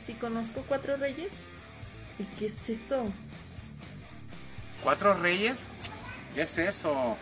que 0.00 0.12
si 0.12 0.18
conozco 0.18 0.64
cuatro 0.66 0.96
reyes. 0.96 1.32
¿Y 2.18 2.24
qué 2.38 2.46
es 2.46 2.68
eso? 2.68 3.04
¿Cuatro 4.82 5.14
reyes? 5.14 5.68
¿Qué 6.34 6.42
es 6.42 6.58
eso? 6.58 7.16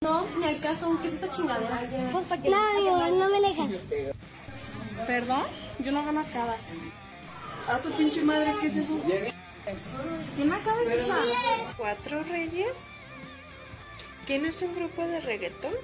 No, 0.00 0.26
ni 0.38 0.44
al 0.44 0.60
caso, 0.60 0.98
¿qué 1.02 1.08
es 1.08 1.14
esa 1.14 1.30
chingadera? 1.30 1.80
Pues 2.12 2.26
para 2.26 2.42
que 2.42 2.50
No, 2.50 3.10
no 3.10 3.28
me 3.30 3.48
dejas. 3.48 3.70
¿Perdón? 5.06 5.42
Yo 5.78 5.92
no 5.92 6.04
gano 6.04 6.20
acabas. 6.20 6.60
A 7.68 7.78
su 7.78 7.92
pinche 7.92 8.22
madre, 8.22 8.52
¿qué 8.60 8.68
es 8.68 8.76
eso? 8.76 8.98
¿Qué 10.36 10.44
me 10.44 10.54
acabas 10.54 10.86
de 10.86 11.02
esa? 11.02 11.16
¿Cuatro 11.76 12.22
reyes? 12.22 12.84
¿Que 14.26 14.38
no 14.38 14.48
es 14.48 14.60
un 14.62 14.74
grupo 14.74 15.06
de 15.06 15.20
reggaetón? 15.20 15.74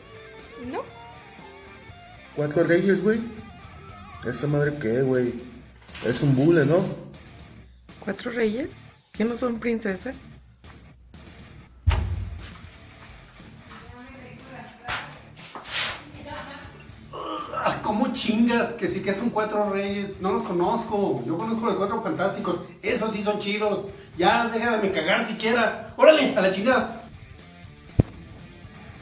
¿No? 0.70 0.82
¿Cuatro 2.36 2.64
reyes, 2.64 3.02
güey? 3.02 3.20
¿Esa 4.26 4.46
madre 4.46 4.74
qué, 4.80 5.02
güey? 5.02 5.53
Es 6.02 6.22
un 6.22 6.34
bule, 6.34 6.66
¿no? 6.66 6.84
¿Cuatro 8.00 8.30
reyes? 8.30 8.70
¿Que 9.12 9.24
no 9.24 9.36
son 9.36 9.58
princesas? 9.58 10.14
Ah, 17.56 17.78
¿Cómo 17.82 18.12
chingas? 18.12 18.72
Que 18.72 18.88
sí 18.88 19.00
que 19.00 19.14
son 19.14 19.30
cuatro 19.30 19.70
reyes. 19.70 20.10
No 20.20 20.32
los 20.32 20.42
conozco. 20.42 21.22
Yo 21.26 21.38
conozco 21.38 21.66
los 21.66 21.76
cuatro 21.76 22.02
fantásticos. 22.02 22.60
Esos 22.82 23.12
sí 23.12 23.22
son 23.22 23.38
chidos. 23.38 23.86
Ya 24.18 24.48
déjame 24.48 24.90
cagar 24.90 25.26
siquiera. 25.26 25.94
Órale, 25.96 26.36
a 26.36 26.42
la 26.42 26.50
chingada. 26.50 27.02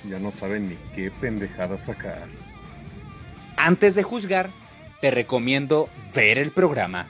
Ya 0.09 0.19
no 0.19 0.31
saben 0.31 0.69
ni 0.69 0.77
qué 0.95 1.11
pendejada 1.11 1.79
sacar. 1.79 2.29
Antes 3.57 3.95
de 3.95 4.03
juzgar, 4.03 4.51
te 5.03 5.11
recomiendo 5.11 5.89
ver 6.15 6.39
el 6.39 6.53
programa. 6.53 7.09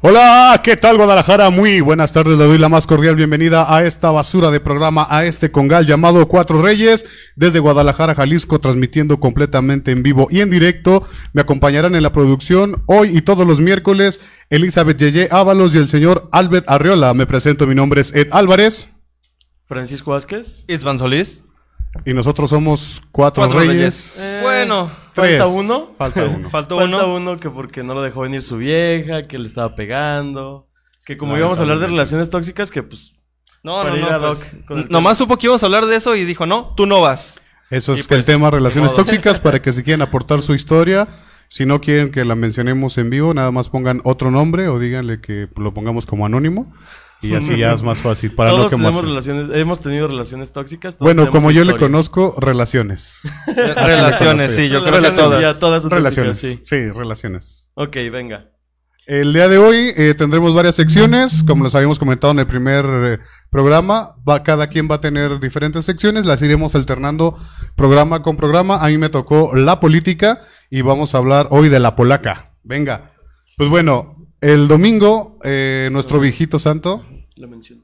Hola, 0.00 0.60
¿qué 0.62 0.76
tal 0.76 0.96
Guadalajara? 0.96 1.50
Muy 1.50 1.80
buenas 1.80 2.12
tardes, 2.12 2.38
le 2.38 2.44
doy 2.44 2.56
la 2.56 2.68
más 2.68 2.86
cordial 2.86 3.16
bienvenida 3.16 3.74
a 3.74 3.84
esta 3.84 4.12
basura 4.12 4.52
de 4.52 4.60
programa, 4.60 5.08
a 5.10 5.24
este 5.24 5.50
congal 5.50 5.86
llamado 5.86 6.28
Cuatro 6.28 6.62
Reyes, 6.62 7.04
desde 7.34 7.58
Guadalajara, 7.58 8.14
Jalisco, 8.14 8.60
transmitiendo 8.60 9.18
completamente 9.18 9.90
en 9.90 10.04
vivo 10.04 10.28
y 10.30 10.40
en 10.40 10.50
directo. 10.50 11.04
Me 11.32 11.40
acompañarán 11.40 11.96
en 11.96 12.04
la 12.04 12.12
producción 12.12 12.80
hoy 12.86 13.16
y 13.18 13.22
todos 13.22 13.44
los 13.44 13.58
miércoles 13.58 14.20
Elizabeth 14.50 14.98
Yeye 14.98 15.28
Ábalos 15.32 15.74
y 15.74 15.78
el 15.78 15.88
señor 15.88 16.28
Albert 16.30 16.70
Arriola. 16.70 17.12
Me 17.12 17.26
presento, 17.26 17.66
mi 17.66 17.74
nombre 17.74 18.00
es 18.00 18.14
Ed 18.14 18.28
Álvarez. 18.30 18.88
Francisco 19.66 20.12
Vázquez. 20.12 20.64
Itzvan 20.68 21.00
Solís. 21.00 21.42
Y 22.04 22.12
nosotros 22.12 22.50
somos 22.50 23.02
Cuatro, 23.10 23.42
Cuatro 23.42 23.58
Reyes. 23.58 23.74
Reyes. 23.74 24.18
Eh, 24.20 24.40
Bueno, 24.42 24.90
Falta 25.22 25.46
uno. 25.46 25.94
Falta 25.98 26.24
uno. 26.24 26.50
Falta 26.50 26.74
uno. 26.74 27.14
uno 27.14 27.36
que 27.38 27.50
porque 27.50 27.82
no 27.82 27.94
lo 27.94 28.02
dejó 28.02 28.22
venir 28.22 28.42
su 28.42 28.56
vieja, 28.56 29.26
que 29.26 29.38
le 29.38 29.46
estaba 29.46 29.74
pegando. 29.74 30.68
Que 31.04 31.16
como 31.16 31.32
No, 31.32 31.38
íbamos 31.38 31.58
a 31.58 31.62
hablar 31.62 31.78
de 31.78 31.86
relaciones 31.86 32.30
tóxicas, 32.30 32.70
que 32.70 32.82
pues. 32.82 33.14
No, 33.62 33.82
no, 33.82 33.96
no. 33.96 34.18
Doc 34.18 34.38
pues, 34.66 34.90
nomás 34.90 35.18
supo 35.18 35.36
que 35.36 35.46
íbamos 35.46 35.62
a 35.62 35.66
hablar 35.66 35.86
de 35.86 35.96
eso 35.96 36.14
y 36.14 36.24
dijo, 36.24 36.46
no, 36.46 36.74
tú 36.76 36.86
no 36.86 37.00
vas. 37.00 37.40
Eso 37.70 37.92
es 37.92 38.00
Y 38.00 38.02
que 38.02 38.08
pues, 38.08 38.20
el 38.20 38.24
tema 38.24 38.50
relaciones 38.50 38.94
tóxicas 38.94 39.40
para 39.40 39.60
que 39.60 39.72
si 39.72 39.82
quieren 39.82 40.02
aportar 40.02 40.42
su 40.42 40.54
historia, 40.54 41.08
si 41.48 41.66
no 41.66 41.80
quieren 41.80 42.10
que 42.10 42.24
la 42.24 42.34
mencionemos 42.34 42.96
en 42.98 43.10
vivo, 43.10 43.34
nada 43.34 43.50
más 43.50 43.68
pongan 43.68 44.00
otro 44.04 44.30
nombre 44.30 44.68
o 44.68 44.78
díganle 44.78 45.20
que 45.20 45.48
lo 45.56 45.74
pongamos 45.74 46.06
como 46.06 46.24
anónimo 46.24 46.72
y 47.22 47.34
así 47.34 47.56
ya 47.56 47.72
es 47.72 47.82
más 47.82 48.00
fácil 48.00 48.34
para 48.34 48.50
todos 48.50 48.64
no 48.64 48.70
tenemos 48.70 48.90
quemarse. 49.02 49.08
relaciones, 49.08 49.56
hemos 49.56 49.80
tenido 49.80 50.08
relaciones 50.08 50.52
tóxicas. 50.52 50.96
todos 50.96 51.06
Bueno, 51.06 51.30
como 51.30 51.50
yo 51.50 51.64
le 51.64 51.76
conozco, 51.76 52.34
relaciones. 52.38 53.20
Relaciones, 53.46 54.54
sí, 54.54 54.68
yo 54.68 54.82
creo 54.84 55.00
que 55.00 55.10
todas. 55.10 55.40
ya, 55.40 55.58
todas 55.58 55.82
son 55.82 55.90
Relaciones. 55.90 56.38
Sí. 56.38 56.62
sí. 56.64 56.90
relaciones. 56.90 57.70
Ok, 57.74 57.96
venga. 58.12 58.50
El 59.08 59.32
día 59.32 59.48
de 59.48 59.56
hoy 59.56 59.94
eh, 59.96 60.14
tendremos 60.14 60.54
varias 60.54 60.74
secciones, 60.74 61.42
como 61.42 61.64
les 61.64 61.74
habíamos 61.74 61.98
comentado 61.98 62.30
en 62.34 62.40
el 62.40 62.46
primer 62.46 62.84
eh, 62.84 63.18
programa, 63.48 64.16
va, 64.28 64.42
cada 64.42 64.66
quien 64.66 64.86
va 64.86 64.96
a 64.96 65.00
tener 65.00 65.40
diferentes 65.40 65.86
secciones, 65.86 66.26
las 66.26 66.42
iremos 66.42 66.74
alternando 66.74 67.34
programa 67.74 68.20
con 68.20 68.36
programa. 68.36 68.84
A 68.84 68.88
mí 68.88 68.98
me 68.98 69.08
tocó 69.08 69.56
la 69.56 69.80
política 69.80 70.42
y 70.68 70.82
vamos 70.82 71.14
a 71.14 71.18
hablar 71.18 71.46
hoy 71.48 71.70
de 71.70 71.80
la 71.80 71.96
polaca. 71.96 72.52
Venga, 72.64 73.12
pues 73.56 73.70
bueno, 73.70 74.17
el 74.40 74.68
domingo 74.68 75.38
eh, 75.42 75.88
nuestro 75.92 76.20
viejito 76.20 76.58
santo. 76.58 77.04
La 77.36 77.46
menciono. 77.46 77.82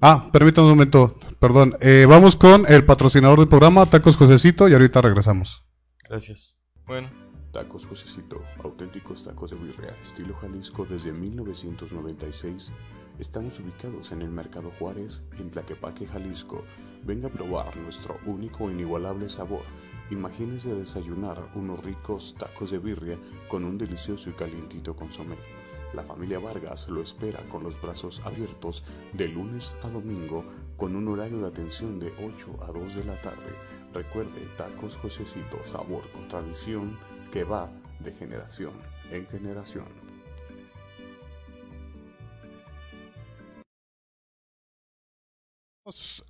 Ah, 0.00 0.28
permítame 0.32 0.66
un 0.66 0.74
momento, 0.74 1.18
perdón. 1.40 1.76
Eh, 1.80 2.06
vamos 2.08 2.36
con 2.36 2.64
el 2.68 2.84
patrocinador 2.84 3.40
del 3.40 3.48
programa, 3.48 3.86
Tacos 3.86 4.16
Josecito, 4.16 4.68
y 4.68 4.72
ahorita 4.72 5.00
regresamos. 5.00 5.64
Gracias. 6.08 6.56
Bueno, 6.86 7.10
Tacos 7.52 7.86
Josecito, 7.86 8.42
auténticos 8.62 9.24
tacos 9.24 9.50
de 9.50 9.56
birria, 9.56 9.96
estilo 10.00 10.34
Jalisco 10.36 10.84
desde 10.84 11.12
1996. 11.12 12.70
Estamos 13.18 13.58
ubicados 13.58 14.12
en 14.12 14.22
el 14.22 14.30
Mercado 14.30 14.70
Juárez, 14.78 15.24
en 15.38 15.50
Tlaquepaque, 15.50 16.06
Jalisco. 16.06 16.64
Venga 17.02 17.26
a 17.26 17.32
probar 17.32 17.76
nuestro 17.78 18.20
único 18.26 18.68
e 18.68 18.72
inigualable 18.72 19.28
sabor. 19.28 19.62
Imagínese 20.10 20.72
desayunar 20.74 21.50
unos 21.56 21.82
ricos 21.84 22.36
tacos 22.38 22.70
de 22.70 22.78
birria 22.78 23.18
con 23.48 23.64
un 23.64 23.76
delicioso 23.76 24.30
y 24.30 24.34
calientito 24.34 24.94
consomé. 24.94 25.36
La 25.94 26.02
familia 26.02 26.38
Vargas 26.38 26.88
lo 26.88 27.00
espera 27.02 27.40
con 27.50 27.62
los 27.62 27.80
brazos 27.80 28.20
abiertos 28.24 28.84
de 29.14 29.28
lunes 29.28 29.76
a 29.82 29.88
domingo 29.88 30.44
con 30.76 30.94
un 30.94 31.08
horario 31.08 31.38
de 31.38 31.48
atención 31.48 31.98
de 31.98 32.12
8 32.24 32.56
a 32.62 32.66
2 32.72 32.94
de 32.96 33.04
la 33.04 33.20
tarde. 33.20 33.54
Recuerde, 33.94 34.48
Tacos 34.56 34.96
Josecito, 34.96 35.58
sabor 35.64 36.02
con 36.12 36.28
tradición 36.28 36.98
que 37.32 37.44
va 37.44 37.70
de 38.00 38.12
generación 38.12 38.72
en 39.10 39.26
generación. 39.28 39.86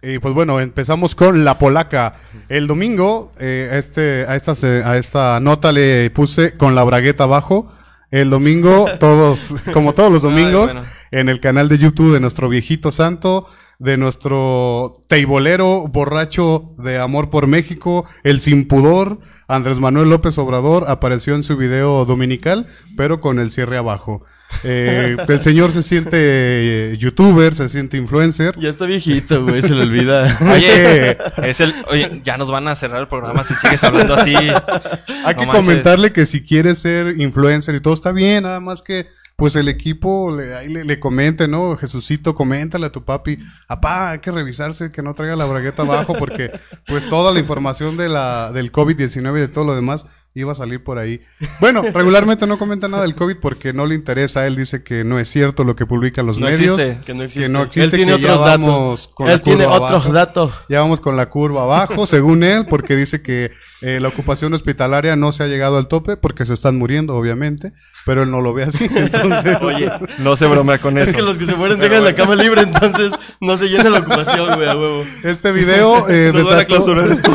Y 0.03 0.21
pues 0.21 0.35
bueno, 0.35 0.61
empezamos 0.61 1.17
con 1.17 1.45
la 1.45 1.59
polaca. 1.59 2.15
El 2.49 2.69
domingo, 2.69 3.33
eh, 3.41 3.71
este, 3.73 4.25
a, 4.29 4.37
esta, 4.37 4.55
se- 4.55 4.85
a 4.85 4.97
esta 4.97 5.41
nota 5.41 5.73
le 5.73 6.11
puse 6.11 6.57
con 6.57 6.77
la 6.77 6.85
bragueta 6.85 7.25
abajo. 7.25 7.67
El 8.11 8.31
domingo, 8.31 8.87
todos, 8.99 9.55
como 9.73 9.93
todos 9.93 10.11
los 10.11 10.23
domingos, 10.23 10.73
bueno. 10.73 10.89
en 11.11 11.29
el 11.29 11.41
canal 11.41 11.69
de 11.69 11.79
YouTube 11.79 12.15
de 12.15 12.21
nuestro 12.21 12.49
viejito 12.49 12.91
santo, 12.91 13.47
de 13.79 13.97
nuestro 13.97 15.01
teibolero 15.07 15.87
borracho 15.87 16.75
de 16.79 16.99
amor 16.99 17.31
por 17.31 17.47
México, 17.47 18.05
el 18.25 18.41
sin 18.41 18.67
pudor, 18.67 19.21
Andrés 19.47 19.79
Manuel 19.79 20.11
López 20.11 20.37
Obrador, 20.39 20.87
apareció 20.89 21.35
en 21.37 21.45
su 21.45 21.57
video 21.57 22.05
dominical, 22.05 22.67
pero 22.97 23.21
con 23.21 23.39
el 23.39 23.53
cierre 23.53 23.77
abajo. 23.79 24.25
Eh, 24.65 25.17
el 25.29 25.41
señor 25.41 25.71
se 25.73 25.83
siente 25.83 26.11
eh, 26.15 26.97
youtuber, 26.99 27.55
se 27.55 27.69
siente 27.69 27.97
influencer. 27.99 28.59
Ya 28.59 28.71
está 28.71 28.85
viejito, 28.87 29.45
güey, 29.45 29.63
se 29.63 29.75
le 29.75 29.83
olvida. 29.83 30.37
oye, 30.53 31.17
es 31.49 31.61
el, 31.61 31.73
oye, 31.91 32.21
ya 32.25 32.37
nos 32.37 32.51
van 32.51 32.67
a 32.67 32.75
cerrar 32.75 33.01
el 33.01 33.09
programa 33.09 33.45
si 33.45 33.55
sigues 33.55 33.85
hablando 33.85 34.15
así. 34.15 34.35
Hay 34.35 34.55
No 34.55 35.37
que 35.37 35.47
manches. 35.47 35.55
comentarle 35.67 36.13
que 36.13 36.27
si 36.27 36.43
quiere 36.43 36.75
ser 36.75 37.21
influencer 37.21 37.75
y 37.77 37.81
todo 37.81 37.95
está 37.95 38.11
bien, 38.11 38.43
nada 38.43 38.59
más 38.59 38.83
que 38.83 39.07
pues 39.39 39.55
el 39.55 39.69
equipo 39.69 40.35
le, 40.35 40.57
ahí 40.57 40.69
le, 40.69 40.99
comente, 40.99 41.47
¿no? 41.47 41.77
Jesucito, 41.77 42.35
coméntale 42.35 42.87
a 42.87 42.91
tu 42.91 43.05
papi, 43.05 43.39
apá, 43.69 44.11
hay 44.11 44.19
que 44.19 44.33
revisarse 44.33 44.91
que 44.91 45.01
no 45.01 45.15
traiga 45.15 45.37
la 45.37 45.45
bragueta 45.45 45.83
abajo 45.83 46.15
porque 46.19 46.51
pues 46.89 47.09
toda 47.09 47.33
la 47.33 47.39
información 47.39 47.97
de 47.97 48.09
la, 48.09 48.51
del 48.51 48.73
COVID-19 48.73 49.37
y 49.37 49.41
de 49.43 49.47
todo 49.47 49.65
lo 49.65 49.77
demás 49.77 50.05
iba 50.35 50.53
a 50.53 50.55
salir 50.55 50.85
por 50.85 50.99
ahí. 50.99 51.21
Bueno, 51.59 51.83
regularmente 51.95 52.47
no 52.47 52.59
comenta 52.59 52.87
nada 52.87 53.03
del 53.03 53.15
COVID 53.17 53.39
porque 53.41 53.73
no 53.73 53.87
le 53.87 53.95
interesa, 53.97 54.47
él 54.47 54.55
dice 54.55 54.85
que 54.85 55.03
no 55.03 55.19
es 55.19 55.29
cierto 55.29 55.65
lo 55.65 55.75
que 55.75 55.85
publican 55.85 56.27
los 56.27 56.39
No 56.39 56.47
medios. 56.47 56.79
existe, 56.81 57.05
que 57.05 57.15
no 57.15 57.23
existe. 57.25 57.43
Que 57.43 57.49
no 57.49 57.63
existe, 57.63 57.85
Él 57.85 57.91
tiene 57.91 58.19
que 58.19 58.25
otros 58.31 58.47
datos. 58.47 59.09
con 59.09 59.27
la 59.27 59.33
Él 59.33 59.43
tiene 59.43 59.67
otros 59.67 59.91
abajo. 60.07 60.13
datos. 60.13 60.53
Ya 60.69 60.81
vamos 60.81 61.01
con 61.01 61.17
la 61.17 61.29
curva 61.29 61.63
abajo, 61.65 62.07
según 62.07 62.45
él, 62.45 62.67
porque 62.67 62.95
dice 62.95 63.21
que 63.21 63.51
eh, 63.83 63.99
la 64.01 64.09
ocupación 64.09 64.55
hospitalaria 64.55 65.17
no 65.17 65.33
se 65.33 65.43
ha 65.43 65.47
llegado 65.47 65.77
al 65.79 65.89
tope 65.89 66.17
porque 66.17 66.47
se 66.47 66.55
están 66.55 66.77
muriendo, 66.79 67.17
obviamente, 67.17 67.73
pero 68.07 68.23
él 68.23 68.31
no 68.31 68.41
lo 68.41 68.55
ve 68.55 68.65
así. 68.65 68.85
Entonces, 68.95 69.59
Oye, 69.63 69.91
no 70.19 70.37
se 70.37 70.47
bromea 70.47 70.79
con 70.79 70.99
Es 70.99 71.09
eso. 71.09 71.17
que 71.19 71.23
los 71.25 71.37
que 71.39 71.47
se 71.47 71.55
mueren 71.57 71.81
dejan 71.81 72.05
la 72.05 72.15
cama 72.15 72.37
libre, 72.37 72.63
entonces 72.63 73.13
no 73.41 73.57
se 73.57 73.67
llena 73.69 73.91
la 73.91 73.99
ocupación, 74.01 74.55
güey, 74.55 74.69
a 74.69 74.77
huevo. 74.77 75.05
este 75.25 75.51
video 75.51 76.09
eh, 76.09 76.31
Nos 76.33 76.49
van 76.49 76.61
a 76.61 76.65
clausurar 76.65 77.11
esto. 77.11 77.33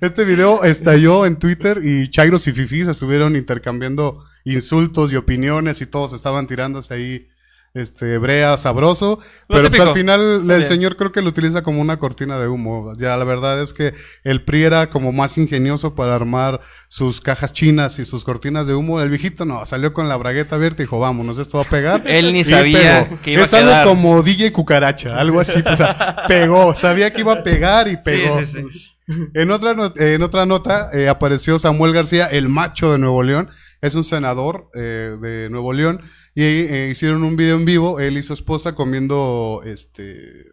Este 0.00 0.24
video 0.24 0.64
estalló 0.64 1.26
en 1.26 1.36
Twitter 1.38 1.80
y 1.84 2.08
Chairos 2.08 2.46
y 2.48 2.52
Fifi 2.52 2.84
se 2.86 2.92
estuvieron 2.92 3.36
intercambiando 3.36 4.16
insultos 4.44 5.12
y 5.12 5.16
opiniones 5.16 5.82
y 5.82 5.86
todos 5.86 6.14
estaban 6.14 6.46
tirándose 6.46 6.94
ahí 6.94 7.28
este, 7.74 8.16
brea, 8.18 8.56
sabroso. 8.56 9.18
Lo 9.48 9.56
pero 9.56 9.68
pues, 9.68 9.80
al 9.80 9.92
final 9.94 10.40
Muy 10.42 10.54
el 10.54 10.60
bien. 10.60 10.66
señor 10.66 10.96
creo 10.96 11.12
que 11.12 11.20
lo 11.20 11.28
utiliza 11.28 11.62
como 11.62 11.80
una 11.82 11.98
cortina 11.98 12.38
de 12.38 12.48
humo. 12.48 12.94
Ya 12.98 13.16
la 13.18 13.24
verdad 13.24 13.62
es 13.62 13.72
que 13.74 13.92
el 14.24 14.42
PRI 14.42 14.62
era 14.64 14.88
como 14.90 15.12
más 15.12 15.36
ingenioso 15.36 15.94
para 15.94 16.14
armar 16.14 16.60
sus 16.88 17.20
cajas 17.20 17.52
chinas 17.52 17.98
y 17.98 18.06
sus 18.06 18.24
cortinas 18.24 18.66
de 18.66 18.74
humo. 18.74 19.00
El 19.02 19.10
viejito 19.10 19.44
no, 19.44 19.64
salió 19.66 19.92
con 19.92 20.08
la 20.08 20.16
bragueta 20.16 20.56
abierta 20.56 20.82
y 20.82 20.86
dijo, 20.86 20.98
vámonos, 20.98 21.36
esto 21.38 21.58
va 21.58 21.64
a 21.64 21.68
pegar. 21.68 22.02
Él 22.06 22.32
ni 22.32 22.40
Y 22.40 22.44
sabía 22.44 23.06
pegó. 23.06 23.20
que 23.22 23.32
iba 23.32 23.42
a 23.42 23.44
Es 23.44 23.52
algo 23.54 23.68
quedar. 23.70 23.86
como 23.86 24.22
DJ 24.22 24.50
Cucaracha, 24.50 25.20
algo 25.20 25.38
así. 25.40 25.62
O 25.64 25.76
sea, 25.76 26.24
pegó, 26.26 26.74
sabía 26.74 27.12
que 27.12 27.20
iba 27.20 27.34
a 27.34 27.42
pegar 27.44 27.86
y 27.86 27.96
pegó. 28.02 28.40
Sí, 28.40 28.46
sí, 28.46 28.60
sí. 28.70 28.86
En 29.34 29.50
otra, 29.50 29.92
en 29.96 30.22
otra 30.22 30.46
nota 30.46 30.90
eh, 30.92 31.08
apareció 31.08 31.58
Samuel 31.58 31.92
García, 31.92 32.26
el 32.26 32.48
macho 32.48 32.92
de 32.92 32.98
Nuevo 32.98 33.22
León. 33.22 33.48
Es 33.80 33.94
un 33.94 34.04
senador 34.04 34.70
eh, 34.74 35.16
de 35.20 35.48
Nuevo 35.50 35.72
León. 35.72 36.00
Y 36.34 36.42
eh, 36.42 36.88
hicieron 36.90 37.24
un 37.24 37.36
video 37.36 37.56
en 37.56 37.64
vivo, 37.64 37.98
él 37.98 38.16
y 38.16 38.22
su 38.22 38.32
esposa 38.32 38.74
comiendo 38.74 39.62
este... 39.64 40.52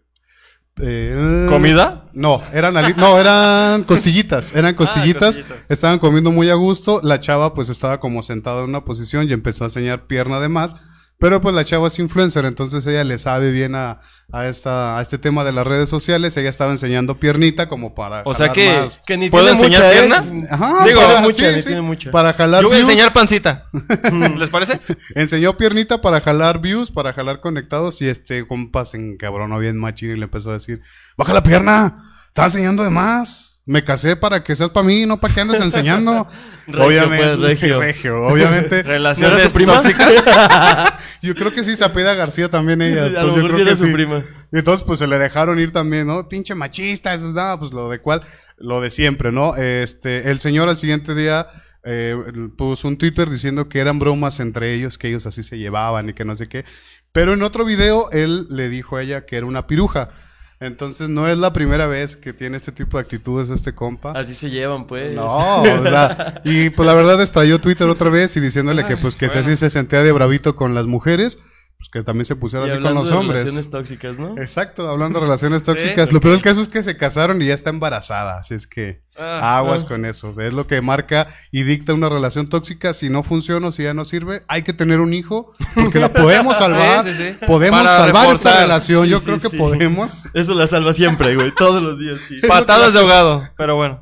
eh, 0.82 1.46
¿Comida? 1.48 2.10
No, 2.14 2.42
eran 2.52 2.74
no, 2.98 3.20
eran 3.20 3.84
costillitas, 3.84 4.56
eran 4.56 4.74
costillitas, 4.74 5.38
costillitas. 5.38 5.66
estaban 5.70 6.00
comiendo 6.00 6.32
muy 6.32 6.50
a 6.50 6.56
gusto, 6.56 7.00
la 7.04 7.20
chava 7.20 7.54
pues 7.54 7.70
estaba 7.70 8.00
como 8.00 8.24
sentada 8.24 8.64
en 8.64 8.70
una 8.70 8.84
posición 8.86 9.30
y 9.30 9.34
empezó 9.34 9.64
a 9.64 9.68
enseñar 9.68 10.08
pierna 10.08 10.40
de 10.40 10.50
más, 10.50 10.76
pero 11.20 11.42
pues 11.42 11.56
la 11.56 11.66
chava 11.66 11.88
es 11.88 11.98
influencer, 12.00 12.46
entonces 12.46 12.86
ella 12.86 13.04
le 13.04 13.18
sabe 13.18 13.52
bien 13.52 13.74
a, 13.76 14.00
a 14.32 14.48
esta, 14.48 14.98
a 15.00 15.02
este 15.02 15.18
tema 15.18 15.44
de 15.44 15.52
las 15.52 15.66
redes 15.66 15.90
sociales, 15.90 16.38
ella 16.38 16.50
estaba 16.50 16.72
enseñando 16.72 17.20
piernita 17.20 17.68
como 17.70 17.96
para 17.96 18.22
O 18.26 18.34
sea 18.36 18.50
jalar 18.50 18.54
que, 18.54 18.80
más. 18.84 19.02
Que 19.06 19.18
ni 19.18 19.30
¿puedo 19.30 19.46
tiene 19.46 19.60
enseñar 19.60 19.82
mucha, 19.84 19.92
¿eh? 19.92 20.24
pierna? 20.24 20.48
Ajá, 20.52 20.86
Digo, 20.86 21.02
para- 21.02 21.22
mucha, 21.22 21.50
sí, 21.50 21.56
ni 21.56 21.62
sí, 21.62 21.68
tiene 21.68 21.82
mucha. 21.82 22.12
para 22.12 22.34
jalar 22.34 22.62
Yo 22.62 22.68
voy 22.70 22.78
a 22.78 22.82
enseñar 22.82 23.12
pancita. 23.14 23.66
¿Les 24.38 24.50
parece? 24.50 24.80
Enseñó 25.16 25.58
piernita 25.58 26.02
para 26.02 26.22
jalar 26.22 26.62
views, 26.62 26.92
para 26.92 27.14
jalar 27.14 27.40
conectados 27.40 28.02
y 28.02 28.08
este 28.08 28.46
compa 28.48 28.86
se 28.86 28.98
encabronó 28.98 29.58
bien 29.60 29.78
machín 29.78 30.12
y 30.12 30.18
le 30.18 30.26
empezó 30.26 30.52
a 30.52 30.54
decir, 30.54 30.82
baja 31.18 31.34
la 31.34 31.42
pierna, 31.44 31.96
estás 32.28 32.48
enseñando 32.54 32.84
de 32.84 32.90
más. 32.92 33.57
Me 33.68 33.84
casé 33.84 34.16
para 34.16 34.44
que 34.44 34.56
seas 34.56 34.70
para 34.70 34.88
mí, 34.88 35.06
no 35.06 35.20
para 35.20 35.34
que 35.34 35.42
andes 35.42 35.60
enseñando. 35.60 36.26
Regio, 36.68 37.08
pues, 37.08 37.62
regio. 37.62 38.26
obviamente. 38.26 38.82
Relaciones 38.84 39.44
¿No 39.44 39.50
su 39.50 39.56
prima? 39.56 39.82
Yo 41.22 41.36
creo 41.36 41.52
que 41.52 41.64
sí, 41.64 41.76
se 41.76 41.86
García 41.88 42.50
también 42.50 42.82
ella. 42.82 43.04
A 43.04 43.10
lo 43.10 43.20
entonces 43.20 43.36
yo 43.36 43.44
creo 43.44 43.56
sí 43.58 43.62
era 43.62 43.72
que 43.72 43.78
su 43.78 43.86
sí. 43.86 43.92
prima. 43.92 44.24
Y 44.52 44.58
entonces 44.60 44.86
pues 44.86 45.00
se 45.00 45.08
le 45.08 45.20
dejaron 45.20 45.60
ir 45.60 45.72
también, 45.72 46.08
¿no? 46.08 46.28
Pinche 46.30 46.56
machista, 46.56 47.14
eso 47.14 47.28
es 47.28 47.36
nada, 47.36 47.60
pues 47.60 47.72
lo 47.72 47.90
de 47.90 48.00
cual, 48.00 48.22
lo 48.58 48.82
de 48.82 48.90
siempre, 48.90 49.32
¿no? 49.32 49.56
Este, 49.56 50.30
el 50.30 50.40
señor 50.40 50.70
al 50.70 50.78
siguiente 50.78 51.14
día 51.14 51.48
eh, 51.84 52.16
puso 52.58 52.88
un 52.88 52.98
Twitter 52.98 53.30
diciendo 53.30 53.70
que 53.70 53.80
eran 53.80 54.00
bromas 54.00 54.40
entre 54.40 54.74
ellos, 54.74 54.98
que 54.98 55.10
ellos 55.10 55.26
así 55.26 55.44
se 55.44 55.58
llevaban 55.58 56.10
y 56.10 56.14
que 56.14 56.26
no 56.26 56.36
sé 56.36 56.48
qué. 56.48 56.66
Pero 57.12 57.34
en 57.34 57.44
otro 57.44 57.66
video 57.66 58.12
él 58.12 58.48
le 58.50 58.70
dijo 58.70 58.98
a 58.98 59.04
ella 59.04 59.26
que 59.26 59.38
era 59.38 59.46
una 59.46 59.68
piruja. 59.68 60.10
Entonces 60.60 61.08
no 61.08 61.28
es 61.28 61.38
la 61.38 61.54
primera 61.54 61.86
vez 61.86 62.16
que 62.16 62.34
tiene 62.34 62.58
este 62.58 62.72
tipo 62.72 62.98
de 62.98 63.02
actitudes 63.02 63.50
este 63.52 63.76
compa. 63.76 64.12
Así 64.14 64.34
se 64.34 64.50
llevan, 64.50 64.88
pues. 64.88 65.16
No, 65.16 65.62
o 65.62 65.84
sea, 65.84 66.42
y 66.44 66.72
pues 66.72 66.88
la 66.88 66.96
verdad 66.96 67.22
estalló 67.22 67.62
Twitter 67.62 67.88
otra 67.88 68.10
vez 68.10 68.36
y 68.38 68.40
diciéndole 68.40 68.86
que 68.86 68.98
pues 68.98 69.16
que 69.16 69.30
si 69.30 69.38
así 69.38 69.56
se 69.56 69.70
sentía 69.70 70.02
de 70.02 70.12
bravito 70.12 70.56
con 70.56 70.74
las 70.74 70.88
mujeres, 70.88 71.38
pues 71.78 71.90
que 71.90 72.02
también 72.04 72.26
se 72.26 72.36
pusiera 72.36 72.68
Y 72.68 72.72
así 72.72 72.82
con 72.82 72.96
los 72.96 73.10
de 73.10 73.16
hombres. 73.16 73.42
relaciones 73.42 73.70
tóxicas, 73.70 74.18
¿no? 74.18 74.38
Exacto, 74.38 74.90
hablando 74.90 75.20
de 75.20 75.26
relaciones 75.26 75.62
tóxicas. 75.62 76.08
Sí, 76.08 76.14
Lo 76.14 76.22
peor 76.22 76.34
del 76.34 76.42
caso 76.44 76.62
es 76.62 76.70
que 76.70 76.82
se 76.82 76.98
casaron 76.98 77.42
y 77.42 77.48
ya 77.48 77.54
está 77.54 77.70
embarazada, 77.70 78.40
así 78.40 78.56
es 78.56 78.66
que 78.66 79.04
Ah, 79.20 79.58
aguas 79.58 79.84
ah. 79.84 79.88
con 79.88 80.06
eso. 80.06 80.34
Es 80.40 80.54
lo 80.54 80.68
que 80.68 80.82
marca 80.82 81.28
y 81.52 81.64
dicta 81.64 81.94
una 81.94 82.10
relación 82.10 82.50
tóxica. 82.50 82.94
Si 82.94 83.10
no 83.10 83.24
funciona 83.24 83.68
o 83.68 83.72
si 83.72 83.84
ya 83.84 83.94
no 83.94 84.06
sirve, 84.06 84.44
hay 84.48 84.62
que 84.62 84.74
tener 84.74 85.00
un 85.00 85.14
hijo 85.14 85.54
porque 85.76 86.00
la 86.00 86.12
podemos 86.12 86.58
salvar. 86.58 87.04
Sí, 87.06 87.14
sí, 87.14 87.28
sí. 87.28 87.46
Podemos 87.46 87.80
Para 87.82 87.98
salvar 87.98 88.36
esta 88.36 88.62
relación. 88.62 89.08
Yo 89.08 89.22
creo 89.22 89.40
que 89.40 89.50
podemos. 89.50 90.18
Eso 90.34 90.54
la 90.54 90.68
salva 90.68 90.94
siempre, 90.94 91.36
güey. 91.36 91.54
Todos 91.54 91.82
los 91.82 92.00
días, 92.00 92.20
sí. 92.28 92.40
Patadas 92.48 92.94
de 92.94 93.00
ahogado, 93.00 93.44
pero 93.58 93.76
bueno. 93.76 94.02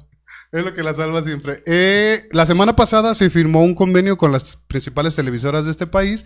Es 0.51 0.63
lo 0.63 0.73
que 0.73 0.83
la 0.83 0.93
salva 0.93 1.21
siempre. 1.21 1.61
Eh, 1.65 2.29
la 2.31 2.45
semana 2.45 2.77
pasada 2.77 3.13
se 3.13 3.29
firmó 3.29 3.61
un 3.63 3.75
convenio 3.75 4.15
con 4.15 4.31
las 4.31 4.57
principales 4.67 5.15
televisoras 5.15 5.65
de 5.65 5.71
este 5.71 5.85
país 5.85 6.25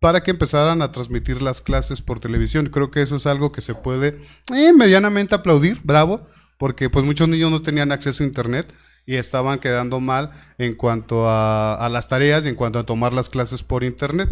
para 0.00 0.22
que 0.22 0.30
empezaran 0.30 0.82
a 0.82 0.92
transmitir 0.92 1.42
las 1.42 1.60
clases 1.60 2.02
por 2.02 2.20
televisión. 2.20 2.66
Creo 2.66 2.90
que 2.90 3.02
eso 3.02 3.16
es 3.16 3.26
algo 3.26 3.52
que 3.52 3.60
se 3.60 3.74
puede 3.74 4.18
eh, 4.54 4.72
medianamente 4.72 5.34
aplaudir, 5.34 5.78
bravo, 5.84 6.26
porque 6.58 6.90
pues 6.90 7.04
muchos 7.04 7.28
niños 7.28 7.50
no 7.50 7.62
tenían 7.62 7.92
acceso 7.92 8.22
a 8.22 8.26
internet 8.26 8.72
y 9.06 9.16
estaban 9.16 9.58
quedando 9.58 10.00
mal 10.00 10.32
en 10.58 10.74
cuanto 10.74 11.28
a, 11.28 11.74
a 11.74 11.88
las 11.88 12.08
tareas 12.08 12.44
y 12.44 12.48
en 12.48 12.54
cuanto 12.54 12.78
a 12.78 12.86
tomar 12.86 13.12
las 13.12 13.28
clases 13.28 13.62
por 13.62 13.84
internet. 13.84 14.28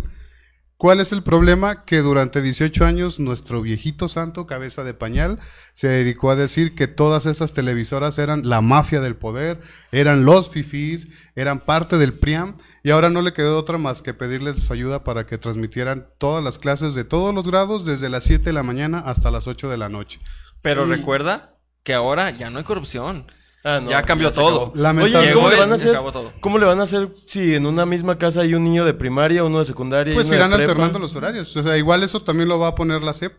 ¿Cuál 0.77 1.01
es 1.01 1.13
el 1.13 1.23
problema? 1.23 1.85
Que 1.85 1.99
durante 1.99 2.43
18 2.43 2.85
años 2.85 3.21
nuestro 3.21 3.63
viejito 3.63 4.09
santo, 4.09 4.47
cabeza 4.47 4.83
de 4.83 4.93
pañal, 4.93 5.39
se 5.73 5.87
dedicó 5.89 6.31
a 6.31 6.37
decir 6.37 6.75
que 6.75 6.89
todas 6.89 7.27
esas 7.27 7.53
televisoras 7.55 8.19
eran 8.19 8.49
la 8.49 8.61
mafia 8.61 9.01
del 9.01 9.15
poder, 9.17 9.61
eran 9.93 10.25
los 10.25 10.51
fifís, 10.51 11.11
eran 11.37 11.61
parte 11.61 11.97
del 11.97 12.15
PRIAM, 12.19 12.55
y 12.83 12.91
ahora 12.91 13.09
no 13.09 13.23
le 13.23 13.33
quedó 13.33 13.57
otra 13.57 13.79
más 13.79 14.03
que 14.03 14.15
pedirles 14.15 14.59
su 14.65 14.73
ayuda 14.73 15.05
para 15.05 15.27
que 15.27 15.39
transmitieran 15.39 16.09
todas 16.19 16.43
las 16.43 16.59
clases 16.59 16.95
de 16.95 17.05
todos 17.05 17.33
los 17.35 17.49
grados 17.49 17.85
desde 17.85 18.09
las 18.09 18.25
7 18.25 18.45
de 18.45 18.53
la 18.53 18.65
mañana 18.65 18.99
hasta 18.99 19.31
las 19.31 19.47
8 19.47 19.69
de 19.71 19.79
la 19.79 19.89
noche. 19.89 20.19
Pero 20.61 20.87
Y- 20.87 20.91
recuerda 20.91 21.57
que 21.85 21.95
ahora 21.95 22.31
ya 22.31 22.51
no 22.51 22.59
hay 22.59 22.65
corrupción. 22.65 23.31
Ah, 23.67 23.81
no, 23.83 23.89
ya 23.91 24.03
cambió 24.03 24.31
todo. 24.31 24.73
Oye, 24.75 25.33
¿cómo 25.33 25.49
le 25.49 25.57
van 25.57 25.71
a 25.73 25.75
y 25.75 25.77
hacer? 25.77 25.91
acabó 25.93 26.13
todo. 26.13 26.33
¿Cómo 26.41 26.59
le 26.59 26.67
van 26.67 26.81
a 26.81 26.83
hacer 26.83 27.09
si 27.27 27.55
en 27.55 27.65
una 27.65 27.87
misma 27.87 28.19
casa 28.19 28.43
hay 28.43 28.53
un 28.55 28.63
niño 28.63 28.85
de 28.85 28.93
primaria, 28.93 29.43
uno 29.43 29.59
de 29.61 29.65
secundaria 29.65 30.13
y 30.13 30.15
Pues 30.15 30.27
uno 30.27 30.33
de 30.33 30.39
irán 30.39 30.51
prepa? 30.51 30.71
alternando 30.73 30.99
los 30.99 31.17
horarios. 31.17 31.57
O 31.57 31.63
sea, 31.63 31.79
igual 31.79 32.03
eso 32.03 32.21
también 32.23 32.49
lo 32.51 32.59
va 32.59 32.69
a 32.69 32.75
poner 32.75 33.03
la 33.03 33.15
CEP 33.15 33.33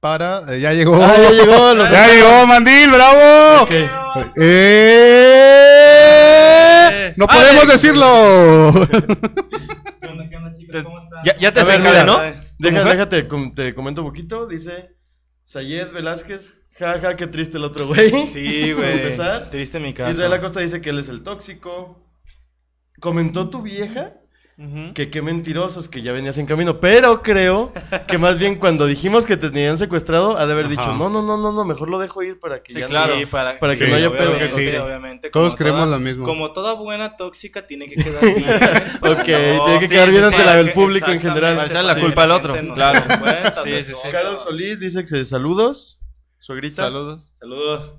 para... 0.00 0.54
eh, 0.54 0.60
ya 0.60 0.72
llegó. 0.72 0.96
Ah, 0.96 1.14
ya 1.20 1.30
llegó, 1.30 1.74
los- 1.74 1.90
ya 1.90 2.06
llegó, 2.08 2.46
Mandil, 2.46 2.90
bravo. 2.90 3.68
¡Eh! 5.76 7.12
No 7.16 7.26
¡Ale! 7.28 7.40
podemos 7.42 7.68
decirlo. 7.68 8.72
Ya, 11.24 11.36
ya 11.38 11.50
te 11.52 11.60
A 11.60 11.64
ver, 11.64 11.78
desencadenó. 11.80 12.18
mira, 12.18 12.40
¿Tu 12.40 12.48
Deja, 12.58 12.78
mujer? 12.80 12.92
déjate, 12.96 13.26
com- 13.26 13.54
te 13.54 13.72
comento 13.74 14.02
un 14.02 14.08
poquito. 14.08 14.46
Dice 14.46 14.94
Sayed 15.44 15.90
Velázquez. 15.92 16.60
Ja, 16.78 16.98
ja, 17.00 17.16
qué 17.16 17.26
triste 17.26 17.56
el 17.56 17.64
otro 17.64 17.86
güey. 17.86 18.26
Sí, 18.28 18.72
güey. 18.76 19.14
Triste 19.50 19.80
mi 19.80 19.92
caso. 19.94 20.12
Israel 20.12 20.32
Acosta 20.34 20.60
dice 20.60 20.80
que 20.80 20.90
él 20.90 20.98
es 20.98 21.08
el 21.08 21.22
tóxico. 21.22 22.02
Comentó 23.00 23.48
tu 23.50 23.62
vieja 23.62 24.14
que 24.94 25.10
qué 25.10 25.20
mentirosos, 25.20 25.86
que 25.90 26.00
ya 26.00 26.12
venías 26.12 26.38
en 26.38 26.46
camino. 26.46 26.80
Pero 26.80 27.22
creo 27.22 27.74
que 28.08 28.16
más 28.16 28.38
bien 28.38 28.54
cuando 28.54 28.86
dijimos 28.86 29.26
que 29.26 29.36
te 29.36 29.50
tenían 29.50 29.76
secuestrado, 29.76 30.38
ha 30.38 30.46
de 30.46 30.52
haber 30.54 30.68
dicho, 30.68 30.94
no, 30.94 31.10
no, 31.10 31.20
no, 31.20 31.36
no, 31.36 31.52
no, 31.52 31.64
mejor 31.66 31.90
lo 31.90 31.98
dejo 31.98 32.22
ir 32.22 32.40
para 32.40 32.62
que 32.62 32.72
Sí, 32.72 32.80
ya 32.80 32.86
claro. 32.86 33.20
no- 33.20 33.28
para, 33.28 33.58
para 33.60 33.74
que 33.76 33.84
sí, 33.84 33.90
no 33.90 33.96
haya 33.96 34.10
pedo, 34.10 34.32
sí. 34.48 34.68
obviamente, 34.76 35.28
Todos 35.28 35.54
creemos 35.56 35.82
toda- 35.84 35.98
lo 35.98 36.02
mismo. 36.02 36.24
Como 36.24 36.52
toda 36.54 36.72
buena 36.72 37.18
tóxica 37.18 37.66
tiene 37.66 37.86
que 37.86 37.96
quedar 37.96 38.22
bien. 38.34 38.44
Ok, 39.02 39.24
tiene 39.24 39.80
que 39.80 39.88
quedar 39.90 40.10
bien 40.10 40.24
ante 40.24 40.42
la- 40.42 40.58
el 40.58 40.72
público 40.72 41.10
en 41.10 41.20
general. 41.20 41.56
Para 41.56 41.68
echarle 41.68 41.94
la 41.94 42.00
culpa 42.00 42.22
al 42.22 42.30
otro, 42.30 42.56
claro. 42.72 43.00
cuenta 43.20 43.62
Sí, 43.62 43.82
sí, 43.82 43.92
sí. 43.92 44.08
Carol 44.10 44.38
Solís 44.40 44.80
dice 44.80 45.02
que 45.02 45.08
se 45.08 45.24
saludos. 45.26 46.00
Suegrita. 46.46 46.84
Saludos. 46.84 47.34
Saludos. 47.40 47.92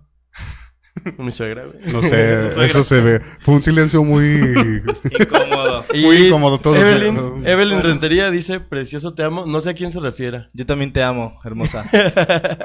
Mi 1.17 1.31
suegra, 1.31 1.65
güey. 1.65 1.91
No 1.91 2.01
sé, 2.01 2.47
eso 2.63 2.81
se 2.81 3.01
ve. 3.01 3.19
Fue 3.41 3.55
un 3.55 3.61
silencio 3.61 4.05
muy... 4.05 4.81
Incómodo. 5.19 5.83
Muy 5.93 6.15
incómodo 6.15 6.57
todo. 6.57 6.77
Evelyn, 6.77 7.45
Evelyn 7.45 7.83
Rentería 7.83 8.31
dice, 8.31 8.61
precioso 8.61 9.13
te 9.13 9.23
amo. 9.23 9.45
No 9.45 9.59
sé 9.59 9.71
a 9.71 9.73
quién 9.73 9.91
se 9.91 9.99
refiera. 9.99 10.47
Yo 10.53 10.65
también 10.65 10.93
te 10.93 11.03
amo, 11.03 11.37
hermosa. 11.43 11.89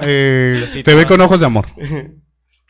Eh, 0.02 0.82
te 0.84 0.94
ve 0.94 1.04
con 1.04 1.20
ojos 1.20 1.40
de 1.40 1.46
amor. 1.46 1.66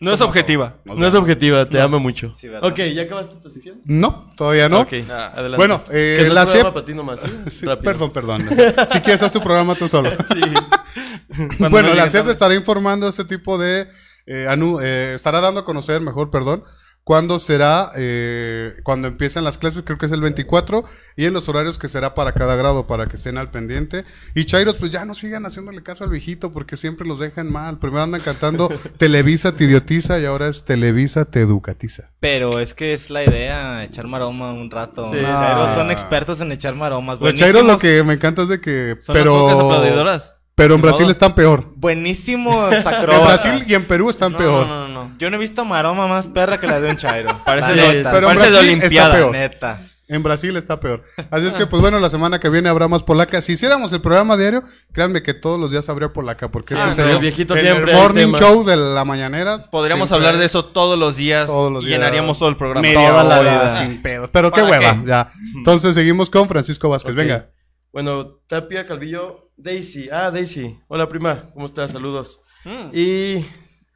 No 0.03 0.13
es 0.13 0.21
objetiva. 0.21 0.77
No 0.85 1.07
es 1.07 1.15
objetiva, 1.15 1.65
te 1.67 1.81
amo 1.81 1.99
mucho. 2.01 2.33
Sí, 2.35 2.49
¿verdad? 2.49 2.69
ok, 2.71 2.79
¿ya 2.95 3.03
acabaste 3.03 3.37
tu 3.37 3.49
sesión? 3.49 3.81
No, 3.85 4.33
todavía 4.37 4.69
no. 4.69 4.81
Ok, 4.81 4.93
adelante. 5.09 5.57
Bueno, 5.57 5.83
eh, 5.91 6.17
que 6.23 6.27
no 6.29 6.35
la 6.35 6.45
CEP- 6.45 6.73
para 6.73 6.85
ti 6.85 6.93
nomás, 6.95 7.21
¿sí? 7.49 7.65
Perdón, 7.83 8.13
perdón. 8.13 8.49
Si 8.93 9.01
quieres, 9.01 9.23
haz 9.23 9.33
tu 9.33 9.41
programa 9.41 9.75
tú 9.77 9.89
solo. 9.89 10.11
Bueno, 11.59 11.89
no 11.89 11.95
la 11.95 12.09
CEP 12.11 12.29
estará 12.29 12.55
informando 12.55 13.09
este 13.09 13.25
tipo 13.25 13.57
de... 13.59 13.89
eh, 14.27 14.47
anu- 14.49 14.81
eh, 14.83 15.13
estará 15.15 15.41
dando 15.41 15.61
a 15.61 15.65
conocer, 15.65 16.01
mejor, 16.01 16.31
perdón, 16.31 16.63
cuándo 17.05 17.39
será, 17.39 17.91
eh, 17.97 18.77
cuando 18.83 19.09
empiecen 19.09 19.45
las 19.45 19.59
clases, 19.59 19.83
creo 19.85 19.99
que 19.99 20.07
es 20.07 20.13
el 20.13 20.21
24, 20.21 20.85
y 21.17 21.25
en 21.25 21.33
los 21.33 21.49
horarios 21.49 21.79
que 21.79 21.89
será 21.89 22.15
para 22.15 22.33
cada 22.33 22.55
grado, 22.57 22.87
para 22.87 23.07
que 23.07 23.17
estén 23.17 23.39
al 23.39 23.51
pendiente. 23.51 24.05
Y 24.35 24.45
Chairos, 24.45 24.77
pues 24.77 24.93
ya 24.93 25.05
no 25.05 25.15
sigan 25.15 25.45
haciéndole 25.45 25.83
caso 25.83 26.05
al 26.05 26.11
viejito, 26.11 26.53
porque 26.53 26.77
siempre 26.77 27.07
los 27.07 27.19
dejan 27.19 27.51
mal. 27.51 27.79
Primero 27.79 28.03
andan 28.03 28.21
cantando 28.21 28.69
Televisa 28.99 29.57
te 29.57 29.65
idiotiza, 29.65 30.19
y 30.21 30.25
ahora 30.25 30.49
es 30.49 30.65
Televisa 30.65 31.25
te 31.25 31.41
educatiza. 31.41 32.11
Pero 32.21 32.61
es 32.61 32.75
que 32.75 32.93
es 32.93 33.11
la 33.11 33.25
idea, 33.25 33.85
echar 33.85 34.07
maroma 34.07 34.53
un 34.53 34.71
rato. 34.71 35.05
Sí, 35.11 35.17
chairos 35.21 35.71
sí. 35.71 35.77
son 35.77 35.91
expertos 35.91 36.41
en 36.41 36.53
echar 36.53 36.75
maromas. 36.75 37.21
Los 37.21 37.35
Chairos 37.35 37.65
lo 37.65 37.79
que 37.79 38.03
me 38.05 38.15
encanta 38.15 38.43
es 38.43 38.49
de 38.49 38.61
que... 38.61 38.97
Son 39.01 39.15
las 39.15 39.25
pocas 39.25 39.55
pero... 39.57 39.71
aplaudidoras. 39.71 40.42
Pero 40.63 40.75
en 40.77 40.81
Brasil 40.83 41.11
están 41.11 41.35
peor. 41.35 41.65
Buenísimos 41.77 42.73
En 42.73 42.87
acróbatas. 42.87 43.27
Brasil 43.45 43.65
y 43.67 43.75
en 43.75 43.85
Perú 43.87 44.11
están 44.11 44.33
No, 44.33 44.39
peor. 44.39 44.67
no, 44.67 44.89
no, 44.89 45.07
no. 45.09 45.19
Yo 45.19 45.29
no 45.31 45.37
he 45.37 45.41
visto 45.41 45.65
maroma 45.65 46.07
más 46.07 46.29
perra 46.29 46.59
que 46.61 46.67
la 46.67 46.81
de 46.81 46.91
un 46.91 46.97
chairo. 46.97 47.31
Parece 47.45 47.75
La 47.77 47.83
de- 47.89 47.95
neta. 47.95 48.13
Pero 48.13 48.31
en 48.31 48.37
parece 48.37 48.45
de 48.47 48.51
Brasil 48.53 48.69
está 48.71 48.79
Olimpiada. 48.87 49.15
peor. 49.15 49.33
Neta. 49.33 49.81
En 50.09 50.23
Brasil 50.23 50.55
está 50.59 50.79
peor. 50.79 51.05
Así 51.31 51.47
es 51.47 51.55
que, 51.55 51.67
pues 51.67 51.81
bueno, 51.81 51.99
la 51.99 52.11
semana 52.11 52.39
que 52.39 52.51
viene 52.51 52.69
habrá 52.69 52.87
más 52.87 53.03
polaca. 53.03 53.41
Si 53.41 53.53
hiciéramos 53.53 53.93
el 53.95 54.03
programa 54.03 54.37
diario, 54.37 54.63
créanme 54.93 55.23
que 55.23 55.33
todos 55.33 55.59
los 55.59 55.71
días 55.71 55.89
habría 55.89 56.13
polaca, 56.13 56.51
porque 56.51 56.75
Ah, 56.75 56.81
ese 56.81 56.89
es 56.91 56.99
el, 56.99 57.15
el 57.15 57.19
viejito 57.19 57.55
el 57.55 57.61
siempre, 57.61 57.93
el 57.93 57.99
morning 57.99 58.27
tema. 58.27 58.39
show 58.39 58.63
de 58.63 58.77
la 58.77 59.07
mañanera. 59.07 59.71
Podríamos 59.71 60.11
Siempre- 60.11 60.29
hablar 60.29 60.39
de 60.39 60.45
eso 60.47 60.67
todos 60.67 60.99
los 60.99 61.17
días 61.17 61.47
Todos 61.47 61.73
los 61.73 61.85
y 61.85 61.87
días. 61.87 61.99
llenaríamos 61.99 62.39
todo 62.39 62.51
el 62.51 62.57
programa. 62.57 62.83
Media 62.87 63.09
Toda 63.09 63.25
la 63.25 63.41
hora, 63.41 63.51
vida. 63.63 63.79
sin 63.87 64.03
pedos. 64.03 64.29
Pero 64.31 64.53
qué 64.53 64.61
¿Para 64.61 64.71
hueva, 64.81 65.01
qué? 65.03 65.09
ya. 65.09 65.33
Entonces 65.57 65.95
seguimos 65.95 66.29
con 66.29 66.47
Francisco 66.47 66.91
Vázquez. 66.91 67.15
Venga. 67.15 67.49
Bueno, 67.91 68.39
Tapia, 68.49 68.87
Calvillo, 68.87 69.51
Daisy. 69.63 70.09
Ah, 70.11 70.31
Daisy. 70.31 70.77
Hola, 70.89 71.09
prima. 71.09 71.51
¿Cómo 71.55 71.67
estás? 71.67 71.93
Saludos. 71.93 72.41
Mm. 72.65 72.91
Y... 72.93 73.47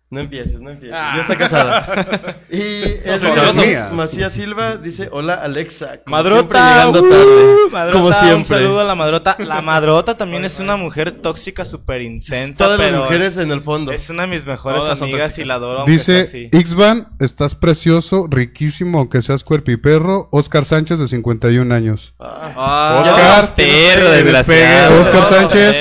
No 0.09 0.21
empieces, 0.21 0.61
no 0.61 0.71
empieces. 0.71 0.97
Ah. 0.97 1.15
Ya 1.17 1.23
está 1.23 1.37
casada. 1.37 2.39
y 2.51 2.59
eso, 3.05 3.27
soy 3.27 3.53
celoso. 3.53 3.95
Macías- 3.95 4.33
Silva 4.33 4.77
dice, 4.77 5.09
hola, 5.11 5.35
Alexa. 5.35 6.03
Como 6.05 6.17
Madrota, 6.17 6.39
siempre, 6.39 6.61
llegando 6.61 7.01
uh, 7.03 7.11
tarde. 7.11 7.71
madrota, 7.73 7.93
como 7.99 8.13
siempre. 8.13 8.37
Un 8.37 8.45
saludo 8.45 8.81
a 8.81 8.85
la 8.85 8.95
madrota. 8.95 9.37
La 9.41 9.63
madrota 9.63 10.17
también 10.17 10.45
es 10.45 10.61
una 10.61 10.77
mujer 10.77 11.11
tóxica, 11.11 11.65
súper 11.65 12.03
intensa. 12.03 12.65
Todas 12.65 12.79
las 12.79 12.93
mujeres 12.93 13.37
en 13.39 13.51
el 13.51 13.61
fondo. 13.63 13.91
Es 13.91 14.09
una 14.11 14.23
de 14.23 14.29
mis 14.29 14.47
mejores 14.47 14.81
Todas 14.81 15.03
amigas 15.03 15.39
y 15.39 15.45
la 15.45 15.55
adoro. 15.55 15.85
Dice 15.87 16.21
así. 16.21 16.51
Ixvan, 16.53 17.09
estás 17.19 17.57
precioso, 17.57 18.27
riquísimo, 18.31 18.99
aunque 18.99 19.23
seas 19.23 19.43
cuerpiperro. 19.43 20.29
Oscar 20.31 20.65
Sánchez, 20.65 21.01
de 21.01 21.09
51 21.09 21.75
años. 21.75 22.15
Ah, 22.21 23.01
Oscar, 23.03 23.55
perro, 23.55 24.11
despegue. 24.11 24.23
desgraciado. 24.23 25.01
Oscar 25.01 25.29
Sánchez, 25.31 25.77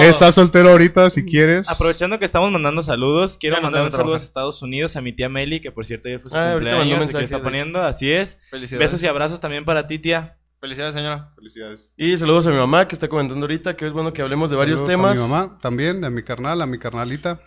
es 0.00 0.08
estás 0.08 0.34
soltero 0.34 0.70
ahorita 0.70 1.10
si 1.10 1.24
quieres. 1.24 1.68
Aprovechando 1.68 2.18
que 2.18 2.24
estamos 2.24 2.50
mandando 2.50 2.82
saludos, 2.82 3.36
quiero 3.38 3.51
Ya, 3.56 3.62
mandar 3.62 3.82
un 3.84 3.92
saludo 3.92 4.14
a. 4.14 4.18
Estados 4.18 4.62
Unidos, 4.62 4.96
a 4.96 5.00
mi 5.00 5.12
tía 5.12 5.28
Meli, 5.28 5.60
que 5.60 5.72
por 5.72 5.84
cierto 5.86 6.08
ayer 6.08 6.20
fue 6.20 6.30
su 6.30 6.36
Ah, 6.36 6.50
cumpleaños, 6.52 7.10
y 7.10 7.16
que 7.16 7.24
está 7.24 7.42
poniendo, 7.42 7.80
así 7.82 8.10
es. 8.10 8.38
Felicidades. 8.50 8.86
Besos 8.90 9.02
y 9.02 9.06
abrazos 9.06 9.40
también 9.40 9.64
para 9.64 9.86
ti, 9.86 9.98
tía. 9.98 10.36
Felicidades, 10.60 10.94
señora. 10.94 11.28
Felicidades. 11.34 11.92
Y 11.96 12.16
saludos 12.16 12.46
a 12.46 12.50
mi 12.50 12.56
mamá 12.56 12.86
que 12.86 12.94
está 12.94 13.08
comentando 13.08 13.44
ahorita 13.44 13.74
que 13.76 13.86
es 13.86 13.92
bueno 13.92 14.12
que 14.12 14.22
hablemos 14.22 14.48
de 14.50 14.56
varios 14.56 14.78
Saludos 14.80 14.92
temas. 14.92 15.18
A 15.18 15.22
mi 15.22 15.28
mamá 15.28 15.58
también, 15.60 16.04
a 16.04 16.10
mi 16.10 16.22
carnal, 16.22 16.62
a 16.62 16.66
mi 16.66 16.78
carnalita. 16.78 17.40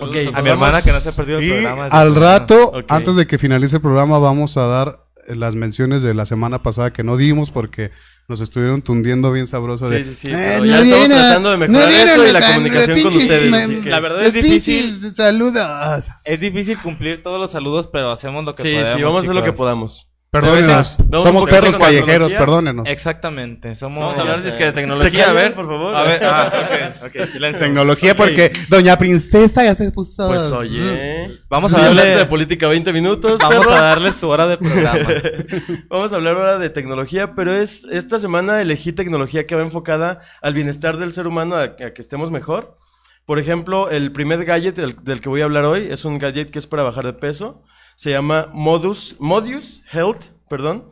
Ok, 0.00 0.16
A 0.34 0.42
mi 0.42 0.50
hermana 0.50 0.82
que 0.82 0.92
no 0.92 1.00
se 1.00 1.08
ha 1.08 1.12
perdido 1.12 1.38
el 1.38 1.44
Y 1.44 1.50
programa. 1.50 1.86
al 1.86 2.14
rato, 2.14 2.68
Ok. 2.74 2.84
antes 2.88 3.16
de 3.16 3.26
que 3.26 3.38
finalice 3.38 3.76
el 3.76 3.82
programa, 3.82 4.18
vamos 4.18 4.56
a 4.56 4.66
dar 4.66 5.04
las 5.28 5.54
menciones 5.54 6.02
de 6.02 6.14
la 6.14 6.26
semana 6.26 6.62
pasada 6.62 6.92
que 6.92 7.04
no 7.04 7.16
dimos 7.16 7.50
porque 7.52 7.90
nos 8.28 8.40
estuvieron 8.40 8.80
tundiendo 8.82 9.30
bien 9.32 9.46
sabroso. 9.46 9.88
de, 9.90 10.04
Sí, 10.04 10.10
sí, 10.14 10.26
sí, 10.26 10.32
"Eh, 10.32 10.54
pero 10.60 10.64
ya 10.64 10.80
estamos 10.80 11.08
tratando 11.08 11.50
de 11.50 11.56
mejorar 11.58 11.88
eso 11.90 12.26
y 12.28 12.32
la 12.32 12.46
comunicación 12.46 13.02
con 13.02 13.16
ustedes, 13.16 13.52
así 13.52 13.74
que- 13.82 13.90
La 13.90 14.00
verdad 14.00 14.24
es 14.24 14.32
difícil. 14.32 14.90
pinches 14.92 15.16
Saludos. 15.16 16.08
Es 16.24 16.40
difícil 16.40 16.78
cumplir 16.78 17.22
todos 17.22 17.40
los 17.40 17.50
saludos, 17.50 17.88
pero 17.92 18.10
hacemos 18.10 18.44
lo 18.44 18.54
que 18.54 18.62
Sí, 18.62 18.68
podemos. 18.74 18.96
sí, 18.96 19.02
vamos 19.02 19.20
a 19.20 19.22
hacer 19.24 19.34
lo 19.34 19.42
que 19.42 19.52
podamos. 19.52 20.08
Perdónenos. 20.32 20.96
Somos 21.10 21.44
perros 21.44 21.76
callejeros, 21.76 22.32
perdónenos. 22.32 22.88
Exactamente, 22.88 23.74
somos... 23.74 23.98
Vamos 23.98 24.16
a 24.16 24.20
hablar 24.22 24.40
de 24.42 24.50
¿se 24.50 24.72
tecnología, 24.72 25.28
a 25.28 25.32
ver. 25.34 25.52
por 25.52 25.66
favor? 25.66 25.94
A 25.94 26.04
ver, 26.04 26.24
ah, 26.24 26.50
ok, 27.02 27.06
ok, 27.22 27.28
silencio. 27.28 27.66
Tecnología 27.66 28.16
porque 28.16 28.50
Doña 28.70 28.96
Princesa 28.96 29.62
ya 29.62 29.74
se 29.74 29.92
puso. 29.92 30.28
Pues 30.28 30.50
oye. 30.52 31.38
Vamos 31.50 31.70
Sí, 31.70 31.76
a 31.76 31.80
darle- 31.80 31.88
hablaste 31.90 32.16
de 32.16 32.24
política 32.24 32.66
20 32.66 32.94
minutos. 32.94 33.38
Vamos 33.40 33.58
perro. 33.58 33.72
a 33.74 33.80
darle 33.82 34.10
su 34.12 34.26
hora 34.30 34.46
de 34.46 34.56
programa. 34.56 35.06
Vamos 35.90 36.12
a 36.14 36.16
hablar 36.16 36.34
ahora 36.36 36.56
de 36.58 36.70
tecnología, 36.70 37.34
pero 37.34 37.52
es 37.54 37.84
esta 37.92 38.18
semana 38.18 38.62
elegí 38.62 38.92
tecnología 38.92 39.44
que 39.44 39.54
va 39.54 39.60
enfocada 39.60 40.22
al 40.40 40.54
bienestar 40.54 40.96
del 40.96 41.12
ser 41.12 41.26
humano, 41.26 41.56
a, 41.56 41.64
a 41.64 41.76
que 41.76 41.92
estemos 42.00 42.30
mejor. 42.30 42.78
Por 43.26 43.38
ejemplo, 43.38 43.90
el 43.90 44.12
primer 44.12 44.46
gadget 44.46 44.76
del, 44.76 44.96
del 45.02 45.20
que 45.20 45.28
voy 45.28 45.42
a 45.42 45.44
hablar 45.44 45.66
hoy 45.66 45.88
es 45.90 46.06
un 46.06 46.16
gadget 46.18 46.50
que 46.50 46.58
es 46.58 46.66
para 46.66 46.84
bajar 46.84 47.04
de 47.04 47.12
peso. 47.12 47.62
Se 47.96 48.10
llama 48.10 48.48
Modus, 48.52 49.16
Modius 49.18 49.84
Health, 49.92 50.24
perdón. 50.48 50.90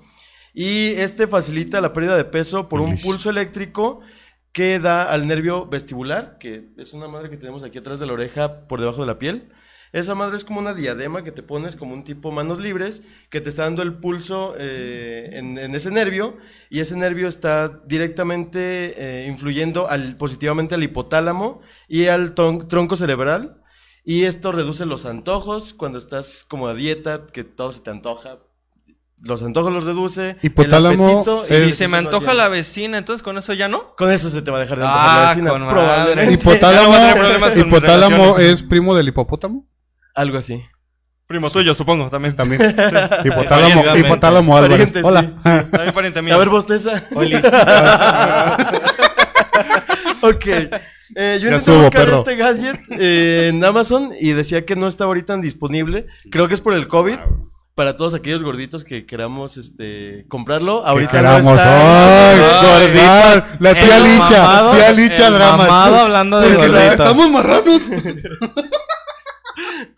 Y 0.52 0.88
este 0.92 1.26
facilita 1.26 1.80
la 1.80 1.92
pérdida 1.92 2.16
de 2.16 2.24
peso 2.24 2.68
por 2.68 2.80
un 2.80 2.98
pulso 2.98 3.30
eléctrico 3.30 4.00
que 4.52 4.78
da 4.80 5.04
al 5.04 5.26
nervio 5.26 5.66
vestibular, 5.66 6.38
que 6.38 6.70
es 6.76 6.92
una 6.92 7.08
madre 7.08 7.30
que 7.30 7.36
tenemos 7.36 7.62
aquí 7.62 7.78
atrás 7.78 8.00
de 8.00 8.06
la 8.06 8.12
oreja 8.12 8.66
por 8.66 8.80
debajo 8.80 9.00
de 9.00 9.06
la 9.06 9.18
piel. 9.18 9.48
Esa 9.92 10.14
madre 10.14 10.36
es 10.36 10.44
como 10.44 10.60
una 10.60 10.72
diadema 10.72 11.24
que 11.24 11.32
te 11.32 11.42
pones 11.42 11.74
como 11.74 11.94
un 11.94 12.04
tipo 12.04 12.30
manos 12.30 12.60
libres, 12.60 13.02
que 13.28 13.40
te 13.40 13.48
está 13.48 13.64
dando 13.64 13.82
el 13.82 13.94
pulso 13.94 14.54
eh, 14.56 15.30
en, 15.32 15.58
en 15.58 15.74
ese 15.74 15.90
nervio, 15.90 16.36
y 16.68 16.78
ese 16.78 16.96
nervio 16.96 17.26
está 17.26 17.80
directamente 17.86 18.94
eh, 18.96 19.26
influyendo 19.26 19.88
al, 19.88 20.16
positivamente 20.16 20.76
al 20.76 20.82
hipotálamo 20.84 21.60
y 21.88 22.06
al 22.06 22.34
tronco 22.34 22.94
cerebral, 22.94 23.59
y 24.04 24.24
esto 24.24 24.52
reduce 24.52 24.86
los 24.86 25.06
antojos 25.06 25.72
cuando 25.74 25.98
estás 25.98 26.44
como 26.48 26.66
a 26.68 26.74
dieta, 26.74 27.26
que 27.32 27.44
todo 27.44 27.72
se 27.72 27.80
te 27.80 27.90
antoja. 27.90 28.38
Los 29.22 29.42
antojos 29.42 29.70
los 29.72 29.84
reduce. 29.84 30.30
el 30.30 30.36
Hipotálamo 30.42 31.06
apetito, 31.20 31.42
y 31.50 31.52
es- 31.54 31.64
Si 31.64 31.72
se 31.72 31.88
me 31.88 31.98
antoja 31.98 32.32
la 32.32 32.48
vecina, 32.48 32.96
entonces 32.96 33.22
con 33.22 33.36
eso 33.36 33.52
ya 33.52 33.68
no. 33.68 33.94
Con 33.94 34.10
eso 34.10 34.30
se 34.30 34.40
te 34.40 34.50
va 34.50 34.56
a 34.56 34.60
dejar 34.60 34.78
de 34.78 34.86
antojar 34.86 35.06
la 35.06 35.22
Ah, 35.30 35.34
vecina. 35.34 35.50
con 35.50 35.68
probablemente. 35.68 36.32
Hipotálamo, 36.34 36.92
no 37.54 37.60
hipotálamo 37.60 38.38
es 38.38 38.62
primo 38.62 38.94
del 38.94 39.08
hipopótamo. 39.08 39.66
Algo 40.14 40.38
así. 40.38 40.62
Primo 41.26 41.50
tuyo, 41.50 41.74
supongo, 41.74 42.08
también. 42.08 42.34
También. 42.34 42.60
Hipotálamo, 43.24 43.96
hipotálamo 43.96 44.56
Álvarez. 44.56 44.92
Pariente, 44.92 45.02
Hola. 45.08 45.20
sí, 45.22 45.28
sí. 45.36 45.70
También 45.70 45.94
pariente 45.94 46.22
mío. 46.22 46.34
A 46.34 46.38
ver, 46.38 46.48
bosteza. 46.48 47.04
Oli. 47.14 47.36
ok. 50.22 50.46
Eh, 50.46 50.70
yo 51.14 51.16
Ya 51.16 51.34
intenté 51.34 51.56
estuvo, 51.56 51.76
buscar 51.78 52.04
perro. 52.04 52.18
este 52.18 52.36
gadget 52.36 52.80
eh, 52.98 53.48
en 53.48 53.64
Amazon 53.64 54.10
y 54.20 54.30
decía 54.32 54.64
que 54.64 54.76
no 54.76 54.86
está 54.86 55.04
ahorita 55.04 55.36
disponible. 55.38 56.06
Creo 56.30 56.48
que 56.48 56.54
es 56.54 56.60
por 56.60 56.74
el 56.74 56.86
COVID. 56.88 57.16
Para 57.74 57.96
todos 57.96 58.14
aquellos 58.14 58.42
gorditos 58.42 58.84
que 58.84 59.06
queramos 59.06 59.56
este, 59.56 60.26
comprarlo. 60.28 60.84
Ahorita 60.86 61.22
no 61.22 61.28
queramos. 61.28 61.56
está. 61.56 62.32
Ay. 62.32 63.42
La 63.58 63.74
tía 63.74 63.96
El 63.96 64.04
Licha. 64.04 64.42
mamado- 64.44 64.72
tía 64.76 64.92
Licha 64.92 65.26
el 65.28 65.34
drama. 65.34 65.56
mamado 65.56 65.96
hablando 66.00 66.40
de 66.40 66.48
Porque 66.54 66.68
la- 66.68 66.78
gordito. 66.84 67.02
Estamos 67.02 67.30
marranos. 67.30 67.80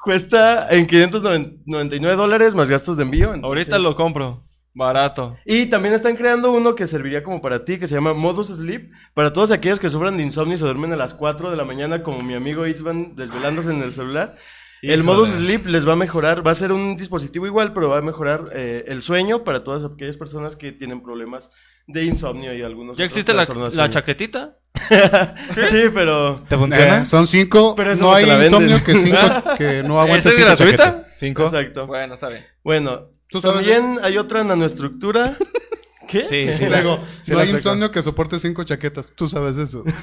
Cuesta 0.03 0.69
en 0.71 0.87
599 0.87 2.17
dólares 2.17 2.55
más 2.55 2.69
gastos 2.69 2.97
de 2.97 3.05
envío. 3.05 3.27
entonces- 3.35 3.45
Ahorita 3.45 3.79
lo 3.79 3.95
compro. 3.97 4.43
Barato. 4.75 5.37
Y 5.45 5.67
también 5.67 5.95
están 5.95 6.17
creando 6.17 6.51
uno 6.51 6.75
que 6.75 6.87
serviría 6.87 7.23
como 7.23 7.43
para 7.43 7.65
ti, 7.65 7.79
que 7.79 7.87
se 7.87 7.95
llama 7.95 8.15
Modus 8.15 8.49
Sleep. 8.49 8.91
Para 9.15 9.33
todos 9.33 9.51
aquellos 9.51 9.79
que 9.79 9.91
sufran 9.91 10.17
de 10.17 10.23
insomnio 10.23 10.55
y 10.55 10.59
se 10.59 10.65
duermen 10.65 10.93
a 10.93 10.97
las 10.97 11.13
4 11.15 11.51
de 11.51 11.57
la 11.57 11.65
mañana, 11.65 12.03
como 12.03 12.23
mi 12.23 12.35
amigo 12.35 12.67
Isvan, 12.67 13.15
desvelándose 13.15 13.71
en 13.71 13.83
el 13.83 13.93
celular. 13.93 14.37
El 14.81 15.01
Híjole. 15.01 15.03
Modus 15.05 15.29
Sleep 15.29 15.67
les 15.67 15.87
va 15.87 15.93
a 15.93 15.97
mejorar, 15.97 16.45
va 16.45 16.51
a 16.51 16.57
ser 16.57 16.73
un 16.73 16.97
dispositivo 16.97 17.47
igual, 17.47 17.73
pero 17.73 17.91
va 17.91 17.99
a 17.99 18.03
mejorar 18.03 18.47
eh, 18.53 18.85
el 18.89 19.03
sueño 19.03 19.45
para 19.45 19.63
todas 19.63 19.85
aquellas 19.85 20.17
personas 20.17 20.57
que 20.57 20.73
tienen 20.73 21.03
problemas 21.03 21.51
de 21.87 22.05
insomnio 22.05 22.53
y 22.55 22.63
algunos. 22.63 22.97
¿Ya 22.97 23.05
existe 23.05 23.35
la, 23.35 23.47
la 23.47 23.91
chaquetita? 23.91 24.59
Sí, 25.71 25.85
pero. 25.93 26.41
¿Te 26.49 26.57
funciona? 26.57 27.03
Eh, 27.03 27.07
son 27.07 27.27
cinco. 27.27 27.75
Pero 27.77 27.95
no 27.95 28.01
no 28.01 28.15
hay 28.15 28.25
insomnio 28.47 28.83
que 28.83 28.95
cinco 28.97 29.19
que 29.59 29.83
no 29.83 30.01
aguante 30.01 30.29
¿Esa 30.29 30.29
es 30.31 30.35
cinco 30.37 30.47
gratuita? 30.49 30.85
chaquetas. 30.85 31.19
¿Cinco? 31.19 31.43
Exacto. 31.45 31.87
Bueno, 31.87 32.15
está 32.15 32.29
bien. 32.31 32.45
Bueno, 32.65 32.93
¿Tú 32.93 33.03
sabes 33.03 33.22
también 33.41 33.99
hay 34.03 34.19
otra 34.19 34.45
nanoestructura. 34.45 35.37
¿Qué? 36.09 36.27
Sí, 36.29 36.47
sí. 36.59 36.69
Luego, 36.69 36.99
Sí, 37.23 37.31
no 37.33 37.39
hay 37.39 37.45
aplico. 37.45 37.59
insomnio 37.59 37.91
que 37.91 38.03
soporte 38.03 38.39
cinco 38.39 38.65
chaquetas. 38.65 39.13
Tú 39.15 39.29
sabes 39.29 39.57
eso. 39.57 39.83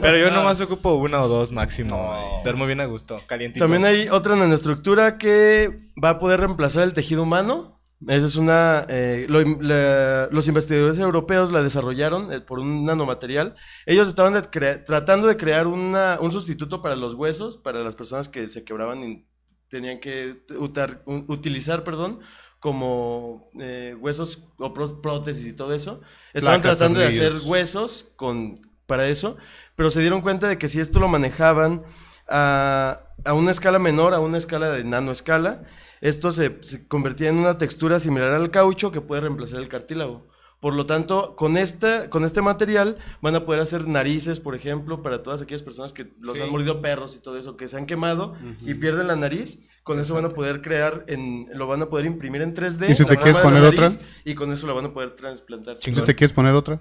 Pero 0.00 0.16
yo 0.16 0.30
nomás 0.30 0.60
ocupo 0.60 0.94
una 0.94 1.22
o 1.22 1.28
dos 1.28 1.52
máximo. 1.52 2.40
y 2.40 2.44
Duermo 2.44 2.66
bien 2.66 2.80
a 2.80 2.86
gusto, 2.86 3.20
calientito. 3.26 3.64
También 3.64 3.84
hay 3.84 4.08
otra 4.08 4.36
nanoestructura 4.36 5.18
que 5.18 5.90
va 6.02 6.10
a 6.10 6.18
poder 6.18 6.40
reemplazar 6.40 6.84
el 6.84 6.94
tejido 6.94 7.22
humano. 7.24 7.80
Esa 8.08 8.26
es 8.26 8.36
una. 8.36 8.84
eh, 8.88 9.26
lo- 9.28 9.42
la- 9.60 10.28
los 10.32 10.48
investigadores 10.48 10.98
europeos 10.98 11.52
la 11.52 11.62
desarrollaron 11.62 12.32
eh, 12.32 12.40
por 12.40 12.58
un 12.58 12.84
nanomaterial. 12.84 13.54
Ellos 13.86 14.08
estaban 14.08 14.32
de 14.32 14.42
tratando 14.78 15.28
de 15.28 15.36
crear 15.36 15.66
una- 15.68 16.18
un 16.20 16.32
sustituto 16.32 16.82
para 16.82 16.96
los 16.96 17.14
huesos, 17.14 17.58
para 17.58 17.80
las 17.80 17.94
personas 17.94 18.28
que 18.28 18.48
se 18.48 18.64
quebraban 18.64 19.24
tenían 19.72 19.98
que 20.00 20.44
utar- 20.50 21.02
utilizar, 21.06 21.82
perdón, 21.82 22.20
como 22.60 23.50
eh, 23.58 23.96
huesos 23.98 24.44
o 24.58 24.72
pró- 24.72 25.00
prótesis 25.00 25.46
y 25.46 25.52
todo 25.54 25.74
eso. 25.74 26.00
Estaban 26.34 26.60
Placas, 26.60 26.78
tratando 26.78 27.00
de 27.00 27.06
hacer 27.08 27.32
huesos 27.44 28.12
con, 28.16 28.60
para 28.86 29.08
eso, 29.08 29.36
pero 29.74 29.90
se 29.90 30.00
dieron 30.00 30.20
cuenta 30.20 30.46
de 30.46 30.58
que 30.58 30.68
si 30.68 30.78
esto 30.78 31.00
lo 31.00 31.08
manejaban 31.08 31.82
a, 32.28 33.00
a 33.24 33.32
una 33.32 33.50
escala 33.50 33.78
menor, 33.78 34.14
a 34.14 34.20
una 34.20 34.38
escala 34.38 34.70
de 34.70 34.84
nanoescala, 34.84 35.64
esto 36.02 36.30
se, 36.30 36.58
se 36.62 36.86
convertía 36.86 37.30
en 37.30 37.38
una 37.38 37.56
textura 37.58 37.98
similar 37.98 38.32
al 38.32 38.50
caucho 38.50 38.92
que 38.92 39.00
puede 39.00 39.22
reemplazar 39.22 39.58
el 39.58 39.68
cartílago. 39.68 40.28
Por 40.62 40.74
lo 40.74 40.86
tanto, 40.86 41.34
con, 41.34 41.56
esta, 41.56 42.08
con 42.08 42.24
este 42.24 42.40
material 42.40 42.96
van 43.20 43.34
a 43.34 43.44
poder 43.44 43.60
hacer 43.60 43.88
narices, 43.88 44.38
por 44.38 44.54
ejemplo, 44.54 45.02
para 45.02 45.20
todas 45.20 45.42
aquellas 45.42 45.62
personas 45.62 45.92
que 45.92 46.12
los 46.20 46.36
Sí. 46.36 46.42
han 46.42 46.50
mordido 46.50 46.80
perros 46.80 47.16
y 47.16 47.18
todo 47.20 47.36
eso, 47.36 47.56
que 47.56 47.68
se 47.68 47.76
han 47.76 47.84
quemado 47.84 48.36
y 48.60 48.74
pierden 48.74 49.08
la 49.08 49.16
nariz. 49.16 49.58
Con 49.82 49.98
eso 49.98 50.14
van 50.14 50.24
a 50.24 50.28
poder 50.28 50.62
crear, 50.62 51.04
en, 51.08 51.46
lo 51.52 51.66
van 51.66 51.82
a 51.82 51.86
poder 51.88 52.06
imprimir 52.06 52.42
en 52.42 52.54
3D. 52.54 52.88
¿Y 52.90 52.94
si 52.94 53.02
la 53.02 53.08
te 53.08 53.16
quieres 53.16 53.38
la 53.38 53.42
poner 53.42 53.64
otra? 53.64 53.90
Y 54.24 54.36
con 54.36 54.52
eso 54.52 54.68
lo 54.68 54.76
van 54.76 54.84
a 54.84 54.92
poder 54.94 55.16
trasplantar. 55.16 55.78
Si 55.80 55.90
te 55.90 56.14
quieres 56.14 56.32
poner 56.32 56.54
otra. 56.54 56.80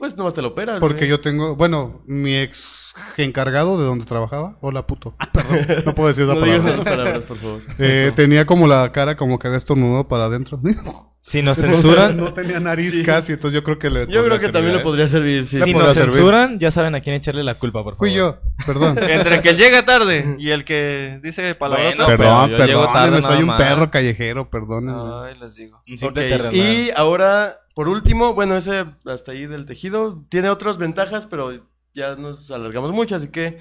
Pues 0.00 0.16
nomás 0.16 0.32
te 0.34 0.40
lo 0.42 0.48
operas. 0.48 0.80
Porque 0.80 1.00
güey. 1.00 1.10
yo 1.10 1.20
tengo, 1.20 1.54
bueno, 1.56 2.02
mi 2.06 2.34
ex 2.34 2.94
encargado 3.18 3.78
de 3.78 3.84
donde 3.84 4.04
trabajaba, 4.06 4.56
hola 4.62 4.86
puto, 4.86 5.14
perdón, 5.32 5.84
no 5.86 5.94
puedo 5.94 6.08
decir 6.08 6.24
esa 6.24 6.34
No 6.34 6.40
digas 6.40 6.60
palabra. 6.62 6.72
esas 6.80 6.84
palabras, 6.96 7.24
por 7.26 7.36
favor. 7.36 7.60
Eh, 7.78 8.12
tenía 8.16 8.46
como 8.46 8.66
la 8.66 8.90
cara 8.92 9.16
como 9.16 9.38
que 9.38 9.46
había 9.46 9.58
estornudado 9.58 10.08
para 10.08 10.24
adentro. 10.24 10.58
Si 11.20 11.42
nos 11.42 11.58
censuran- 11.62 12.14
No 12.16 12.32
tenía 12.32 12.58
nariz 12.60 12.92
Sí. 12.94 13.04
casi, 13.04 13.34
entonces 13.34 13.54
yo 13.60 13.62
creo 13.62 13.78
que 13.78 13.90
le 13.90 14.06
Yo 14.06 14.24
creo 14.24 14.38
que 14.38 14.46
podría 14.48 14.52
también 14.52 14.72
servir, 14.72 14.78
le 14.78 14.82
podría 14.84 15.06
servir, 15.06 15.44
sí. 15.44 15.60
Si 15.60 15.74
nos 15.74 15.82
servir. 15.92 16.10
censuran, 16.12 16.58
ya 16.58 16.70
saben 16.70 16.94
a 16.94 17.00
quién 17.02 17.14
echarle 17.16 17.44
la 17.44 17.54
culpa, 17.58 17.84
por 17.84 17.94
favor. 17.94 17.98
Fui 18.08 18.14
yo, 18.14 18.38
perdón. 18.66 18.96
Entre 18.98 19.34
el 19.36 19.42
que 19.42 19.52
llega 19.54 19.84
tarde 19.84 20.36
y 20.38 20.48
el 20.50 20.64
que 20.64 21.20
dice 21.22 21.54
palabrotas. 21.54 21.94
Bueno, 21.96 22.16
Perdón, 22.16 22.48
pero 22.52 22.58
yo 22.60 22.66
llego 22.66 22.84
tarde 22.86 22.94
perdónenme, 23.10 23.22
soy 23.34 23.40
un 23.42 23.46
más. 23.48 23.58
perro 23.60 23.90
callejero, 23.90 24.48
perdónenme. 24.50 24.98
Ay, 25.26 25.34
les 25.38 25.54
digo. 25.56 25.82
Un 25.86 25.98
simple 25.98 26.22
Ok, 26.24 26.28
terrenal. 26.30 26.54
Y 26.56 26.90
ahora, 26.96 27.54
por 27.80 27.88
último, 27.88 28.34
bueno, 28.34 28.58
ese 28.58 28.84
hasta 29.06 29.32
ahí 29.32 29.46
del 29.46 29.64
tejido 29.64 30.22
tiene 30.28 30.50
otras 30.50 30.76
ventajas, 30.76 31.24
pero 31.24 31.66
ya 31.94 32.14
nos 32.14 32.50
alargamos 32.50 32.92
mucho, 32.92 33.16
así 33.16 33.28
que 33.28 33.56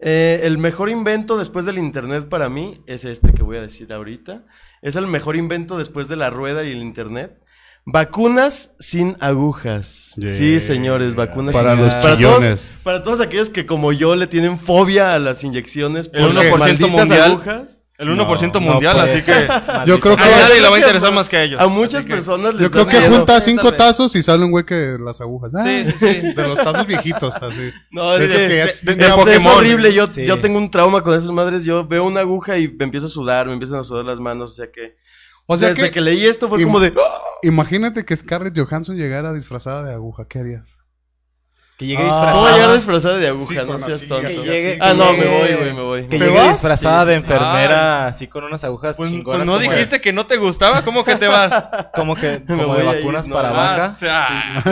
eh, 0.00 0.40
el 0.42 0.58
mejor 0.58 0.90
invento 0.90 1.38
después 1.38 1.64
del 1.64 1.78
internet 1.78 2.28
para 2.28 2.50
mí 2.50 2.74
es 2.86 3.06
este 3.06 3.32
que 3.32 3.42
voy 3.42 3.56
a 3.56 3.62
decir 3.62 3.90
ahorita. 3.90 4.44
Es 4.82 4.96
el 4.96 5.06
mejor 5.06 5.34
invento 5.36 5.78
después 5.78 6.08
de 6.08 6.16
la 6.16 6.28
rueda 6.28 6.62
y 6.62 6.72
el 6.72 6.82
internet. 6.82 7.42
Vacunas 7.86 8.72
sin 8.80 9.16
agujas. 9.20 10.12
Yeah. 10.18 10.28
Sí, 10.28 10.60
señores, 10.60 11.14
vacunas 11.14 11.54
Para 11.54 11.74
sin 11.74 11.84
los 11.86 11.94
agujas. 11.94 12.16
chillones. 12.18 12.60
todos, 12.68 12.78
para 12.82 13.02
todos 13.02 13.20
aquellos 13.22 13.48
que 13.48 13.64
como 13.64 13.92
yo 13.92 14.14
le 14.14 14.26
tienen 14.26 14.58
fobia 14.58 15.14
a 15.14 15.18
las 15.18 15.42
inyecciones 15.42 16.10
El 16.12 16.26
por 16.26 16.34
las 16.34 16.44
1% 16.44 16.58
malditas 16.58 16.90
mundial. 16.90 17.30
agujas. 17.32 17.80
El 17.96 18.08
1% 18.08 18.54
No, 18.54 18.60
mundial, 18.60 18.96
no 18.96 19.02
así 19.04 19.22
que. 19.22 19.46
Yo 19.86 20.00
creo 20.00 20.16
que- 20.16 20.22
a 20.24 20.26
nadie 20.26 20.60
le 20.60 20.68
va 20.68 20.76
a 20.76 20.78
interesar 20.80 21.12
más 21.12 21.28
que 21.28 21.36
a 21.36 21.42
ellos. 21.44 21.60
A 21.60 21.68
muchas 21.68 22.00
Así 22.00 22.08
que- 22.08 22.14
personas 22.14 22.54
les 22.54 22.62
Yo 22.64 22.70
creo 22.72 22.86
que 22.88 22.98
miedo. 22.98 23.14
junta 23.16 23.40
cinco 23.40 23.72
tazos 23.72 24.16
y 24.16 24.22
sale 24.24 24.44
un 24.44 24.50
güey 24.50 24.64
que 24.64 24.96
las 24.98 25.20
agujas. 25.20 25.52
Sí, 25.52 25.84
Ah, 25.86 25.90
sí, 25.90 25.96
sí. 26.00 26.20
De 26.34 26.42
los 26.48 26.56
tazos 26.56 26.86
viejitos, 26.88 27.34
así. 27.36 27.70
No, 27.92 28.14
es 28.14 28.18
De 28.18 28.24
es, 28.26 28.32
es- 28.32 28.48
de- 28.48 28.62
es- 28.62 28.98
de 28.98 29.06
es 29.06 29.14
Pokémon. 29.14 29.54
horrible. 29.58 29.94
Yo, 29.94 30.08
Sí. 30.08 30.26
yo 30.26 30.40
tengo 30.40 30.58
un 30.58 30.70
trauma 30.72 31.02
con 31.02 31.14
esas 31.16 31.30
madres. 31.30 31.64
Yo 31.64 31.86
veo 31.86 32.02
una 32.04 32.20
aguja 32.20 32.58
y 32.58 32.66
me 32.68 32.84
empiezo 32.84 33.06
a 33.06 33.10
sudar, 33.10 33.46
me 33.46 33.52
empiezan 33.52 33.78
a 33.78 33.84
sudar 33.84 34.04
las 34.04 34.18
manos. 34.18 34.50
O 34.50 34.54
sea 34.54 34.70
que. 34.72 34.96
O 35.46 35.56
sea 35.56 35.68
desde 35.68 35.82
que, 35.84 35.90
que, 35.92 36.00
leí 36.00 36.24
esto 36.26 36.48
fue 36.48 36.60
como 36.64 36.80
de. 36.80 36.92
imagínate 37.42 38.04
que 38.04 38.16
Scarlett 38.16 38.58
Johansson 38.58 38.96
llegara 38.96 39.32
disfrazada 39.32 39.84
de 39.84 39.92
aguja. 39.94 40.26
¿Qué 40.28 40.38
harías? 40.40 40.76
Que 41.76 41.86
llegue 41.86 42.02
¿Cómo 42.04 42.12
llegar 42.12 42.72
disfrazada. 42.72 42.74
disfrazada 42.74 43.16
de 43.16 43.26
aguja? 43.28 43.48
Sí, 43.62 43.66
no 43.66 43.78
seas 43.80 44.00
tonto. 44.06 44.28
así, 44.28 44.36
llegue- 44.36 44.78
ah, 44.80 44.90
que 44.92 44.96
no, 44.96 45.12
me 45.12 45.24
voy, 45.26 45.54
güey, 45.54 45.72
me 45.74 45.82
voy. 45.82 46.02
Que 46.02 46.18
¿Te 46.18 46.24
llegue 46.26 46.38
vas? 46.38 46.48
disfrazada 46.50 47.04
de 47.04 47.14
enfermera, 47.16 48.06
así 48.06 48.28
con 48.28 48.44
unas 48.44 48.62
agujas 48.62 48.96
Pues, 48.96 49.10
chingonas. 49.10 49.38
pues 49.40 49.46
no 49.48 49.58
de- 49.58 49.68
dijiste 49.74 50.00
que 50.00 50.12
no 50.12 50.24
te 50.26 50.36
gustaba, 50.36 50.82
¿cómo 50.82 51.04
que 51.04 51.16
te 51.16 51.26
vas? 51.26 51.64
Como 51.94 52.14
que, 52.14 52.40
Me 52.46 52.54
como 52.56 52.68
voy 52.68 52.78
de 52.78 52.84
vacunas 52.84 53.26
no, 53.26 53.34
para 53.34 53.48
ah, 53.50 53.52
vaca. 53.52 53.92
o 53.94 53.98
sea, 53.98 54.62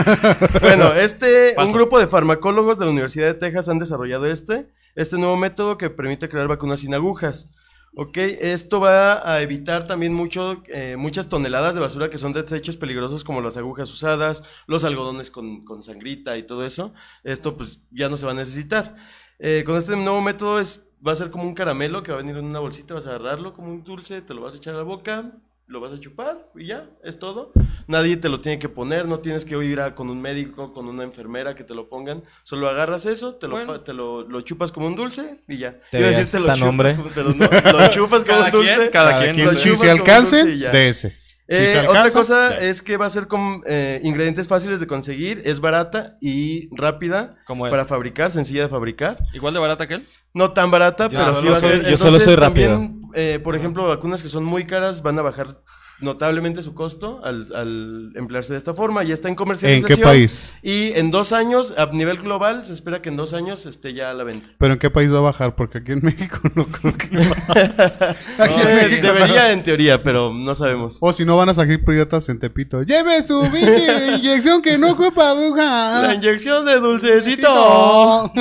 Bueno, 0.60 0.92
este, 0.94 1.54
Paso. 1.56 1.66
un 1.66 1.72
grupo 1.74 1.98
de 1.98 2.06
farmacólogos 2.06 2.78
de 2.78 2.84
la 2.84 2.90
Universidad 2.92 3.26
de 3.26 3.34
Texas 3.34 3.68
han 3.68 3.78
desarrollado 3.80 4.26
este, 4.26 4.66
este 4.94 5.16
nuevo 5.18 5.36
método 5.36 5.78
que 5.78 5.90
permite 5.90 6.28
crear 6.28 6.46
vacunas 6.46 6.80
sin 6.80 6.94
agujas. 6.94 7.48
Ok, 7.94 8.16
esto 8.16 8.80
va 8.80 9.30
a 9.30 9.42
evitar 9.42 9.86
también 9.86 10.14
mucho, 10.14 10.62
eh, 10.68 10.96
muchas 10.96 11.28
toneladas 11.28 11.74
de 11.74 11.80
basura 11.80 12.08
que 12.08 12.16
son 12.16 12.32
desechos 12.32 12.78
peligrosos 12.78 13.22
como 13.22 13.42
las 13.42 13.58
agujas 13.58 13.92
usadas, 13.92 14.42
los 14.66 14.84
algodones 14.84 15.30
con, 15.30 15.62
con 15.64 15.82
sangrita 15.82 16.38
y 16.38 16.44
todo 16.46 16.64
eso. 16.64 16.94
Esto 17.22 17.54
pues 17.54 17.80
ya 17.90 18.08
no 18.08 18.16
se 18.16 18.24
va 18.24 18.32
a 18.32 18.34
necesitar. 18.34 18.96
Eh, 19.38 19.62
con 19.66 19.76
este 19.76 19.94
nuevo 19.94 20.22
método 20.22 20.58
es, 20.58 20.88
va 21.06 21.12
a 21.12 21.16
ser 21.16 21.30
como 21.30 21.44
un 21.44 21.54
caramelo 21.54 22.02
que 22.02 22.12
va 22.12 22.18
a 22.18 22.22
venir 22.22 22.38
en 22.38 22.46
una 22.46 22.60
bolsita, 22.60 22.94
vas 22.94 23.06
a 23.06 23.10
agarrarlo 23.10 23.52
como 23.52 23.68
un 23.70 23.84
dulce, 23.84 24.22
te 24.22 24.32
lo 24.32 24.40
vas 24.40 24.54
a 24.54 24.56
echar 24.56 24.74
a 24.74 24.78
la 24.78 24.84
boca, 24.84 25.30
lo 25.66 25.80
vas 25.80 25.92
a 25.94 26.00
chupar 26.00 26.48
y 26.54 26.66
ya, 26.66 26.86
es 27.02 27.18
todo. 27.18 27.52
Nadie 27.86 28.16
te 28.18 28.28
lo 28.28 28.40
tiene 28.40 28.58
que 28.58 28.68
poner, 28.68 29.06
no 29.06 29.20
tienes 29.20 29.44
que 29.44 29.56
ir 29.64 29.80
a, 29.80 29.94
con 29.94 30.10
un 30.10 30.20
médico, 30.20 30.72
con 30.74 30.86
una 30.86 31.02
enfermera 31.02 31.54
que 31.54 31.64
te 31.64 31.74
lo 31.74 31.88
pongan. 31.88 32.22
Solo 32.42 32.68
agarras 32.68 33.06
eso, 33.06 33.34
te 33.36 33.46
lo, 33.48 33.54
Bueno. 33.54 33.80
te 33.80 33.92
lo, 33.94 34.22
lo 34.28 34.40
chupas 34.42 34.70
como 34.70 34.86
un 34.86 34.94
dulce 34.96 35.40
y 35.48 35.56
ya. 35.58 35.80
Te 35.90 35.98
Iba 35.98 36.08
a 36.08 36.10
veías 36.10 36.30
decir, 36.32 36.40
te 36.40 36.46
lo 36.46 36.54
chupas 36.54 36.68
hombre. 36.68 36.94
como- 36.96 37.08
pero 37.14 37.28
no, 37.32 37.78
lo 37.78 37.88
chupas 37.90 38.24
como 38.24 38.36
Cada 38.38 38.44
un 38.46 38.50
dulce. 38.52 38.74
quien, 38.76 38.90
cada 38.90 39.20
quien, 39.32 39.44
lo 39.46 39.52
Si 39.54 39.58
chupas 39.70 39.78
se 39.80 39.86
como 39.86 39.92
un 39.94 40.00
alcance, 40.00 40.44
de 40.44 40.88
ese. 40.88 41.10
Si 41.10 41.16
Eh, 41.58 41.72
se 41.82 41.88
otra 41.88 42.10
cosa 42.10 42.50
ya. 42.50 42.58
es 42.60 42.80
que 42.82 42.96
va 42.96 43.06
a 43.06 43.10
ser 43.10 43.26
con 43.26 43.62
eh, 43.66 44.00
ingredientes 44.04 44.48
fáciles 44.48 44.78
de 44.80 44.86
conseguir, 44.86 45.42
es 45.44 45.60
barata 45.60 46.16
y 46.20 46.68
rápida 46.74 47.36
Como 47.46 47.68
para 47.68 47.84
fabricar, 47.84 48.30
sencilla 48.30 48.62
de 48.62 48.68
fabricar. 48.68 49.18
Igual 49.34 49.52
de 49.52 49.60
barata 49.60 49.86
que 49.88 49.94
él. 49.94 50.06
No 50.34 50.52
tan 50.52 50.70
barata, 50.70 51.08
Yo 51.08 51.18
pero 51.18 51.24
solo 51.34 51.40
sí 51.40 51.48
va 51.48 51.56
a 51.56 51.60
soy- 51.60 51.70
ser. 51.82 51.90
yo 51.90 51.96
solo 51.98 52.20
soy 52.20 52.36
rápido. 52.36 52.88
Eh, 53.14 53.40
por 53.42 53.56
ejemplo, 53.56 53.88
vacunas 53.88 54.22
que 54.22 54.28
son 54.28 54.44
muy 54.44 54.64
caras 54.64 55.02
van 55.02 55.18
a 55.18 55.22
bajar 55.22 55.62
notablemente 56.02 56.62
su 56.62 56.74
costo 56.74 57.20
al, 57.24 57.54
al 57.54 58.12
emplearse 58.14 58.52
de 58.52 58.58
esta 58.58 58.74
forma. 58.74 59.02
Ya 59.02 59.14
está 59.14 59.28
en 59.28 59.32
¿En 59.32 59.36
comercialización. 59.36 59.98
qué 59.98 60.02
país? 60.04 60.52
Y 60.62 60.92
en 60.98 61.10
dos 61.10 61.32
años, 61.32 61.72
a 61.76 61.86
nivel 61.86 62.18
global, 62.18 62.64
se 62.66 62.72
espera 62.72 63.00
que 63.02 63.08
en 63.08 63.16
dos 63.16 63.32
años 63.32 63.64
esté 63.66 63.94
ya 63.94 64.10
a 64.10 64.14
la 64.14 64.24
venta. 64.24 64.48
¿Pero 64.58 64.74
en 64.74 64.78
qué 64.78 64.90
país 64.90 65.12
va 65.12 65.18
a 65.18 65.22
bajar? 65.22 65.54
Porque 65.54 65.78
aquí 65.78 65.92
en 65.92 66.00
México 66.02 66.38
no 66.54 66.66
creo 66.66 66.96
que... 66.96 67.06
aquí 68.38 68.60
en 68.60 68.68
Eh, 68.68 68.88
México 68.88 69.06
no. 69.08 69.14
debería 69.14 69.52
en 69.52 69.62
teoría, 69.62 70.02
pero 70.02 70.32
no 70.32 70.54
sabemos. 70.54 70.98
O 71.00 71.12
si 71.12 71.24
no 71.24 71.36
van 71.36 71.48
a 71.48 71.54
salir 71.54 71.84
priotas 71.84 72.28
en 72.28 72.38
Tepito. 72.38 72.82
¡Lleve 72.82 73.26
su 73.26 73.42
inyección 74.16 74.62
que 74.62 74.78
no 74.78 74.92
ocupa 74.92 75.30
aguja! 75.30 76.02
La 76.02 76.14
inyección 76.14 76.66
de 76.66 76.78
dulcecito. 76.80 77.48
A 77.52 78.32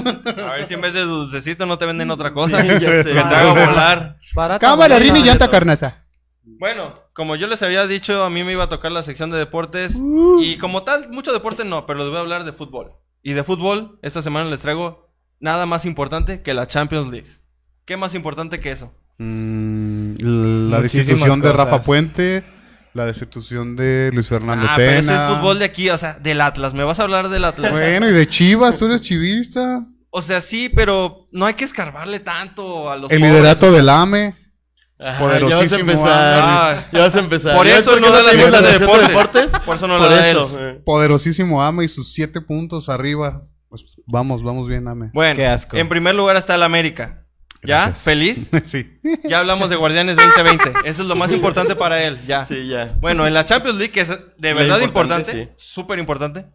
ver 0.55 0.65
si 0.67 0.73
en 0.73 0.81
vez 0.81 0.93
de 0.93 1.01
dulcecito 1.01 1.65
no 1.65 1.77
te 1.77 1.85
venden 1.85 2.11
otra 2.11 2.33
cosa. 2.33 2.61
Sí, 2.61 2.67
ya 2.67 2.79
que 2.79 3.03
te 3.03 3.19
haga 3.19 3.51
volar. 3.67 4.17
Cámara, 4.59 4.99
rina 4.99 5.19
y 5.19 5.23
llanta 5.23 5.49
carnaza. 5.49 6.03
Bueno, 6.43 6.93
como 7.13 7.35
yo 7.35 7.47
les 7.47 7.61
había 7.61 7.87
dicho, 7.87 8.23
a 8.23 8.29
mí 8.29 8.43
me 8.43 8.51
iba 8.53 8.63
a 8.65 8.69
tocar 8.69 8.91
la 8.91 9.03
sección 9.03 9.31
de 9.31 9.37
deportes. 9.37 10.01
Y 10.39 10.57
como 10.57 10.83
tal, 10.83 11.09
mucho 11.09 11.33
deporte 11.33 11.65
no, 11.65 11.85
pero 11.85 11.99
les 11.99 12.07
voy 12.09 12.17
a 12.17 12.21
hablar 12.21 12.43
de 12.45 12.53
fútbol. 12.53 12.91
Y 13.23 13.33
de 13.33 13.43
fútbol, 13.43 13.99
esta 14.01 14.21
semana 14.21 14.49
les 14.49 14.61
traigo 14.61 15.09
nada 15.39 15.65
más 15.65 15.85
importante 15.85 16.41
que 16.41 16.53
la 16.53 16.67
Champions 16.67 17.11
League. 17.11 17.27
¿Qué 17.85 17.97
más 17.97 18.15
importante 18.15 18.59
que 18.59 18.71
eso? 18.71 18.91
Mm, 19.17 20.13
la 20.69 20.79
Muchísimas 20.79 20.81
destitución 21.07 21.41
de. 21.41 21.51
Rafa 21.53 21.81
Puente, 21.83 22.43
la 22.93 23.05
destitución 23.05 23.75
de 23.75 24.09
Luis 24.13 24.27
Fernando 24.27 24.65
Ah, 24.67 24.73
pero 24.75 24.91
es 24.91 25.07
el 25.07 25.13
Tena. 25.15 25.35
fútbol 25.35 25.59
de 25.59 25.65
aquí, 25.65 25.89
o 25.89 25.97
sea, 25.97 26.13
del 26.13 26.41
Atlas. 26.41 26.73
¿Me 26.73 26.83
vas 26.83 26.99
a 26.99 27.03
hablar 27.03 27.29
del 27.29 27.45
Atlas? 27.45 27.71
Bueno, 27.71 28.09
y 28.09 28.13
de 28.13 28.27
Chivas, 28.27 28.77
tú 28.77 28.85
eres 28.85 29.01
chivista. 29.01 29.85
O 30.09 30.21
sea, 30.21 30.41
sí, 30.41 30.69
pero 30.69 31.19
no 31.31 31.45
hay 31.45 31.53
que 31.53 31.63
escarbarle 31.65 32.19
tanto 32.19 32.89
a 32.91 32.97
los 32.97 33.11
El 33.11 33.19
pobres, 33.19 33.33
liderato 33.33 33.67
o 33.67 33.69
sea. 33.69 33.77
del 33.77 33.89
AME. 33.89 34.35
Ajá, 35.03 35.19
Poderosísimo 35.19 35.49
Ya 35.49 35.57
vas 35.57 35.73
a 35.73 35.79
empezar. 35.79 36.39
Ah. 36.43 36.85
ya 36.91 36.99
vas 37.01 37.15
a 37.15 37.19
empezar. 37.19 37.55
Por 37.57 37.65
¿Ya 37.67 37.77
eso 37.79 37.99
no 37.99 38.11
da 38.11 38.21
la 38.21 38.31
de 38.33 38.37
sección 38.77 39.07
deportes. 39.07 39.51
Por 39.65 39.75
eso 39.75 39.87
no 39.87 39.97
la 39.97 40.05
Por 40.05 40.09
da 40.15 40.29
él. 40.29 40.37
eso, 40.37 40.59
eh. 40.69 40.81
Poderosísimo 40.85 41.63
AME 41.63 41.85
y 41.85 41.87
sus 41.87 42.13
siete 42.13 42.39
puntos 42.41 42.87
arriba. 42.87 43.41
Pues 43.67 43.83
vamos, 44.05 44.43
vamos 44.43 44.67
bien, 44.67 44.87
AME. 44.87 45.09
Bueno, 45.13 45.35
Qué 45.35 45.47
asco. 45.47 45.75
en 45.77 45.89
primer 45.89 46.13
lugar 46.13 46.35
está 46.35 46.55
el 46.55 46.63
América. 46.63 47.25
¿Ya? 47.63 47.85
Gracias. 47.85 48.03
¿Feliz? 48.03 48.51
sí. 48.63 48.99
Ya 49.23 49.39
hablamos 49.39 49.69
de 49.69 49.75
Guardianes 49.75 50.15
2020. 50.15 50.71
Eso 50.85 51.01
es 51.03 51.07
lo 51.07 51.15
más 51.15 51.31
importante 51.31 51.75
para 51.75 52.03
él. 52.03 52.19
Ya. 52.27 52.43
Sí, 52.45 52.67
ya. 52.67 52.95
Bueno, 52.99 53.25
en 53.27 53.33
la 53.33 53.45
Champions 53.45 53.77
League, 53.77 53.91
que 53.91 54.01
es 54.01 54.09
de 54.09 54.49
La 54.49 54.53
verdad 54.53 54.81
importante, 54.81 55.53
súper 55.57 55.99
importante. 55.99 56.45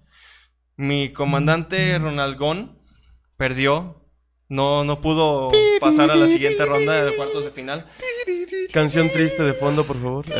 Mi 0.76 1.08
comandante 1.10 1.98
Ronaldgón 1.98 2.78
perdió. 3.36 4.02
No, 4.48 4.84
no 4.84 5.00
pudo 5.00 5.50
pasar 5.80 6.08
a 6.10 6.14
la 6.14 6.28
siguiente 6.28 6.64
ronda 6.64 7.04
de 7.04 7.16
cuartos 7.16 7.44
de 7.44 7.50
final. 7.50 7.84
Canción 8.72 9.10
triste 9.10 9.42
de 9.42 9.52
fondo, 9.54 9.84
por 9.86 10.00
favor. 10.00 10.24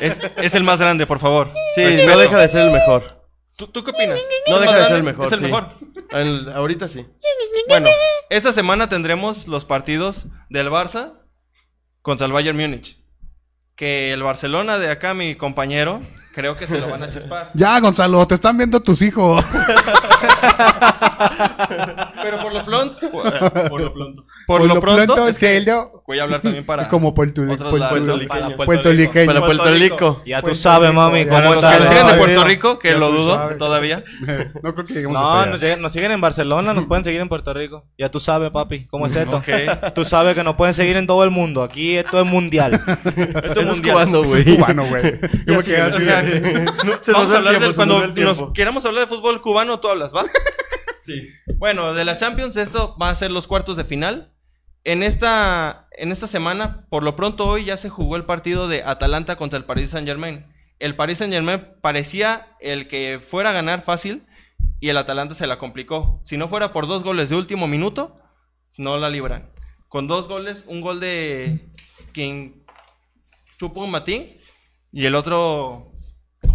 Es, 0.00 0.18
es 0.36 0.54
el 0.54 0.62
más 0.62 0.80
grande, 0.80 1.06
por 1.06 1.18
favor. 1.18 1.48
Sí, 1.74 1.84
Respeto. 1.84 2.08
no 2.10 2.18
deja 2.18 2.38
de 2.38 2.48
ser 2.48 2.62
el 2.66 2.72
mejor. 2.72 3.26
¿Tú, 3.56 3.66
tú 3.68 3.84
qué 3.84 3.90
opinas? 3.90 4.18
No 4.48 4.56
¿Es 4.56 4.60
deja 4.62 4.78
de 4.78 4.84
ser 4.86 4.96
el 4.96 5.02
mejor. 5.02 5.26
Es 5.26 5.32
el 5.32 5.38
sí. 5.40 5.44
mejor. 5.44 5.68
El- 6.12 6.48
ahorita 6.54 6.88
sí. 6.88 7.06
Bueno, 7.68 7.88
esta 8.30 8.52
semana 8.52 8.88
tendremos 8.90 9.48
los 9.48 9.64
partidos 9.64 10.26
del 10.50 10.68
Barça 10.70 11.14
contra 12.02 12.26
el 12.26 12.32
Bayern 12.32 12.58
Múnich. 12.58 12.98
Que 13.74 14.12
el 14.12 14.22
Barcelona 14.22 14.78
de 14.78 14.90
acá, 14.90 15.14
mi 15.14 15.34
compañero, 15.34 16.00
creo 16.34 16.56
que 16.56 16.66
se 16.66 16.78
lo 16.80 16.88
van 16.90 17.02
a 17.02 17.08
chispar. 17.08 17.50
Ya, 17.54 17.78
Gonzalo, 17.80 18.26
te 18.26 18.34
están 18.34 18.56
viendo 18.56 18.80
tus 18.80 19.00
hijos. 19.02 19.44
Pero 22.22 22.38
por 22.42 22.52
lo 22.52 22.64
pronto. 22.64 23.10
Por, 23.10 23.68
por 23.68 23.80
lo 23.80 23.92
pronto. 23.92 24.22
Por, 24.46 24.64
lo, 24.66 24.80
pronto. 24.80 25.28
es 25.28 25.38
que 25.38 25.46
Celdo. 25.46 26.02
voy 26.06 26.18
a 26.18 26.22
hablar 26.24 26.40
también 26.42 26.64
para. 26.64 26.88
Como 26.88 27.14
Puerto 27.14 27.42
otros 27.42 27.58
Puerto- 27.70 27.78
lados. 27.78 27.98
puertorriqueños. 28.66 29.26
Para 29.26 29.46
Puerto 29.46 29.70
Rico. 29.70 30.22
Ya 30.26 30.42
tú 30.42 30.54
sabes, 30.54 30.92
mami, 30.92 31.26
cómo 31.26 31.36
tú 31.36 31.42
Para 31.42 31.50
los 31.50 31.60
que 31.60 31.66
está. 31.66 31.78
nos 31.78 31.88
siguen 31.88 32.06
de 32.06 32.14
Puerto. 32.14 32.44
Rico, 32.44 32.78
que 32.78 32.90
Ya 32.90 32.98
lo 32.98 33.10
dudo 33.10 33.34
sabes. 33.34 33.58
todavía. 33.58 34.04
No 34.62 34.72
creo 34.74 34.86
que 34.86 34.94
lleguemos 34.94 35.20
No, 35.20 35.32
hasta 35.40 35.50
nos, 35.50 35.60
llegan- 35.60 35.80
nos 35.80 35.92
siguen 35.92 36.12
en 36.12 36.20
Barcelona, 36.20 36.72
nos 36.72 36.86
pueden 36.86 37.04
seguir 37.04 37.20
en 37.20 37.28
Puerto 37.28 37.52
Rico. 37.52 37.84
Ya 37.98 38.10
tú 38.10 38.18
sabes, 38.20 38.50
papi, 38.50 38.86
cómo 38.86 39.06
es 39.06 39.14
esto. 39.14 39.36
Ok. 39.36 39.92
Tú 39.94 40.04
sabes 40.04 40.34
que 40.34 40.42
nos 40.42 40.56
pueden 40.56 40.74
seguir 40.74 40.96
en 40.96 41.06
todo 41.06 41.22
el 41.24 41.30
mundo. 41.30 41.62
Aquí 41.62 41.96
esto 41.96 42.20
es 42.20 42.26
mundial. 42.26 42.72
Esto 43.44 43.60
es 43.60 43.66
mundial. 43.66 43.94
cubano, 43.94 44.22
Es 44.24 44.28
güey. 44.30 44.56
cubano, 44.56 44.86
güey. 44.86 45.14
O 45.58 45.62
sea, 45.62 46.23
no- 46.84 47.02
Se 47.02 47.12
vamos 47.12 47.32
a 47.32 47.36
hablar 47.38 47.58
tiempo, 47.58 47.76
cuando 47.76 48.06
nos 48.06 48.52
queramos 48.52 48.84
hablar 48.84 49.08
de 49.08 49.14
fútbol 49.14 49.40
cubano, 49.40 49.80
tú 49.80 49.88
hablas, 49.88 50.12
¿va? 50.14 50.24
Sí. 51.00 51.28
Bueno, 51.58 51.92
de 51.92 52.02
la 52.06 52.16
Champions, 52.16 52.56
esto 52.56 52.96
va 52.96 53.10
a 53.10 53.14
ser 53.14 53.30
los 53.30 53.46
cuartos 53.46 53.76
de 53.76 53.84
final. 53.84 54.32
En 54.84 55.02
esta, 55.02 55.86
en 55.98 56.12
esta 56.12 56.26
semana, 56.26 56.86
por 56.88 57.02
lo 57.02 57.14
pronto 57.14 57.46
hoy 57.46 57.66
ya 57.66 57.76
se 57.76 57.90
jugó 57.90 58.16
el 58.16 58.24
partido 58.24 58.68
de 58.68 58.82
Atalanta 58.84 59.36
contra 59.36 59.58
el 59.58 59.66
Paris 59.66 59.90
Saint 59.90 60.06
Germain. 60.08 60.46
el 60.78 60.96
Paris 60.96 61.18
Saint 61.18 61.32
Germain 61.32 61.62
parecía 61.82 62.56
el 62.60 62.88
que 62.88 63.20
fuera 63.22 63.50
a 63.50 63.52
ganar 63.52 63.82
fácil 63.82 64.26
y 64.80 64.88
el 64.88 64.96
Atalanta 64.96 65.34
se 65.34 65.46
la 65.46 65.58
complicó. 65.58 66.22
Si 66.24 66.38
no 66.38 66.48
fuera 66.48 66.72
por 66.72 66.86
dos 66.86 67.04
goles 67.04 67.28
de 67.28 67.36
último 67.36 67.66
minuto, 67.66 68.18
no 68.78 68.96
la 68.96 69.10
libran. 69.10 69.50
Con 69.88 70.06
dos 70.08 70.26
goles, 70.26 70.64
un 70.66 70.80
gol 70.80 71.00
de 71.00 71.68
quien 72.12 72.64
Chupo 73.58 73.86
Matín 73.86 74.36
y 74.90 75.04
el 75.06 75.14
otro, 75.14 75.92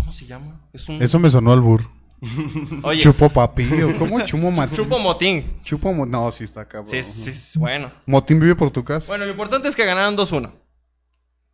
¿cómo 0.09 0.13
se 0.19 0.25
llama? 0.25 0.61
Es 0.73 0.87
un... 0.89 1.01
Eso 1.01 1.19
me 1.19 1.29
sonó 1.29 1.51
al 1.53 1.61
bur. 1.61 1.83
Oye. 2.83 2.99
Chupo 3.01 3.29
papi. 3.29 3.63
¿o 3.83 3.97
¿Cómo 3.97 4.19
chumo 4.25 4.51
matín? 4.57 4.75
Chupo 4.75 4.99
Motín. 4.99 5.59
Chupo 5.63 5.93
mo- 5.93 6.05
No, 6.05 6.29
sí 6.31 6.43
está 6.43 6.67
cabrón. 6.67 6.87
Sí, 6.91 7.01
sí, 7.03 7.31
sí, 7.31 7.57
bueno. 7.59 7.91
Motín 8.05 8.39
vive 8.39 8.55
por 8.55 8.71
tu 8.71 8.83
casa. 8.83 9.07
Bueno, 9.07 9.25
lo 9.25 9.31
importante 9.31 9.67
es 9.69 9.75
que 9.75 9.85
ganaron 9.85 10.17
2-1. 10.17 10.51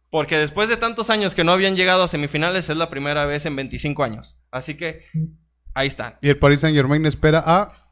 Porque 0.10 0.38
después 0.38 0.70
de 0.70 0.78
tantos 0.78 1.10
años 1.10 1.36
que 1.36 1.44
no 1.44 1.52
habían 1.52 1.76
llegado 1.76 2.04
a 2.04 2.08
semifinales, 2.08 2.70
es 2.70 2.78
la 2.78 2.90
primera 2.90 3.26
vez 3.26 3.46
en 3.46 3.56
25 3.56 4.04
años. 4.04 4.38
Así 4.50 4.76
que 4.76 5.04
ahí 5.74 5.88
están. 5.88 6.16
Y 6.22 6.30
el 6.30 6.38
Paris 6.40 6.62
Saint 6.62 6.76
Germain 6.76 7.06
espera 7.06 7.44
a. 7.46 7.92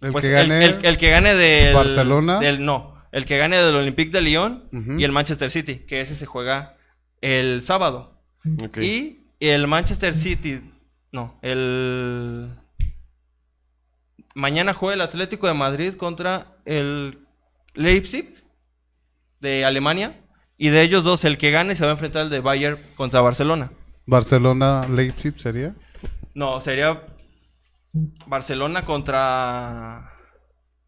El 0.00 0.12
Pues 0.12 0.24
que 0.24 0.30
gane. 0.32 0.64
el- 0.64 0.84
el 0.84 0.96
que 0.98 1.10
gane 1.10 1.34
del 1.34 1.74
Barcelona. 1.74 2.38
del- 2.40 2.64
no, 2.64 2.94
el 3.12 3.24
que 3.26 3.38
gane 3.38 3.56
del 3.58 3.74
Olympique 3.76 4.10
de 4.10 4.20
Lyon 4.22 4.68
y 4.98 5.04
el 5.04 5.12
Manchester 5.12 5.50
City, 5.50 5.80
que 5.86 6.00
ese 6.00 6.16
se 6.16 6.26
juega 6.26 6.76
el 7.20 7.62
sábado. 7.62 8.22
Ok. 8.64 8.78
Y 8.78 9.25
el 9.40 9.66
Manchester 9.66 10.14
City, 10.14 10.62
no, 11.12 11.38
el 11.42 12.50
mañana 14.34 14.74
juega 14.74 14.94
el 14.94 15.00
Atlético 15.00 15.46
de 15.46 15.54
Madrid 15.54 15.94
contra 15.94 16.58
el 16.66 17.26
Leipzig 17.74 18.44
de 19.40 19.64
Alemania 19.64 20.20
y 20.58 20.68
de 20.68 20.82
ellos 20.82 21.04
dos 21.04 21.24
el 21.24 21.38
que 21.38 21.50
gane 21.50 21.74
se 21.74 21.84
va 21.84 21.90
a 21.90 21.92
enfrentar 21.92 22.22
al 22.22 22.30
de 22.30 22.40
Bayern 22.40 22.78
contra 22.96 23.20
Barcelona. 23.20 23.72
Barcelona, 24.06 24.86
Leipzig 24.88 25.38
sería. 25.38 25.74
No, 26.34 26.60
sería 26.60 27.02
Barcelona 28.26 28.84
contra 28.84 30.12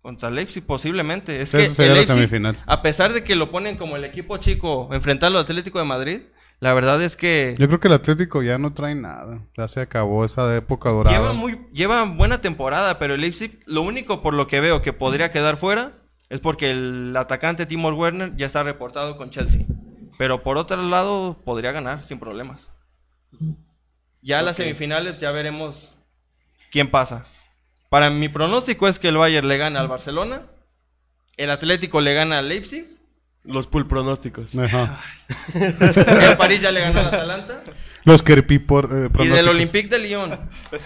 contra 0.02 0.30
Leipzig 0.30 0.64
posiblemente. 0.64 1.40
Es 1.40 1.50
que 1.50 1.64
el 1.64 1.94
Leipzig, 1.94 2.14
semifinal. 2.14 2.56
a 2.66 2.82
pesar 2.82 3.12
de 3.12 3.24
que 3.24 3.34
lo 3.34 3.50
ponen 3.50 3.76
como 3.76 3.96
el 3.96 4.04
equipo 4.04 4.36
chico 4.38 4.88
enfrentarlo 4.92 5.38
al 5.38 5.44
Atlético 5.44 5.78
de 5.78 5.84
Madrid, 5.84 6.20
la 6.60 6.74
verdad 6.74 7.02
es 7.02 7.16
que 7.16 7.54
Yo 7.58 7.66
creo 7.68 7.80
que 7.80 7.88
el 7.88 7.94
Atlético 7.94 8.42
ya 8.42 8.58
no 8.58 8.72
trae 8.72 8.94
nada. 8.94 9.42
Ya 9.56 9.68
se 9.68 9.80
acabó 9.80 10.24
esa 10.24 10.54
época 10.56 10.90
dorada. 10.90 11.16
lleva 11.16 11.32
muy 11.32 11.58
lleva 11.72 12.04
buena 12.04 12.40
temporada, 12.40 12.98
pero 12.98 13.14
el 13.14 13.20
Leipzig 13.20 13.60
lo 13.66 13.82
único 13.82 14.22
por 14.22 14.34
lo 14.34 14.46
que 14.46 14.60
veo 14.60 14.82
que 14.82 14.92
podría 14.92 15.30
quedar 15.30 15.56
fuera 15.56 15.92
es 16.28 16.40
porque 16.40 16.70
el 16.70 17.14
atacante 17.16 17.64
Timor 17.66 17.94
Werner 17.94 18.36
ya 18.36 18.46
está 18.46 18.62
reportado 18.62 19.16
con 19.16 19.30
Chelsea. 19.30 19.62
Pero 20.18 20.42
por 20.42 20.56
otro 20.58 20.82
lado 20.82 21.38
podría 21.44 21.70
ganar 21.72 22.02
sin 22.02 22.18
problemas. 22.18 22.72
Ya 24.20 24.42
las 24.42 24.58
Ok. 24.58 24.64
semifinales 24.64 25.18
ya 25.18 25.30
veremos 25.30 25.94
quién 26.72 26.90
pasa. 26.90 27.24
Para 27.88 28.10
mi 28.10 28.28
pronóstico 28.28 28.88
es 28.88 28.98
que 28.98 29.08
el 29.08 29.16
Bayern 29.16 29.46
le 29.48 29.56
gana 29.58 29.80
al 29.80 29.88
Barcelona, 29.88 30.42
el 31.36 31.50
Atlético 31.50 32.00
le 32.00 32.12
gana 32.14 32.38
al 32.40 32.48
Leipzig, 32.48 32.97
Los 33.48 33.66
pool 33.66 33.86
pronósticos. 33.86 34.56
Ajá. 34.56 35.00
el 35.54 36.36
París 36.38 36.60
ya 36.60 36.70
le 36.70 36.80
gana 36.80 37.00
al 37.00 37.06
Atalanta 37.08 37.62
Los 38.04 38.22
Kerpi 38.22 38.58
por. 38.58 38.84
eh, 38.84 38.88
y 38.88 39.00
del 39.00 39.10
pronósticos. 39.10 39.48
Olympique 39.48 39.88
de 39.88 39.98
Lyon 39.98 40.38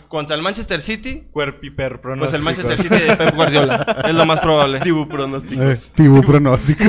contra 0.08 0.36
el 0.36 0.42
Manchester 0.42 0.80
City, 0.80 1.28
Cuerpiper 1.32 2.00
pues 2.00 2.32
el 2.32 2.42
Manchester 2.42 2.78
City 2.78 2.94
de 2.96 3.16
Pep 3.16 3.34
Guardiola 3.34 4.02
es 4.06 4.14
lo 4.14 4.24
más 4.26 4.40
probable. 4.40 4.80
Tibu 4.84 5.02
Eh, 5.02 5.06
pronósticos. 5.10 5.90
Tibu 5.96 6.22
pronóstico. 6.22 6.84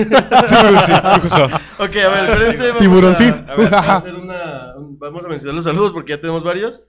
Ok, 1.80 1.96
a 1.98 2.10
ver, 2.10 2.30
espérense. 2.30 2.68
vamos 2.68 2.80
Tiburón, 2.82 3.12
a- 3.12 3.16
sí. 3.16 3.24
a 3.26 3.56
ver, 3.56 3.70
vamos, 3.70 3.74
a 3.90 3.96
hacer 3.98 4.16
una, 4.16 4.74
un- 4.78 5.00
vamos 5.00 5.26
a 5.26 5.28
mencionar 5.28 5.56
los 5.56 5.64
saludos 5.66 5.92
porque 5.92 6.12
ya 6.14 6.22
tenemos 6.22 6.44
varios. 6.44 6.82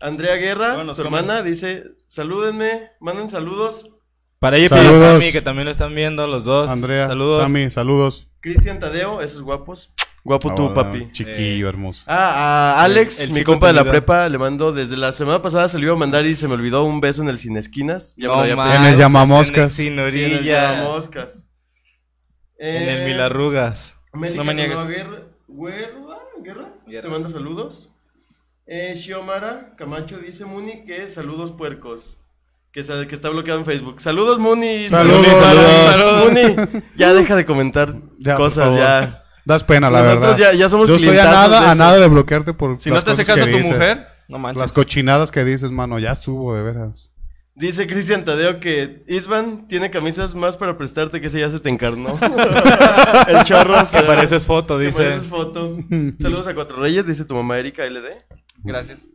Andrea 0.00 0.34
Guerra, 0.36 0.74
Bueno, 0.74 0.94
su 0.96 1.02
¿cómo? 1.04 1.16
hermana, 1.16 1.42
dice: 1.42 1.84
Salúdenme, 2.08 2.90
manden 3.00 3.30
saludos. 3.30 3.88
Para 4.40 4.56
ella 4.56 4.66
y 4.66 4.68
para. 4.68 5.12
Sammy, 5.12 5.30
que 5.30 5.42
también 5.42 5.66
lo 5.66 5.70
están 5.70 5.94
viendo 5.94 6.26
los 6.26 6.44
dos. 6.44 6.68
Andrea, 6.68 7.06
Saludos. 7.06 7.42
Sammy, 7.42 7.70
saludos. 7.70 8.28
Cristian 8.42 8.78
Tadeo, 8.78 9.22
esos 9.22 9.40
guapos. 9.42 9.94
Guapo 10.24 10.54
tú, 10.54 10.66
Ah, 10.68 10.74
papi. 10.74 11.10
Chiquillo, 11.12 11.68
hermoso. 11.68 12.04
Ah, 12.06 12.74
a 12.76 12.84
Alex, 12.84 13.20
El- 13.20 13.30
el 13.30 13.34
mi 13.34 13.42
compa 13.42 13.68
de 13.68 13.72
la 13.72 13.84
prepa, 13.84 14.28
le 14.28 14.38
mando 14.38 14.72
desde 14.72 14.96
la 14.96 15.10
semana 15.12 15.40
pasada 15.42 15.68
se 15.68 15.78
lo 15.78 15.84
iba 15.84 15.94
a 15.94 15.96
mandar 15.96 16.24
y 16.26 16.36
se 16.36 16.46
me 16.46 16.54
olvidó 16.54 16.84
un 16.84 17.00
beso 17.00 17.22
en 17.22 17.28
el 17.28 17.38
Cine 17.38 17.58
Esquinas. 17.58 18.14
Ya 18.16 18.28
me 18.28 18.28
lo 18.28 18.56
No 18.56 18.62
había 18.62 18.76
En 18.76 18.84
el 18.92 18.96
llamamoscas. 18.98 19.72
Sin. 19.72 19.84
Sí, 19.84 19.88
en 19.88 19.98
el 19.98 20.04
orilla. 20.06 20.74
llamamoscas. 20.74 21.50
En 22.58 22.88
el 22.88 23.00
Eh, 23.00 23.04
Milarrugas. 23.06 23.94
América 24.12 24.36
No 24.38 24.44
me 24.44 24.54
niegues. 24.54 24.76
Sanova 24.76 24.90
Guerra, 24.92 25.22
Guerra, 25.48 26.72
Guerra, 26.86 27.02
te 27.02 27.08
manda 27.08 27.28
saludos. 27.28 27.90
Eh, 28.66 28.94
Xiomara 28.94 29.74
Camacho 29.76 30.18
dice 30.18 30.44
Muni 30.44 30.84
que 30.84 31.08
saludos 31.08 31.50
puercos. 31.50 32.18
Que, 32.72 32.82
que 33.06 33.14
está 33.14 33.28
bloqueado 33.28 33.58
en 33.60 33.66
Facebook. 33.66 34.00
Saludos 34.00 34.38
Muni. 34.38 34.88
Saludos, 34.88 35.26
Saludos. 35.26 35.90
saludos. 35.90 36.24
Muni, 36.24 36.82
ya 36.96 37.12
deja 37.14 37.36
de 37.36 37.44
comentar 37.44 37.94
Ya, 38.18 38.36
cosas, 38.36 38.74
ya. 38.76 39.22
Das 39.44 39.62
pena, 39.64 39.90
la 39.90 40.02
Nosotros 40.02 40.36
verdad. 40.38 40.52
ya- 40.52 40.58
ya 40.58 40.68
somos 40.68 40.88
Yo 40.88 40.94
estoy 40.94 41.18
a 41.18 41.24
nada, 41.24 41.60
de 41.60 41.66
a 41.66 41.74
nada 41.74 41.98
de 41.98 42.08
bloquearte 42.08 42.54
por. 42.54 42.80
Si 42.80 42.90
no 42.90 43.02
te 43.02 43.10
hace 43.10 43.24
caso 43.24 43.44
que 43.44 43.50
tu 43.50 43.56
dices. 43.58 43.72
mujer, 43.72 44.06
no 44.28 44.38
manches. 44.38 44.60
Las 44.62 44.72
cochinadas 44.72 45.30
que 45.30 45.44
dices, 45.44 45.70
mano, 45.70 45.98
ya 45.98 46.12
estuvo, 46.12 46.54
de 46.54 46.62
veras. 46.62 47.10
Dice 47.54 47.86
Cristian 47.86 48.24
Tadeo 48.24 48.60
que 48.60 49.04
Isvan 49.08 49.68
tiene 49.68 49.90
camisas 49.90 50.34
más 50.34 50.56
para 50.56 50.78
prestarte 50.78 51.20
que 51.20 51.26
ese 51.26 51.40
ya 51.40 51.50
se 51.50 51.60
te 51.60 51.68
encarnó. 51.68 52.18
El 53.28 53.44
chorro. 53.44 53.74
Que 53.92 54.00
pareces 54.04 54.46
foto, 54.46 54.78
Que 54.78 54.86
dice. 54.86 55.02
pareces 55.02 55.26
foto. 55.26 55.76
Saludos 56.20 56.46
a 56.46 56.54
Cuatro 56.54 56.76
Reyes, 56.78 57.06
dice 57.06 57.24
tu 57.26 57.34
mamá 57.34 57.58
Erika 57.58 57.84
LD. 57.84 58.24
Gracias. 58.64 59.06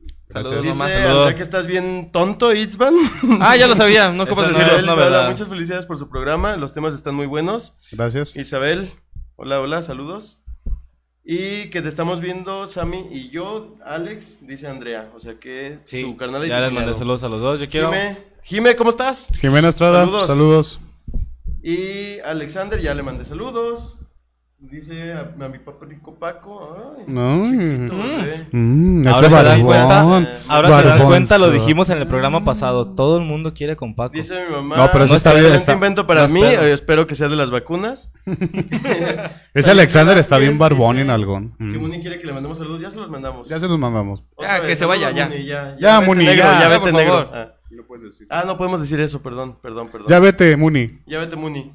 Saludos, 0.44 0.64
Dice 0.64 0.78
Saludos. 0.78 1.34
que 1.34 1.42
estás 1.44 1.68
bien 1.68 2.12
tonto, 2.12 2.54
Isvan. 2.54 2.96
Ah, 3.42 3.56
ya 3.56 3.68
lo 3.68 3.76
sabía, 3.76 4.12
no 4.12 4.24
ocupas 4.26 4.52
Isabel, 4.52 4.86
decirlo. 4.86 5.30
Muchas 5.30 5.50
felicidades 5.50 5.86
por 5.86 5.98
su 5.98 6.10
programa, 6.10 6.56
los 6.58 6.74
temas 6.74 6.94
están 6.94 7.16
muy 7.16 7.26
buenos. 7.26 7.74
Gracias. 7.92 8.36
Isabel, 8.36 8.92
hola, 9.36 9.60
hola, 9.62 9.82
saludos. 9.82 10.40
Y 11.30 11.70
que 11.72 11.82
te 11.82 11.90
estamos 11.90 12.22
viendo, 12.22 12.68
Sammy 12.68 13.06
y 13.12 13.30
yo, 13.30 13.76
Alex, 13.86 14.48
dice 14.48 14.68
Andrea. 14.68 15.10
O 15.14 15.20
sea 15.20 15.38
que 15.40 15.80
Sí, 15.84 16.02
tu 16.04 16.16
carnal 16.16 16.46
y 16.46 16.48
ya 16.50 16.62
les 16.62 16.72
mandé 16.72 16.94
saludos 16.94 17.24
a 17.24 17.28
los 17.30 17.42
dos. 17.42 17.60
Yo 17.60 17.68
quiero. 17.68 17.90
Jime, 17.92 18.18
Jime, 18.44 18.76
¿cómo 18.78 18.92
estás? 18.92 19.28
Jimena 19.42 19.68
Estrada, 19.68 20.06
Saludos. 20.06 20.28
saludos. 20.28 20.80
Y 21.62 22.20
Alexander, 22.22 22.80
ya 22.82 22.94
le 22.94 23.04
mandé 23.04 23.26
saludos. 23.26 23.98
Dice 24.60 25.14
a, 25.14 25.20
a 25.40 25.48
mi 25.50 25.60
papá 25.60 25.86
rico 25.86 26.16
Paco. 26.16 26.76
Ay, 26.98 27.04
No. 27.08 27.46
chiquito, 27.46 27.96
bebé. 27.96 28.48
Mm, 28.52 29.02
ese 29.02 29.10
Ahora 29.10 29.30
se 29.30 29.44
dan 29.44 29.62
cuenta, 29.64 30.02
ahora 30.48 30.82
se 30.82 30.88
dan 30.88 31.06
cuenta, 31.06 31.38
lo 31.38 31.52
dijimos 31.52 31.90
en 31.92 32.00
el 32.00 32.08
programa 32.08 32.44
pasado. 32.44 32.88
Todo 32.96 33.20
el 33.20 33.24
mundo 33.24 33.54
quiere 33.54 33.76
con 33.76 33.94
Paco. 33.94 34.14
Dice 34.16 34.46
mi 34.48 34.56
mamá. 34.56 34.78
No, 34.78 34.90
pero 34.92 35.04
eso 35.04 35.14
está 35.16 35.30
bien, 35.34 35.42
excelente 35.46 35.62
está- 35.62 35.74
invento 35.74 36.08
para 36.08 36.28
no 36.28 36.34
mí. 36.34 36.42
espero. 36.44 36.64
eh, 36.64 36.74
espero 36.74 37.06
que 37.06 37.14
sea 37.14 37.28
de 37.28 37.36
las 37.36 37.52
vacunas. 37.52 38.12
Ese 39.54 39.70
Alexander 39.70 40.18
está 40.18 40.40
bien 40.40 40.58
barbón 40.58 40.96
dice 40.96 41.06
en 41.06 41.12
algón. 41.12 41.56
Que 41.60 41.64
Mm. 41.64 41.78
Muni 41.80 42.02
quiere 42.02 42.20
que 42.20 42.26
le 42.26 42.34
mandemos 42.34 42.58
saludos. 42.58 42.82
Ya 42.82 42.90
se 42.90 42.98
los 42.98 43.12
mandamos. 43.12 43.48
Ya 43.48 43.60
se 43.60 43.68
los 43.68 43.78
mandamos. 43.78 44.24
Otra 44.36 44.56
Ya, 44.56 44.62
que 44.62 44.68
vez, 44.68 44.80
se 44.80 44.86
vaya, 44.86 45.12
ya. 45.12 45.28
Muni, 45.28 45.46
ya, 45.46 45.78
Ya, 45.80 46.00
vete 46.00 46.06
Muni, 46.08 46.26
negro, 46.26 46.44
ya. 46.46 46.68
vete 46.68 46.80
por 46.82 46.94
negro. 46.94 47.14
favor. 47.14 47.30
Ah. 47.36 47.54
Ah, 48.32 48.44
no 48.48 48.58
podemos 48.58 48.82
decir 48.82 49.00
eso, 49.00 49.22
perdón, 49.22 49.58
perdón, 49.62 49.90
perdón. 49.90 50.08
Ya 50.10 50.20
vete, 50.20 50.58
Muni. 50.58 51.00
Ya 51.06 51.20
vete, 51.20 51.36
Muni. 51.36 51.72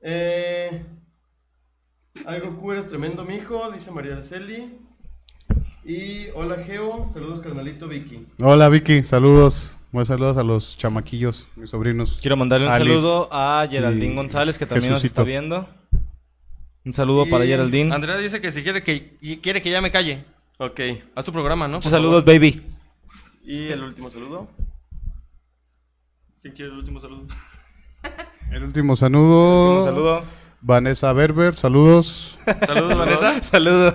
Eh, 0.00 0.82
algo 2.26 2.56
Q 2.56 2.72
eres 2.72 2.86
tremendo, 2.88 3.24
mijo, 3.24 3.70
dice 3.70 3.90
María 3.90 4.14
Araceli. 4.14 4.78
Y 5.84 6.28
hola, 6.34 6.62
Geo. 6.64 7.08
Saludos, 7.12 7.40
carnalito 7.40 7.88
Vicky. 7.88 8.26
Hola, 8.40 8.68
Vicky. 8.68 9.02
Saludos. 9.02 9.76
Buenos 9.92 10.08
saludos 10.08 10.36
a 10.36 10.44
los 10.44 10.76
chamaquillos, 10.76 11.48
mis 11.56 11.70
sobrinos. 11.70 12.18
Quiero 12.20 12.36
mandarle 12.36 12.68
un 12.68 12.72
Alice 12.72 12.94
saludo 12.94 13.28
a 13.32 13.66
Geraldine 13.68 14.12
y 14.12 14.16
González, 14.16 14.56
que 14.56 14.66
también 14.66 14.92
nos 14.92 15.02
está 15.02 15.24
viendo. 15.24 15.68
Un 16.84 16.92
saludo 16.92 17.26
Y 17.26 17.30
para 17.30 17.44
Geraldine. 17.44 17.92
Andrea 17.92 18.16
dice 18.16 18.40
que 18.40 18.52
si 18.52 18.62
quiere 18.62 18.84
que, 18.84 19.16
quiere 19.42 19.60
que 19.60 19.70
ya 19.70 19.80
me 19.80 19.90
calle. 19.90 20.24
Ok. 20.58 20.80
Haz 21.14 21.24
tu 21.24 21.32
programa, 21.32 21.66
¿no? 21.66 21.78
Muchos 21.78 21.90
saludos, 21.90 22.22
favor. 22.22 22.40
baby. 22.40 22.62
Y 23.44 23.66
el 23.68 23.82
último 23.82 24.10
saludo. 24.10 24.48
¿Quién 26.40 26.54
quiere 26.54 26.70
el 26.70 26.78
último 26.78 27.00
saludo? 27.00 27.26
El 28.52 28.62
último 28.64 28.94
saludo. 28.94 29.78
Un 29.78 29.84
saludo. 29.84 30.22
Vanessa 30.62 31.12
Berber, 31.12 31.54
saludos. 31.54 32.38
Saludos, 32.66 32.96
Vanessa. 32.98 33.42
Saludos. 33.42 33.94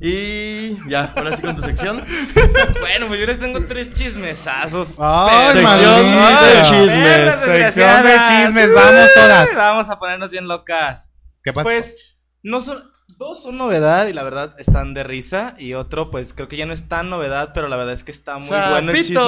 Y 0.00 0.76
ya, 0.88 1.12
ahora 1.16 1.34
sí 1.36 1.42
con 1.42 1.56
tu 1.56 1.62
sección. 1.62 2.04
Bueno, 2.80 3.08
pues 3.08 3.18
yo 3.20 3.26
les 3.26 3.40
tengo 3.40 3.64
tres 3.66 3.92
chismesazos. 3.92 4.94
Ay, 4.98 5.52
Sección 5.52 6.06
de 6.12 6.62
chismes. 6.68 7.34
Sección 7.36 8.04
de 8.04 8.12
chismes, 8.28 8.74
vamos 8.74 9.10
todas. 9.14 9.48
Vamos 9.56 9.90
a 9.90 9.98
ponernos 9.98 10.30
bien 10.30 10.46
locas. 10.46 11.10
¿Qué 11.42 11.52
pasa? 11.52 11.64
Pues, 11.64 11.96
no 12.42 12.60
son. 12.60 12.90
Dos 13.16 13.44
son 13.44 13.56
novedad 13.58 14.08
y 14.08 14.12
la 14.12 14.24
verdad 14.24 14.54
están 14.58 14.92
de 14.92 15.04
risa. 15.04 15.54
Y 15.56 15.74
otro, 15.74 16.10
pues 16.10 16.34
creo 16.34 16.48
que 16.48 16.56
ya 16.56 16.66
no 16.66 16.72
es 16.72 16.88
tan 16.88 17.10
novedad, 17.10 17.52
pero 17.54 17.68
la 17.68 17.76
verdad 17.76 17.94
es 17.94 18.02
que 18.02 18.10
está 18.12 18.38
muy 18.38 18.48
bueno 18.48 18.90
el 18.90 18.96
chisme. 18.98 19.22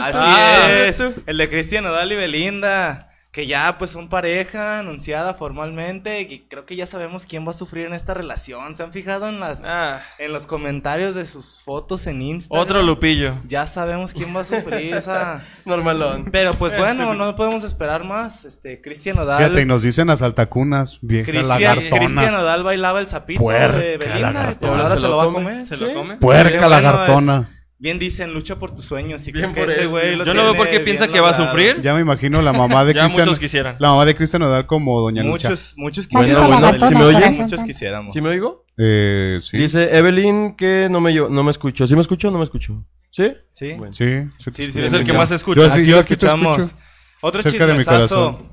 Así 0.00 0.18
Ah. 0.20 0.68
es. 0.86 1.02
El 1.26 1.38
de 1.38 1.48
Cristian 1.48 1.86
Odal 1.86 2.12
y 2.12 2.16
Belinda. 2.16 3.11
Que 3.32 3.46
ya 3.46 3.78
pues 3.78 3.90
son 3.90 4.08
pareja 4.10 4.78
anunciada 4.80 5.32
formalmente 5.32 6.20
y 6.20 6.40
creo 6.50 6.66
que 6.66 6.76
ya 6.76 6.84
sabemos 6.86 7.24
quién 7.24 7.46
va 7.46 7.52
a 7.52 7.54
sufrir 7.54 7.86
en 7.86 7.94
esta 7.94 8.12
relación. 8.12 8.76
¿Se 8.76 8.82
han 8.82 8.92
fijado 8.92 9.26
en 9.30 9.40
las 9.40 9.62
Ah, 9.64 10.02
en 10.18 10.34
los 10.34 10.44
comentarios 10.46 11.14
de 11.14 11.24
sus 11.26 11.62
fotos 11.64 12.06
en 12.06 12.20
Instagram? 12.20 12.62
otro 12.62 12.82
Lupillo. 12.82 13.38
Ya 13.46 13.66
sabemos 13.66 14.12
quién 14.12 14.36
va 14.36 14.42
a 14.42 14.44
sufrir 14.44 14.94
esa 14.94 15.42
Normalón. 15.64 16.28
Pero 16.30 16.52
pues 16.52 16.76
bueno, 16.76 17.14
no 17.14 17.34
podemos 17.34 17.64
esperar 17.64 18.04
más. 18.04 18.44
Este 18.44 18.82
Cristian 18.82 19.16
Nodal 19.16 19.38
Fíjate, 19.42 19.62
y 19.62 19.64
nos 19.64 19.82
dicen 19.82 20.10
a 20.10 20.16
saltacunas, 20.18 20.98
vieja 21.00 21.30
Cristian, 21.32 21.48
lagartona. 21.48 21.90
Cristian 21.98 22.32
Nodal 22.32 22.62
bailaba 22.64 23.00
el 23.00 23.08
sapito 23.08 23.40
Puerca 23.40 23.78
de 23.78 23.96
Belinda, 23.96 24.18
y 24.52 24.56
pues 24.56 24.72
lagartona. 24.72 24.72
ahora 24.82 24.94
¿Se 24.94 25.00
se, 25.00 25.08
lo 25.08 25.16
va 25.16 25.22
a 25.22 25.26
come? 25.26 25.38
comer. 25.38 25.66
¿Se 25.66 25.76
lo 25.78 25.94
come? 25.94 26.16
Puerca 26.16 26.42
Pero 26.50 26.58
bueno, 26.68 26.68
lagartona. 26.68 27.48
es- 27.50 27.61
bien 27.82 27.98
dicen, 27.98 28.32
lucha 28.32 28.56
por 28.60 28.70
tus 28.74 28.84
sueños. 28.84 29.26
Y 29.26 29.32
Bien 29.32 29.52
creo 29.52 29.66
que 29.66 29.72
ese 29.72 29.86
güey 29.86 30.14
lo 30.14 30.24
Yo 30.24 30.34
no 30.34 30.44
veo 30.44 30.54
por 30.54 30.70
qué 30.70 30.78
piensa 30.80 31.08
que 31.08 31.18
va 31.20 31.30
a 31.30 31.34
sufrir. 31.34 31.82
Ya 31.82 31.92
me 31.94 32.00
imagino 32.00 32.40
la 32.40 32.52
mamá 32.52 32.84
de 32.84 32.94
Ya 32.94 33.02
Cristian. 33.02 33.26
muchos 33.26 33.38
quisieran. 33.40 33.76
La 33.80 33.88
mamá 33.88 34.04
de 34.04 34.14
Cristian 34.14 34.40
Nodal 34.42 34.66
como 34.66 35.00
Doña 35.00 35.24
Lucha. 35.24 35.48
Muchos, 35.50 35.74
muchos 35.76 36.08
Bueno, 36.08 36.28
quisieran. 36.28 36.60
bueno, 36.60 36.88
¿sí 36.88 36.94
me 36.94 37.04
oye? 37.04 37.30
Muchos 37.42 37.64
quisiéramos. 37.64 38.12
¿Sí 38.14 38.20
me 38.20 38.28
oigo? 38.28 38.64
Eh, 38.78 39.40
sí. 39.42 39.58
Dice 39.58 39.96
Evelyn 39.98 40.54
que 40.56 40.86
no 40.90 41.00
me, 41.00 41.12
yo, 41.12 41.28
no 41.28 41.42
me 41.42 41.50
escucho. 41.50 41.84
¿Sí 41.86 41.94
me 41.96 42.00
escucho 42.02 42.28
o 42.28 42.30
no 42.30 42.38
me 42.38 42.44
escucho? 42.44 42.84
¿Sí? 43.10 43.34
Sí. 43.50 43.72
Bueno. 43.74 43.92
Sí, 43.92 44.06
sí, 44.38 44.70
Sí. 44.70 44.80
Es 44.80 44.92
el 44.92 45.02
que 45.04 45.12
más 45.12 45.30
escucha. 45.32 45.60
Yo 45.66 45.72
Aquí 45.72 45.84
yo 45.84 45.96
lo 45.96 46.00
escuchamos. 46.00 46.58
escucho. 46.60 46.76
Otro 47.20 47.42
chismesazo. 47.42 48.48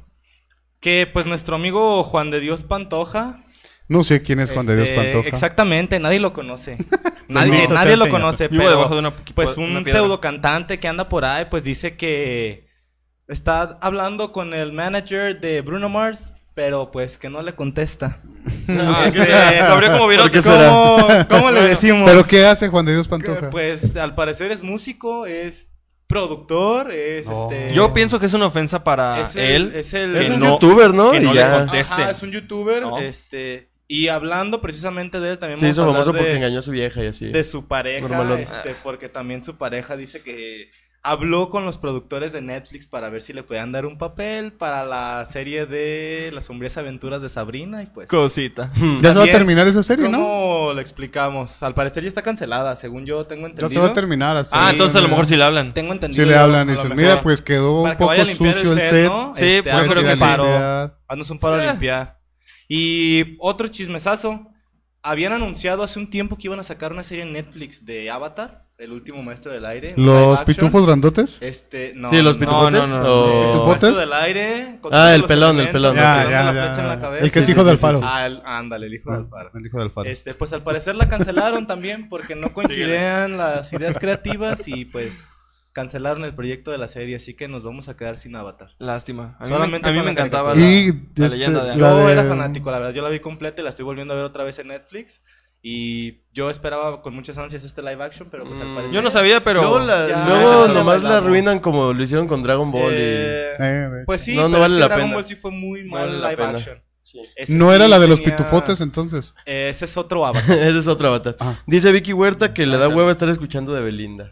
Que 0.80 1.08
pues 1.12 1.26
nuestro 1.28 1.56
amigo 1.56 2.04
Juan 2.04 2.32
de 2.32 2.40
Dios 2.40 2.64
Pantoja. 2.64 3.44
No 3.90 4.04
sé 4.04 4.22
quién 4.22 4.40
es 4.40 4.52
Juan 4.52 4.66
de 4.66 4.76
Dios 4.78 4.88
este, 4.88 5.02
Pantoja. 5.02 5.28
Exactamente, 5.28 6.00
nadie 6.00 6.20
lo 6.22 6.32
conoce. 6.32 6.78
nadie 7.28 7.68
nadie 7.68 7.98
lo 7.98 8.08
conoce, 8.10 8.48
Vivo 8.48 8.64
pero 8.64 8.76
debajo 8.78 8.94
de 8.94 9.00
una- 9.00 9.14
pues 9.36 9.58
una 9.58 9.80
un 9.80 9.84
piedra. 9.84 10.00
pseudo 10.00 10.22
cantante 10.22 10.80
que 10.80 10.88
anda 10.88 11.10
por 11.10 11.26
ahí, 11.26 11.46
pues 11.50 11.64
dice 11.64 11.98
que 11.98 12.70
está 13.28 13.78
hablando 13.82 14.32
con 14.32 14.54
el 14.54 14.72
manager 14.74 15.40
de 15.42 15.62
Bruno 15.62 15.90
Mars, 15.90 16.32
pero 16.56 16.92
pues 16.92 17.18
que 17.18 17.30
no 17.30 17.42
le 17.42 17.54
contesta. 17.56 18.22
Ah, 18.72 19.06
Este, 19.08 19.26
como. 19.98 20.08
¿Cómo, 20.08 21.08
cómo 21.30 21.50
le 21.52 21.64
decimos? 21.64 22.08
¿Pero 22.08 22.24
qué 22.24 22.46
hace 22.46 22.68
Juan 22.68 22.86
de 22.86 22.94
Dios 22.94 23.08
Que, 23.08 23.12
Pantoja? 23.12 23.50
Pues 23.50 23.96
al 23.96 24.14
parecer 24.14 24.52
es 24.52 24.62
músico, 24.62 25.26
es 25.26 25.72
productor, 26.06 26.92
es 26.92 27.26
No. 27.26 27.50
este... 27.52 27.74
Yo 27.74 27.92
pienso 27.94 28.20
que 28.20 28.28
es 28.28 28.34
una 28.34 28.46
ofensa 28.46 28.84
para 28.84 29.22
es 29.22 29.36
el- 29.36 29.44
él. 29.44 29.72
es 29.76 29.94
el- 29.96 30.14
que 30.14 30.20
Es 30.26 30.30
un 30.30 30.40
no- 30.40 30.54
youtuber, 30.54 30.94
¿no? 30.94 31.12
que 31.12 31.18
Y 31.18 31.34
ya. 31.34 31.50
le 31.52 31.58
conteste. 31.66 31.94
Ajá, 31.96 32.12
es 32.12 32.22
un 32.24 32.32
youtuber, 32.32 32.82
No. 32.84 33.00
este... 33.00 33.69
Y 33.92 34.08
hablando 34.10 34.62
precisamente 34.62 35.20
de 35.20 35.32
él 35.32 35.40
también 35.40 35.58
Se 35.60 35.66
vamos 35.66 35.74
hizo 35.76 35.82
a 35.82 35.86
hablar 35.86 36.04
famoso 36.04 36.14
de- 36.14 36.20
porque 36.20 36.36
engañó 36.38 36.60
a 36.60 36.62
su 36.62 36.70
vieja 36.72 37.04
y 37.04 37.08
así. 37.08 37.26
de 37.32 37.44
su 37.44 37.66
pareja, 37.68 38.34
este, 38.40 38.76
porque 38.84 39.10
también 39.10 39.44
su 39.44 39.56
pareja 39.58 39.98
dice 39.98 40.22
que 40.22 40.70
habló 41.02 41.50
con 41.50 41.66
los 41.66 41.78
productores 41.80 42.32
de 42.34 42.42
Netflix 42.42 42.86
para 42.86 43.10
ver 43.10 43.22
si 43.24 43.34
le 43.34 43.42
podían 43.42 43.72
dar 43.72 43.88
un 43.88 43.98
papel 43.98 44.52
para 44.52 44.84
la 44.86 45.26
serie 45.26 45.66
de 45.66 46.30
Las 46.34 46.46
sombrías 46.46 46.78
aventuras 46.78 47.22
de 47.24 47.30
Sabrina 47.30 47.82
y 47.82 47.88
pues 47.88 48.08
Cosita. 48.10 48.70
Ya 49.02 49.14
se 49.14 49.18
va 49.18 49.24
a 49.24 49.32
terminar 49.32 49.66
esa 49.68 49.82
serie, 49.82 50.08
¿no? 50.08 50.20
¿Cómo 50.20 50.74
lo 50.74 50.82
explicamos? 50.82 51.64
Al 51.64 51.74
parecer 51.74 52.04
ya 52.04 52.10
está 52.10 52.22
cancelada, 52.22 52.76
según 52.76 53.08
yo 53.08 53.26
tengo 53.26 53.48
Ya 53.48 53.52
entendido. 53.54 53.70
se 53.70 53.80
va 53.80 53.88
a 53.92 53.94
terminar. 53.96 54.38
hasta 54.38 54.56
Ah, 54.56 54.68
ahí, 54.68 54.74
entonces 54.74 54.98
a 54.98 55.02
lo 55.02 55.08
mejor 55.10 55.26
sí 55.26 55.36
le 55.36 55.44
hablan. 55.46 55.74
Tengo 55.74 55.94
entendido. 55.94 56.24
Sí 56.24 56.30
le 56.30 56.36
hablan 56.38 56.68
y 56.68 56.72
dicen, 56.74 56.90
mejor. 56.90 56.98
mira, 57.04 57.22
pues 57.24 57.42
quedó 57.42 57.82
Para 57.82 57.94
un 57.94 57.98
que 57.98 58.04
vaya 58.06 58.22
poco 58.24 58.30
a 58.30 58.32
limpiar 58.34 58.50
el 58.50 58.54
sucio 58.54 58.74
el 58.74 58.80
set, 58.80 58.90
set. 58.92 59.08
¿no? 59.08 59.34
Sí, 59.34 59.46
Este, 59.46 59.72
pues, 59.72 59.84
creo 59.88 60.02
un 60.02 60.08
que 60.10 60.16
sí. 60.16 60.24
haznos 61.08 61.30
un 61.32 61.40
paro 61.40 61.56
a 61.56 61.66
limpiar. 61.66 62.19
Y 62.70 63.36
otro 63.40 63.68
chismesazo. 63.68 64.46
Habían 65.02 65.32
anunciado 65.34 65.82
hace 65.84 65.98
un 65.98 66.10
tiempo 66.10 66.38
que 66.38 66.48
iban 66.48 66.60
a 66.60 66.64
sacar 66.64 66.92
una 66.92 67.04
serie 67.04 67.24
en 67.24 67.32
Netflix 67.32 67.86
de 67.86 68.12
Avatar, 68.12 68.66
el 68.78 68.92
último 68.92 69.24
maestro 69.24 69.50
del 69.52 69.66
aire. 69.66 69.94
¿Los 69.96 70.42
pitufos 70.42 70.86
grandotes? 70.86 71.38
Este, 71.40 71.94
no. 71.96 72.10
Sí, 72.10 72.22
los 72.22 72.36
no, 72.36 72.42
pitufotes. 72.42 72.74
no, 72.74 72.88
no, 72.88 73.04
no. 73.04 73.14
o- 73.14 73.52
¿Pitufotes? 73.54 73.82
Maestro 73.82 74.00
del 74.02 74.14
aire. 74.14 74.78
con 74.82 74.94
Ah, 74.94 75.16
el 75.16 75.24
pelón, 75.24 75.58
el 75.62 75.70
pelón. 75.70 75.96
Ya, 75.96 76.02
dan 76.02 76.30
ya, 76.30 76.44
la 76.44 76.54
ya. 76.54 76.66
flecha 76.66 76.82
en 76.82 76.88
la 76.90 77.00
cabeza. 77.00 77.24
El 77.24 77.32
que 77.32 77.40
es 77.40 77.50
hijo 77.50 77.62
sí, 77.62 77.68
del 77.68 77.78
sí, 77.78 77.82
faro. 77.82 77.98
sí. 78.00 78.04
Ah, 78.06 78.26
el- 78.28 78.42
ándale, 78.46 78.88
el 78.88 78.94
hijo 78.94 79.12
del 79.14 79.28
faro. 79.28 79.52
El 79.56 79.66
hijo 79.66 79.80
del 79.80 79.90
faro. 79.90 80.10
Este, 80.10 80.34
pues 80.34 80.52
al 80.52 80.64
parecer 80.64 80.96
la 80.98 81.08
cancelaron 81.08 81.66
también 81.66 82.10
porque 82.10 82.36
no 82.36 82.52
coincidían 82.54 83.38
las 83.38 83.72
ideas 83.72 83.98
creativas 83.98 84.68
y 84.68 84.84
pues 84.84 85.30
cancelaron 85.74 86.24
el 86.26 86.34
proyecto 86.36 86.72
de 86.72 86.78
la 86.78 86.88
serie, 86.88 87.16
así 87.16 87.36
que 87.36 87.48
nos 87.48 87.64
vamos 87.64 87.90
a 87.90 87.96
quedar 87.98 88.18
sin 88.18 88.36
Avatar. 88.36 88.70
Lástima. 88.80 89.36
A 89.40 89.44
mí, 89.44 89.50
Solamente 89.50 89.92
me, 89.92 89.98
a 89.98 90.02
mí 90.02 90.06
me 90.06 90.12
encantaba 90.12 90.56
la, 90.56 90.62
Y, 90.62 90.88
la 91.16 91.26
este, 91.26 91.30
leyenda 91.38 91.64
de. 91.64 91.78
Yo 91.78 91.98
de- 92.06 92.12
era 92.12 92.24
fanático, 92.26 92.72
la 92.72 92.80
verdad, 92.80 92.94
yo 92.94 93.02
la 93.02 93.10
vi 93.10 93.20
completa 93.20 93.62
y 93.62 93.64
la 93.64 93.70
estoy 93.70 93.86
volviendo 93.86 94.14
a 94.14 94.18
ver 94.18 94.26
otra 94.26 94.44
vez 94.44 94.58
en 94.60 94.68
Netflix 94.70 95.22
y 95.62 96.22
yo 96.32 96.50
esperaba 96.50 97.02
con 97.02 97.14
muchas 97.14 97.38
ansias 97.38 97.64
este 97.66 97.82
live 97.82 98.02
action, 98.04 98.30
pero 98.32 98.46
pues 98.46 98.60
al 98.62 98.68
Mm, 98.70 98.76
parecer 98.76 98.96
Yo 98.96 99.02
no 99.02 99.12
sabía, 99.12 99.44
pero... 99.44 99.62
Luego, 99.62 99.80
la- 99.80 100.08
ya, 100.08 100.26
luego 100.28 100.68
ya 100.68 100.74
nomás 100.74 101.04
la 101.04 101.18
arruinan 101.18 101.60
como 101.60 101.92
lo 101.92 102.02
hicieron 102.02 102.28
con 102.28 102.42
Dragon 102.42 102.72
Ball 102.72 102.94
Eh, 102.96 103.52
Eh, 103.60 103.90
Pues 104.06 104.22
sí, 104.22 104.36
No, 104.36 104.44
no 104.44 104.52
pero 104.52 104.62
vale 104.62 104.74
es 104.74 104.78
que 104.78 104.80
la 104.80 104.88
Dragon 104.88 105.04
pena. 105.06 105.16
Ball 105.16 105.26
sí 105.26 105.36
fue 105.36 105.52
muy 105.52 105.84
No 105.84 105.92
mal 105.92 106.06
vale 106.08 106.20
la 106.20 106.30
live 106.32 106.38
pena. 106.46 106.58
action. 106.58 106.82
Sí. 107.02 107.20
¿No 107.50 107.70
sí 107.70 107.76
era 107.76 107.88
la 107.88 107.98
de 108.00 108.08
los 108.08 108.22
pitufotes 108.22 108.80
entonces? 108.82 109.34
Ese 109.46 109.84
es 109.86 109.98
otro 109.98 110.26
Avatar. 110.26 110.58
Ese 110.60 110.78
es 110.78 110.88
otro 110.88 111.08
avatar. 111.10 111.36
Ah. 111.40 111.60
Dice 111.66 111.92
Vicky 111.92 112.14
Huerta 112.14 112.54
que 112.54 112.66
le 112.68 112.78
da 112.78 112.86
Ah, 112.86 112.90
hueva 112.90 113.12
estar 113.12 113.28
escuchando 113.30 113.74
de 113.74 113.82
Belinda. 113.82 114.30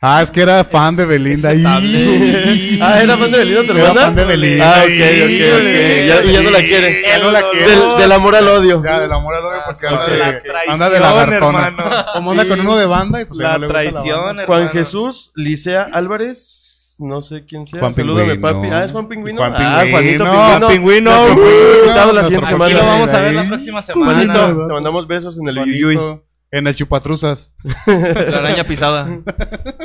Ah, 0.00 0.22
es 0.22 0.30
que 0.30 0.40
era 0.42 0.62
fan 0.62 0.94
de 0.94 1.04
Belinda. 1.04 1.50
Ah, 1.50 3.00
¿era 3.02 3.16
fan 3.16 3.30
de 3.32 3.38
Belinda 3.38 3.62
tu 3.64 3.72
Era 3.72 3.80
hermana? 3.88 4.00
fan 4.02 4.14
de 4.14 4.24
Belinda. 4.24 4.74
Ah, 4.74 4.84
ok, 4.84 4.90
ok, 4.90 5.42
ok. 5.58 6.06
Ya- 6.06 6.24
y 6.24 6.32
ya 6.32 6.42
no 6.42 6.50
la 6.50 6.58
quiere. 6.60 7.02
Ya 7.02 7.18
no 7.18 7.30
la 7.32 7.42
quiere. 7.50 7.66
Del, 7.70 7.98
del 7.98 8.12
amor 8.12 8.36
al 8.36 8.48
odio. 8.48 8.82
Ya, 8.84 9.00
del 9.00 9.12
amor 9.12 9.34
al 9.34 9.44
odio 9.44 9.60
porque 9.66 9.86
anda 9.88 10.06
de 10.06 10.18
la 10.18 10.38
traición, 10.42 10.72
anda 10.74 10.90
de 10.90 11.00
lagartona. 11.00 11.66
hermano. 11.66 12.04
Como 12.14 12.30
anda 12.30 12.46
con 12.46 12.60
uno 12.60 12.76
de 12.76 12.86
banda 12.86 13.20
y 13.20 13.24
pues 13.24 13.40
La 13.40 13.54
no 13.54 13.58
le 13.58 13.66
gusta 13.66 13.82
la 13.82 13.90
traición, 13.90 14.24
banda. 14.24 14.46
Juan. 14.46 14.68
Jesús 14.70 15.32
Licea 15.34 15.88
Álvarez. 15.92 16.96
No 17.00 17.20
sé 17.20 17.44
quién 17.44 17.66
sea. 17.66 17.78
Juan 17.80 17.92
Salúdame, 17.94 18.34
Pingüino. 18.36 18.52
papi. 18.60 18.68
Ah, 18.72 18.84
es 18.84 18.90
Juan 18.92 19.08
Pingüino. 19.08 19.38
Juan 19.38 19.52
Ah, 19.56 19.82
Pingüino. 19.82 19.90
Juanito 19.90 20.26
Juan 20.26 20.60
Pingüino. 20.68 20.68
Pingüino. 20.68 21.10
Uh, 21.24 21.84
invitado 21.84 22.12
la 22.12 22.22
nuestro 22.22 22.24
siguiente 22.24 22.46
Aquí 22.46 22.52
semana. 22.54 22.74
lo 22.74 22.86
vamos 22.86 23.10
a 23.14 23.20
ver 23.20 23.32
la 23.34 23.40
Ahí. 23.42 23.48
próxima 23.48 23.82
semana. 23.82 24.12
Juanito, 24.12 24.66
te 24.66 24.72
mandamos 24.72 25.06
besos 25.06 25.38
en 25.38 25.48
el 25.48 25.54
Yuyuy. 25.64 25.94
Juanito, 25.94 26.24
En 26.50 26.66
el 26.66 26.74
chupatruzas. 26.74 27.54
La 27.86 28.38
araña 28.38 28.64
pisada. 28.64 29.06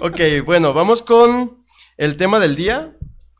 Ok, 0.01 0.19
bueno, 0.45 0.73
vamos 0.73 1.01
con 1.01 1.63
el 1.97 2.15
tema 2.17 2.39
del 2.39 2.55
día. 2.55 2.93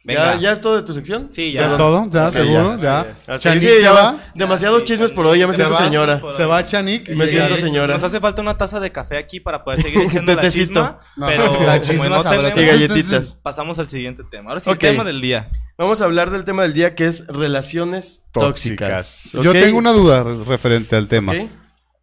Venga. 0.06 0.34
¿Ya, 0.36 0.42
¿Ya 0.42 0.52
es 0.52 0.60
todo 0.60 0.76
de 0.76 0.82
tu 0.84 0.92
sección? 0.94 1.30
Sí, 1.32 1.54
¿Ya 1.54 1.62
ya. 1.62 1.68
es 1.72 1.78
todo? 1.78 2.10
¿Ya? 2.10 2.28
Ok, 2.28 2.34
¿Seguro? 2.34 2.78
ya. 2.78 3.16
Chanik 3.40 3.82
ya 3.82 3.94
va. 3.94 4.22
Demasiados 4.36 4.82
sí, 4.82 4.88
chismes 4.88 5.12
por 5.14 5.26
hoy, 5.26 5.40
ya 5.40 5.48
me 5.48 5.54
siento 5.54 5.74
va. 5.76 5.80
señora. 5.80 6.22
Se 6.36 6.44
va 6.46 6.66
Chanik. 6.66 7.08
y 7.08 7.16
Me 7.16 7.26
siento 7.26 7.56
señora. 7.56 7.94
Nos 7.94 8.04
hace 8.04 8.20
falta 8.20 8.42
una 8.42 8.58
taza 8.58 8.82
de 8.82 8.92
café 8.92 9.16
aquí 9.18 9.40
para 9.40 9.64
poder 9.64 9.82
seguir 9.82 10.02
echando 10.10 10.36
De 10.36 10.44
la 10.44 10.52
chisma. 10.52 11.00
No, 11.16 11.26
pero 11.28 11.54
la 11.66 11.80
como 11.80 11.80
chisma 11.80 12.10
no 12.10 12.24
sabrosa. 12.24 12.50
Y 12.50 12.52
tenemos, 12.54 12.80
galletitas. 12.90 13.40
pasamos 13.42 13.80
al 13.80 13.88
siguiente 13.88 14.24
tema. 14.30 14.50
Ahora 14.50 14.60
sí, 14.60 14.70
el 14.70 14.78
tema 14.78 15.06
del 15.06 15.22
día. 15.22 15.50
Vamos 15.78 16.02
a 16.02 16.04
hablar 16.04 16.32
del 16.32 16.44
tema 16.44 16.64
del 16.64 16.74
día 16.74 16.96
que 16.96 17.08
es 17.08 17.26
relaciones 17.28 18.24
tóxicas. 18.34 19.30
Tóxicas. 19.32 19.44
Yo 19.46 19.54
tengo 19.54 19.78
una 19.78 19.94
duda 19.94 20.24
re- 20.26 20.44
referente 20.44 20.98
al 20.98 21.08
tema. 21.08 21.32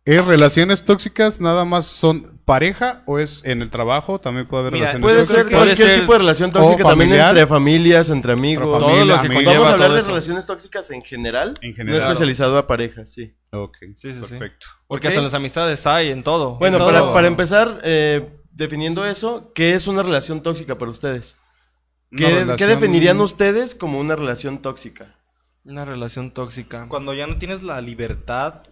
¿Es 0.07 0.25
relaciones 0.25 0.85
tóxicas 0.85 1.41
nada 1.41 1.65
más 1.67 1.87
son 1.87 2.41
pareja 2.47 3.03
o 3.07 3.19
es 3.19 3.45
en 3.45 3.61
el 3.61 3.69
trabajo? 3.71 4.19
También 4.19 4.47
puede 4.47 4.63
haber 4.63 4.73
Mira, 4.73 4.93
relaciones 4.93 5.05
Puede 5.05 5.19
tóxicas. 5.19 5.37
ser 5.37 5.53
cualquier 5.57 5.77
puede 5.77 5.89
ser- 5.91 6.01
tipo 6.01 6.13
de 6.15 6.19
relación 6.19 6.53
tóxica 6.53 6.77
también 6.85 7.09
familiar. 7.11 7.29
entre 7.31 7.47
familias, 7.47 8.11
entre 8.11 8.33
amigos. 8.33 8.65
Entre 8.65 8.79
todo 8.79 8.89
familia, 8.89 9.17
lo 9.17 9.21
que 9.23 9.27
amigos. 9.27 9.45
Vamos 9.55 9.69
a 9.69 9.73
hablar 9.75 9.93
de 9.93 9.99
eso. 9.99 10.09
relaciones 10.09 10.47
tóxicas 10.47 10.91
en 10.91 11.03
general. 11.03 11.55
En 11.61 11.71
No 11.71 11.77
general. 11.77 12.03
especializado 12.13 12.57
a 12.59 12.67
pareja, 12.67 13.05
sí. 13.05 13.35
Ok, 13.53 13.77
Sí, 13.95 14.13
sí, 14.13 14.13
sí. 14.15 14.21
perfecto. 14.21 14.67
Porque 14.89 15.09
Ok. 15.09 15.11
hasta 15.11 15.19
en 15.19 15.25
las 15.25 15.35
amistades 15.35 15.87
hay, 15.87 16.11
en 16.11 16.23
todo. 16.23 16.57
Bueno, 16.57 16.79
En 16.79 16.85
para, 16.85 16.99
todo. 17.01 17.13
para 17.13 17.27
empezar, 17.27 17.81
eh, 17.85 18.27
definiendo 18.53 19.05
eso, 19.05 19.53
¿qué 19.55 19.75
es 19.75 19.87
una 19.87 20.03
relación 20.03 20.43
tóxica 20.43 20.79
para 20.79 20.91
ustedes? 20.91 21.37
¿Qué, 22.17 22.45
definirían 22.67 23.21
ustedes 23.21 23.75
como 23.77 24.01
una 24.01 24.17
relación 24.17 24.59
tóxica? 24.63 25.15
Una 25.65 25.85
relación 25.85 26.33
tóxica. 26.33 26.87
Cuando 26.89 27.13
ya 27.15 27.27
no 27.27 27.37
tienes 27.39 27.63
la 27.63 27.81
libertad 27.83 28.63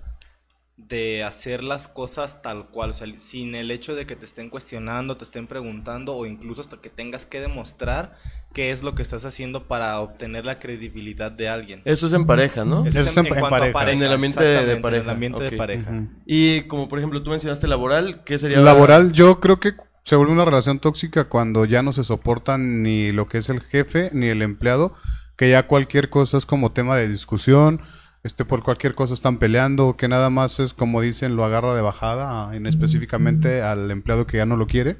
de 0.79 1.25
hacer 1.25 1.62
las 1.64 1.88
cosas 1.88 2.41
tal 2.41 2.69
cual, 2.69 2.91
o 2.91 2.95
sea, 2.95 3.07
sin 3.19 3.55
el 3.57 3.71
hecho 3.71 3.95
de 3.95 4.07
que 4.07 4.14
te 4.17 4.25
estén 4.25 4.49
cuestionando, 4.49 5.17
te 5.17 5.25
estén 5.25 5.47
preguntando 5.49 6.14
o 6.14 6.25
incluso 6.25 6.61
hasta 6.61 6.79
que 6.81 6.88
tengas 6.88 7.27
que 7.27 7.41
demostrar 7.41 8.17
qué 8.55 8.71
es 8.71 8.83
lo 8.83 8.95
que 8.95 9.03
estás 9.03 9.25
haciendo 9.25 9.67
para 9.67 9.99
obtener 10.01 10.47
la 10.47 10.59
credibilidad 10.59 11.31
de 11.33 11.49
alguien. 11.49 11.83
Eso 11.85 12.07
es 12.07 12.12
en 12.12 12.27
pareja, 12.27 12.64
¿no? 12.64 12.87
Eso 12.87 13.01
Eso 13.01 13.11
es 13.11 13.17
en, 13.17 13.27
en 13.27 13.35
en 13.35 13.41
pareja. 13.51 13.91
En 13.93 14.03
el 14.03 14.12
ambiente 14.12 14.43
de- 14.45 14.77
pareja, 14.77 15.03
En 15.03 15.05
el 15.05 15.11
ambiente 15.11 15.45
de 15.45 15.57
pareja. 15.57 16.09
Y 16.25 16.62
como 16.62 16.88
por 16.88 16.99
ejemplo 16.99 17.23
tú 17.23 17.31
mencionaste 17.31 17.67
laboral, 17.67 18.23
¿qué 18.25 18.38
sería? 18.38 18.61
Laboral, 18.61 19.12
yo 19.12 19.41
creo 19.41 19.59
que 19.61 19.73
se 20.05 20.17
vuelve 20.17 20.33
una 20.33 20.45
relación 20.45 20.79
tóxica 20.79 21.25
cuando 21.25 21.64
ya 21.67 21.83
no 21.83 21.93
se 21.93 22.05
soportan 22.05 22.83
ni 22.83 23.11
lo 23.12 23.29
que 23.29 23.38
es 23.38 23.51
el 23.51 23.61
jefe 23.61 24.11
ni 24.12 24.29
el 24.29 24.43
empleado, 24.43 24.95
que 25.37 25.51
ya 25.51 25.67
cualquier 25.67 26.09
cosa 26.09 26.38
es 26.38 26.47
como 26.47 26.73
tema 26.73 26.97
de 26.97 27.09
discusión, 27.09 27.83
este 28.22 28.44
por 28.44 28.62
cualquier 28.62 28.94
cosa 28.94 29.14
están 29.14 29.38
peleando, 29.38 29.96
que 29.96 30.09
nada 30.09 30.31
más 30.31 30.59
es 30.61 30.74
como 30.74 31.00
dicen 31.00 31.37
lo 31.37 31.44
agarra 31.44 31.74
de 31.74 31.83
bajada, 31.83 32.54
en 32.54 32.66
específicamente 32.66 33.62
al 33.62 33.90
empleado 33.90 34.26
que 34.26 34.38
ya 34.38 34.46
no 34.46 34.57
lo 34.57 34.66
quiere. 34.66 34.98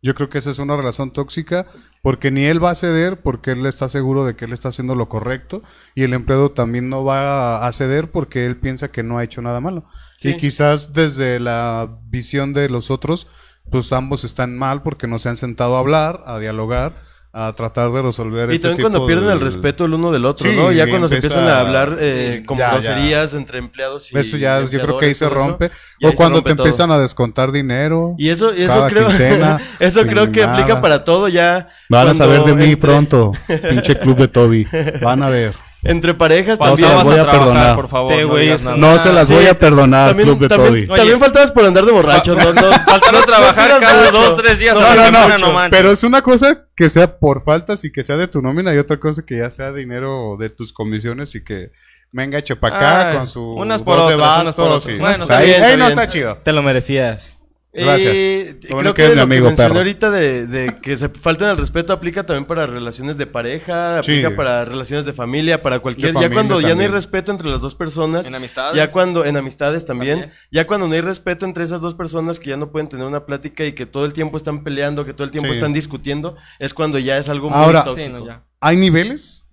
Yo 0.00 0.14
creo 0.14 0.28
que 0.28 0.38
esa 0.38 0.50
es 0.50 0.60
una 0.60 0.76
relación 0.76 1.12
tóxica 1.12 1.66
porque 2.02 2.30
ni 2.30 2.44
él 2.44 2.62
va 2.62 2.70
a 2.70 2.76
ceder 2.76 3.20
porque 3.20 3.52
él 3.52 3.66
está 3.66 3.88
seguro 3.88 4.24
de 4.24 4.36
que 4.36 4.44
él 4.44 4.52
está 4.52 4.68
haciendo 4.68 4.94
lo 4.94 5.08
correcto 5.08 5.62
y 5.96 6.04
el 6.04 6.14
empleado 6.14 6.52
también 6.52 6.88
no 6.88 7.04
va 7.04 7.66
a 7.66 7.72
ceder 7.72 8.12
porque 8.12 8.46
él 8.46 8.56
piensa 8.56 8.92
que 8.92 9.02
no 9.02 9.18
ha 9.18 9.24
hecho 9.24 9.42
nada 9.42 9.60
malo. 9.60 9.86
Sí. 10.16 10.30
Y 10.30 10.36
quizás 10.36 10.92
desde 10.92 11.40
la 11.40 11.98
visión 12.04 12.52
de 12.52 12.68
los 12.68 12.92
otros, 12.92 13.26
pues 13.70 13.92
ambos 13.92 14.22
están 14.22 14.56
mal 14.56 14.82
porque 14.82 15.08
no 15.08 15.18
se 15.18 15.30
han 15.30 15.36
sentado 15.36 15.76
a 15.76 15.80
hablar, 15.80 16.22
a 16.26 16.38
dialogar, 16.38 17.02
a 17.30 17.52
tratar 17.52 17.92
de 17.92 18.00
resolver 18.02 18.50
Y 18.50 18.54
este 18.54 18.68
también 18.68 18.82
cuando 18.90 19.06
pierden 19.06 19.30
el 19.30 19.38
de- 19.38 19.44
respeto 19.44 19.84
el 19.84 19.94
uno 19.94 20.10
del 20.10 20.24
otro, 20.24 20.50
Sí, 20.50 20.56
¿no? 20.56 20.72
Ya 20.72 20.88
cuando 20.88 21.08
se 21.08 21.16
empieza- 21.16 21.38
empiezan 21.38 21.56
a 21.56 21.60
hablar 21.60 21.96
eh, 22.00 22.38
sí, 22.40 22.46
como 22.46 22.58
ya, 22.58 22.66
ya. 22.68 22.72
groserías 22.92 23.34
entre 23.34 23.58
empleados 23.58 24.10
y 24.12 24.18
Eso 24.18 24.36
ya, 24.38 24.60
yo 24.62 24.80
creo 24.80 24.96
que 24.98 25.06
ahí 25.06 25.14
se 25.14 25.26
eso, 25.26 25.34
rompe. 25.34 25.66
ahí 25.66 25.70
O 26.04 26.10
se 26.10 26.16
cuando 26.16 26.36
rompe 26.38 26.50
te 26.50 26.56
todo. 26.56 26.66
empiezan 26.66 26.90
a 26.90 26.98
descontar 26.98 27.52
dinero. 27.52 28.14
Y 28.18 28.30
eso, 28.30 28.54
y 28.54 28.62
eso 28.62 28.72
cada 28.74 28.88
creo, 28.88 29.06
quincena, 29.08 29.60
eso 29.78 30.06
creo 30.06 30.32
que 30.32 30.40
nada. 30.40 30.54
aplica 30.54 30.80
para 30.80 31.04
todo 31.04 31.28
ya. 31.28 31.68
Van 31.90 32.08
a 32.08 32.14
saber 32.14 32.42
de 32.44 32.54
mí 32.54 32.64
entre- 32.64 32.76
pronto, 32.90 33.32
pinche 33.70 33.98
club 33.98 34.16
de 34.16 34.28
Toby. 34.28 34.66
Van 35.02 35.22
a 35.22 35.28
ver. 35.28 35.54
Entre 35.84 36.12
parejas 36.12 36.58
No 36.58 36.66
también. 36.66 36.88
se 36.88 36.94
las 36.96 37.04
voy 37.04 37.18
a 37.18 37.30
perdonar. 37.30 37.76
por 37.76 37.88
favor, 37.88 38.12
Te, 38.12 38.22
no 38.22 38.28
güey, 38.28 38.42
digas 38.44 38.60
es 38.60 38.64
nada. 38.66 38.76
No 38.78 38.98
se 38.98 39.12
las 39.12 39.30
voy 39.30 39.46
a 39.46 39.56
perdonar, 39.56 40.08
también, 40.08 40.28
club 40.28 40.38
de 40.40 40.48
también, 40.48 40.86
Toby. 40.86 40.96
también 40.98 41.20
faltabas 41.20 41.50
por 41.52 41.64
andar 41.64 41.84
de 41.84 41.92
borracho. 41.92 42.34
no, 42.34 42.52
no, 42.52 42.62
Falta 42.86 43.12
no 43.12 43.22
trabajar 43.22 43.78
cada 43.80 44.10
dos, 44.10 44.36
tres 44.38 44.58
días. 44.58 44.74
No, 44.74 44.80
a 44.84 44.94
la 44.94 45.10
no, 45.10 45.18
semana, 45.18 45.38
no, 45.38 45.46
no 45.46 45.52
manches. 45.52 45.78
pero 45.78 45.92
es 45.92 46.02
una 46.02 46.20
cosa 46.22 46.66
que 46.74 46.88
sea 46.88 47.18
por 47.18 47.42
faltas 47.44 47.84
y 47.84 47.92
que 47.92 48.02
sea 48.02 48.16
de 48.16 48.26
tu 48.26 48.42
nómina 48.42 48.74
y 48.74 48.78
otra 48.78 48.98
cosa 48.98 49.22
que 49.24 49.38
ya 49.38 49.50
sea 49.52 49.72
dinero 49.72 50.36
de 50.38 50.50
tus 50.50 50.72
comisiones 50.72 51.34
y 51.36 51.44
que 51.44 51.70
venga 52.10 52.38
eche 52.38 52.56
para 52.56 52.76
acá 52.76 53.10
Ah, 53.10 53.14
con 53.18 53.26
su 53.28 53.42
unas 53.54 53.80
por 53.82 53.96
dos 53.98 54.08
de 54.08 54.14
otras, 54.16 54.42
unas 54.42 54.54
por 54.54 54.64
bastos 54.64 54.82
otras. 54.84 54.94
y- 54.96 54.98
Bueno, 54.98 55.24
o 55.24 55.26
sea, 55.28 55.36
está 55.42 55.46
bien, 55.46 55.62
ahí 55.62 55.70
está 55.70 55.76
no 55.76 55.86
bien. 55.86 55.98
está 56.00 56.08
chido. 56.12 56.36
Te 56.38 56.52
lo 56.52 56.62
merecías. 56.62 57.37
Gracias. 57.84 58.14
Eh, 58.14 58.60
bueno 58.70 58.80
creo 58.80 58.94
que 58.94 59.02
que, 59.02 59.04
es 59.04 59.10
mi 59.10 59.16
lo 59.16 59.22
amigo, 59.22 59.44
que 59.44 59.48
mencioné 59.50 59.78
ahorita 59.78 60.10
de, 60.10 60.46
de 60.46 60.80
que 60.80 60.96
se 60.96 61.08
falten 61.08 61.46
al 61.48 61.56
respeto 61.56 61.92
aplica 61.92 62.24
también 62.26 62.44
para 62.44 62.66
relaciones 62.66 63.16
de 63.16 63.26
pareja, 63.26 64.02
Sí. 64.02 64.12
aplica 64.12 64.36
para 64.36 64.64
relaciones 64.64 65.04
de 65.06 65.12
familia, 65.12 65.62
para 65.62 65.78
cualquier... 65.78 66.08
De 66.08 66.14
ya 66.14 66.20
familia 66.22 66.34
cuando 66.34 66.60
ya 66.60 66.74
no 66.74 66.80
hay 66.82 66.88
respeto 66.88 67.32
entre 67.32 67.48
las 67.48 67.60
dos 67.60 67.74
personas... 67.74 68.26
En 68.26 68.34
amistades. 68.34 68.76
Ya 68.76 68.90
cuando, 68.90 69.24
en 69.24 69.36
amistades 69.36 69.84
también, 69.84 70.20
También. 70.20 70.38
ya 70.50 70.66
cuando 70.66 70.86
no 70.88 70.94
hay 70.94 71.00
respeto 71.00 71.46
entre 71.46 71.64
esas 71.64 71.80
dos 71.80 71.94
personas 71.94 72.38
que 72.40 72.50
ya 72.50 72.56
no 72.56 72.70
pueden 72.70 72.88
tener 72.88 73.06
una 73.06 73.26
plática 73.26 73.64
y 73.64 73.72
que 73.72 73.86
todo 73.86 74.04
el 74.06 74.12
tiempo 74.12 74.36
están 74.36 74.64
peleando, 74.64 75.04
que 75.04 75.12
todo 75.14 75.24
el 75.24 75.30
tiempo 75.30 75.48
Sí. 75.52 75.58
están 75.58 75.72
discutiendo, 75.72 76.36
es 76.58 76.74
cuando 76.74 76.98
ya 76.98 77.18
es 77.18 77.28
algo 77.28 77.48
muy 77.50 77.58
Ahora- 77.58 77.84
tóxico. 77.84 78.06
Sí, 78.06 78.12
no, 78.12 78.26
ya. 78.26 78.42
¿Hay 78.60 78.76
niveles? 78.76 79.44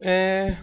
Eh, 0.00 0.56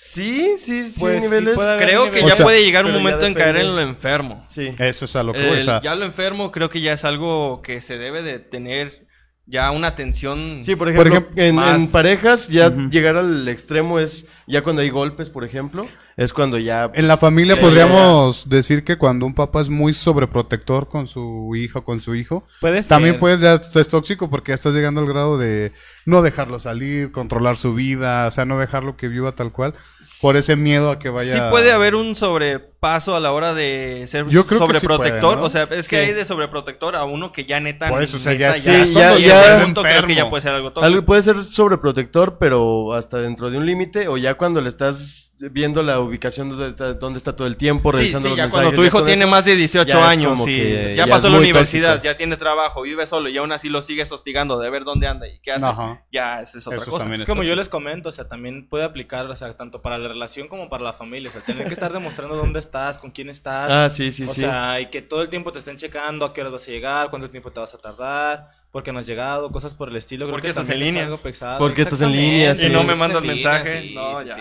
sí, 0.00 0.54
sí, 0.58 0.90
sí, 0.90 0.96
Pues 1.00 1.22
sí 1.22 1.28
niveles. 1.28 1.58
Creo 1.78 2.10
que 2.10 2.22
O 2.22 2.28
ya 2.28 2.36
sea, 2.36 2.44
puede 2.44 2.64
llegar 2.64 2.84
un 2.86 2.92
momento 2.92 3.26
en 3.26 3.34
caer 3.34 3.56
en 3.56 3.66
lo 3.74 3.80
enfermo. 3.80 4.44
Sí. 4.48 4.70
Eso 4.78 5.04
es 5.04 5.16
a 5.16 5.22
lo 5.22 5.32
que 5.32 5.50
o 5.50 5.62
sea, 5.62 5.80
ya 5.82 5.94
lo 5.94 6.04
enfermo 6.04 6.52
creo 6.52 6.70
que 6.70 6.80
ya 6.80 6.92
es 6.92 7.04
algo 7.04 7.60
que 7.62 7.80
se 7.80 7.98
debe 7.98 8.22
de 8.22 8.38
tener 8.38 9.06
ya 9.46 9.70
una 9.70 9.88
atención. 9.88 10.62
Sí, 10.64 10.76
por 10.76 10.88
ejemplo, 10.88 11.16
ejemplo, 11.16 11.42
en, 11.42 11.54
más- 11.56 11.74
en 11.76 11.90
parejas 11.90 12.48
ya 12.48 12.70
llegar 12.70 13.16
al 13.16 13.48
extremo 13.48 13.98
es 13.98 14.26
ya 14.46 14.62
cuando 14.62 14.82
hay 14.82 14.90
golpes, 14.90 15.30
por 15.30 15.44
ejemplo, 15.44 15.88
es 16.18 16.32
cuando 16.34 16.58
ya 16.58 16.90
En 16.94 17.06
la 17.08 17.16
familia 17.16 17.58
podríamos 17.60 18.48
decir 18.48 18.84
que 18.84 18.98
cuando 18.98 19.24
un 19.24 19.34
papá 19.34 19.60
es 19.62 19.70
muy 19.70 19.92
sobreprotector 19.94 20.88
con 20.88 21.06
su 21.06 21.54
hija 21.56 21.78
o 21.78 21.84
con 21.84 22.00
su 22.02 22.14
hijo, 22.14 22.44
Puede 22.60 22.82
también 22.82 23.14
ser. 23.14 23.20
puedes 23.20 23.40
ya 23.40 23.54
es 23.54 23.88
tóxico 23.88 24.28
porque 24.28 24.50
ya 24.50 24.56
estás 24.56 24.74
llegando 24.74 25.00
al 25.00 25.06
grado 25.06 25.38
de 25.38 25.72
no 26.04 26.20
dejarlo 26.22 26.58
salir, 26.58 27.12
controlar 27.12 27.56
su 27.56 27.72
vida, 27.74 28.26
o 28.26 28.30
sea, 28.32 28.44
no 28.44 28.58
dejarlo 28.58 28.96
que 28.96 29.08
viva 29.08 29.32
tal 29.32 29.52
cual, 29.52 29.74
por 30.20 30.36
ese 30.36 30.56
miedo 30.56 30.90
a 30.90 30.98
que 30.98 31.08
vaya. 31.08 31.32
Sí 31.34 31.40
puede 31.50 31.70
haber 31.70 31.94
un 31.94 32.16
sobrepaso 32.16 33.14
a 33.14 33.20
la 33.20 33.30
hora 33.32 33.54
de 33.54 34.04
ser 34.08 34.26
Yo 34.26 34.44
creo 34.44 34.60
que 34.60 34.74
sí 34.74 34.80
sobreprotector. 34.80 35.20
puede, 35.20 35.36
¿no? 35.36 35.42
O 35.44 35.50
sea, 35.50 35.62
es 35.70 35.86
que 35.86 36.02
Sí. 36.02 36.08
hay 36.08 36.14
de 36.14 36.24
sobreprotector 36.24 36.96
a 36.96 37.04
uno 37.04 37.32
que 37.32 37.44
ya 37.44 37.60
neta. 37.60 37.88
Por 37.88 38.02
eso, 38.02 38.16
o 38.16 38.20
sea, 38.20 38.32
neta, 38.32 38.56
ya 38.56 38.60
sí, 38.60 38.70
es 38.70 38.90
ya- 38.90 39.16
ya- 39.18 39.62
punto, 39.64 39.82
creo 39.82 40.04
que 40.04 40.14
ya 40.16 40.28
puede 40.28 40.42
ser 40.42 40.52
algo 40.52 40.72
tóxico. 40.72 40.84
algo 40.86 41.04
puede 41.04 41.22
ser 41.22 41.44
sobreprotector, 41.44 42.38
pero 42.38 42.92
hasta 42.94 43.18
dentro 43.18 43.50
de 43.50 43.58
un 43.58 43.66
límite 43.66 44.08
o 44.08 44.16
ya 44.16 44.34
cuando 44.34 44.60
le 44.60 44.68
estás 44.68 45.27
viendo 45.52 45.82
la 45.82 46.00
ubicación 46.00 46.48
donde 46.48 46.68
está, 46.70 46.94
dónde 46.94 47.18
está 47.18 47.34
todo 47.36 47.46
el 47.46 47.56
tiempo, 47.56 47.92
Sí, 47.92 47.98
revisando 47.98 48.26
sí, 48.28 48.30
los 48.30 48.36
ya 48.36 48.42
mensajes. 48.44 48.64
cuando 48.64 48.80
tu 48.82 48.86
hijo 48.86 49.04
tiene 49.04 49.22
eso, 49.22 49.30
más 49.30 49.44
de 49.44 49.56
18 49.56 49.88
ya 49.88 49.98
es 49.98 50.04
años 50.08 50.40
y 50.40 50.44
que 50.44 50.94
ya 50.96 51.06
ya 51.06 51.06
pasó 51.12 51.26
es 51.28 51.32
la 51.32 51.38
universidad, 51.38 51.88
tóxico. 51.94 52.04
ya 52.12 52.16
tiene 52.16 52.36
trabajo, 52.36 52.82
vive 52.82 53.06
solo 53.06 53.28
y 53.28 53.36
aún 53.38 53.52
así 53.52 53.68
lo 53.68 53.82
sigues 53.82 54.10
hostigando 54.10 54.58
de 54.58 54.68
ver 54.70 54.84
dónde 54.84 55.06
anda 55.06 55.28
y 55.28 55.38
qué 55.38 55.52
hace, 55.52 55.64
Ajá. 55.66 56.02
ya 56.10 56.42
esa 56.42 56.58
es 56.58 56.66
otra 56.66 56.78
Eso 56.78 56.90
cosa. 56.90 57.14
Es 57.14 57.24
como 57.24 57.42
yo 57.44 57.54
les 57.54 57.68
comento, 57.68 58.08
o 58.08 58.12
sea, 58.12 58.26
también 58.28 58.68
puede 58.68 58.84
aplicar, 58.84 59.26
o 59.26 59.36
sea, 59.36 59.52
tanto 59.56 59.80
para 59.82 59.98
la 59.98 60.08
relación 60.08 60.48
como 60.48 60.68
para 60.68 60.82
la 60.82 60.92
familia. 60.92 61.28
O 61.30 61.32
sea, 61.32 61.40
tener 61.42 61.66
que 61.66 61.74
estar 61.74 61.92
demostrando 61.92 62.34
dónde 62.36 62.60
estás, 62.60 62.98
con 62.98 63.10
quién 63.10 63.28
estás. 63.30 63.70
Ah, 63.70 63.88
sí, 63.88 64.10
sí, 64.12 64.24
o 64.24 64.28
sí. 64.32 64.40
sea, 64.40 64.80
y 64.80 64.86
que 64.86 65.02
todo 65.02 65.22
el 65.22 65.28
tiempo 65.28 65.52
te 65.52 65.58
estén 65.60 65.76
checando 65.76 66.24
a 66.26 66.34
qué 66.34 66.40
hora 66.40 66.50
vas 66.50 66.66
a 66.66 66.70
llegar, 66.70 67.10
cuánto 67.10 67.30
tiempo 67.30 67.50
te 67.52 67.60
vas 67.60 67.72
a 67.74 67.78
tardar, 67.78 68.50
por 68.72 68.82
qué 68.82 68.92
no 68.92 68.98
has 68.98 69.06
llegado, 69.06 69.50
cosas 69.52 69.74
por 69.74 69.88
el 69.88 69.96
estilo. 69.96 70.26
Creo 70.26 70.32
¿Por 70.34 70.40
qué 70.42 70.46
que 70.48 70.50
estás 70.50 70.66
en 70.68 70.72
es 70.74 70.78
línea? 70.80 71.04
algo 71.04 71.16
pesado. 71.16 71.58
¿Por 71.58 71.72
qué 71.74 71.82
estás 71.82 72.02
en 72.02 72.12
línea? 72.12 72.54
Sí. 72.54 72.66
Y 72.66 72.70
no 72.70 72.82
me 72.84 72.94
mandas 72.94 73.22
mensaje, 73.22 73.82
sí, 73.82 73.94
no, 73.94 74.20
sí, 74.20 74.26
ya. 74.26 74.34
sí. 74.34 74.40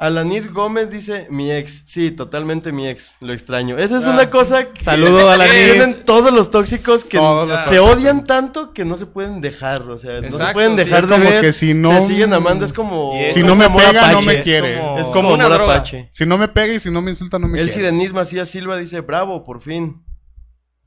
Alanis 0.00 0.52
Gómez 0.52 0.90
dice, 0.92 1.26
mi 1.28 1.50
ex. 1.50 1.82
Sí, 1.84 2.12
totalmente 2.12 2.70
mi 2.70 2.86
ex. 2.86 3.16
Lo 3.20 3.32
extraño. 3.32 3.76
Esa 3.76 3.98
es 3.98 4.06
Ah. 4.06 4.10
una 4.10 4.30
cosa 4.30 4.72
que 4.72 4.84
Saludo, 4.84 5.28
Alanis. 5.30 5.52
tienen 5.52 6.04
todos 6.04 6.32
los 6.32 6.50
tóxicos 6.50 7.04
que 7.04 7.18
Todos 7.18 7.48
los 7.48 7.64
se 7.64 7.76
tóxicos. 7.78 7.96
odian 7.96 8.24
tanto 8.24 8.72
que 8.72 8.84
no 8.84 8.96
se 8.96 9.06
pueden 9.06 9.40
dejar. 9.40 9.82
O 9.82 9.98
sea, 9.98 10.20
no 10.20 10.30
se 10.38 10.52
pueden 10.52 10.70
sí, 10.72 10.76
dejar 10.76 11.00
es 11.04 11.08
de 11.10 11.16
como 11.16 11.30
ver. 11.30 11.40
que 11.40 11.52
si 11.52 11.74
no- 11.74 12.00
Se 12.00 12.06
siguen 12.06 12.32
amando. 12.32 12.64
Es 12.64 12.72
como... 12.72 13.12
Es 13.16 13.34
Si 13.34 13.40
es 13.40 13.46
no 13.46 13.56
me 13.56 13.68
pega, 13.68 14.12
no 14.12 14.22
me 14.22 14.38
Es 14.38 14.44
quiere. 14.44 14.78
como- 14.78 14.98
Es 14.98 15.06
Como 15.06 15.14
como 15.14 15.34
una 15.34 15.48
droga. 15.48 15.82
Si 16.12 16.24
no 16.24 16.38
me 16.38 16.46
pega 16.46 16.74
y 16.74 16.78
si 16.80 16.92
no 16.92 17.02
me 17.02 17.10
insulta, 17.10 17.40
no 17.40 17.48
me 17.48 17.58
Elsie 17.58 17.80
quiere. 17.80 17.88
Denise 17.90 18.14
Macías 18.14 18.48
Silva 18.48 18.76
dice, 18.76 19.00
bravo, 19.00 19.42
por 19.42 19.60
fin. 19.60 20.04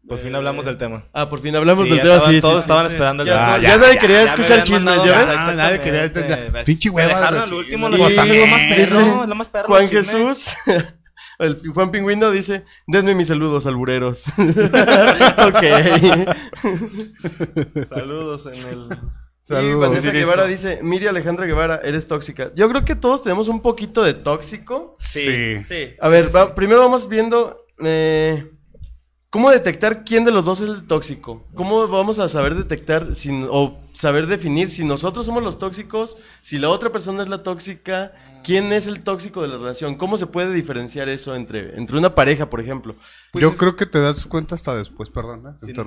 Por 0.08 0.20
fin 0.20 0.34
hablamos 0.36 0.66
del 0.66 0.78
tema. 0.78 1.06
Ah, 1.14 1.30
por 1.30 1.40
fin 1.42 1.56
hablamos 1.56 1.86
Sí, 1.86 1.92
del 1.94 2.02
tema, 2.02 2.16
estaban- 2.16 2.34
sí, 2.36 2.42
todos 2.42 2.56
sí, 2.56 2.60
estaban 2.62 2.88
sí. 2.88 2.94
esperando 2.94 3.24
el 3.24 3.30
Ya, 3.30 3.46
tema. 3.46 3.58
ya 3.60 3.78
nadie 3.78 4.00
quería 4.00 4.24
escuchar 4.24 4.64
chismes, 4.64 5.04
¿ya 5.04 5.20
ves? 5.26 5.36
Ah, 5.38 5.54
nadie 5.56 5.80
quería 5.80 6.04
este- 6.06 6.20
exactamente. 6.22 6.64
pinche 6.66 6.90
hueva 6.90 7.08
de 7.10 7.16
dejaron 7.16 7.40
los 7.42 7.50
al 7.52 7.58
último, 7.58 7.90
chismes. 7.90 8.00
los 8.00 8.12
Y- 8.12 8.16
chismes, 8.30 8.40
lo 8.42 8.48
más 8.48 8.62
Dice 8.62 8.76
perro, 8.96 9.26
lo 9.28 9.36
más 9.36 9.50
perro, 9.50 9.68
Juan. 9.68 9.88
Jesús, 9.88 10.48
el 11.40 11.62
Juan 11.74 11.92
Pingüino 11.92 12.32
dice, 12.32 12.66
denme 12.88 13.14
mis 13.16 13.28
saludos, 13.28 13.66
albureros. 13.68 14.24
ok. 14.38 15.64
Saludos 17.88 18.46
en 18.48 18.54
el... 18.68 18.88
Y 19.44 19.54
Saludos. 19.54 19.90
Vanessa 19.90 20.12
Sí, 20.12 20.18
Guevara 20.18 20.46
dice, 20.46 20.80
Miri 20.82 21.08
Alejandra 21.08 21.46
Guevara, 21.46 21.82
eres 21.84 22.08
tóxica. 22.08 22.52
Yo 22.56 22.70
creo 22.70 22.86
que 22.86 22.96
todos 22.96 23.22
tenemos 23.24 23.48
un 23.50 23.62
poquito 23.62 24.02
de 24.04 24.14
tóxico. 24.14 24.96
Sí. 25.00 25.62
Sí. 25.64 25.94
A 26.00 26.08
ver, 26.10 26.34
va- 26.34 26.56
primero 26.56 26.80
vamos 26.80 27.10
viendo 27.10 27.66
eh, 27.84 28.50
cómo 29.32 29.50
detectar 29.50 30.04
quién 30.04 30.24
de 30.26 30.32
los 30.32 30.46
dos 30.46 30.62
es 30.62 30.70
el 30.70 30.84
tóxico. 30.86 31.48
¿Cómo 31.56 31.88
vamos 31.88 32.20
a 32.20 32.28
saber 32.28 32.54
detectar 32.54 33.08
o 33.50 33.80
saber 33.94 34.28
definir 34.28 34.70
si 34.70 34.86
nosotros 34.86 35.26
somos 35.26 35.42
los 35.42 35.58
tóxicos, 35.58 36.18
si 36.42 36.60
la 36.60 36.70
otra 36.70 36.92
persona 36.92 37.24
es 37.24 37.30
la 37.30 37.42
tóxica, 37.42 38.12
quién 38.44 38.74
es 38.74 38.88
el 38.88 39.04
tóxico 39.04 39.42
de 39.42 39.48
la 39.48 39.58
relación? 39.58 39.96
¿Cómo 39.96 40.18
se 40.18 40.28
puede 40.28 40.54
diferenciar 40.54 41.08
eso 41.10 41.34
entre, 41.34 41.78
entre 41.78 41.98
una 41.98 42.14
pareja, 42.14 42.50
por 42.50 42.60
ejemplo? 42.60 42.96
Pues 43.32 43.42
Yo 43.42 43.50
es- 43.50 43.58
creo 43.58 43.76
que 43.78 43.86
te 43.86 44.00
das 44.02 44.28
cuenta 44.28 44.54
hasta 44.56 44.76
después, 44.76 45.10
perdón. 45.10 45.44
¿eh? 45.48 45.66
Sí, 45.66 45.74
no. 45.74 45.86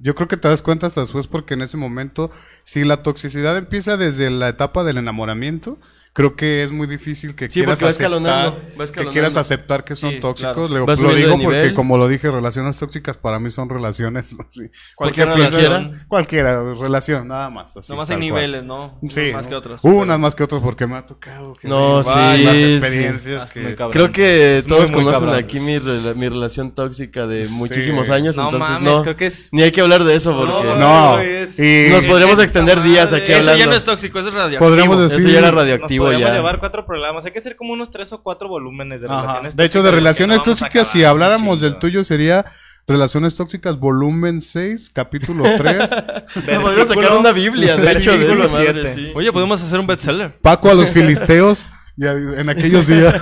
Yo 0.00 0.14
creo 0.14 0.28
que 0.28 0.36
te 0.36 0.46
das 0.48 0.62
cuenta 0.62 0.86
hasta 0.86 1.00
después 1.00 1.26
porque 1.26 1.54
en 1.54 1.62
ese 1.62 1.76
momento, 1.76 2.30
si 2.64 2.84
la 2.84 3.02
toxicidad 3.02 3.56
empieza 3.58 3.96
desde 3.96 4.30
la 4.30 4.48
etapa 4.48 4.84
del 4.84 4.98
enamoramiento, 4.98 5.78
creo 6.12 6.34
que 6.34 6.64
es 6.64 6.70
muy 6.72 6.86
difícil 6.86 7.34
que 7.36 7.46
Sí, 7.46 7.60
quieras 7.60 7.78
porque 7.80 7.84
va 8.06 8.16
aceptar, 8.16 8.92
que 8.92 9.06
quieras 9.10 9.36
aceptar 9.36 9.84
que 9.84 9.94
son 9.94 10.10
Sí, 10.10 10.20
tóxicos. 10.20 10.68
claro. 10.68 10.86
Lo 10.96 11.14
digo 11.14 11.38
porque 11.38 11.72
como 11.74 11.96
lo 11.98 12.08
dije, 12.08 12.30
relaciones 12.30 12.76
tóxicas 12.76 13.16
para 13.16 13.38
mí 13.38 13.50
son 13.50 13.68
relaciones 13.68 14.34
así. 14.48 14.62
Cualquier 14.96 15.28
relación. 15.28 16.00
Cualquiera 16.08 16.62
relación, 16.74 17.28
nada 17.28 17.48
más. 17.50 17.76
así, 17.76 17.90
Nomás 17.92 18.10
hay 18.10 18.16
cual. 18.16 18.20
niveles, 18.20 18.64
¿no? 18.64 18.98
Sí, 19.08 19.30
más 19.32 19.44
¿no? 19.44 19.50
que 19.50 19.54
otros. 19.54 19.84
Unas 19.84 20.18
más 20.18 20.34
que 20.34 20.42
otras 20.42 20.60
porque 20.62 20.86
me 20.86 20.96
ha 20.96 21.06
tocado. 21.06 21.54
que 21.54 21.68
No, 21.68 22.02
sí, 22.02 22.10
sí. 22.10 22.72
experiencias 22.74 23.42
Hasta 23.44 23.52
que-. 23.76 23.76
Creo 23.90 24.10
que 24.12 24.58
Es 24.58 24.66
todos 24.66 24.90
muy 24.90 25.04
conocen 25.04 25.28
cabrón. 25.28 25.44
aquí 25.44 25.60
mi, 25.60 25.78
rela- 25.78 26.14
mi 26.14 26.28
relación 26.28 26.72
tóxica 26.72 27.26
de 27.26 27.46
muchísimos 27.50 28.10
años, 28.10 28.36
No 28.36 28.46
entonces 28.50 28.68
mames, 28.70 28.82
no, 28.92 29.02
creo 29.02 29.16
que 29.16 29.26
es- 29.26 29.48
ni 29.52 29.62
hay 29.62 29.70
que 29.72 29.80
hablar 29.80 30.04
de 30.04 30.14
eso 30.16 30.36
porque 30.36 30.52
No, 30.78 31.22
y 31.22 31.90
nos 31.90 32.04
podríamos 32.04 32.38
extender 32.40 32.82
días 32.82 33.12
aquí 33.12 33.30
Eso 33.32 33.40
hablando. 33.40 33.58
ya 33.58 33.66
no 33.66 33.72
es 33.74 33.84
tóxico, 33.84 34.18
eso 34.18 34.28
es 34.28 34.34
radioactivo. 34.34 34.68
Podríamos 34.68 35.00
decir. 35.00 35.20
Eso 35.20 35.28
ya 35.28 35.38
era 35.38 35.50
radioactivo 35.50 35.99
podríamos 36.04 36.28
ya. 36.28 36.34
llevar 36.34 36.58
cuatro 36.58 36.84
programas. 36.86 37.24
Hay 37.24 37.32
que 37.32 37.38
hacer 37.38 37.56
como 37.56 37.72
unos 37.72 37.90
tres 37.90 38.12
o 38.12 38.22
cuatro 38.22 38.48
volúmenes 38.48 39.00
de 39.00 39.06
Ajá. 39.08 39.20
relaciones 39.22 39.56
De 39.56 39.64
hecho, 39.64 39.82
de 39.82 39.90
relaciones 39.90 40.38
no 40.38 40.42
tóxicas, 40.44 40.88
si 40.88 41.04
habláramos 41.04 41.58
chingo. 41.58 41.70
del 41.70 41.78
tuyo, 41.78 42.04
sería 42.04 42.44
Relaciones 42.88 43.34
Tóxicas, 43.36 43.78
volumen 43.78 44.40
6, 44.40 44.90
capítulo 44.92 45.44
3. 45.56 45.90
No, 45.90 46.60
podríamos 46.60 46.88
sacar 46.88 47.12
una 47.12 47.30
Biblia, 47.30 47.76
de 47.76 47.92
hecho, 47.92 48.18
de 48.18 48.32
esa 48.32 48.48
madre, 48.48 48.72
siete. 48.72 48.94
sí. 48.94 49.12
Oye, 49.14 49.30
podemos 49.32 49.62
hacer 49.62 49.78
un 49.78 49.86
bestseller. 49.86 50.36
Paco 50.40 50.70
a 50.70 50.74
los 50.74 50.90
filisteos. 50.90 51.68
ya 51.96 52.12
en 52.12 52.48
aquellos 52.48 52.88
días. 52.88 53.14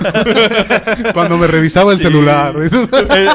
cuando 1.13 1.37
me 1.37 1.45
revisaba 1.45 1.91
el 1.91 1.97
Sí. 1.99 2.05
celular. 2.05 2.55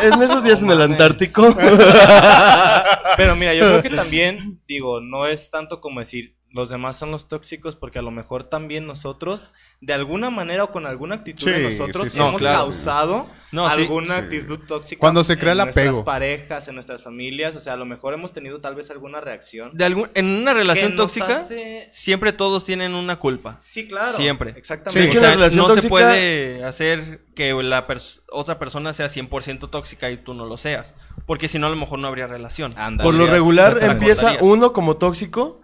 En 0.02 0.22
esos 0.22 0.42
días 0.42 0.60
en 0.62 0.70
el 0.70 0.80
Antártico. 0.82 1.54
Pero 3.16 3.36
mira, 3.36 3.54
yo 3.54 3.60
creo 3.66 3.82
que 3.82 3.90
también, 3.90 4.60
digo, 4.66 5.00
no 5.00 5.26
es 5.26 5.50
tanto 5.50 5.80
como 5.80 6.00
decir 6.00 6.34
los 6.54 6.70
demás 6.70 6.96
son 6.96 7.10
los 7.10 7.26
tóxicos, 7.28 7.74
porque 7.74 7.98
a 7.98 8.02
lo 8.02 8.12
mejor 8.12 8.44
también 8.44 8.86
nosotros, 8.86 9.50
de 9.80 9.92
alguna 9.92 10.30
manera 10.30 10.62
o 10.64 10.70
con 10.70 10.86
alguna 10.86 11.16
actitud 11.16 11.46
de 11.50 11.72
Sí, 11.72 11.78
nosotros, 11.78 12.04
sí, 12.04 12.10
sí, 12.10 12.18
hemos 12.20 12.36
claro. 12.36 12.58
causado 12.60 13.26
No, 13.50 13.66
alguna 13.66 14.14
sí. 14.14 14.20
actitud 14.22 14.60
tóxica. 14.66 15.00
Cuando 15.00 15.24
se 15.24 15.36
crea 15.36 15.52
en 15.52 15.60
el 15.60 15.68
apego. 15.68 15.90
nuestras 15.90 16.04
parejas, 16.06 16.68
en 16.68 16.74
nuestras 16.76 17.02
familias, 17.02 17.56
o 17.56 17.60
sea, 17.60 17.72
a 17.72 17.76
lo 17.76 17.84
mejor 17.86 18.14
hemos 18.14 18.32
tenido 18.32 18.60
tal 18.60 18.76
vez 18.76 18.88
alguna 18.92 19.20
reacción. 19.20 19.72
De 19.74 19.84
algún, 19.84 20.08
en 20.14 20.26
una 20.26 20.54
relación 20.54 20.94
tóxica, 20.94 21.40
hace- 21.40 21.88
siempre 21.90 22.32
todos 22.32 22.64
tienen 22.64 22.94
una 22.94 23.18
culpa. 23.18 23.58
Sí, 23.60 23.88
claro. 23.88 24.16
Siempre. 24.16 24.54
Exactamente. 24.56 25.18
O 25.18 25.20
sea, 25.20 25.34
no 25.36 25.74
se 25.74 25.88
puede 25.88 26.62
hacer 26.64 27.24
que 27.34 27.52
la 27.52 27.88
pers- 27.88 28.22
otra 28.30 28.60
persona 28.60 28.92
sea 28.92 29.08
100% 29.08 29.70
tóxica 29.70 30.08
y 30.10 30.18
tú 30.18 30.34
no 30.34 30.46
lo 30.46 30.56
seas. 30.56 30.94
Porque 31.26 31.48
si 31.48 31.58
no, 31.58 31.66
a 31.66 31.70
lo 31.70 31.76
mejor 31.76 31.98
no 31.98 32.06
habría 32.06 32.28
relación. 32.28 32.74
Ándale. 32.76 33.08
Por 33.08 33.14
lo 33.14 33.26
regular 33.26 33.78
empieza 33.82 34.36
uno 34.40 34.72
como 34.72 34.98
tóxico 34.98 35.62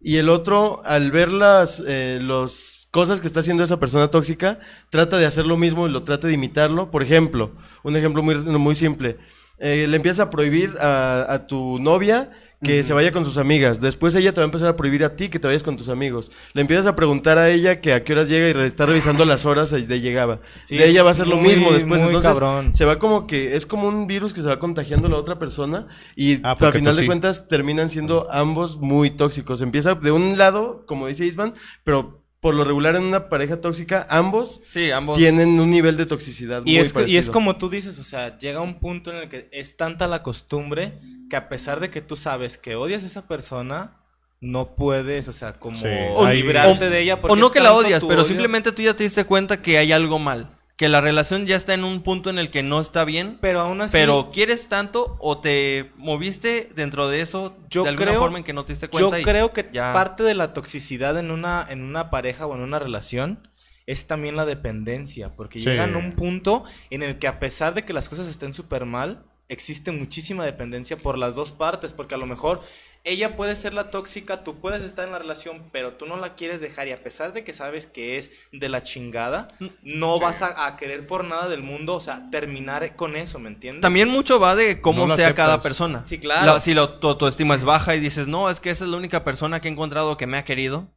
Y 0.00 0.16
el 0.16 0.28
otro, 0.28 0.82
al 0.84 1.10
ver 1.10 1.32
las 1.32 1.82
eh, 1.86 2.18
los 2.22 2.88
cosas 2.90 3.20
que 3.20 3.26
está 3.26 3.40
haciendo 3.40 3.62
esa 3.62 3.80
persona 3.80 4.08
tóxica, 4.08 4.60
trata 4.90 5.18
de 5.18 5.26
hacer 5.26 5.46
lo 5.46 5.56
mismo 5.56 5.86
y 5.86 5.90
lo 5.90 6.04
trata 6.04 6.26
de 6.28 6.34
imitarlo. 6.34 6.90
Por 6.90 7.02
ejemplo, 7.02 7.52
un 7.82 7.96
ejemplo 7.96 8.22
muy, 8.22 8.34
muy 8.36 8.74
simple. 8.74 9.18
Eh, 9.58 9.86
le 9.88 9.96
empieza 9.96 10.24
a 10.24 10.30
prohibir 10.30 10.76
a, 10.78 11.32
a 11.32 11.46
tu 11.46 11.78
novia 11.80 12.30
que 12.62 12.82
se 12.82 12.92
vaya 12.92 13.12
con 13.12 13.24
sus 13.24 13.38
amigas. 13.38 13.80
Después 13.80 14.14
ella 14.16 14.32
te 14.32 14.40
va 14.40 14.44
a 14.44 14.46
empezar 14.46 14.68
a 14.68 14.76
prohibir 14.76 15.04
a 15.04 15.14
ti 15.14 15.28
que 15.28 15.38
te 15.38 15.46
vayas 15.46 15.62
con 15.62 15.76
tus 15.76 15.88
amigos. 15.88 16.32
Le 16.54 16.60
empiezas 16.62 16.86
a 16.86 16.96
preguntar 16.96 17.38
a 17.38 17.50
ella 17.50 17.80
que 17.80 17.92
a 17.92 18.00
qué 18.02 18.12
horas 18.14 18.28
llega 18.28 18.48
y 18.48 18.64
está 18.66 18.84
revisando 18.86 19.24
las 19.24 19.46
horas 19.46 19.70
de 19.70 20.00
llegaba. 20.00 20.40
Sí, 20.64 20.76
de 20.76 20.88
ella 20.88 21.02
va 21.04 21.10
a 21.10 21.14
ser 21.14 21.28
lo 21.28 21.36
muy, 21.36 21.50
mismo 21.50 21.70
después. 21.72 22.00
Entonces 22.02 22.28
cabrón. 22.32 22.74
se 22.74 22.84
va 22.84 22.98
como 22.98 23.26
que 23.26 23.54
es 23.56 23.64
como 23.64 23.86
un 23.86 24.06
virus 24.08 24.34
que 24.34 24.40
se 24.42 24.48
va 24.48 24.58
contagiando 24.58 25.06
a 25.06 25.10
la 25.10 25.16
otra 25.18 25.38
persona 25.38 25.86
y 26.16 26.40
Ah, 26.42 26.56
al 26.58 26.72
final 26.72 26.96
de 26.96 27.02
sí. 27.02 27.06
cuentas 27.06 27.46
terminan 27.48 27.90
siendo 27.90 28.28
ambos 28.32 28.76
muy 28.78 29.10
tóxicos. 29.10 29.60
Empieza 29.60 29.94
de 29.94 30.10
un 30.10 30.36
lado, 30.36 30.84
como 30.86 31.06
dice 31.06 31.24
Isman, 31.26 31.54
pero 31.84 32.22
por 32.40 32.54
lo 32.54 32.64
regular 32.64 32.94
en 32.96 33.02
una 33.02 33.28
pareja 33.28 33.60
tóxica 33.60 34.06
ambos 34.10 34.60
Sí, 34.62 34.90
ambos. 34.92 35.18
tienen 35.18 35.58
un 35.58 35.70
nivel 35.70 35.96
de 35.96 36.06
toxicidad 36.06 36.62
Y 36.64 36.72
muy 36.76 36.80
es, 36.80 36.94
y 37.08 37.16
es 37.16 37.30
como 37.30 37.56
tú 37.56 37.68
dices, 37.68 37.98
o 37.98 38.04
sea, 38.04 38.38
llega 38.38 38.60
un 38.60 38.78
punto 38.78 39.10
en 39.10 39.16
el 39.18 39.28
que 39.28 39.48
es 39.52 39.76
tanta 39.76 40.06
la 40.06 40.22
costumbre 40.22 41.00
que 41.28 41.36
a 41.36 41.48
pesar 41.48 41.80
de 41.80 41.90
que 41.90 42.00
tú 42.00 42.16
sabes 42.16 42.58
que 42.58 42.76
odias 42.76 43.02
a 43.02 43.06
esa 43.06 43.26
persona, 43.28 43.94
no 44.40 44.76
puedes, 44.76 45.26
o 45.28 45.32
sea, 45.32 45.54
como 45.54 45.76
Sí. 45.76 45.88
O- 46.14 46.28
librarte 46.30 46.86
o- 46.86 46.90
de 46.90 47.00
ella. 47.00 47.18
O 47.22 47.36
no 47.36 47.50
que 47.50 47.60
la 47.60 47.72
odias, 47.72 48.00
pero 48.00 48.20
odio. 48.20 48.24
simplemente 48.28 48.70
tú 48.72 48.82
ya 48.82 48.94
te 48.94 49.02
diste 49.04 49.24
cuenta 49.24 49.60
que 49.62 49.78
hay 49.78 49.92
algo 49.92 50.18
mal. 50.18 50.54
Que 50.76 50.88
la 50.88 51.00
relación 51.00 51.44
ya 51.44 51.56
está 51.56 51.74
en 51.74 51.82
un 51.82 52.02
punto 52.02 52.30
en 52.30 52.38
el 52.38 52.52
que 52.52 52.62
no 52.62 52.78
está 52.80 53.04
bien. 53.04 53.38
Pero 53.40 53.58
aún 53.60 53.80
así, 53.80 53.90
Pero 53.92 54.30
quieres 54.32 54.68
tanto 54.68 55.16
o 55.18 55.38
te 55.38 55.90
moviste 55.96 56.70
dentro 56.76 57.08
de 57.08 57.20
eso 57.20 57.56
Yo 57.68 57.82
de 57.82 57.88
alguna 57.88 58.10
creo- 58.12 58.20
forma 58.20 58.38
en 58.38 58.44
que 58.44 58.52
no 58.52 58.64
te 58.64 58.74
diste 58.74 58.86
yo 58.86 58.90
cuenta. 58.92 59.18
y 59.18 59.24
creo 59.24 59.52
que 59.52 59.68
ya- 59.72 59.92
parte 59.92 60.22
de 60.22 60.34
la 60.34 60.52
toxicidad 60.52 61.18
en 61.18 61.32
una, 61.32 61.66
en 61.68 61.82
una 61.82 62.10
pareja 62.10 62.46
o 62.46 62.54
en 62.54 62.60
una 62.60 62.78
relación 62.78 63.48
es 63.86 64.06
también 64.06 64.36
la 64.36 64.44
dependencia, 64.46 65.34
porque 65.34 65.60
Sí. 65.60 65.68
llegan 65.68 65.94
a 65.96 65.98
un 65.98 66.12
punto 66.12 66.62
en 66.90 67.02
el 67.02 67.18
que 67.18 67.26
a 67.26 67.40
pesar 67.40 67.74
de 67.74 67.84
que 67.84 67.92
las 67.92 68.08
cosas 68.08 68.28
estén 68.28 68.52
súper 68.52 68.84
mal, 68.84 69.24
existe 69.48 69.92
muchísima 69.92 70.44
dependencia 70.44 70.96
por 70.96 71.18
las 71.18 71.34
dos 71.34 71.52
partes, 71.52 71.92
porque 71.92 72.14
a 72.14 72.18
lo 72.18 72.26
mejor 72.26 72.60
ella 73.04 73.36
puede 73.36 73.56
ser 73.56 73.72
la 73.72 73.90
tóxica, 73.90 74.44
tú 74.44 74.60
puedes 74.60 74.82
estar 74.82 75.06
en 75.06 75.12
la 75.12 75.18
relación, 75.18 75.62
pero 75.72 75.94
tú 75.94 76.04
no 76.04 76.16
la 76.18 76.34
quieres 76.34 76.60
dejar 76.60 76.88
y 76.88 76.92
a 76.92 77.02
pesar 77.02 77.32
de 77.32 77.44
que 77.44 77.52
sabes 77.54 77.86
que 77.86 78.18
es 78.18 78.30
de 78.52 78.68
la 78.68 78.82
chingada, 78.82 79.48
no 79.82 80.18
vas 80.18 80.42
a, 80.42 80.66
a 80.66 80.76
querer 80.76 81.06
por 81.06 81.24
nada 81.24 81.48
del 81.48 81.62
mundo, 81.62 81.94
o 81.94 82.00
sea, 82.00 82.28
terminar 82.30 82.96
con 82.96 83.16
eso, 83.16 83.38
¿me 83.38 83.48
entiendes? 83.48 83.80
También 83.82 84.08
mucho 84.08 84.38
va 84.38 84.54
de 84.54 84.80
cómo 84.82 85.06
No 85.06 85.16
sea 85.16 85.34
cada 85.34 85.62
persona. 85.62 86.02
Sí, 86.04 86.18
claro. 86.18 86.44
La- 86.54 86.60
si 86.60 86.74
la, 86.74 87.00
tu 87.00 87.08
autoestima 87.08 87.54
es 87.54 87.64
baja 87.64 87.94
y 87.96 88.00
dices, 88.00 88.26
no, 88.26 88.50
es 88.50 88.60
que 88.60 88.70
esa 88.70 88.84
es 88.84 88.90
la 88.90 88.96
única 88.98 89.24
persona 89.24 89.60
que 89.60 89.68
he 89.68 89.70
encontrado 89.72 90.16
que 90.18 90.26
me 90.26 90.36
ha 90.36 90.44
querido. 90.44 90.88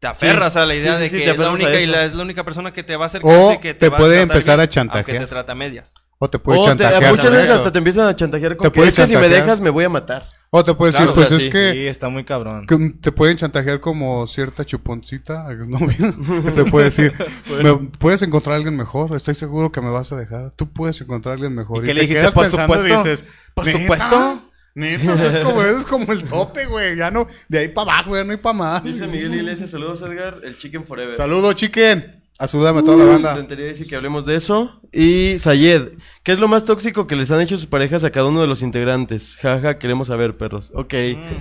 Te 0.00 0.08
aferras 0.08 0.56
a 0.56 0.66
la 0.66 0.74
idea 0.74 0.98
Sí, 0.98 1.04
sí, 1.08 1.16
de 1.16 1.20
sí, 1.20 1.24
que 1.24 1.30
es 1.30 1.38
la 1.38 1.50
única 1.50 1.80
y 1.80 1.84
eso. 1.84 1.92
la, 1.92 2.04
es 2.04 2.14
la 2.14 2.22
única 2.22 2.44
persona 2.44 2.72
que 2.72 2.82
te 2.82 2.96
va 2.96 3.04
a 3.04 3.06
hacer 3.06 3.22
O 3.24 3.28
caso 3.28 3.52
y 3.52 3.58
que 3.58 3.72
te, 3.74 3.80
te 3.80 3.88
va 3.88 3.98
puede 3.98 4.18
a 4.18 4.22
empezar 4.22 4.56
bien, 4.56 4.64
a 4.64 4.68
chantajear. 4.68 5.04
Aunque 5.16 5.26
te 5.26 5.30
trata 5.30 5.52
a 5.52 5.54
medias. 5.54 5.94
O 6.18 6.30
te 6.30 6.38
puede 6.38 6.58
O 6.60 6.62
te- 6.62 6.68
chantajear. 6.68 7.10
muchas 7.10 7.30
veces 7.30 7.44
eso. 7.46 7.54
hasta 7.56 7.72
te 7.72 7.78
empiezan 7.78 8.08
a 8.08 8.16
chantajear 8.16 8.56
con 8.56 8.64
Te 8.64 8.72
que 8.72 8.86
es 8.88 8.94
que 8.94 9.06
si 9.06 9.12
me 9.14 9.20
chantajear. 9.20 9.42
dejas 9.44 9.60
me 9.60 9.68
voy 9.70 9.84
a 9.84 9.88
matar. 9.90 10.24
O 10.50 10.64
te 10.64 10.72
puede 10.72 10.92
decir, 10.92 11.06
pues 11.12 11.26
o 11.26 11.28
sea, 11.28 11.36
es 11.36 11.42
sí. 11.42 11.50
que 11.50 11.72
Sí, 11.72 11.86
está 11.88 12.08
muy 12.08 12.24
cabrón. 12.24 12.66
que 12.66 12.94
te 13.00 13.12
pueden 13.12 13.36
chantajear 13.36 13.80
como 13.80 14.26
cierta 14.26 14.64
chuponcita 14.64 15.44
te 16.54 16.64
puede 16.64 16.86
decir, 16.86 17.12
"Me- 17.62 17.76
puedes 17.98 18.22
encontrar 18.22 18.54
a 18.54 18.56
alguien 18.56 18.76
mejor, 18.76 19.14
estoy 19.14 19.34
seguro 19.34 19.70
que 19.70 19.80
me 19.82 19.90
vas 19.90 20.10
a 20.12 20.16
dejar. 20.16 20.52
Tú 20.56 20.72
puedes 20.72 20.98
encontrar 21.02 21.32
a 21.32 21.34
alguien 21.34 21.54
mejor. 21.54 21.78
¿Y 21.78 21.80
qué 21.80 21.86
te 21.88 21.94
le 21.94 22.00
dijiste? 22.02 22.30
Por 22.32 22.44
pensando 22.44 22.74
y 22.74 22.78
supuesto. 22.78 23.04
dices, 23.10 23.24
Por 23.52 23.66
"¿Neta? 23.66 23.78
supuesto. 23.80 24.42
Neta, 24.74 25.14
eso 25.14 25.26
es 25.26 25.38
como, 25.38 25.62
es 25.62 25.84
como 25.86 26.12
el 26.12 26.24
tope, 26.24 26.66
güey. 26.66 26.96
Ya 26.96 27.10
no, 27.10 27.26
de 27.48 27.58
ahí 27.58 27.68
para 27.68 27.92
abajo, 27.94 28.16
ya 28.16 28.24
no 28.24 28.32
hay 28.32 28.36
para 28.38 28.52
más. 28.54 28.84
Dice 28.84 29.06
Miguel 29.06 29.34
Iglesias, 29.34 29.70
saludos 29.70 30.00
Edgar, 30.02 30.38
el 30.44 30.56
Chicken 30.58 30.86
Forever. 30.86 31.14
Saludos, 31.14 31.56
chicken. 31.56 32.22
A 32.38 32.46
toda 32.48 32.72
la 32.72 33.04
banda. 33.04 33.34
Rentería 33.34 33.66
dice 33.66 33.86
que 33.86 33.96
hablemos 33.96 34.26
de 34.26 34.36
eso. 34.36 34.80
Y 34.92 35.38
Sayed, 35.38 35.92
¿qué 36.22 36.32
es 36.32 36.38
lo 36.38 36.48
más 36.48 36.64
tóxico 36.66 37.06
que 37.06 37.16
les 37.16 37.30
han 37.30 37.40
hecho 37.40 37.56
sus 37.56 37.66
parejas 37.66 38.04
a 38.04 38.10
cada 38.10 38.26
uno 38.26 38.42
de 38.42 38.46
los 38.46 38.60
integrantes? 38.60 39.36
Jaja, 39.40 39.78
queremos 39.78 40.08
saber, 40.08 40.36
perros. 40.36 40.70
Ok. 40.74 40.92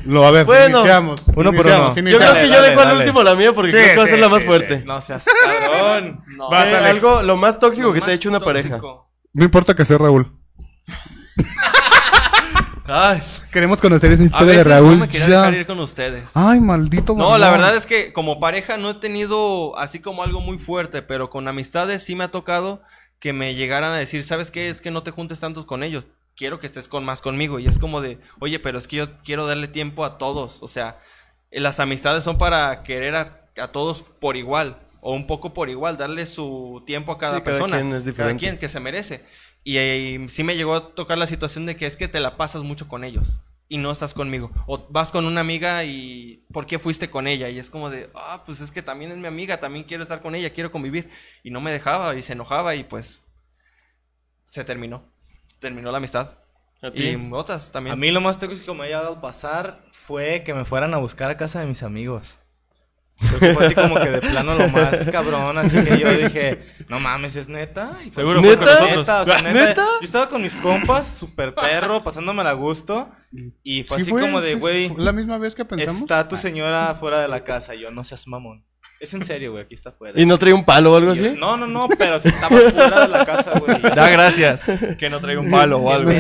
Lo, 0.05 0.25
a 0.25 0.31
ver, 0.31 0.45
Bueno, 0.45 0.79
iniciamos. 0.79 1.21
uno 1.35 1.51
por 1.51 1.65
Iniciamos, 1.65 1.97
uno. 1.97 2.09
Yo 2.09 2.17
creo 2.17 2.33
que 2.35 2.47
yo 2.47 2.53
Dale, 2.53 2.69
dejo 2.69 2.81
al 2.81 2.97
último 2.97 3.23
la 3.23 3.35
mía 3.35 3.51
porque 3.51 3.71
Sí, 3.71 3.77
creo 3.77 3.89
que 3.89 3.95
va 3.97 4.03
a 4.03 4.05
sí, 4.05 4.11
ser 4.11 4.19
la 4.19 4.29
más 4.29 4.41
sí. 4.41 4.47
fuerte. 4.47 4.83
No 4.85 5.01
seas 5.01 5.25
cabrón. 5.43 6.21
No. 6.37 6.49
Vas, 6.49 6.67
Eh, 6.69 6.75
algo, 6.77 7.21
lo 7.23 7.35
más 7.35 7.59
tóxico 7.59 7.91
que 7.91 7.99
te 8.01 8.11
ha 8.11 8.13
hecho 8.13 8.29
una 8.29 8.39
pareja. 8.39 8.79
No 9.33 9.43
importa 9.43 9.73
que 9.75 9.83
sea 9.83 9.97
Raúl. 9.97 10.31
Ay, 12.88 13.21
Queremos 13.51 13.79
conocer 13.81 14.11
esa 14.11 14.23
a 14.23 14.25
historia 14.25 14.51
de 14.51 14.57
veces 14.57 14.71
Raúl. 14.73 14.91
no 14.91 14.97
me 14.97 15.09
quería 15.09 15.27
ya. 15.27 15.38
dejar 15.39 15.53
ir 15.55 15.65
con 15.65 15.79
ustedes. 15.79 16.23
Ay, 16.36 16.59
maldito 16.59 17.15
No, 17.15 17.38
la 17.38 17.49
verdad 17.49 17.75
es 17.75 17.86
que 17.86 18.13
como 18.13 18.39
pareja 18.39 18.77
no 18.77 18.91
he 18.91 18.93
tenido 18.95 19.77
así 19.79 19.99
como 19.99 20.21
algo 20.23 20.39
muy 20.41 20.57
fuerte, 20.59 21.01
pero 21.01 21.29
con 21.31 21.47
amistades 21.47 22.03
sí 22.03 22.15
me 22.15 22.25
ha 22.25 22.31
tocado 22.31 22.81
que 23.19 23.33
me 23.33 23.55
llegaran 23.55 23.91
a 23.91 23.97
decir, 23.97 24.23
¿sabes 24.23 24.51
qué? 24.51 24.69
Es 24.69 24.81
que 24.81 24.91
no 24.91 25.01
te 25.03 25.11
juntes 25.11 25.39
tantos 25.39 25.65
con 25.65 25.81
ellos. 25.81 26.07
Quiero 26.36 26.59
que 26.59 26.67
estés 26.67 26.88
con 26.88 27.05
más 27.05 27.21
conmigo. 27.21 27.59
Y 27.59 27.67
es 27.67 27.79
como 27.79 28.01
de, 28.01 28.19
oye, 28.39 28.59
pero 28.59 28.77
es 28.77 28.88
que 28.88 28.97
yo 28.97 29.17
quiero 29.23 29.47
darle 29.47 29.67
tiempo 29.67 30.03
a 30.05 30.17
todos. 30.19 30.61
O 30.61 30.67
sea, 30.67 30.99
eh, 31.49 31.61
las 31.61 31.79
amistades 31.79 32.23
son 32.23 32.38
para 32.38 32.83
querer 32.83 33.15
a, 33.15 33.47
a 33.59 33.67
todos 33.69 34.03
por 34.19 34.36
igual. 34.36 34.77
O 35.01 35.13
un 35.13 35.27
poco 35.27 35.53
por 35.53 35.69
igual, 35.69 35.97
darle 35.97 36.25
su 36.25 36.83
tiempo 36.86 37.11
a 37.13 37.17
cada 37.17 37.38
Sí, 37.38 37.43
cada 37.43 37.57
persona. 37.57 37.77
quien 37.77 37.88
es 37.93 38.03
cada 38.03 38.11
diferente. 38.11 38.39
quien 38.39 38.57
que 38.57 38.69
se 38.69 38.79
merece. 38.79 39.23
Y, 39.68 40.30
sí 40.30 40.43
me 40.43 40.55
llegó 40.55 40.76
a 40.76 40.93
tocar 40.93 41.18
la 41.18 41.26
situación 41.26 41.66
de 41.66 41.76
que 41.76 41.88
es 41.88 41.97
que 41.97 42.07
te 42.07 42.20
la 42.20 42.38
pasas 42.38 42.61
mucho 42.61 42.88
con 42.88 43.03
ellos 43.03 43.41
y 43.68 43.80
no 43.80 43.91
estás 43.91 44.13
conmigo. 44.13 44.51
O 44.68 44.88
vas 44.89 45.11
con 45.11 45.26
una 45.26 45.41
amiga 45.41 45.84
y 45.84 46.45
¿por 46.53 46.68
qué 46.68 46.78
fuiste 46.78 47.09
con 47.09 47.26
ella? 47.26 47.49
Y 47.49 47.57
es 47.57 47.72
como 47.72 47.89
de, 47.89 48.11
ah, 48.13 48.43
pues 48.45 48.61
es 48.61 48.70
que 48.70 48.84
también 48.84 49.11
es 49.11 49.18
mi 49.18 49.26
amiga, 49.26 49.59
también 49.59 49.84
quiero 49.84 50.03
estar 50.03 50.22
con 50.22 50.36
ella, 50.36 50.53
quiero 50.53 50.72
convivir. 50.72 51.09
Y 51.41 51.49
no 51.49 51.61
me 51.61 51.72
dejaba 51.72 52.16
y 52.16 52.22
se 52.22 52.34
enojaba 52.34 52.76
y 52.76 52.84
pues 52.84 53.24
se 54.43 54.63
terminó. 54.63 55.03
Terminó 55.59 55.91
la 55.91 55.97
amistad. 55.97 56.38
¿A 56.84 56.91
ti? 56.91 57.01
Y 57.01 57.30
otras 57.32 57.72
también. 57.72 57.93
A 57.93 57.95
mí 57.95 58.11
lo 58.11 58.22
más 58.22 58.38
tóxico 58.38 58.74
que 58.74 58.78
me 58.78 58.86
haya 58.86 59.01
dado 59.01 59.20
pasar 59.20 59.84
fue 59.89 60.43
que 60.43 60.53
me 60.53 60.66
fueran 60.66 60.93
a 60.93 60.97
buscar 60.97 61.32
a 61.32 61.38
casa 61.38 61.59
de 61.59 61.66
mis 61.66 61.82
amigos. 61.82 62.38
Fue 63.18 63.66
así 63.66 63.76
como 63.76 63.95
que 63.95 64.09
de 64.09 64.22
plano 64.22 64.55
lo 64.55 64.68
más 64.70 65.05
cabrón, 65.05 65.57
así 65.57 65.82
que 65.84 65.97
yo 65.97 66.11
dije, 66.13 66.66
no 66.89 66.99
mames, 66.99 67.36
¿es 67.38 67.47
neta? 67.47 67.97
Y 68.01 68.11
pues, 68.11 68.16
Seguro 68.16 68.41
fue 68.43 68.57
con 68.57 68.66
¿Neta? 68.66 68.74
nosotros. 68.74 68.97
Neta, 69.07 69.22
o 69.22 69.26
sea, 69.26 69.41
neta, 69.41 69.66
¿Neta? 69.66 69.86
Yo 70.01 70.05
estaba 70.05 70.28
con 70.30 70.41
mis 70.41 70.55
compas, 70.57 71.07
super 71.18 71.55
perro, 71.55 72.03
pasándomela 72.03 72.49
a 72.49 72.53
gusto. 72.53 73.09
Y 73.63 73.84
fue 73.84 73.97
Sí 73.97 74.01
así 74.03 74.11
fue, 74.11 74.22
como 74.22 74.41
de, 74.41 74.55
güey, 74.55 74.93
La 74.97 75.11
misma 75.13 75.38
vez 75.38 75.55
que 75.55 75.63
pensamos. 75.66 76.01
está 76.01 76.28
tu 76.28 76.36
señora 76.36 76.93
fuera 76.95 77.20
de 77.22 77.28
la 77.30 77.43
casa. 77.43 77.74
Y 77.76 77.82
yo, 77.82 77.91
no 77.91 78.03
seas 78.03 78.28
mamón. 78.28 78.63
Es 78.99 79.13
en 79.13 79.24
serio, 79.24 79.51
güey, 79.51 79.63
aquí 79.63 79.76
está 79.76 79.91
fuera. 79.91 80.20
¿Y 80.20 80.26
no 80.26 80.38
trae 80.38 80.53
un 80.53 80.63
palo 80.63 80.93
o 80.93 80.97
algo 80.97 81.11
así? 81.11 81.34
no, 81.38 81.57
no, 81.57 81.68
no, 81.68 81.88
pero 81.97 82.16
estaba 82.16 82.47
fuera 82.49 83.01
de 83.01 83.07
la 83.09 83.26
casa, 83.26 83.59
güey. 83.59 83.82
Da 83.95 84.09
gracias 84.09 84.70
que 84.97 85.09
no 85.09 85.20
traiga 85.20 85.41
un 85.41 85.51
palo 85.51 85.80
o 85.82 85.88
¿qué 85.88 85.93
algo. 85.93 86.11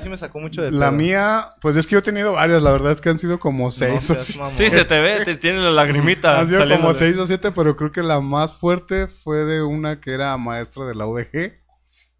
Sí. 0.00 0.08
me 0.08 0.16
sacó 0.16 0.38
mucho 0.40 0.62
de 0.62 0.70
La 0.70 0.88
pedo. 0.90 0.98
mía, 0.98 1.50
pues 1.60 1.76
es 1.76 1.86
que 1.86 1.92
yo 1.92 1.98
he 1.98 2.02
tenido 2.02 2.32
varias, 2.32 2.62
la 2.62 2.70
verdad 2.72 2.92
es 2.92 3.00
que 3.00 3.08
han 3.08 3.18
sido 3.18 3.38
como 3.40 3.64
No 3.64 3.70
seis 3.70 4.10
o 4.10 4.14
seas 4.14 4.24
siete. 4.24 4.54
Sí, 4.54 4.70
se 4.70 4.84
te 4.84 5.00
ve, 5.00 5.24
te 5.24 5.36
tiene 5.36 5.58
la 5.60 5.70
lagrimita. 5.70 6.38
Han 6.38 6.46
sido 6.46 6.60
saliéndole. 6.60 6.88
como 6.88 6.94
seis 6.98 7.18
o 7.18 7.26
siete, 7.26 7.50
pero 7.52 7.76
creo 7.76 7.92
que 7.92 8.02
la 8.02 8.20
más 8.20 8.54
fuerte 8.54 9.06
fue 9.06 9.44
de 9.44 9.62
una 9.62 10.00
que 10.00 10.12
era 10.12 10.36
maestra 10.36 10.84
de 10.86 10.94
la 10.94 11.06
UDG, 11.06 11.54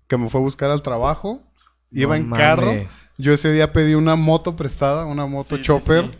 que 0.09 0.17
me 0.17 0.29
fue 0.29 0.41
a 0.41 0.43
buscar 0.43 0.71
al 0.71 0.83
trabajo. 0.83 1.43
Iba 1.93 2.17
No 2.19 2.25
en 2.25 2.31
carro. 2.31 2.73
Yo 3.19 3.33
ese 3.33 3.51
día 3.53 3.73
pedí 3.73 3.95
una 3.95 4.15
moto 4.17 4.55
prestada, 4.57 5.05
una 5.07 5.27
moto 5.27 5.57
sí, 5.57 5.63
chopper. 5.63 6.05
sí. 6.05 6.19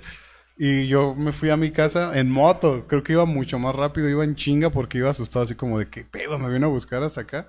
Y 0.63 0.89
yo 0.89 1.15
me 1.15 1.33
fui 1.33 1.49
a 1.49 1.57
mi 1.57 1.71
casa 1.71 2.19
en 2.19 2.31
moto. 2.31 2.85
Creo 2.87 3.03
que 3.03 3.13
iba 3.15 3.25
mucho 3.25 3.59
más 3.59 3.75
rápido, 3.75 4.09
iba 4.11 4.25
en 4.25 4.35
chinga 4.35 4.69
porque 4.71 4.99
iba 4.99 5.09
asustado 5.11 5.45
así 5.45 5.55
como 5.55 5.79
de 5.79 5.87
qué 5.87 6.05
pedo, 6.05 6.39
me 6.39 6.51
vino 6.53 6.67
a 6.67 6.71
buscar 6.71 7.03
hasta 7.03 7.23
acá. 7.23 7.49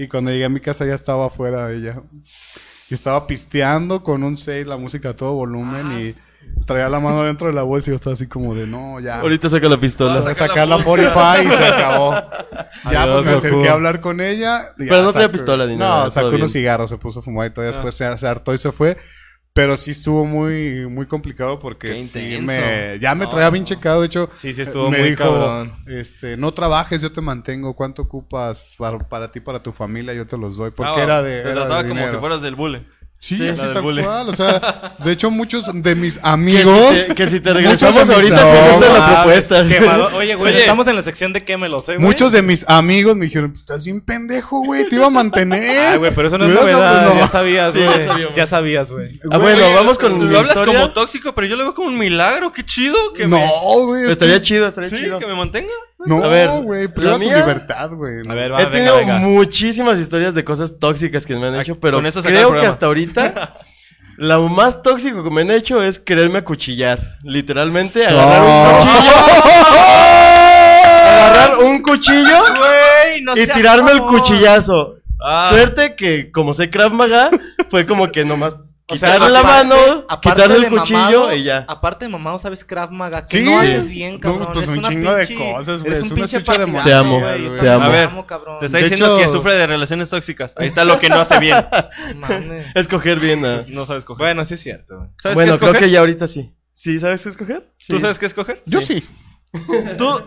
Y 0.00 0.06
cuando 0.06 0.30
llegué 0.30 0.44
a 0.44 0.48
mi 0.48 0.60
casa 0.60 0.86
ya 0.86 0.94
estaba 0.94 1.26
afuera 1.26 1.72
ella. 1.72 2.02
Y 2.90 2.94
estaba 2.94 3.26
pisteando 3.26 4.04
con 4.04 4.22
un 4.22 4.36
6, 4.36 4.64
la 4.64 4.76
música 4.76 5.08
a 5.08 5.16
todo 5.16 5.32
volumen 5.32 6.00
y 6.00 6.12
traía 6.66 6.88
la 6.88 7.00
mano 7.00 7.24
dentro 7.24 7.48
de 7.48 7.52
la 7.52 7.64
bolsa 7.64 7.90
y 7.90 7.92
yo 7.92 7.96
estaba 7.96 8.14
así 8.14 8.28
como 8.28 8.54
de 8.54 8.68
no, 8.68 9.00
ya. 9.00 9.18
Ahorita 9.20 9.48
saca 9.48 9.68
la 9.68 9.76
pistola. 9.76 10.20
Voy 10.20 10.30
a 10.30 10.34
sacar 10.36 10.68
la 10.68 10.82
45 10.84 11.52
y 11.52 11.56
se 11.56 11.64
acabó. 11.66 12.12
Ya 12.12 13.02
Adiós, 13.02 13.16
pues 13.16 13.26
me 13.26 13.32
acerqué 13.32 13.56
Goku. 13.56 13.68
a 13.68 13.72
hablar 13.72 14.00
con 14.00 14.20
ella. 14.20 14.66
Pero 14.78 15.02
no 15.02 15.12
traía 15.12 15.32
pistola 15.32 15.66
ni 15.66 15.72
no, 15.72 15.80
nada, 15.80 16.02
todo 16.02 16.10
sacó 16.12 16.28
bien. 16.28 16.42
unos 16.42 16.52
cigarros, 16.52 16.90
se 16.90 16.96
puso 16.96 17.18
a 17.18 17.22
fumar 17.22 17.48
y 17.48 17.50
todo. 17.50 17.64
Después 17.64 17.92
se, 17.92 18.18
se 18.18 18.26
hartó 18.28 18.54
y 18.54 18.58
se 18.58 18.70
fue. 18.70 18.96
Pero 19.58 19.76
sí 19.76 19.90
estuvo 19.90 20.24
muy, 20.24 20.86
muy 20.86 21.06
complicado 21.06 21.58
porque 21.58 21.96
sí 21.96 22.38
me, 22.40 22.96
ya 23.00 23.12
me 23.16 23.24
No, 23.24 23.30
traía 23.30 23.50
bien 23.50 23.64
checado. 23.64 24.02
De 24.02 24.06
hecho, 24.06 24.28
Sí, 24.32 24.54
sí, 24.54 24.62
estuvo 24.62 24.88
me 24.88 25.00
muy 25.00 25.10
dijo, 25.10 25.24
cabrón. 25.24 25.72
este, 25.88 26.36
no 26.36 26.54
trabajes, 26.54 27.02
yo 27.02 27.10
te 27.10 27.20
mantengo. 27.20 27.74
¿Cuánto 27.74 28.02
ocupas 28.02 28.76
para, 28.78 28.98
para 29.00 29.32
ti, 29.32 29.40
para 29.40 29.58
tu 29.58 29.72
familia? 29.72 30.14
Yo 30.14 30.28
te 30.28 30.38
los 30.38 30.56
doy. 30.56 30.70
Porque 30.70 31.00
Ah, 31.00 31.02
era 31.02 31.22
de, 31.24 31.42
Te 31.42 31.50
era 31.50 31.50
de 31.50 31.66
trataba 31.66 31.88
como 31.88 32.08
si 32.08 32.16
fueras 32.18 32.40
del 32.40 32.54
bule. 32.54 32.86
Sí, 33.20 33.36
Sí, 33.36 33.48
así 33.48 33.60
tal 33.60 33.82
bullying. 33.82 34.04
cual. 34.04 34.28
O 34.28 34.32
sea, 34.32 34.94
de 35.04 35.10
hecho, 35.12 35.28
muchos 35.30 35.64
de 35.74 35.94
mis 35.96 36.20
amigos. 36.22 36.94
Que 36.94 37.02
si 37.02 37.08
te- 37.08 37.14
que 37.16 37.26
si 37.28 37.40
te 37.40 37.52
regresamos 37.52 38.08
ahorita, 38.08 38.36
la 38.36 39.14
propuesta. 39.22 39.64
quemado- 39.68 40.14
Oye, 40.14 40.36
güey, 40.36 40.52
Oye. 40.54 40.60
estamos 40.62 40.86
en 40.86 40.94
la 40.96 41.02
sección 41.02 41.32
de 41.32 41.44
quémelos, 41.44 41.88
¿eh, 41.88 41.94
güey? 41.96 42.06
Muchos 42.06 42.30
de 42.30 42.42
mis 42.42 42.64
amigos 42.68 43.16
me 43.16 43.24
dijeron, 43.24 43.50
"Pues, 43.50 43.60
estás 43.62 43.84
bien 43.84 44.00
pendejo, 44.02 44.62
güey, 44.64 44.88
te 44.88 44.94
iba 44.94 45.06
a 45.06 45.10
mantener. 45.10 45.88
Ay, 45.94 45.98
güey, 45.98 46.14
pero 46.14 46.28
eso 46.28 46.38
no 46.38 46.44
es 46.46 46.50
novedad. 46.54 47.06
no. 47.06 47.14
Ya 47.18 47.26
sabías, 47.26 47.72
Sí, 47.72 47.80
güey. 47.80 48.28
ya 48.36 48.46
sabías, 48.46 48.90
güey. 48.90 49.20
Ah, 49.32 49.38
bueno, 49.38 49.64
vamos 49.74 49.98
con 49.98 50.12
Lo 50.12 50.18
mi 50.24 50.36
hablas 50.36 50.54
historia. 50.54 50.74
como 50.80 50.92
tóxico, 50.92 51.34
pero 51.34 51.46
yo 51.48 51.56
lo 51.56 51.64
veo 51.64 51.74
como 51.74 51.88
un 51.88 51.98
milagro. 51.98 52.52
Qué 52.52 52.64
chido. 52.64 52.96
Que 53.14 53.26
No, 53.26 53.36
me... 53.38 53.84
güey. 53.84 54.04
es 54.04 54.10
Estaría 54.12 54.36
que- 54.38 54.42
chido, 54.42 54.68
estaría 54.68 54.90
Sí, 54.90 54.96
chido. 54.96 55.18
que 55.18 55.26
me 55.26 55.34
mantenga. 55.34 55.72
No, 56.06 56.22
A 56.22 56.28
ver, 56.28 56.48
güey, 56.62 56.86
la 56.86 56.94
priva 56.94 57.12
tu 57.14 57.18
mía- 57.18 57.36
libertad, 57.38 57.90
güey. 57.90 58.22
A 58.28 58.34
ver, 58.34 58.46
He 58.46 58.52
va, 58.52 58.58
venga, 58.58 58.70
tenido 58.70 58.96
venga. 58.96 59.18
muchísimas 59.18 59.98
historias 59.98 60.32
de 60.34 60.44
cosas 60.44 60.78
tóxicas 60.78 61.26
que 61.26 61.34
me 61.36 61.48
han 61.48 61.56
hecho, 61.60 61.78
pero 61.80 62.00
creo 62.00 62.52
que 62.54 62.66
hasta 62.66 62.86
ahorita 62.86 63.56
lo 64.16 64.48
más 64.48 64.80
tóxico 64.82 65.24
que 65.24 65.30
me 65.30 65.42
han 65.42 65.50
hecho 65.50 65.82
es 65.82 65.98
quererme 65.98 66.38
acuchillar. 66.38 67.16
Literalmente 67.24 68.06
agarrar 68.06 68.42
un 68.44 68.72
cuchillo. 68.78 69.12
agarrar 71.08 71.58
un 71.58 71.82
cuchillo 71.82 72.38
Güey, 72.56 73.22
no 73.22 73.36
y 73.36 73.46
tirarme 73.46 73.92
el 73.92 74.02
cuchillazo. 74.02 74.96
Ah. 75.20 75.48
Suerte 75.50 75.96
que 75.96 76.30
como 76.30 76.54
sé 76.54 76.70
Krav 76.70 76.92
Maga, 76.92 77.30
fue 77.70 77.84
como 77.86 78.10
que 78.12 78.24
nomás 78.24 78.54
quitarle 78.88 79.28
la 79.30 79.42
mano, 79.42 79.76
quitarle 80.20 80.56
el 80.56 80.68
cuchillo 80.70 80.98
mamado, 80.98 81.34
y 81.34 81.42
ya. 81.44 81.64
Aparte 81.68 82.04
de 82.06 82.08
mamado, 82.10 82.38
¿sabes 82.38 82.64
Krav 82.64 82.90
Maga? 82.90 83.24
Que 83.24 83.38
Sí. 83.38 83.44
no 83.44 83.58
haces 83.58 83.88
bien, 83.88 84.18
cabrón. 84.18 84.40
No, 84.48 84.52
pues 84.52 84.64
es 84.64 84.68
un 84.70 84.78
una 84.78 84.88
chingo 84.88 85.14
de 85.14 85.34
cosas, 85.34 85.82
güey, 85.82 85.92
es 85.92 86.02
un 86.02 86.08
pinche 86.10 86.38
de 86.38 86.44
partidazo, 86.44 86.84
Te 86.88 86.94
amo, 86.94 87.20
güey, 87.20 87.44
yo 87.44 87.56
te 87.56 87.68
amo. 87.68 87.84
A 87.84 87.88
ver. 87.88 88.08
Te 88.60 88.66
está 88.66 88.78
De 88.78 88.84
diciendo 88.88 89.18
hecho- 89.18 89.26
que 89.26 89.32
sufre 89.32 89.54
de 89.54 89.66
relaciones 89.66 90.10
tóxicas. 90.10 90.54
Ahí 90.56 90.66
está 90.68 90.84
lo 90.84 90.98
que 90.98 91.08
no 91.08 91.16
hace 91.20 91.38
bien. 91.38 91.56
Mames. 92.16 92.66
Escoger 92.74 93.20
bien. 93.20 93.44
ah. 93.44 93.60
No 93.68 93.84
sabes 93.84 94.04
coger. 94.04 94.24
Bueno, 94.26 94.44
sí 94.44 94.54
es 94.54 94.60
cierto. 94.60 95.10
¿Sabes 95.22 95.36
Bueno, 95.36 95.52
qué 95.52 95.58
creo 95.58 95.70
escoger? 95.72 95.88
que 95.88 95.92
ya 95.92 96.00
ahorita 96.00 96.26
sí. 96.26 96.54
¿Sí 96.72 96.98
sabes 97.00 97.22
qué 97.22 97.28
escoger? 97.28 97.64
¿Tú 97.86 97.98
sabes 98.00 98.18
qué 98.18 98.26
escoger? 98.26 98.62
Yo 98.66 98.80
sí. 98.80 99.04
Tú. 99.98 100.22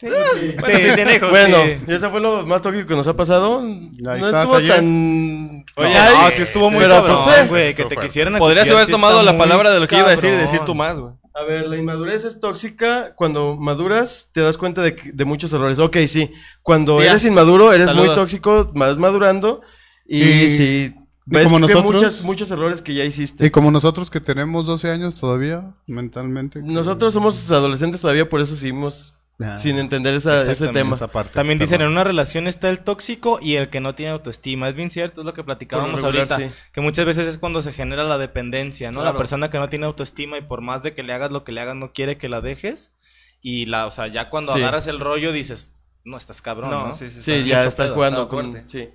Sí, 0.00 0.06
Bueno, 0.08 0.78
sí 0.78 0.94
tiene 0.94 1.16
hijos. 1.16 1.30
Bueno, 1.30 1.58
Sí. 1.64 1.78
y 1.86 1.92
eso 1.92 2.10
fue 2.10 2.20
lo 2.20 2.46
más 2.46 2.62
tóxico 2.62 2.86
que 2.86 2.94
nos 2.94 3.06
ha 3.06 3.14
pasado. 3.16 3.60
no 3.62 4.14
estuvo 4.14 4.56
ayer. 4.56 4.76
tan. 4.76 5.64
Oye, 5.76 5.88
Ay, 5.94 6.14
no, 6.30 6.36
sí 6.36 6.42
estuvo 6.42 6.70
muy 6.70 6.84
cabrón, 6.86 7.18
pues, 7.24 7.48
güey. 7.48 7.74
Que 7.74 7.84
te 7.84 7.96
quisieran 7.96 8.36
Podrías 8.38 8.70
haber 8.70 8.86
tomado 8.86 9.22
la 9.22 9.36
palabra 9.36 9.70
de 9.72 9.80
lo 9.80 9.86
que 9.86 9.96
iba 9.98 10.06
a 10.08 10.12
decir 10.12 10.32
y 10.32 10.36
decir 10.36 10.60
tú 10.64 10.74
más, 10.74 10.98
güey. 10.98 11.12
A 11.34 11.44
ver, 11.44 11.68
la 11.68 11.76
inmadurez 11.76 12.24
es 12.24 12.40
tóxica. 12.40 13.14
Cuando 13.14 13.56
maduras, 13.56 14.30
te 14.32 14.40
das 14.40 14.56
cuenta 14.56 14.82
de, 14.82 15.24
muchos 15.24 15.52
errores. 15.52 15.78
Ok, 15.78 15.98
sí. 16.08 16.30
Cuando 16.62 17.00
eres 17.02 17.24
inmaduro, 17.24 17.72
eres 17.72 17.94
muy 17.94 18.08
tóxico, 18.08 18.70
vas 18.74 18.96
madurando. 18.96 19.60
Y, 20.06 20.22
Y- 20.22 20.50
sí. 20.50 20.94
y 20.94 21.00
Ves 21.26 21.44
como 21.44 21.66
que 21.66 21.72
nosotros- 21.74 21.94
muchas, 22.02 22.22
muchos 22.22 22.50
errores 22.50 22.82
que 22.82 22.94
ya 22.94 23.04
hiciste. 23.04 23.46
Y 23.46 23.50
como 23.50 23.70
nosotros 23.70 24.10
que 24.10 24.18
tenemos 24.20 24.66
12 24.66 24.90
años 24.90 25.14
todavía, 25.14 25.72
mentalmente. 25.86 26.60
que- 26.60 26.66
Nosotros 26.66 27.12
somos 27.12 27.48
adolescentes 27.50 28.00
todavía, 28.00 28.28
por 28.28 28.40
eso 28.40 28.56
seguimos 28.56 29.14
Ah, 29.42 29.56
sin 29.56 29.78
entender 29.78 30.14
esa- 30.14 30.50
ese 30.50 30.68
tema. 30.68 30.94
esa 30.96 31.08
parte. 31.08 31.32
También 31.34 31.58
dicen, 31.58 31.80
en 31.80 31.88
una 31.88 32.04
relación 32.04 32.46
está 32.46 32.68
el 32.68 32.80
tóxico 32.80 33.38
y 33.40 33.56
el 33.56 33.70
que 33.70 33.80
no 33.80 33.94
tiene 33.94 34.12
autoestima. 34.12 34.68
Es 34.68 34.74
bien 34.76 34.90
cierto, 34.90 35.22
es 35.22 35.24
lo 35.24 35.32
que 35.34 35.42
platicábamos 35.44 36.02
regular, 36.02 36.30
ahorita. 36.30 36.36
sí. 36.38 36.54
Que 36.72 36.80
muchas 36.80 37.06
veces 37.06 37.26
es 37.26 37.38
cuando 37.38 37.62
se 37.62 37.72
genera 37.72 38.04
la 38.04 38.18
dependencia, 38.18 38.90
¿no? 38.90 39.00
Claro. 39.00 39.12
La 39.14 39.18
persona 39.18 39.48
que 39.50 39.58
no 39.58 39.68
tiene 39.68 39.86
autoestima 39.86 40.36
y 40.36 40.42
por 40.42 40.60
más 40.60 40.82
de 40.82 40.94
que 40.94 41.02
le 41.02 41.12
hagas 41.14 41.30
lo 41.32 41.42
que 41.44 41.52
le 41.52 41.60
hagas, 41.62 41.76
no 41.76 41.92
quiere 41.92 42.18
que 42.18 42.28
la 42.28 42.40
dejes. 42.40 42.92
Y 43.40 43.64
la, 43.66 43.86
o 43.86 43.90
sea, 43.90 44.06
ya 44.08 44.28
cuando 44.28 44.52
Sí. 44.52 44.58
agarras 44.58 44.86
el 44.86 45.00
rollo 45.00 45.32
dices, 45.32 45.72
no, 46.04 46.16
estás 46.18 46.42
cabrón, 46.42 46.70
¿no? 46.70 46.88
No, 46.88 46.94
sí, 46.94 47.08
sí, 47.08 47.22
Sí, 47.22 47.44
ya 47.46 47.60
estás 47.60 47.86
pedo, 47.86 47.94
jugando 47.94 48.28
con... 48.28 48.52
fuerte. 48.52 48.68
Sí. 48.70 48.90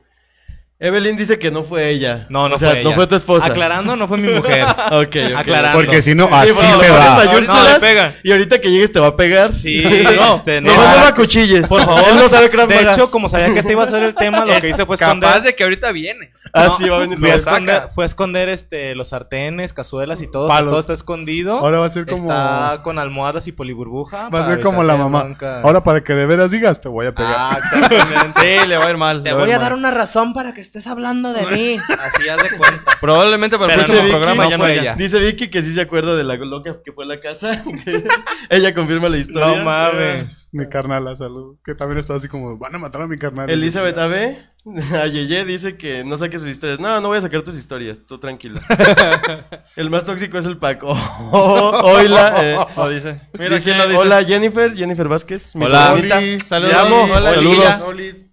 Evelyn 0.78 1.16
dice 1.16 1.40
que 1.40 1.52
no 1.52 1.64
fue 1.64 1.88
ella. 1.90 2.28
No, 2.30 2.50
no 2.50 2.56
O 2.56 2.60
sea, 2.60 2.72
fue 2.72 2.84
no 2.84 2.92
fue 2.92 3.08
tu 3.08 3.16
esposa. 3.16 3.46
Aclarando, 3.46 3.96
no 3.96 4.10
fue 4.10 4.18
mi 4.18 4.30
mujer. 4.30 4.66
Ok. 4.92 5.16
Aclarando. 5.38 5.80
Porque 5.80 6.02
si 6.02 6.14
no, 6.16 6.28
Sí, 6.28 6.34
así 6.34 6.52
bueno, 6.52 6.82
le 6.82 6.88
ahorita 6.88 7.54
va. 7.54 7.64
No, 7.64 7.74
le 7.74 7.80
pega. 7.80 8.16
Y 8.24 8.32
ahorita 8.32 8.60
que 8.60 8.70
llegues 8.70 8.92
te 8.92 9.00
va 9.00 9.08
a 9.08 9.16
pegar. 9.16 9.54
Sí, 9.54 9.82
no, 10.18 10.36
este, 10.36 10.60
no, 10.60 10.76
no. 10.76 10.84
no 10.84 11.00
me 11.00 11.06
acuchilles. 11.08 11.68
Por 11.68 11.82
favor. 11.84 12.04
Él 12.10 12.18
no 12.18 12.28
sabe 12.28 12.50
Krav 12.50 12.68
De 12.68 12.82
hecho, 12.82 13.10
como 13.10 13.30
sabía 13.30 13.54
que 13.54 13.60
este 13.60 13.72
iba 13.72 13.86
a 13.86 13.88
ser 13.88 14.04
el 14.04 14.16
tema, 14.16 14.46
lo 14.46 14.54
que 14.60 14.70
hice 14.70 14.86
fue 14.86 14.96
esconder. 14.96 15.30
Capaz 15.30 15.44
de 15.44 15.56
que 15.56 15.64
ahorita 15.64 15.94
viene. 15.94 16.34
Ah, 16.52 16.66
No, 16.66 16.78
sí, 16.78 16.90
va 16.90 16.98
a 16.98 17.00
venir. 17.00 17.20
Fui 17.20 17.30
a, 17.30 17.36
esconder, 17.36 17.76
saca. 17.76 17.90
fue 17.90 18.04
a 18.04 18.08
esconder 18.08 18.50
este, 18.50 18.96
los 18.96 19.10
sartenes, 19.10 19.72
cazuelas 19.72 20.22
y 20.22 20.28
todo. 20.30 20.50
Palos. 20.50 20.72
Todo 20.72 20.80
está 20.82 20.94
escondido. 20.94 21.60
Ahora 21.60 21.80
va 21.80 21.86
a 21.86 21.90
ser 21.90 22.06
como- 22.06 22.24
Está 22.30 22.82
con 22.84 23.00
almohadas 23.00 23.48
y 23.48 23.54
poliburbuja. 23.54 24.28
Va 24.28 24.42
a 24.42 24.48
ser 24.48 24.62
como 24.62 24.84
la 24.84 24.98
mamá. 24.98 25.28
Ahora 25.64 25.82
para 25.84 26.04
que 26.04 26.14
de 26.14 26.26
veras 26.26 26.52
digas, 26.52 26.82
te 26.82 26.90
voy 26.90 27.08
a 27.08 27.16
pegar. 27.16 27.36
Ah, 27.38 27.60
exactamente. 27.64 28.42
Sí, 28.42 28.68
le 28.68 28.78
va 28.78 28.88
a 28.88 28.90
ir 28.90 28.98
mal. 28.98 29.24
Te 29.24 29.32
voy 29.32 29.52
a 29.52 29.58
dar 29.58 29.74
una 29.74 29.90
razón 29.90 30.34
para 30.34 30.54
que 30.54 30.65
estés 30.66 30.88
hablando 30.88 31.34
de 31.34 31.46
mí. 31.48 31.78
Así 32.00 32.28
haz 32.30 32.44
de 32.44 32.58
cuenta. 32.58 32.98
Probablemente 33.00 33.58
para 33.58 33.74
el 33.74 33.80
próximo 33.84 34.08
programa 34.10 34.50
ya 34.50 34.58
no 34.58 34.64
fue 34.64 34.80
ella. 34.80 34.96
Dice 34.96 35.20
Vicky 35.20 35.50
que 35.50 35.62
sí 35.62 35.74
se 35.74 35.82
acuerda 35.82 36.16
de 36.16 36.24
la 36.24 36.36
loca 36.36 36.78
que 36.84 36.92
fue 36.92 37.06
a 37.06 37.08
la 37.08 37.20
casa. 37.20 37.64
Ella 38.50 38.74
confirma 38.74 39.10
la 39.10 39.18
historia. 39.18 39.58
No 39.58 39.64
mames. 39.64 40.48
Mi 40.52 40.68
carnal, 40.70 41.04
la 41.04 41.16
salud. 41.16 41.58
Que 41.64 41.76
también 41.76 42.00
está 42.00 42.16
así 42.16 42.28
como, 42.28 42.58
van 42.58 42.74
a 42.76 42.78
matar 42.78 43.02
a 43.02 43.08
mi 43.08 43.18
carnal. 43.18 43.50
Elizabeth 43.50 43.98
AB, 43.98 44.38
a 44.94 45.08
Yeye 45.08 45.44
dice 45.46 45.78
que 45.78 46.04
no 46.04 46.18
saque 46.18 46.40
sus 46.40 46.48
historias. 46.48 46.80
No, 46.80 47.02
no 47.02 47.10
voy 47.10 47.18
a 47.18 47.22
sacar 47.22 47.42
tus 47.42 47.58
historias, 47.58 48.00
tú 48.08 48.20
tranquila. 48.20 48.62
el 49.76 49.90
más 49.90 50.06
tóxico 50.06 50.38
es 50.38 50.46
el 50.46 50.58
Paco. 50.58 50.88
Oila, 51.32 52.36
eh, 52.42 52.58
Lo 52.76 52.90
dice. 52.90 53.20
Mira 53.38 53.56
dice, 53.56 53.64
quién 53.64 53.78
lo 53.78 53.88
dice. 53.88 54.00
Hola 54.00 54.24
Jennifer, 54.24 54.74
Jennifer 54.76 55.08
Vázquez. 55.08 55.56
mi 55.56 55.66
Hola. 55.66 55.96
Saludos. 56.46 56.72
Te 56.72 56.78
amo. 56.78 57.04
Hola, 57.14 57.34
Saludos. 57.34 58.25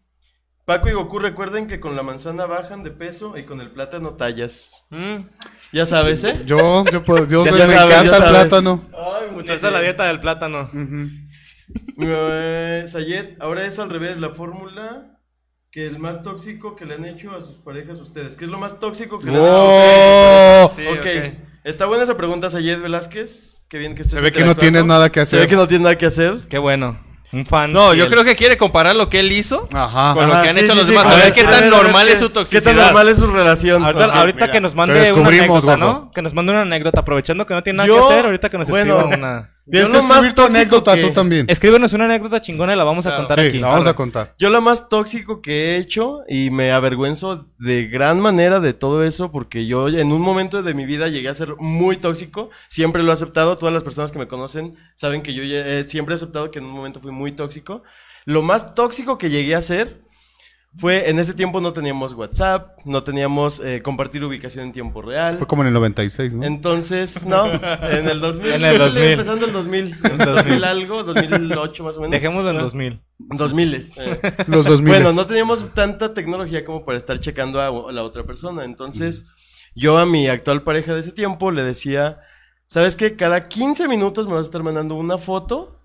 Paco 0.64 0.88
y 0.88 0.92
Goku 0.92 1.18
recuerden 1.18 1.66
que 1.66 1.80
con 1.80 1.96
la 1.96 2.02
manzana 2.04 2.46
bajan 2.46 2.84
de 2.84 2.92
peso 2.92 3.36
y 3.36 3.44
con 3.44 3.60
el 3.60 3.70
plátano 3.70 4.14
tallas. 4.14 4.70
Mm. 4.90 5.16
Ya 5.72 5.86
sabes, 5.86 6.22
¿eh? 6.22 6.42
Yo, 6.46 6.84
yo 6.84 7.04
puedo, 7.04 7.26
yo 7.26 7.44
Ya 7.44 7.52
me 7.52 7.58
sabes, 7.58 7.72
encanta 7.72 7.94
ya 7.94 8.02
el 8.02 8.08
sabes. 8.10 8.30
plátano. 8.30 8.84
Ay, 8.92 9.44
es 9.48 9.62
la 9.62 9.80
dieta 9.80 10.04
del 10.04 10.20
plátano. 10.20 10.70
Eh, 11.98 12.84
Sayed, 12.86 13.36
ahora 13.40 13.64
es 13.66 13.78
al 13.78 13.90
revés, 13.90 14.18
la 14.18 14.30
fórmula 14.30 15.18
que 15.70 15.86
el 15.86 15.98
más 15.98 16.22
tóxico 16.22 16.76
que 16.76 16.84
le 16.84 16.94
han 16.94 17.06
hecho 17.06 17.32
a 17.32 17.40
sus 17.40 17.56
parejas 17.56 17.98
ustedes. 17.98 18.36
¿Qué 18.36 18.44
es 18.44 18.50
lo 18.50 18.58
más 18.58 18.78
tóxico 18.78 19.18
que 19.18 19.30
le 19.30 19.38
han 19.38 19.42
hecho? 19.42 19.54
¡Oh! 19.54 20.72
Sí, 20.76 20.86
ok. 20.86 20.98
ok. 20.98 21.34
Está 21.64 21.86
buena 21.86 22.04
esa 22.04 22.16
pregunta, 22.16 22.50
Sayed 22.50 22.80
Velázquez. 22.80 23.62
Qué 23.68 23.78
bien 23.78 23.94
que 23.94 24.02
estés 24.02 24.18
Se 24.18 24.22
ve 24.22 24.32
que 24.32 24.44
no 24.44 24.54
tienes 24.54 24.84
nada 24.84 25.10
que 25.10 25.24
Se 25.24 25.36
ve 25.36 25.42
hacer. 25.42 25.48
que 25.50 25.56
no 25.56 25.66
tienes 25.66 25.82
nada 25.82 25.96
que 25.96 26.06
hacer. 26.06 26.40
Qué 26.48 26.58
bueno. 26.58 27.00
Un 27.32 27.46
fan. 27.46 27.72
No, 27.72 27.94
yo 27.94 28.08
creo 28.08 28.24
que 28.24 28.36
quiere 28.36 28.56
comparar 28.58 28.94
lo 28.94 29.08
que 29.08 29.18
él 29.20 29.32
hizo 29.32 29.66
Ajá. 29.72 30.12
con 30.14 30.26
lo 30.26 30.34
Ajá, 30.34 30.42
que 30.42 30.48
han 30.50 30.54
sí, 30.56 30.60
hecho 30.64 30.72
sí, 30.72 30.78
los 30.78 30.86
sí, 30.86 30.92
demás. 30.92 31.06
a 31.06 31.12
A 31.12 31.14
ver 31.14 31.24
ver, 31.24 31.32
qué 31.32 31.44
tan 31.44 31.60
ver, 31.62 31.70
normal 31.70 32.06
qué- 32.06 32.12
es 32.12 32.18
su 32.18 32.28
¿Qué 32.28 32.34
toxicidad. 32.34 32.62
tan 32.64 32.76
normal 32.76 33.08
es 33.08 33.18
su 33.18 33.26
relación? 33.26 33.84
Ahorita, 33.84 34.06
Ok. 34.08 34.14
ahorita 34.14 34.36
mira. 34.40 34.50
que 34.52 34.60
nos 34.60 34.74
mande 34.74 35.12
una 35.12 35.28
anécdota, 35.28 35.60
guapo. 35.76 35.76
¿no? 35.78 36.10
Que 36.14 36.20
nos 36.22 36.34
mande 36.34 36.52
una 36.52 36.60
anécdota, 36.62 37.00
aprovechando 37.00 37.46
que 37.46 37.54
no 37.54 37.62
tiene 37.62 37.78
nada 37.78 37.86
Yo- 37.88 38.06
que 38.06 38.12
hacer, 38.14 38.24
ahorita 38.26 38.50
que 38.50 38.58
nos 38.58 38.68
bueno, 38.68 38.98
escriba 38.98 39.16
una... 39.16 39.48
Tienes 39.70 39.88
Yo 39.88 39.92
que 39.92 39.98
escribir 40.00 40.30
tu 40.34 40.42
tóxico 40.42 40.56
anécdota 40.58 40.94
que- 40.96 41.02
tú 41.02 41.12
también. 41.12 41.46
Escríbenos 41.48 41.92
una 41.92 42.06
anécdota 42.06 42.40
chingona 42.40 42.74
y 42.74 42.76
la 42.76 42.82
vamos 42.82 43.06
a 43.06 43.16
contar 43.16 43.38
Sí, 43.40 43.46
aquí. 43.46 43.58
la 43.58 43.68
vamos 43.68 43.86
a 43.86 43.94
contar. 43.94 44.34
Yo 44.38 44.50
lo 44.50 44.60
más 44.60 44.88
tóxico 44.88 45.40
que 45.40 45.52
he 45.52 45.76
hecho 45.76 46.20
y 46.28 46.50
me 46.50 46.72
avergüenzo 46.72 47.44
de 47.58 47.86
gran 47.86 48.18
manera 48.18 48.58
de 48.58 48.72
todo 48.72 49.04
eso 49.04 49.30
porque 49.30 49.66
yo 49.66 49.88
en 49.88 50.10
un 50.10 50.20
momento 50.20 50.62
de 50.64 50.74
mi 50.74 50.84
vida 50.84 51.06
llegué 51.08 51.28
a 51.28 51.34
ser 51.34 51.54
muy 51.60 51.96
tóxico, 51.96 52.50
siempre 52.68 53.04
lo 53.04 53.10
he 53.10 53.14
aceptado, 53.14 53.56
todas 53.56 53.72
las 53.72 53.84
personas 53.84 54.10
que 54.10 54.18
me 54.18 54.26
conocen 54.26 54.74
saben 54.96 55.22
que 55.22 55.32
yo 55.32 55.44
ya- 55.44 55.64
eh, 55.64 55.84
siempre 55.84 56.14
he 56.14 56.16
aceptado 56.16 56.50
que 56.50 56.58
en 56.58 56.64
un 56.64 56.72
momento 56.72 57.00
fui 57.00 57.12
muy 57.12 57.30
tóxico. 57.30 57.84
Lo 58.24 58.42
más 58.42 58.74
tóxico 58.74 59.16
que 59.16 59.30
llegué 59.30 59.54
a 59.54 59.60
ser 59.60 60.02
fue, 60.74 61.10
en 61.10 61.18
ese 61.18 61.34
tiempo 61.34 61.60
no 61.60 61.72
teníamos 61.72 62.14
WhatsApp, 62.14 62.78
no 62.84 63.02
teníamos 63.02 63.60
eh, 63.60 63.82
compartir 63.82 64.24
ubicación 64.24 64.66
en 64.66 64.72
tiempo 64.72 65.02
real. 65.02 65.36
Fue 65.36 65.46
como 65.46 65.62
en 65.62 65.68
el 65.68 65.74
96, 65.74 66.32
¿no? 66.34 66.44
Entonces, 66.46 67.26
no, 67.26 67.52
en 67.52 68.08
el 68.08 68.20
2000. 68.20 68.52
En 68.52 68.64
el 68.64 68.78
2000. 68.78 69.02
Empezando 69.04 69.46
el 69.46 69.52
2000. 69.52 69.96
2000 70.18 70.64
algo, 70.64 71.02
2008 71.04 71.84
más 71.84 71.96
o 71.96 72.00
menos. 72.00 72.12
Dejémoslo 72.12 72.50
en 72.50 72.56
¿no? 72.56 72.62
2000. 72.62 73.00
2000. 73.18 73.74
eh. 73.74 74.20
Los 74.46 74.64
2000. 74.66 74.92
Bueno, 74.94 75.12
no 75.12 75.26
teníamos 75.26 75.74
tanta 75.74 76.14
tecnología 76.14 76.64
como 76.64 76.84
para 76.84 76.96
estar 76.96 77.20
checando 77.20 77.60
a, 77.60 77.66
a 77.66 77.92
la 77.92 78.02
otra 78.02 78.24
persona. 78.24 78.64
Entonces, 78.64 79.26
yo 79.74 79.98
a 79.98 80.06
mi 80.06 80.28
actual 80.28 80.62
pareja 80.62 80.94
de 80.94 81.00
ese 81.00 81.12
tiempo 81.12 81.50
le 81.50 81.62
decía, 81.64 82.20
¿sabes 82.66 82.96
qué? 82.96 83.14
Cada 83.16 83.48
15 83.48 83.88
minutos 83.88 84.26
me 84.26 84.32
vas 84.32 84.40
a 84.40 84.48
estar 84.48 84.62
mandando 84.62 84.94
una 84.94 85.18
foto 85.18 85.80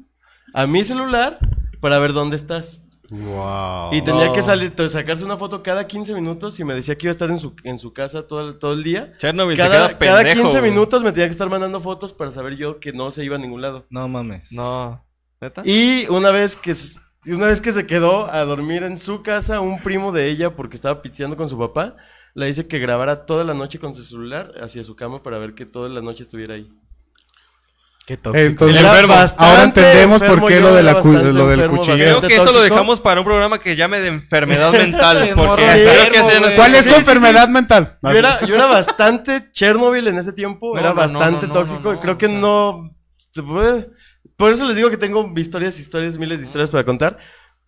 a 0.53 0.65
mi 0.65 0.83
celular 0.85 1.39
para 1.81 1.99
ver 1.99 2.13
dónde 2.13 2.37
estás. 2.37 2.81
Wow. 3.09 3.93
Y 3.93 4.01
tenía 4.01 4.31
que 4.31 4.41
salir, 4.41 4.73
sacarse 4.89 5.23
una 5.23 5.37
foto 5.37 5.63
cada 5.63 5.87
15 5.87 6.13
minutos 6.13 6.59
y 6.59 6.63
me 6.65 6.73
decía 6.73 6.97
que 6.97 7.05
iba 7.07 7.11
a 7.11 7.13
estar 7.13 7.29
en 7.29 7.39
su, 7.39 7.55
en 7.63 7.79
su 7.79 7.93
casa 7.93 8.27
todo 8.27 8.49
el, 8.49 8.59
todo 8.59 8.73
el 8.73 8.83
día. 8.83 9.13
Chernobyl 9.17 9.55
se 9.55 9.63
Cada, 9.63 9.97
queda 9.97 9.97
cada 9.97 10.17
pendejo. 10.23 10.41
15 10.43 10.59
güey. 10.59 10.71
minutos 10.71 11.03
me 11.03 11.11
tenía 11.11 11.27
que 11.27 11.31
estar 11.31 11.49
mandando 11.49 11.79
fotos 11.79 12.13
para 12.13 12.31
saber 12.31 12.55
yo 12.57 12.79
que 12.79 12.91
no 12.93 13.11
se 13.11 13.23
iba 13.23 13.35
a 13.35 13.39
ningún 13.39 13.61
lado. 13.61 13.85
No 13.89 14.07
mames. 14.07 14.51
No. 14.51 15.05
¿Neta? 15.39 15.61
Y 15.65 16.07
una 16.09 16.31
vez 16.31 16.55
que 16.55 16.73
una 17.27 17.47
vez 17.47 17.61
que 17.61 17.73
se 17.73 17.85
quedó 17.85 18.31
a 18.31 18.43
dormir 18.45 18.83
en 18.83 18.97
su 18.97 19.21
casa, 19.21 19.59
un 19.59 19.81
primo 19.81 20.11
de 20.11 20.27
ella, 20.29 20.55
porque 20.55 20.75
estaba 20.75 21.01
piteando 21.01 21.35
con 21.35 21.49
su 21.49 21.57
papá, 21.57 21.95
le 22.33 22.45
dice 22.45 22.67
que 22.67 22.79
grabara 22.79 23.25
toda 23.25 23.43
la 23.43 23.53
noche 23.53 23.79
con 23.79 23.93
su 23.93 24.03
celular 24.03 24.53
hacia 24.61 24.83
su 24.83 24.95
cama 24.95 25.23
para 25.23 25.37
ver 25.37 25.53
que 25.53 25.65
toda 25.65 25.89
la 25.89 26.01
noche 26.01 26.23
estuviera 26.23 26.55
ahí. 26.55 26.69
Qué 28.07 28.15
tóxico. 28.15 28.41
Entonces, 28.41 28.79
Era 28.79 28.89
ahora 28.93 29.05
bastante 29.05 29.81
entendemos 29.81 30.23
por 30.23 30.47
qué 30.47 30.61
lo, 30.61 30.73
de 30.73 30.81
la 30.81 30.93
lo 30.93 31.47
del 31.49 31.69
cuchillo. 31.69 31.97
Creo 31.97 32.21
que 32.21 32.35
eso 32.35 32.53
lo 32.53 32.61
dejamos 32.61 33.01
para 33.01 33.19
un 33.19 33.25
programa 33.25 33.57
que 33.59 33.75
llame 33.75 33.99
de 33.99 34.07
enfermedad 34.07 34.71
mental. 34.85 35.33
Porque 35.35 35.61
que 36.13 36.55
¿Cuál 36.55 36.73
es 36.75 36.83
Sí, 36.85 36.89
tu 36.89 36.95
sí, 36.95 36.99
enfermedad 37.01 37.49
mental? 37.49 37.97
Yo 38.01 38.09
era, 38.11 38.39
yo 38.45 38.55
era 38.55 38.67
bastante 38.67 39.51
Chernobyl 39.51 40.07
en 40.07 40.17
ese 40.19 40.31
tiempo, 40.31 40.71
No, 40.73 40.79
era 40.79 40.89
no, 40.91 40.95
no, 40.95 41.01
bastante 41.01 41.47
no, 41.47 41.53
no, 41.53 41.59
tóxico 41.59 41.93
y 41.95 41.97
creo 41.99 42.13
o 42.13 42.17
que 42.17 42.27
sea. 42.27 42.39
no 42.39 42.91
se 43.31 43.43
puede- 43.43 43.89
Por 44.37 44.51
eso 44.53 44.65
les 44.65 44.77
digo 44.77 44.89
que 44.89 44.95
tengo 44.97 45.29
historias, 45.35 45.77
historias, 45.77 46.17
miles 46.17 46.39
de 46.39 46.45
historias 46.45 46.69
para 46.69 46.85
contar, 46.85 47.17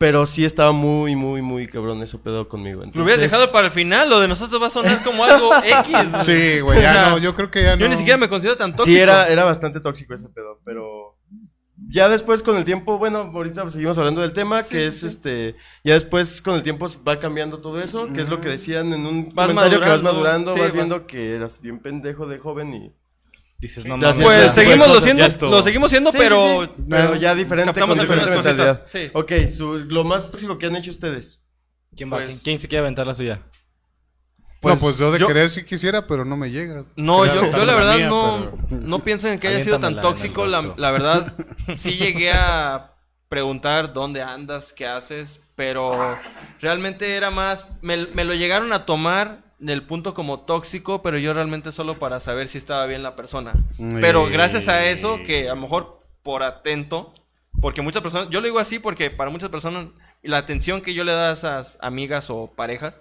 pero 0.00 0.24
sí 0.24 0.46
estaba 0.46 0.72
muy, 0.72 1.14
muy, 1.14 1.42
muy 1.42 1.66
cabrón 1.66 2.02
eso 2.02 2.22
pedo 2.22 2.48
conmigo. 2.48 2.78
Lo 2.80 2.88
hubieras 2.88 2.98
entonces- 3.18 3.20
dejado 3.20 3.52
para 3.52 3.66
el 3.66 3.72
final, 3.72 4.08
lo 4.08 4.18
de 4.18 4.28
nosotros 4.28 4.60
va 4.62 4.68
a 4.68 4.70
sonar 4.70 5.02
como 5.04 5.22
algo 5.24 5.52
X. 5.62 6.10
güey. 6.10 6.24
Sí, 6.24 6.60
güey, 6.60 6.80
ya 6.80 6.90
O 6.90 6.94
sea, 6.94 7.10
no, 7.10 7.18
yo 7.18 7.34
creo 7.34 7.50
que 7.50 7.62
ya 7.62 7.76
no. 7.76 7.82
Yo 7.82 7.88
ni 7.90 7.96
siquiera 7.98 8.16
me 8.16 8.30
considero 8.30 8.56
tan 8.56 8.70
tóxico. 8.70 8.86
Sí, 8.86 8.98
era, 8.98 9.28
era 9.28 9.44
bastante 9.44 9.78
tóxico 9.78 10.14
ese 10.14 10.30
pedo, 10.30 10.58
pero 10.64 11.18
ya 11.88 12.08
después 12.08 12.42
con 12.42 12.56
el 12.56 12.64
tiempo, 12.64 12.96
bueno, 12.96 13.30
ahorita 13.34 13.68
seguimos 13.68 13.98
hablando 13.98 14.22
del 14.22 14.32
tema, 14.32 14.62
que 14.62 14.86
es 14.86 15.02
este, 15.02 15.56
ya 15.84 15.92
después 15.92 16.40
con 16.40 16.54
el 16.54 16.62
tiempo 16.62 16.86
va 17.06 17.18
cambiando 17.18 17.58
todo 17.60 17.82
eso, 17.82 18.08
que 18.08 18.22
es 18.22 18.30
lo 18.30 18.40
que 18.40 18.48
decían 18.48 18.94
en 18.94 19.04
un 19.04 19.34
Vas 19.34 19.48
comentario 19.48 19.80
que 19.82 19.88
vas 19.90 20.02
madurando, 20.02 20.52
madurando, 20.52 20.54
sí, 20.54 20.60
vas 20.60 20.68
vas- 20.68 20.74
viendo 20.74 21.06
que 21.06 21.34
eras 21.34 21.60
bien 21.60 21.78
pendejo 21.78 22.26
de 22.26 22.38
joven 22.38 22.72
y... 22.72 22.92
Dices, 23.60 23.84
no 23.84 23.96
mames. 23.98 24.16
Pues 24.18 24.46
ya, 24.46 24.48
seguimos 24.52 24.86
ya 24.88 24.94
lo 24.94 25.00
siendo, 25.02 25.50
lo 25.50 25.62
seguimos 25.62 25.90
siendo, 25.90 26.10
Sí, 26.12 26.18
pero, 26.18 26.62
sí, 26.64 26.70
sí, 26.76 26.82
pero 26.88 27.14
ya 27.14 27.34
diferente, 27.34 27.78
con 27.80 27.98
diferente 27.98 28.30
mentalidad. 28.30 28.86
Ok, 29.12 29.32
su- 29.54 29.78
lo 29.88 30.02
más 30.04 30.30
tóxico 30.30 30.56
que 30.56 30.66
han 30.66 30.76
hecho 30.76 30.90
ustedes. 30.90 31.42
¿Quién 31.94 32.10
va? 32.10 32.16
Pues- 32.16 32.28
¿Quién, 32.28 32.38
quién 32.40 32.58
se 32.58 32.68
quiere 32.68 32.80
aventar 32.80 33.06
la 33.06 33.14
suya? 33.14 33.42
no, 34.62 34.76
pues 34.76 34.98
yo 34.98 35.10
de 35.10 35.18
yo- 35.18 35.26
querer 35.26 35.48
sí 35.50 35.64
quisiera, 35.64 36.06
pero 36.06 36.24
no 36.24 36.36
me 36.36 36.50
llega. 36.50 36.84
No, 36.96 37.24
yo, 37.26 37.50
yo 37.50 37.64
la 37.64 37.74
verdad 37.74 37.96
mía, 37.96 38.08
no, 38.08 38.50
pero- 38.68 38.80
no 38.82 39.04
pienso 39.04 39.28
en 39.28 39.38
que 39.38 39.48
haya 39.48 39.62
sido 39.64 39.78
tan 39.78 40.00
tóxico. 40.00 40.46
La, 40.46 40.74
la 40.76 40.90
verdad, 40.90 41.34
sí 41.78 41.92
llegué 41.96 42.32
a 42.32 42.94
preguntar 43.28 43.92
dónde 43.92 44.22
andas, 44.22 44.72
qué 44.72 44.86
haces, 44.86 45.40
pero 45.54 45.92
realmente 46.60 47.14
era 47.16 47.30
más, 47.30 47.66
me, 47.82 48.06
me 48.14 48.24
lo 48.24 48.34
llegaron 48.34 48.72
a 48.72 48.86
tomar 48.86 49.49
del 49.60 49.84
punto 49.84 50.14
como 50.14 50.40
tóxico, 50.40 51.02
pero 51.02 51.18
yo 51.18 51.32
realmente 51.32 51.70
solo 51.70 51.98
para 51.98 52.18
saber 52.18 52.48
si 52.48 52.58
estaba 52.58 52.86
bien 52.86 53.02
la 53.02 53.14
persona. 53.14 53.52
Pero 54.00 54.26
gracias 54.26 54.68
a 54.68 54.84
eso, 54.86 55.18
que 55.24 55.48
a 55.48 55.54
lo 55.54 55.60
mejor 55.60 56.02
por 56.22 56.42
atento, 56.42 57.14
porque 57.60 57.82
muchas 57.82 58.02
personas, 58.02 58.28
yo 58.30 58.40
lo 58.40 58.46
digo 58.46 58.58
así 58.58 58.78
porque 58.78 59.10
para 59.10 59.30
muchas 59.30 59.50
personas 59.50 59.86
la 60.22 60.38
atención 60.38 60.80
que 60.80 60.94
yo 60.94 61.04
le 61.04 61.12
daba 61.12 61.30
a 61.30 61.34
esas 61.34 61.78
amigas 61.80 62.30
o 62.30 62.52
parejas, 62.54 62.94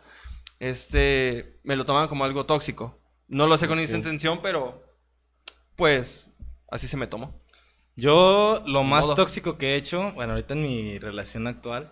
este, 0.60 1.60
me 1.64 1.76
lo 1.76 1.86
tomaban 1.86 2.10
como 2.10 2.26
algo 2.26 2.46
tóxico. 2.46 3.00
No 3.28 3.48
lo 3.48 3.58
sé 3.58 3.68
con 3.68 3.80
esa 3.80 3.98
intención, 3.98 4.40
pero 4.42 4.84
pues 5.76 6.30
así 6.70 6.88
se 6.88 6.98
me 6.98 7.08
tomó. 7.08 7.40
Yo, 7.96 8.64
lo 8.66 8.84
más 8.84 9.06
modo. 9.06 9.16
tóxico 9.16 9.58
que 9.58 9.74
he 9.74 9.76
hecho, 9.76 10.12
bueno, 10.14 10.34
ahorita 10.34 10.54
en 10.54 10.64
mi 10.64 11.00
relación 11.00 11.48
actual, 11.48 11.90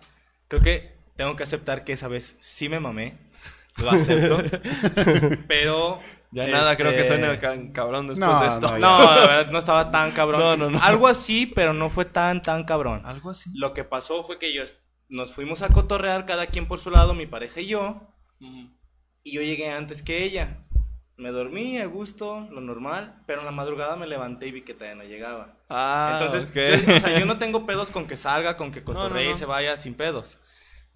creo 0.48 0.62
que 0.62 0.96
tengo 1.16 1.36
que 1.36 1.42
aceptar 1.42 1.84
que 1.84 1.92
esa 1.92 2.08
vez 2.08 2.36
sí 2.38 2.68
me 2.68 2.80
mamé. 2.80 3.16
Lo 3.82 3.90
acepto. 3.90 4.38
pero. 5.46 6.00
Ya 6.30 6.46
nada, 6.46 6.76
creo 6.76 6.90
que 6.90 6.98
este, 7.00 7.08
suena 7.08 7.40
ca- 7.40 7.56
cabrón 7.72 8.06
después 8.08 8.28
No, 8.28 8.40
de 8.42 8.48
esto. 8.48 8.78
no. 8.78 8.98
No, 8.98 8.98
la 9.14 9.20
verdad 9.26 9.50
no 9.50 9.58
estaba 9.58 9.90
tan 9.90 10.12
cabrón. 10.12 10.40
No, 10.40 10.56
no, 10.58 10.70
no. 10.70 10.78
Algo 10.82 11.06
así, 11.08 11.46
pero 11.46 11.72
no 11.72 11.88
fue 11.88 12.04
tan, 12.04 12.42
tan 12.42 12.64
cabrón. 12.64 13.00
Algo 13.06 13.30
así. 13.30 13.50
Lo 13.54 13.72
que 13.72 13.82
pasó 13.84 14.24
fue 14.24 14.38
que 14.38 14.52
yo 14.54 14.62
nos 15.08 15.32
fuimos 15.32 15.62
a 15.62 15.68
cotorrear 15.70 16.26
cada 16.26 16.46
quien 16.46 16.68
por 16.68 16.80
su 16.80 16.90
lado, 16.90 17.14
mi 17.14 17.26
pareja 17.26 17.60
y 17.62 17.68
yo. 17.68 18.02
Y 19.24 19.32
yo 19.32 19.40
llegué 19.40 19.70
antes 19.70 20.02
que 20.02 20.22
ella. 20.22 20.64
Me 21.16 21.30
dormí 21.30 21.78
a 21.78 21.86
gusto, 21.86 22.46
lo 22.52 22.60
normal, 22.60 23.22
pero 23.26 23.40
en 23.40 23.46
la 23.46 23.50
madrugada 23.50 23.96
me 23.96 24.06
levanté 24.06 24.48
y 24.48 24.52
vi 24.52 24.62
que 24.62 24.74
todavía 24.74 25.02
no 25.02 25.08
llegaba. 25.08 25.56
Ah, 25.68 26.20
Entonces, 26.22 26.48
ok. 26.50 26.86
yo, 26.86 26.94
o 26.96 27.00
sea, 27.00 27.18
yo 27.18 27.26
no 27.26 27.38
tengo 27.40 27.66
pedos 27.66 27.90
con 27.90 28.06
que 28.06 28.16
salga, 28.16 28.56
con 28.56 28.70
que 28.70 28.80
no, 28.80 28.86
cotorree 28.86 29.30
y 29.30 29.34
se 29.34 29.46
vaya 29.46 29.76
sin 29.78 29.94
pedos. 29.94 30.36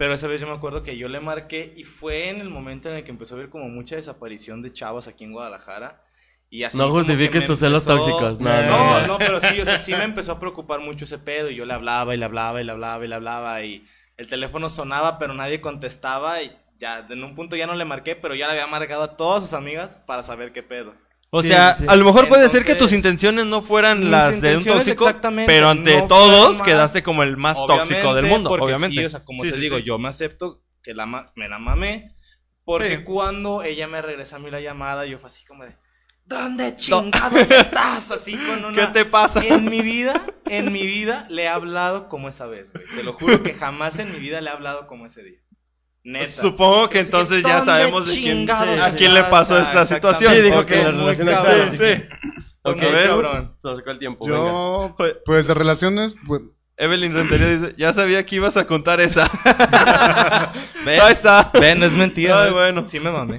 Pero 0.03 0.15
esa 0.15 0.27
vez 0.27 0.41
yo 0.41 0.49
me 0.49 0.55
acuerdo 0.55 0.83
que 0.83 0.97
yo 0.97 1.07
le 1.07 1.21
marqué 1.21 1.75
y 1.77 1.85
fue 1.85 2.29
en 2.29 2.41
el 2.41 2.49
momento 2.49 2.91
en 2.91 2.97
el 2.97 3.05
que 3.05 3.13
empezó 3.13 3.35
a 3.35 3.39
haber 3.39 3.51
como 3.51 3.69
mucha 3.69 3.95
desaparición 3.95 4.61
de 4.61 4.73
chavos 4.73 5.07
aquí 5.07 5.23
en 5.23 5.31
Guadalajara. 5.31 6.03
Y 6.51 6.65
así 6.65 6.77
No 6.77 6.91
justifiques 6.91 7.45
tus 7.47 7.61
celos 7.61 7.87
empezó- 7.87 8.11
tóxicos, 8.11 8.41
no, 8.41 8.51
no, 8.51 8.63
no, 8.67 9.01
no, 9.03 9.07
no. 9.07 9.19
pero 9.19 9.39
sí, 9.41 9.61
o 9.61 9.65
sea, 9.65 9.79
sí 9.79 9.95
me 9.95 10.03
empezó 10.03 10.33
a 10.33 10.41
preocupar 10.41 10.81
mucho 10.81 11.05
ese 11.05 11.19
pedo 11.21 11.51
y 11.51 11.55
yo 11.55 11.65
le 11.67 11.75
hablaba 11.75 12.17
y 12.17 12.19
le 12.19 12.25
hablaba 12.25 12.61
y 12.61 12.65
le 12.65 12.73
hablaba 12.73 13.05
y 13.05 13.09
le 13.09 13.15
hablaba 13.15 13.63
y 13.63 13.87
el 14.17 14.27
teléfono 14.27 14.69
sonaba 14.71 15.21
pero 15.21 15.35
nadie 15.35 15.61
contestaba 15.61 16.43
y 16.43 16.51
ya 16.81 17.07
en 17.09 17.23
un 17.23 17.37
punto 17.37 17.55
ya 17.55 17.69
no 17.69 17.77
le 17.77 17.85
marqué, 17.85 18.17
pero 18.17 18.35
ya 18.35 18.47
le 18.49 18.55
había 18.55 18.67
marcado 18.67 19.05
a 19.05 19.17
todas 19.17 19.45
sus 19.45 19.53
amigas 19.53 19.99
para 20.05 20.25
saber 20.25 20.51
qué 20.53 20.65
pedo. 20.65 20.95
O 21.35 21.41
Sí, 21.41 21.49
sea, 21.49 21.73
sí. 21.75 21.85
a 21.89 21.97
lo 21.97 22.05
mejor 22.05 22.29
puede 22.29 22.47
ser 22.51 22.63
que 22.63 22.75
tus 22.75 22.93
intenciones 22.93 23.47
no 23.47 23.63
fueran 23.63 24.11
las 24.11 24.43
de 24.43 24.59
un 24.59 24.65
tóxico, 24.65 25.11
pero 25.47 25.71
ante 25.71 25.97
no 26.03 26.07
todos 26.07 26.61
quedaste 26.61 27.03
como 27.03 27.23
el 27.23 27.39
más 27.39 27.57
tóxico 27.67 28.13
del 28.15 28.27
mundo, 28.27 28.51
porque 28.51 28.67
obviamente. 28.67 29.01
sí, 29.01 29.05
o 29.07 29.09
sea, 29.11 29.25
como 29.25 29.43
Sí, 29.43 29.49
te 29.49 29.55
sí, 29.57 29.61
digo, 29.63 29.79
sí. 29.79 29.83
yo 29.83 29.99
me 29.99 30.09
acepto 30.11 30.63
que 30.83 30.93
la 30.93 31.07
ma- 31.07 31.33
me 31.35 31.49
la 31.49 31.59
mamé. 31.59 32.15
Porque 32.65 32.97
Sí. 32.99 33.03
cuando 33.05 33.63
ella 33.63 33.89
me 33.89 34.03
regresa 34.03 34.37
a 34.37 34.39
mí 34.41 34.51
la 34.51 34.61
llamada, 34.61 35.07
yo 35.07 35.19
fue 35.19 35.29
así 35.29 35.43
como 35.47 35.65
de, 35.65 35.75
¿dónde 36.27 36.77
chingados 36.77 37.33
estás? 37.51 38.11
Así 38.11 38.37
con 38.37 38.65
una... 38.67 38.73
¿Qué 38.77 38.87
te 38.93 39.05
pasa? 39.07 39.43
En 39.45 39.65
mi 39.71 39.81
vida, 39.81 40.23
en 40.51 40.71
mi 40.71 40.87
vida 40.87 41.27
le 41.31 41.45
he 41.45 41.49
hablado 41.49 42.09
como 42.11 42.29
esa 42.29 42.47
vez, 42.47 42.73
güey. 42.75 42.85
Te 42.95 43.03
lo 43.03 43.15
juro 43.15 43.43
que 43.43 43.55
jamás 43.55 43.99
en 43.99 44.13
mi 44.13 44.19
vida 44.19 44.41
le 44.43 44.51
he 44.51 44.53
hablado 44.53 44.87
como 44.87 45.07
ese 45.07 45.23
día. 45.25 45.41
Neta. 46.05 46.25
Supongo 46.27 46.89
que 46.89 46.99
entonces 47.01 47.43
ya 47.43 47.59
¿dónde 47.59 47.67
sabemos 47.73 48.09
de 48.09 48.15
quién, 48.15 48.51
a 48.51 48.91
quién 48.91 49.15
le 49.15 49.23
pasó 49.25 49.57
Ah, 49.57 49.63
esta 49.63 49.87
situación. 49.87 50.35
Sí, 50.35 50.41
dijo 50.43 50.67
que 50.67 50.77
la 50.83 50.91
relación 50.91 51.29
cabrón. 51.29 51.71
Sí, 51.77 52.03
Ok, 52.63 52.81
ver. 52.81 53.09
cabrón. 53.09 53.57
Se 53.61 53.69
nos 53.69 53.77
sacó 53.79 53.91
el 53.91 53.99
tiempo, 53.99 54.27
venga. 54.27 54.39
Yo, 54.39 54.97
pues 55.25 55.47
de 55.47 55.55
relaciones, 55.55 56.17
pues, 56.27 56.43
Evelyn 56.77 57.15
Rentería 57.15 57.49
dice, 57.49 57.75
ya 57.77 57.93
sabía 57.93 58.25
que 58.27 58.37
ibas 58.37 58.57
a 58.57 58.67
contar 58.67 59.01
esa. 59.01 59.31
¿Ven? 60.85 61.01
Ahí 61.01 61.13
está. 61.13 61.51
Ven, 61.55 61.79
no 61.79 61.87
es 61.87 61.93
mentira. 61.93 62.45
Ay, 62.45 62.53
bueno. 62.53 62.85
Sí 62.87 62.99
me 62.99 63.11
mamé. 63.13 63.37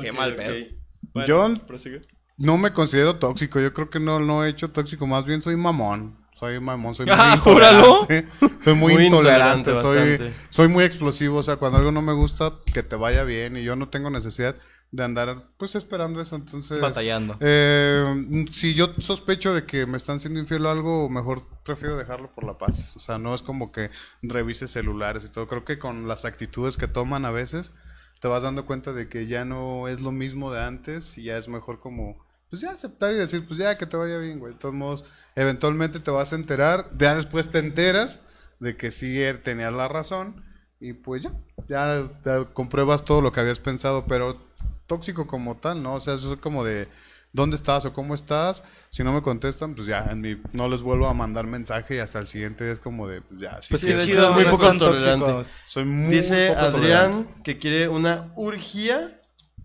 Qué 0.00 0.12
mal 0.12 0.34
pedo. 0.34 0.66
Bueno, 1.14 1.26
yo 1.26 1.66
prosigue. 1.66 2.00
no 2.38 2.58
me 2.58 2.72
considero 2.72 3.18
tóxico. 3.18 3.60
Yo 3.60 3.72
creo 3.72 3.88
que 3.88 4.00
no, 4.00 4.18
no 4.20 4.44
he 4.44 4.48
hecho 4.50 4.70
tóxico. 4.70 5.06
Más 5.06 5.24
bien 5.24 5.40
soy 5.42 5.56
mamón. 5.56 6.21
Soy 6.34 6.58
mamón, 6.60 6.94
soy 6.94 7.06
muy 7.06 7.14
Ah, 7.18 7.34
intolerante. 7.36 8.26
Soy 8.62 8.74
muy, 8.74 8.94
Muy 8.94 9.06
intolerante. 9.06 9.70
intolerante, 9.70 9.80
soy, 9.80 9.96
bastante. 10.18 10.32
soy 10.50 10.68
muy 10.68 10.84
explosivo. 10.84 11.38
O 11.38 11.42
sea, 11.42 11.56
cuando 11.56 11.78
algo 11.78 11.92
no 11.92 12.02
me 12.02 12.12
gusta, 12.12 12.52
que 12.72 12.82
te 12.82 12.96
vaya 12.96 13.24
bien. 13.24 13.56
Y 13.56 13.62
yo 13.64 13.76
no 13.76 13.88
tengo 13.88 14.08
necesidad 14.10 14.56
de 14.90 15.04
andar, 15.04 15.48
pues, 15.56 15.74
esperando 15.74 16.20
eso. 16.20 16.36
Entonces, 16.36 16.80
Batallando. 16.80 17.36
Eh, 17.40 18.46
si 18.50 18.74
yo 18.74 18.92
sospecho 18.98 19.54
de 19.54 19.64
que 19.66 19.86
me 19.86 19.96
están 19.96 20.20
siendo 20.20 20.38
infiel 20.40 20.66
o 20.66 20.70
algo, 20.70 21.08
mejor 21.08 21.42
prefiero 21.64 21.96
dejarlo 21.96 22.30
por 22.32 22.44
la 22.44 22.58
paz. 22.58 22.94
O 22.96 23.00
sea, 23.00 23.18
no 23.18 23.34
es 23.34 23.42
como 23.42 23.72
que 23.72 23.90
revise 24.22 24.68
celulares 24.68 25.24
y 25.24 25.28
todo. 25.28 25.46
Creo 25.48 25.64
que 25.64 25.78
con 25.78 26.08
las 26.08 26.24
actitudes 26.24 26.76
que 26.76 26.88
toman 26.88 27.24
a 27.24 27.30
veces, 27.30 27.72
te 28.20 28.28
vas 28.28 28.42
dando 28.42 28.66
cuenta 28.66 28.92
de 28.92 29.08
que 29.08 29.26
ya 29.26 29.44
no 29.44 29.88
es 29.88 30.00
lo 30.00 30.12
mismo 30.12 30.52
de 30.52 30.62
antes 30.62 31.16
y 31.18 31.24
ya 31.24 31.36
es 31.38 31.48
mejor 31.48 31.80
como, 31.80 32.24
pues 32.52 32.60
ya 32.60 32.70
aceptar 32.72 33.14
y 33.14 33.16
decir, 33.16 33.46
pues 33.48 33.58
ya 33.58 33.78
que 33.78 33.86
te 33.86 33.96
vaya 33.96 34.18
bien, 34.18 34.38
güey. 34.38 34.52
De 34.52 34.58
todos 34.58 34.74
modos, 34.74 35.04
eventualmente 35.36 36.00
te 36.00 36.10
vas 36.10 36.34
a 36.34 36.36
enterar, 36.36 36.90
ya 36.98 37.14
después 37.14 37.50
te 37.50 37.60
enteras 37.60 38.20
de 38.60 38.76
que 38.76 38.90
sí 38.90 39.22
eh, 39.22 39.32
tenías 39.32 39.72
la 39.72 39.88
razón 39.88 40.44
y 40.78 40.92
pues 40.92 41.22
ya, 41.22 41.32
ya, 41.66 42.04
ya 42.22 42.44
compruebas 42.52 43.06
todo 43.06 43.22
lo 43.22 43.32
que 43.32 43.40
habías 43.40 43.58
pensado, 43.58 44.04
pero 44.06 44.36
tóxico 44.86 45.26
como 45.26 45.56
tal, 45.56 45.82
¿no? 45.82 45.94
O 45.94 46.00
sea, 46.00 46.12
eso 46.12 46.34
es 46.34 46.40
como 46.40 46.62
de 46.62 46.88
dónde 47.32 47.56
estás 47.56 47.86
o 47.86 47.94
cómo 47.94 48.14
estás. 48.14 48.62
Si 48.90 49.02
no 49.02 49.14
me 49.14 49.22
contestan, 49.22 49.74
pues 49.74 49.86
ya, 49.86 50.04
en 50.10 50.20
mi, 50.20 50.36
no 50.52 50.68
les 50.68 50.82
vuelvo 50.82 51.06
a 51.08 51.14
mandar 51.14 51.46
mensaje 51.46 51.94
y 51.96 51.98
hasta 52.00 52.18
el 52.18 52.26
siguiente 52.26 52.64
día 52.64 52.74
es 52.74 52.80
como 52.80 53.08
de, 53.08 53.22
pues 53.22 53.40
ya, 53.40 53.62
sí, 53.62 53.68
Pues 53.70 53.80
sí, 53.80 53.86
sí, 53.86 53.92
de 53.94 54.04
hecho, 54.04 54.32
muy 54.34 54.44
poco 54.44 54.70
tolerante. 54.76 55.24
tóxicos. 55.24 55.60
soy 55.66 55.84
muy 55.86 56.14
Dice 56.16 56.48
poco 56.48 56.60
Adrián 56.60 57.10
tolerante. 57.12 57.42
que 57.44 57.58
quiere 57.58 57.88
una 57.88 58.30
urgía 58.36 59.18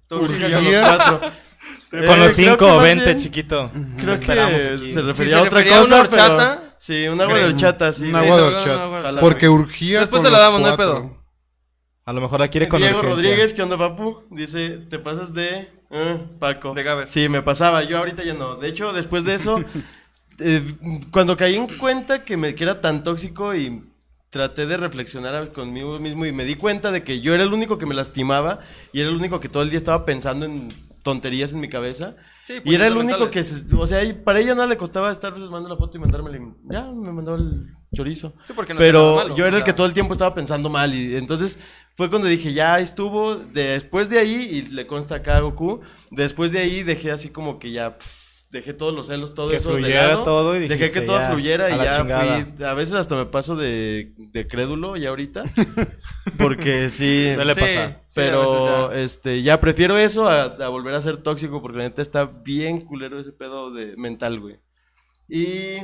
tóxica 0.07 0.45
con 0.45 0.51
los 0.53 0.61
¿Urgía? 0.61 0.97
cuatro. 0.97 1.31
Con 1.89 2.03
Eh, 2.03 2.17
los 2.17 2.35
que 2.35 2.43
cinco, 2.43 2.67
más 2.67 2.83
vente, 2.83 3.05
bien- 3.05 3.17
chiquito. 3.17 3.71
Creo 3.97 4.19
que 4.19 4.31
aquí. 4.31 4.93
se 4.93 5.01
refería 5.01 5.33
se 5.33 5.35
a 5.35 5.41
otra 5.43 5.49
refería 5.59 5.75
a 5.77 5.79
cosa, 5.81 5.93
una 5.93 6.01
horchata, 6.01 6.55
pero- 6.59 6.67
Sí, 6.77 7.07
un 7.07 7.21
agua 7.21 7.38
de 7.39 7.45
horchata, 7.45 7.91
sí. 7.93 8.03
Un 8.05 8.15
agua 8.15 8.35
de 8.38 8.43
horchata. 8.43 8.75
un 8.75 8.81
agua 8.81 8.97
de 8.99 9.03
horchata. 9.05 9.21
Porque 9.21 9.49
urgía 9.49 9.99
Después 10.01 10.21
con 10.21 10.25
se 10.25 10.31
la 10.31 10.38
los 10.38 10.45
damos, 10.47 10.61
no 10.61 10.67
hay 10.69 10.77
pedo. 10.77 11.17
A 12.05 12.13
lo 12.13 12.21
mejor 12.21 12.39
la 12.39 12.47
quiere 12.49 12.67
con 12.67 12.79
Diego 12.79 12.99
urgencia. 12.99 13.15
Rodríguez, 13.15 13.53
¿qué 13.53 13.61
onda, 13.63 13.77
papu? 13.77 14.23
Dice, 14.31 14.69
te 14.89 14.99
pasas 14.99 15.33
de... 15.33 15.69
eh, 15.91 16.19
Paco. 16.39 16.73
De 16.73 16.83
Gaber. 16.83 17.07
Sí, 17.09 17.27
me 17.29 17.41
pasaba. 17.41 17.83
Yo 17.83 17.97
ahorita 17.97 18.23
ya 18.23 18.33
no. 18.33 18.55
De 18.55 18.67
hecho, 18.69 18.93
después 18.93 19.23
de 19.23 19.35
eso, 19.35 19.59
eh, 20.39 20.61
cuando 21.11 21.35
caí 21.35 21.55
en 21.55 21.67
cuenta 21.77 22.23
que, 22.23 22.38
me, 22.38 22.53
que 22.55 22.63
era 22.63 22.79
tan 22.79 23.03
tóxico 23.03 23.55
y 23.55 23.83
traté 24.29 24.65
de 24.67 24.77
reflexionar 24.77 25.51
conmigo 25.51 25.97
mismo 25.99 26.25
y 26.25 26.31
me 26.31 26.45
di 26.45 26.55
cuenta 26.55 26.91
de 26.91 27.03
que 27.03 27.21
yo 27.21 27.33
era 27.33 27.43
el 27.43 27.53
único 27.53 27.77
que 27.77 27.85
me 27.85 27.95
lastimaba 27.95 28.59
y 28.93 28.99
era 28.99 29.09
el 29.09 29.15
único 29.15 29.39
que 29.39 29.49
todo 29.49 29.63
el 29.63 29.69
día 29.69 29.77
estaba 29.77 30.05
pensando 30.05 30.45
en 30.45 30.69
tonterías 31.07 31.53
en 31.53 31.61
mi 31.61 31.69
cabeza. 31.69 32.15
Sí, 32.43 32.55
y 32.65 32.75
era 32.75 32.85
el 32.87 32.93
puñetas 32.95 33.17
único 33.19 33.31
que, 33.31 33.43
se- 33.45 33.63
o 33.73 33.87
sea, 33.87 34.03
y 34.03 34.11
para 34.11 34.39
ella 34.39 34.53
no 34.55 34.65
le 34.65 34.75
costaba 34.75 35.09
estar 35.09 35.31
mandando 35.37 35.69
la 35.69 35.77
foto 35.77 35.95
y 35.97 36.01
mandármela. 36.01 36.37
y 36.37 36.41
Ya, 36.69 36.83
me 36.91 37.13
mandaba 37.13 37.37
el 37.37 37.67
chorizo. 37.95 38.33
Sí, 38.45 38.51
porque 38.53 38.73
no 38.73 38.79
Pero 38.79 38.99
nada 38.99 39.15
malo, 39.23 39.35
yo 39.37 39.45
era 39.45 39.55
el 39.57 39.63
que 39.63 39.71
todo 39.71 39.87
el 39.87 39.93
tiempo 39.93 40.11
estaba 40.13 40.35
pensando 40.35 40.69
mal 40.69 40.93
y 40.93 41.15
entonces 41.15 41.59
fue 41.95 42.09
cuando 42.09 42.27
dije, 42.27 42.51
ya 42.51 42.79
estuvo, 42.79 43.35
después 43.37 44.09
de 44.09 44.19
ahí, 44.19 44.35
y 44.35 44.61
le 44.69 44.85
consta 44.85 45.15
acá 45.15 45.37
a 45.37 45.39
Goku, 45.39 45.79
después 46.11 46.51
de 46.51 46.59
ahí 46.59 46.83
dejé 46.83 47.11
así 47.11 47.29
como 47.29 47.57
que 47.57 47.71
ya 47.71 47.97
pff, 47.97 48.26
dejé 48.57 48.73
todos 48.73 48.93
los 48.93 49.07
celos, 49.07 49.33
todo 49.33 49.49
Que 49.49 49.55
eso 49.57 49.69
de 49.73 49.79
fluyera 49.79 50.07
lado, 50.09 50.23
todo 50.23 50.55
y 50.55 50.67
dejé 50.67 50.91
que 50.91 51.01
todo 51.01 51.17
ya, 51.19 51.31
fluyera 51.31 51.65
a 51.65 51.71
y 51.71 51.77
ya 51.77 51.97
chingada. 51.97 52.45
fui, 52.55 52.65
a 52.65 52.73
veces 52.73 52.93
hasta 52.95 53.15
me 53.15 53.25
paso 53.25 53.55
de, 53.55 54.13
de 54.17 54.47
crédulo 54.47 54.95
ya 54.97 55.09
ahorita, 55.09 55.43
porque 56.37 56.89
sí, 56.89 57.31
Suele 57.33 57.53
sí, 57.55 57.59
pasar. 57.61 58.03
Sí, 58.07 58.19
a 58.21 58.23
pero 58.23 58.89
veces 58.89 59.11
este, 59.11 59.41
ya 59.41 59.59
prefiero 59.59 59.97
eso 59.97 60.27
a, 60.27 60.43
a 60.43 60.67
volver 60.69 60.93
a 60.93 61.01
ser 61.01 61.17
tóxico, 61.23 61.61
porque 61.61 61.77
la 61.77 61.85
neta 61.85 62.01
está 62.01 62.25
bien 62.25 62.81
culero 62.81 63.19
ese 63.19 63.31
pedo 63.31 63.71
de 63.71 63.95
mental, 63.97 64.39
güey. 64.39 64.59
Y... 65.29 65.77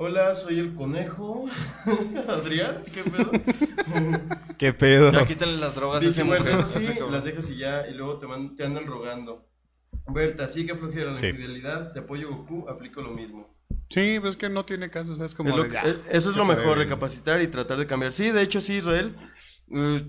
Hola, 0.00 0.32
soy 0.34 0.60
el 0.60 0.74
conejo. 0.74 1.46
Adrián, 2.28 2.84
¿qué 2.94 3.02
pedo? 3.02 3.32
¿Qué 4.58 4.72
pedo? 4.72 5.10
Ya 5.10 5.26
quítale 5.26 5.56
las 5.56 5.74
drogas 5.74 5.98
a 5.98 6.00
Dije, 6.06 6.20
esa 6.20 6.24
bueno, 6.24 6.44
mujer. 6.44 6.60
eso 6.60 6.80
sí, 6.80 6.88
las 7.10 7.24
dejas 7.24 7.48
y 7.50 7.56
ya, 7.56 7.84
y 7.88 7.94
luego 7.94 8.18
te, 8.18 8.26
man- 8.28 8.54
te 8.56 8.64
andan 8.64 8.86
rogando. 8.86 9.47
Berta, 10.08 10.48
sí 10.48 10.66
que 10.66 10.74
flojera 10.74 11.10
la 11.12 11.14
Sí. 11.16 11.26
infidelidad, 11.28 11.92
te 11.92 12.00
apoyo 12.00 12.28
Goku, 12.30 12.68
aplico 12.68 13.00
lo 13.02 13.10
mismo. 13.10 13.54
Sí, 13.90 14.18
pues 14.20 14.30
es 14.32 14.36
que 14.36 14.48
no 14.48 14.64
tiene 14.64 14.90
caso, 14.90 15.12
o 15.12 15.16
sea, 15.16 15.26
es 15.26 15.34
como 15.34 15.50
Es 15.50 15.56
lo 15.56 15.62
de, 15.64 15.68
que- 15.68 15.74
ya, 15.74 15.82
eh, 15.88 15.96
eso 16.10 16.30
es 16.30 16.36
lo 16.36 16.44
puede. 16.46 16.58
mejor, 16.58 16.78
recapacitar 16.78 17.40
y 17.42 17.48
tratar 17.48 17.78
de 17.78 17.86
cambiar. 17.86 18.12
Sí, 18.12 18.30
de 18.30 18.42
hecho 18.42 18.60
sí, 18.60 18.74
Israel. 18.76 19.14
Eh, 19.70 20.04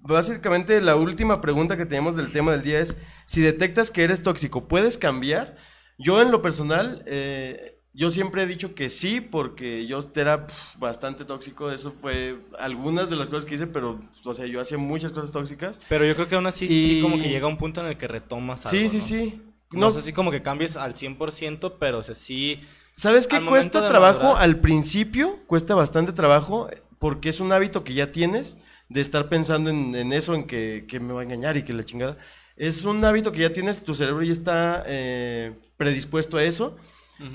básicamente 0.00 0.80
la 0.80 0.96
última 0.96 1.40
pregunta 1.40 1.76
que 1.76 1.86
tenemos 1.86 2.16
del 2.16 2.32
tema 2.32 2.52
del 2.52 2.62
día 2.62 2.80
es, 2.80 2.96
si 3.26 3.40
detectas 3.40 3.90
que 3.90 4.02
eres 4.04 4.22
tóxico, 4.22 4.68
¿puedes 4.68 4.98
cambiar? 4.98 5.56
Yo 5.98 6.20
en 6.20 6.30
lo 6.30 6.42
personal, 6.42 7.02
eh, 7.06 7.73
yo 7.94 8.10
siempre 8.10 8.42
he 8.42 8.46
dicho 8.46 8.74
que 8.74 8.90
sí, 8.90 9.20
porque 9.20 9.86
yo 9.86 10.04
era 10.16 10.46
pf, 10.46 10.78
bastante 10.78 11.24
tóxico, 11.24 11.70
eso 11.70 11.94
fue 12.00 12.36
algunas 12.58 13.08
de 13.08 13.16
las 13.16 13.28
cosas 13.30 13.44
que 13.44 13.54
hice, 13.54 13.66
pero, 13.68 14.00
o 14.24 14.34
sea, 14.34 14.46
yo 14.46 14.60
hacía 14.60 14.76
muchas 14.78 15.12
cosas 15.12 15.30
tóxicas. 15.32 15.80
Pero 15.88 16.04
yo 16.04 16.14
creo 16.14 16.28
que 16.28 16.34
aún 16.34 16.46
así 16.46 16.64
Y- 16.66 16.68
sí 16.68 17.00
como 17.00 17.16
que 17.18 17.28
llega 17.28 17.46
un 17.46 17.56
punto 17.56 17.80
en 17.80 17.86
el 17.86 17.96
que 17.96 18.08
retomas 18.08 18.66
algo, 18.66 18.76
Sí, 18.76 18.88
sí, 18.88 18.98
¿no? 18.98 19.02
sí. 19.04 19.40
No, 19.70 19.80
No- 19.80 19.90
sé 19.92 20.02
si 20.02 20.12
como 20.12 20.30
que 20.30 20.42
cambies 20.42 20.76
al 20.76 20.94
100%, 20.94 21.76
pero 21.78 21.98
o 21.98 22.02
sea, 22.02 22.14
sí... 22.14 22.60
¿Sabes 22.96 23.26
qué 23.26 23.44
cuesta 23.44 23.88
trabajo? 23.88 24.20
madurar- 24.34 24.42
Al 24.42 24.60
principio 24.60 25.38
cuesta 25.46 25.74
bastante 25.74 26.12
trabajo 26.12 26.68
porque 27.00 27.28
es 27.28 27.40
un 27.40 27.52
hábito 27.52 27.82
que 27.84 27.94
ya 27.94 28.12
tienes 28.12 28.56
de 28.88 29.00
estar 29.00 29.28
pensando 29.28 29.70
en, 29.70 29.94
en 29.96 30.12
eso, 30.12 30.34
en 30.34 30.46
que, 30.46 30.84
que 30.86 31.00
me 31.00 31.12
va 31.12 31.20
a 31.22 31.24
engañar 31.24 31.56
y 31.56 31.62
que 31.64 31.72
la 31.72 31.84
chingada. 31.84 32.18
Es 32.56 32.84
un 32.84 33.04
hábito 33.04 33.32
que 33.32 33.40
ya 33.40 33.52
tienes, 33.52 33.82
tu 33.82 33.94
cerebro 33.96 34.22
ya 34.22 34.32
está 34.32 34.84
eh, 34.86 35.54
predispuesto 35.76 36.36
a 36.36 36.44
eso, 36.44 36.76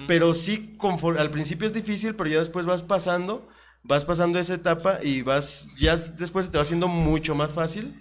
Pero 0.07 0.33
sí, 0.33 0.75
conforme, 0.77 1.19
al 1.19 1.31
principio 1.31 1.65
es 1.65 1.73
difícil, 1.73 2.15
pero 2.15 2.29
ya 2.29 2.39
después 2.39 2.65
vas 2.65 2.83
pasando, 2.83 3.47
vas 3.83 4.05
pasando 4.05 4.37
esa 4.39 4.53
etapa 4.55 4.99
y 5.01 5.21
vas, 5.21 5.73
ya 5.77 5.95
después 5.95 6.45
se 6.45 6.51
te 6.51 6.57
va 6.57 6.63
haciendo 6.63 6.87
mucho 6.87 7.33
más 7.35 7.53
fácil. 7.53 7.95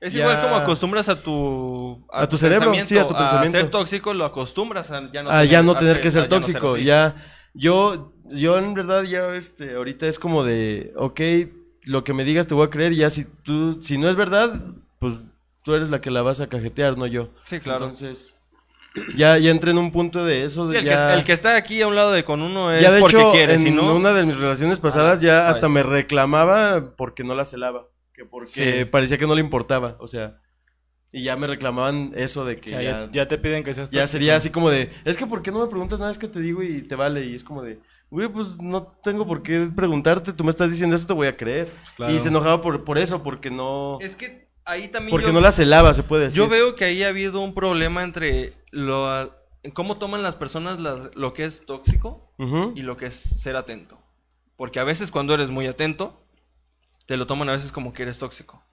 Es 0.00 0.12
Ya- 0.14 0.20
igual 0.22 0.40
como 0.40 0.56
acostumbras 0.56 1.08
a 1.08 1.22
tu 1.22 2.04
A 2.10 2.28
tu 2.28 2.36
cerebro, 2.36 2.74
sí, 2.84 2.98
a 2.98 3.06
tu 3.06 3.14
pensamiento. 3.14 3.58
ser 3.58 3.70
tóxico, 3.70 4.12
lo 4.14 4.24
acostumbras 4.24 4.90
a 4.90 5.10
ya 5.12 5.22
no 5.22 5.30
a 5.30 5.44
ya 5.44 5.62
no 5.62 5.76
tener 5.76 6.00
que 6.00 6.10
ser 6.10 6.22
a 6.22 6.26
ya 6.26 6.28
no 6.28 6.40
tóxico. 6.40 6.76
ya, 6.76 7.14
yo, 7.54 8.12
yo 8.24 8.58
en 8.58 8.74
verdad 8.74 9.04
ya, 9.04 9.34
este, 9.34 9.74
ahorita 9.74 10.06
es 10.08 10.18
como 10.18 10.44
de, 10.44 10.92
ok, 10.96 11.20
lo 11.84 12.04
que 12.04 12.12
me 12.12 12.24
digas 12.24 12.46
te 12.46 12.54
voy 12.54 12.66
a 12.66 12.70
creer, 12.70 12.94
ya 12.94 13.10
si 13.10 13.24
tú, 13.24 13.80
si 13.80 13.96
no 13.96 14.08
es 14.08 14.16
verdad, 14.16 14.60
pues 14.98 15.14
tú 15.64 15.74
eres 15.74 15.90
la 15.90 16.00
que 16.00 16.10
la 16.10 16.22
vas 16.22 16.40
a 16.40 16.48
cajetear, 16.48 16.98
no 16.98 17.06
yo. 17.06 17.30
Sí, 17.44 17.60
claro. 17.60 17.84
Entonces, 17.86 18.34
ya, 19.16 19.38
ya 19.38 19.50
entré 19.50 19.70
en 19.70 19.78
un 19.78 19.90
punto 19.92 20.24
de 20.24 20.44
eso. 20.44 20.68
Sí, 20.68 20.74
de 20.74 20.80
el, 20.80 20.84
ya, 20.84 21.08
que, 21.08 21.14
el 21.14 21.24
que 21.24 21.32
está 21.32 21.56
aquí 21.56 21.80
a 21.82 21.86
un 21.86 21.94
lado 21.96 22.12
de 22.12 22.24
con 22.24 22.42
uno 22.42 22.72
es 22.72 22.82
ya 22.82 22.92
de 22.92 23.00
porque 23.00 23.16
hecho, 23.16 23.30
quiere, 23.32 23.54
en 23.54 23.62
si 23.62 23.70
no... 23.70 23.94
una 23.94 24.12
de 24.12 24.24
mis 24.24 24.36
relaciones 24.36 24.78
pasadas 24.78 25.20
ya 25.20 25.34
vaya. 25.38 25.48
hasta 25.48 25.68
me 25.68 25.82
reclamaba 25.82 26.94
porque 26.96 27.24
no 27.24 27.34
la 27.34 27.44
celaba, 27.44 27.86
que 28.12 28.24
porque 28.24 28.50
Sí. 28.50 28.84
parecía 28.84 29.18
que 29.18 29.26
no 29.26 29.34
le 29.34 29.40
importaba, 29.40 29.96
o 30.00 30.06
sea, 30.06 30.38
y 31.10 31.24
ya 31.24 31.36
me 31.36 31.46
reclamaban 31.46 32.12
eso 32.14 32.44
de 32.44 32.54
o 32.54 32.56
que 32.56 32.70
sea, 32.70 33.10
ya, 33.12 33.28
te 33.28 33.38
piden 33.38 33.64
que 33.64 33.74
seas 33.74 33.90
ya 33.90 34.06
sería 34.06 34.36
así 34.36 34.48
como 34.50 34.70
de, 34.70 34.90
es 35.04 35.16
que 35.16 35.26
¿por 35.26 35.42
qué 35.42 35.50
no 35.50 35.60
me 35.60 35.66
preguntas 35.68 35.98
nada? 36.00 36.10
Es 36.10 36.18
que 36.18 36.28
te 36.28 36.40
digo 36.40 36.62
y 36.62 36.82
te 36.82 36.94
vale. 36.94 37.24
Y 37.26 37.34
es 37.34 37.44
como 37.44 37.62
de, 37.62 37.80
güey, 38.10 38.28
pues 38.28 38.60
no 38.60 38.94
tengo 39.02 39.26
por 39.26 39.42
qué 39.42 39.68
preguntarte, 39.74 40.32
tú 40.32 40.42
me 40.44 40.50
estás 40.50 40.70
diciendo 40.70 40.96
eso, 40.96 41.06
te 41.06 41.12
voy 41.12 41.26
a 41.26 41.36
creer. 41.36 41.68
claro. 41.96 42.12
Y 42.12 42.18
se 42.18 42.28
enojaba 42.28 42.62
por, 42.62 42.84
por 42.84 42.96
eso, 42.98 43.22
porque 43.22 43.50
no... 43.50 43.98
Es 44.00 44.16
que 44.16 44.48
ahí 44.64 44.88
también 44.88 45.10
Porque 45.10 45.26
yo, 45.26 45.32
no 45.32 45.40
la 45.40 45.52
celaba, 45.52 45.92
se 45.92 46.02
puede 46.02 46.24
decir. 46.24 46.38
yo 46.38 46.48
veo 46.48 46.76
que 46.76 46.84
ahí 46.86 47.02
ha 47.02 47.08
habido 47.08 47.40
un 47.40 47.52
problema 47.54 48.02
entre 48.02 48.54
lo, 48.72 49.32
cómo 49.74 49.96
toman 49.98 50.22
las 50.24 50.34
personas 50.34 50.80
las- 50.80 51.14
lo 51.14 51.32
que 51.34 51.44
es 51.44 51.64
tóxico 51.64 52.32
y 52.74 52.82
lo 52.82 52.96
que 52.96 53.06
es 53.06 53.14
ser 53.14 53.54
atento. 53.54 54.00
Porque 54.56 54.80
a 54.80 54.84
veces 54.84 55.10
cuando 55.12 55.32
eres 55.34 55.50
muy 55.50 55.66
atento, 55.68 56.26
te 57.06 57.16
lo 57.16 57.26
toman 57.28 57.48
a 57.48 57.52
veces 57.52 57.70
como 57.70 57.92
que 57.92 58.02
eres 58.02 58.18
tóxico. 58.18 58.64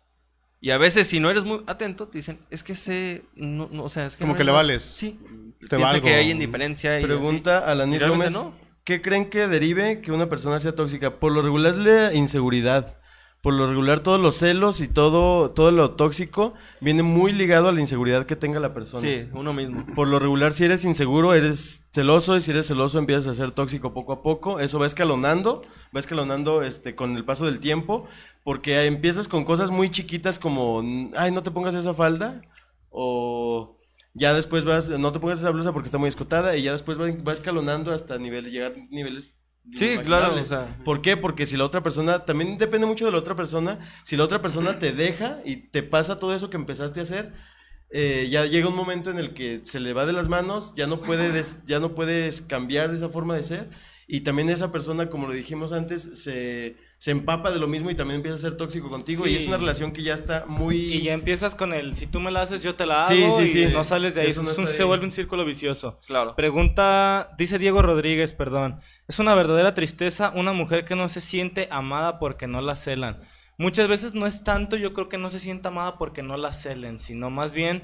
Y 0.61 0.71
a 0.71 0.77
veces 0.77 1.07
si 1.07 1.19
no 1.19 1.29
eres 1.29 1.43
muy 1.45 1.63
atento, 1.67 2.07
te 2.09 2.17
dicen, 2.17 2.39
es 2.49 2.63
que 2.63 2.73
ese, 2.73 3.23
no, 3.35 3.69
no, 3.71 3.83
o 3.83 3.89
sea, 3.89 4.05
es 4.07 4.15
que 4.17 4.21
Como 4.21 4.33
no 4.33 4.37
que 4.37 4.43
le 4.43 4.47
nada". 4.51 4.57
vales. 4.63 4.83
Sí. 4.83 5.19
Te 5.69 5.77
valgo. 5.77 6.05
que 6.05 6.15
hay 6.15 6.31
indiferencia 6.31 6.99
y 6.99 7.03
Pregunta 7.03 7.59
así. 7.59 7.63
a 7.71 7.75
realmente 7.75 8.05
Gómez, 8.07 8.33
no. 8.33 8.53
¿qué 8.83 9.01
creen 9.01 9.29
que 9.29 9.47
derive 9.47 10.01
que 10.01 10.11
una 10.11 10.27
persona 10.29 10.59
sea 10.59 10.73
tóxica? 10.75 11.19
Por 11.19 11.31
lo 11.31 11.41
regular 11.41 11.71
es 11.71 11.77
la 11.77 12.13
inseguridad. 12.13 12.98
Por 13.41 13.53
lo 13.53 13.67
regular 13.67 14.01
todos 14.01 14.19
los 14.19 14.35
celos 14.35 14.81
y 14.81 14.89
todo, 14.89 15.51
todo 15.51 15.71
lo 15.71 15.91
tóxico 15.91 16.55
viene 16.81 17.03
muy 17.03 17.31
ligado 17.31 17.69
a 17.69 17.71
la 17.71 17.79
inseguridad 17.79 18.25
que 18.25 18.35
tenga 18.35 18.59
la 18.59 18.73
persona. 18.73 19.01
Sí, 19.01 19.29
uno 19.33 19.53
mismo. 19.53 19.85
Por 19.95 20.09
lo 20.09 20.19
regular, 20.19 20.51
si 20.51 20.65
eres 20.65 20.83
inseguro, 20.83 21.33
eres 21.33 21.85
celoso, 21.93 22.35
y 22.35 22.41
si 22.41 22.51
eres 22.51 22.67
celoso, 22.67 22.99
empiezas 22.99 23.27
a 23.27 23.33
ser 23.33 23.51
tóxico 23.51 23.93
poco 23.93 24.11
a 24.11 24.21
poco. 24.23 24.59
Eso 24.59 24.77
va 24.77 24.85
escalonando, 24.85 25.61
va 25.95 26.01
escalonando 26.01 26.63
este, 26.63 26.95
con 26.95 27.15
el 27.15 27.23
paso 27.23 27.45
del 27.45 27.59
tiempo, 27.59 28.07
porque 28.43 28.85
empiezas 28.85 29.29
con 29.29 29.45
cosas 29.45 29.71
muy 29.71 29.89
chiquitas 29.89 30.37
como, 30.37 30.83
ay, 31.15 31.31
no 31.31 31.41
te 31.41 31.51
pongas 31.51 31.75
esa 31.75 31.93
falda, 31.93 32.41
o 32.89 33.77
ya 34.13 34.33
después 34.33 34.65
vas, 34.65 34.89
no 34.89 35.13
te 35.13 35.19
pongas 35.19 35.39
esa 35.39 35.51
blusa 35.51 35.71
porque 35.71 35.87
está 35.87 35.97
muy 35.97 36.09
escotada, 36.09 36.57
y 36.57 36.63
ya 36.63 36.73
después 36.73 36.99
va, 36.99 37.05
va 37.25 37.31
escalonando 37.31 37.93
hasta 37.93 38.17
nivel, 38.17 38.51
llegar 38.51 38.73
a 38.73 38.93
niveles. 38.93 39.37
Sí, 39.75 39.97
claro, 40.05 40.27
o 40.41 40.45
sea. 40.45 40.77
¿Por 40.83 41.01
qué? 41.01 41.17
Porque 41.17 41.45
si 41.45 41.55
la 41.57 41.65
otra 41.65 41.83
persona, 41.83 42.25
también 42.25 42.57
depende 42.57 42.87
mucho 42.87 43.05
de 43.05 43.11
la 43.11 43.17
otra 43.19 43.35
persona, 43.35 43.79
si 44.03 44.17
la 44.17 44.23
otra 44.23 44.41
persona 44.41 44.79
te 44.79 44.91
deja 44.93 45.39
y 45.45 45.57
te 45.57 45.83
pasa 45.83 46.19
todo 46.19 46.33
eso 46.35 46.49
que 46.49 46.57
empezaste 46.57 46.99
a 46.99 47.03
hacer, 47.03 47.33
eh, 47.91 48.27
ya 48.29 48.45
llega 48.45 48.67
un 48.67 48.75
momento 48.75 49.09
en 49.09 49.17
el 49.19 49.33
que 49.33 49.61
se 49.63 49.79
le 49.79 49.93
va 49.93 50.05
de 50.05 50.13
las 50.13 50.27
manos, 50.27 50.73
ya 50.75 50.87
no, 50.87 51.01
puede 51.01 51.31
des- 51.31 51.59
ya 51.65 51.79
no 51.79 51.95
puedes 51.95 52.41
cambiar 52.41 52.93
esa 52.93 53.09
forma 53.09 53.35
de 53.35 53.43
ser, 53.43 53.69
y 54.07 54.21
también 54.21 54.49
esa 54.49 54.71
persona, 54.71 55.09
como 55.09 55.27
lo 55.27 55.33
dijimos 55.33 55.71
antes, 55.71 56.01
se, 56.23 56.75
se 56.99 57.11
empapa 57.11 57.49
de 57.49 57.59
lo 57.59 57.67
mismo 57.67 57.89
y 57.89 57.95
también 57.95 58.17
empieza 58.17 58.35
a 58.35 58.41
ser 58.41 58.57
tóxico 58.57 58.89
contigo, 58.89 59.25
y 59.25 59.33
es 59.33 59.47
una 59.47 59.57
relación 59.57 59.93
que 59.93 60.03
ya 60.03 60.13
está 60.13 60.43
muy... 60.47 60.75
Y 60.75 61.01
ya 61.03 61.13
empiezas 61.13 61.55
con 61.55 61.73
el, 61.73 61.95
si 61.95 62.07
tú 62.07 62.19
me 62.19 62.29
la 62.29 62.41
haces, 62.41 62.61
yo 62.61 62.75
te 62.75 62.85
la 62.85 63.05
hago 63.07 63.09
Sí, 63.39 63.47
sí, 63.47 63.59
y 63.61 63.67
sí. 63.67 63.73
no 63.73 63.85
sales 63.85 64.15
de 64.15 64.21
ahí. 64.21 64.27
Eso 64.27 64.43
no 64.43 64.51
Es 64.51 64.57
un- 64.57 64.67
se 64.67 64.83
vuelve 64.83 65.05
un 65.05 65.11
círculo 65.11 65.45
vicioso. 65.45 66.01
Claro. 66.07 66.35
Pregunta, 66.35 67.31
dice 67.37 67.57
Diego 67.57 67.81
Rodríguez, 67.81 68.33
perdón. 68.33 68.81
Es 69.07 69.17
una 69.17 69.33
verdadera 69.33 69.73
tristeza 69.73 70.33
una 70.35 70.51
mujer 70.51 70.83
que 70.83 70.95
no 70.97 71.07
se 71.07 71.21
siente 71.21 71.69
amada 71.71 72.19
porque 72.19 72.47
no 72.47 72.59
la 72.61 72.75
celan. 72.75 73.23
Muchas 73.57 73.87
veces 73.87 74.13
no 74.13 74.27
es 74.27 74.43
tanto, 74.43 74.75
yo 74.75 74.93
creo 74.93 75.07
que 75.07 75.17
no 75.17 75.29
se 75.29 75.39
sienta 75.39 75.69
amada 75.69 75.97
porque 75.97 76.21
no 76.21 76.35
la 76.35 76.51
celen, 76.51 76.99
sino 76.99 77.29
más 77.29 77.53
bien 77.53 77.83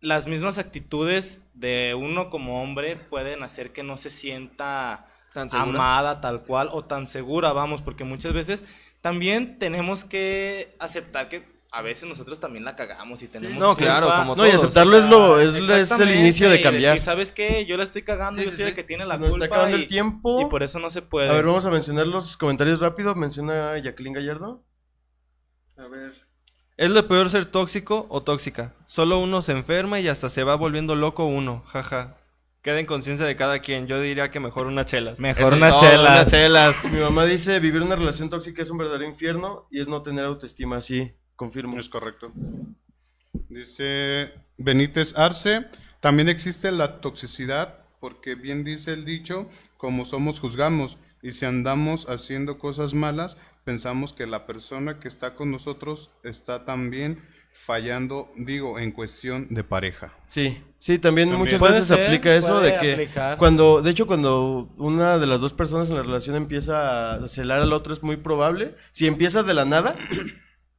las 0.00 0.26
mismas 0.26 0.58
actitudes 0.58 1.40
de 1.54 1.94
uno 1.94 2.30
como 2.30 2.62
hombre 2.62 2.96
pueden 2.96 3.42
hacer 3.44 3.72
que 3.72 3.82
no 3.84 3.96
se 3.96 4.10
sienta 4.10 5.06
¿Tan 5.36 5.50
segura? 5.50 5.68
amada 5.78 6.20
tal 6.20 6.42
cual 6.42 6.68
o 6.72 6.84
tan 6.84 7.06
segura, 7.06 7.52
vamos, 7.52 7.82
porque 7.82 8.04
muchas 8.04 8.32
veces 8.32 8.64
también 9.02 9.58
tenemos 9.58 10.04
que 10.04 10.74
aceptar 10.80 11.28
que 11.28 11.54
a 11.70 11.82
veces 11.82 12.08
nosotros 12.08 12.40
también 12.40 12.64
la 12.64 12.74
cagamos 12.74 13.22
y 13.22 13.28
tenemos 13.28 13.58
No, 13.58 13.76
claro, 13.76 14.08
como 14.10 14.34
No, 14.34 14.46
y 14.46 14.50
todos, 14.50 14.62
aceptarlo 14.64 14.96
o 14.96 14.98
es, 14.98 15.06
lo, 15.06 15.38
es, 15.40 15.90
es 15.90 16.00
el 16.00 16.14
inicio 16.14 16.48
de 16.48 16.56
y 16.58 16.62
cambiar. 16.62 16.94
decir, 16.94 17.04
¿sabes 17.04 17.32
qué? 17.32 17.66
Yo 17.66 17.76
la 17.76 17.84
estoy 17.84 18.02
cagando, 18.02 18.40
Sí, 18.40 18.46
yo 18.46 18.50
sí, 18.50 18.56
soy 18.56 18.64
el 18.66 18.70
sí. 18.70 18.76
que 18.76 18.84
tiene 18.84 19.04
la 19.04 19.18
Nos 19.18 19.28
culpa. 19.30 19.44
está 19.44 19.56
acabando 19.56 19.76
y, 19.76 19.82
el 19.82 19.86
tiempo. 19.86 20.40
y 20.40 20.46
por 20.46 20.62
eso 20.62 20.78
no 20.78 20.88
se 20.88 21.02
puede. 21.02 21.28
A 21.28 21.34
ver, 21.34 21.44
vamos 21.44 21.66
a 21.66 21.70
mencionar 21.70 22.06
los 22.06 22.36
comentarios 22.38 22.80
rápido. 22.80 23.14
Menciona 23.14 23.76
Jacqueline 23.78 24.14
Gallardo. 24.14 24.64
A 25.76 25.86
ver. 25.88 26.14
¿Es 26.78 26.90
lo 26.90 27.06
peor 27.08 27.28
ser 27.30 27.44
tóxico 27.46 28.06
o 28.08 28.22
tóxica? 28.22 28.74
Solo 28.86 29.18
uno 29.18 29.42
se 29.42 29.52
enferma 29.52 30.00
y 30.00 30.08
hasta 30.08 30.30
se 30.30 30.44
va 30.44 30.54
volviendo 30.56 30.94
loco 30.94 31.24
uno, 31.26 31.62
jaja. 31.66 32.16
Queda 32.66 32.80
en 32.80 32.86
conciencia 32.86 33.24
de 33.24 33.36
cada 33.36 33.60
quien. 33.60 33.86
Yo 33.86 34.00
diría 34.00 34.32
que 34.32 34.40
mejor 34.40 34.66
unas 34.66 34.86
chelas. 34.86 35.20
Mejor 35.20 35.52
unas 35.52 35.78
chelas. 35.78 36.00
unas 36.00 36.26
chelas. 36.26 36.84
Mi 36.86 36.98
mamá 36.98 37.24
dice, 37.24 37.60
vivir 37.60 37.80
una 37.80 37.94
relación 37.94 38.28
tóxica 38.28 38.60
es 38.60 38.70
un 38.70 38.78
verdadero 38.78 39.04
infierno 39.04 39.68
y 39.70 39.78
es 39.78 39.86
no 39.86 40.02
tener 40.02 40.24
autoestima. 40.24 40.80
Sí, 40.80 41.14
confirmo. 41.36 41.78
Es 41.78 41.88
correcto. 41.88 42.32
Dice 43.48 44.32
Benítez 44.58 45.16
Arce, 45.16 45.66
también 46.00 46.28
existe 46.28 46.72
la 46.72 47.00
toxicidad, 47.00 47.84
porque 48.00 48.34
bien 48.34 48.64
dice 48.64 48.94
el 48.94 49.04
dicho, 49.04 49.48
como 49.76 50.04
somos 50.04 50.40
juzgamos, 50.40 50.98
y 51.22 51.30
si 51.30 51.44
andamos 51.44 52.10
haciendo 52.10 52.58
cosas 52.58 52.94
malas, 52.94 53.36
pensamos 53.62 54.12
que 54.12 54.26
la 54.26 54.44
persona 54.44 54.98
que 54.98 55.06
está 55.06 55.36
con 55.36 55.52
nosotros 55.52 56.10
está 56.24 56.64
también 56.64 57.22
fallando, 57.64 58.30
digo, 58.36 58.78
en 58.78 58.92
cuestión 58.92 59.48
de 59.50 59.64
pareja. 59.64 60.12
Sí, 60.26 60.62
sí, 60.78 60.98
también, 60.98 61.28
También. 61.30 61.52
muchas 61.52 61.60
veces 61.60 61.88
ser, 61.88 62.04
aplica 62.04 62.34
eso 62.34 62.60
de 62.60 62.76
que 62.76 62.92
aplicar. 62.92 63.38
cuando, 63.38 63.82
de 63.82 63.90
hecho, 63.90 64.06
cuando 64.06 64.72
una 64.76 65.18
de 65.18 65.26
las 65.26 65.40
dos 65.40 65.52
personas 65.52 65.90
en 65.90 65.96
la 65.96 66.02
relación 66.02 66.36
empieza 66.36 67.14
a 67.14 67.26
celar 67.26 67.62
al 67.62 67.72
otro 67.72 67.92
es 67.92 68.02
muy 68.02 68.16
probable. 68.16 68.76
Si 68.92 69.06
empieza 69.06 69.42
de 69.42 69.54
la 69.54 69.64
nada, 69.64 69.96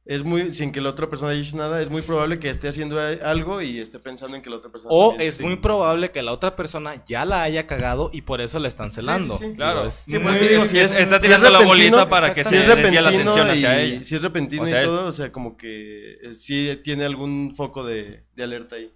es 0.08 0.24
muy, 0.24 0.54
sin 0.54 0.72
que 0.72 0.80
la 0.80 0.88
otra 0.88 1.10
persona 1.10 1.32
haya 1.32 1.42
hecho 1.42 1.54
nada, 1.58 1.82
es 1.82 1.90
muy 1.90 2.00
probable 2.00 2.38
que 2.38 2.48
esté 2.48 2.66
haciendo 2.68 2.98
algo 2.98 3.60
y 3.60 3.78
esté 3.78 3.98
pensando 3.98 4.38
en 4.38 4.42
que 4.42 4.48
la 4.48 4.56
otra 4.56 4.72
persona. 4.72 4.88
O 4.92 5.14
es 5.18 5.34
sí. 5.34 5.42
muy 5.42 5.56
probable 5.56 6.10
que 6.10 6.22
la 6.22 6.32
otra 6.32 6.56
persona 6.56 7.04
ya 7.06 7.26
la 7.26 7.42
haya 7.42 7.66
cagado 7.66 8.08
y 8.10 8.22
por 8.22 8.40
eso 8.40 8.58
le 8.58 8.68
están 8.68 8.90
celando. 8.90 9.36
Sí, 9.36 9.44
sí, 9.44 9.50
sí. 9.50 9.56
Claro. 9.56 9.84
Es 9.86 10.08
muy- 10.08 10.38
digo, 10.38 10.64
si 10.64 10.78
es, 10.78 10.96
está 10.96 11.16
si 11.16 11.26
tirando 11.26 11.48
es 11.48 11.52
la 11.52 11.60
bolita 11.60 12.08
para 12.08 12.32
que 12.32 12.42
se 12.42 12.56
desvíe 12.56 13.02
la 13.02 13.10
atención 13.10 13.50
hacia 13.50 13.84
y- 13.84 13.92
ella. 13.92 14.04
Si 14.04 14.14
es 14.14 14.22
repentino 14.22 14.62
O 14.62 14.66
sea, 14.66 14.82
y 14.82 14.86
todo, 14.86 15.06
o 15.08 15.12
sea, 15.12 15.30
como 15.30 15.58
que 15.58 16.12
eh, 16.22 16.34
sí 16.34 16.80
tiene 16.82 17.04
algún 17.04 17.54
foco 17.54 17.84
de, 17.84 18.24
de 18.34 18.42
alerta 18.42 18.76
ahí. 18.76 18.90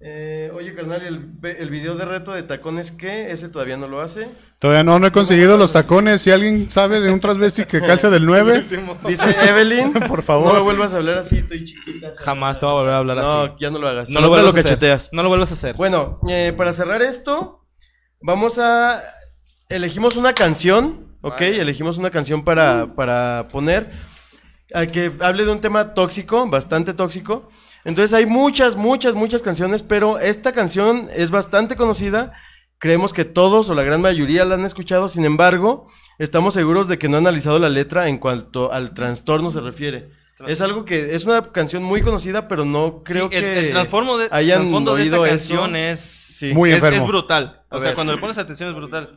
Eh, 0.00 0.52
oye, 0.54 0.74
carnal, 0.76 1.02
¿el, 1.04 1.18
ve- 1.18 1.56
¿el 1.58 1.70
video 1.70 1.96
de 1.96 2.04
reto 2.04 2.32
de 2.32 2.44
tacones 2.44 2.92
qué? 2.92 3.32
Ese 3.32 3.48
todavía 3.48 3.76
no 3.76 3.88
lo 3.88 4.00
hace. 4.00 4.28
Todavía 4.60 4.84
no, 4.84 5.00
no 5.00 5.08
he 5.08 5.12
conseguido 5.12 5.58
los 5.58 5.72
tacones. 5.72 6.20
Si 6.22 6.30
alguien 6.30 6.70
sabe 6.70 7.00
de 7.00 7.10
un 7.10 7.18
transvesti 7.18 7.64
que 7.64 7.80
calce 7.80 8.08
del 8.08 8.24
9, 8.24 8.64
Dice 9.08 9.34
Evelyn, 9.48 9.92
por 9.92 10.02
no 10.10 10.16
me 10.18 10.22
favor. 10.22 10.62
vuelvas 10.62 10.92
a 10.92 10.96
hablar 10.98 11.18
así, 11.18 11.38
estoy 11.38 11.64
chiquita. 11.64 12.12
Jamás 12.16 12.60
te 12.60 12.66
va 12.66 12.72
a 12.72 12.74
volver 12.76 12.94
a 12.94 12.98
hablar 12.98 13.16
No, 13.16 13.40
así. 13.42 13.52
ya 13.58 13.70
no 13.70 13.78
lo 13.80 13.88
hagas. 13.88 14.08
No 14.10 14.18
Al 14.18 14.22
lo 14.24 14.28
vuelvas 14.28 14.46
a 14.54 14.58
hacer. 14.58 14.62
cacheteas. 14.64 15.08
No 15.12 15.22
lo 15.24 15.28
vuelvas 15.30 15.50
a 15.50 15.54
hacer. 15.54 15.74
Bueno, 15.74 16.20
eh, 16.28 16.54
para 16.56 16.72
cerrar 16.72 17.02
esto, 17.02 17.66
vamos 18.20 18.58
a... 18.60 19.02
Elegimos 19.68 20.16
una 20.16 20.32
canción, 20.32 21.16
¿ok? 21.22 21.40
Elegimos 21.40 21.98
una 21.98 22.10
canción 22.10 22.44
para, 22.44 22.94
para 22.94 23.48
poner 23.50 23.90
a 24.72 24.86
que 24.86 25.10
hable 25.20 25.44
de 25.44 25.50
un 25.50 25.60
tema 25.60 25.92
tóxico, 25.92 26.46
bastante 26.48 26.94
tóxico. 26.94 27.48
Entonces 27.88 28.12
hay 28.12 28.26
muchas, 28.26 28.76
muchas, 28.76 29.14
muchas 29.14 29.40
canciones, 29.40 29.82
pero 29.82 30.18
esta 30.18 30.52
canción 30.52 31.08
es 31.14 31.30
bastante 31.30 31.74
conocida. 31.74 32.34
Creemos 32.76 33.14
que 33.14 33.24
todos 33.24 33.70
o 33.70 33.74
la 33.74 33.82
gran 33.82 34.02
mayoría 34.02 34.44
la 34.44 34.56
han 34.56 34.66
escuchado, 34.66 35.08
sin 35.08 35.24
embargo, 35.24 35.90
estamos 36.18 36.52
seguros 36.52 36.86
de 36.86 36.98
que 36.98 37.08
no 37.08 37.16
han 37.16 37.26
analizado 37.26 37.58
la 37.58 37.70
letra 37.70 38.08
en 38.10 38.18
cuanto 38.18 38.70
al 38.74 38.92
trastorno 38.92 39.50
se 39.50 39.62
refiere. 39.62 40.10
Es 40.46 40.60
algo 40.60 40.84
que 40.84 41.14
es 41.14 41.24
una 41.24 41.50
canción 41.50 41.82
muy 41.82 42.02
conocida, 42.02 42.46
pero 42.46 42.66
no 42.66 43.02
creo 43.04 43.30
Sí, 43.30 43.36
el, 43.36 43.42
que 43.42 43.58
el 43.58 43.70
transformo 43.70 44.18
de, 44.18 44.28
hayan 44.32 44.60
trasfondo 44.60 44.94
de 44.94 45.04
esta 45.04 45.24
canción 45.24 45.74
eso. 45.74 45.94
es, 45.94 46.00
Sí. 46.38 46.52
Muy 46.52 46.68
es, 46.70 46.76
enfermo. 46.76 47.00
es 47.00 47.06
brutal. 47.08 47.64
A 47.70 47.76
O 47.76 47.78
sea, 47.78 47.86
ver. 47.88 47.94
cuando 47.94 48.12
le 48.12 48.20
pones 48.20 48.36
atención 48.36 48.68
es 48.68 48.74
brutal. 48.76 49.10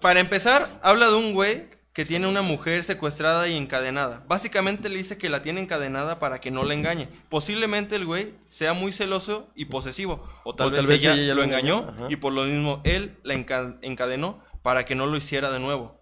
Para 0.00 0.20
empezar, 0.20 0.78
habla 0.80 1.08
de 1.08 1.16
un 1.16 1.34
güey 1.34 1.68
que 1.92 2.04
tiene 2.04 2.28
una 2.28 2.42
mujer 2.42 2.84
secuestrada 2.84 3.48
y 3.48 3.56
encadenada. 3.56 4.24
Básicamente 4.28 4.88
le 4.88 4.96
dice 4.98 5.18
que 5.18 5.28
la 5.28 5.42
tiene 5.42 5.60
encadenada 5.60 6.20
para 6.20 6.40
que 6.40 6.50
no 6.52 6.62
la 6.62 6.74
engañe. 6.74 7.08
Posiblemente 7.28 7.96
el 7.96 8.06
güey 8.06 8.34
sea 8.48 8.74
muy 8.74 8.92
celoso 8.92 9.50
y 9.56 9.64
posesivo. 9.64 10.24
O 10.44 10.54
tal, 10.54 10.68
O 10.68 10.70
vez, 10.70 10.80
tal 10.80 10.86
vez 10.88 11.00
ella, 11.02 11.14
ella 11.14 11.34
lo 11.34 11.42
engañó 11.42 11.92
ajá. 11.96 12.06
y 12.08 12.16
por 12.16 12.32
lo 12.32 12.44
mismo 12.44 12.80
él 12.84 13.18
la 13.24 13.34
enca- 13.34 13.78
encadenó 13.82 14.42
para 14.62 14.84
que 14.84 14.94
no 14.94 15.06
lo 15.06 15.16
hiciera 15.16 15.50
de 15.50 15.58
nuevo. 15.58 16.00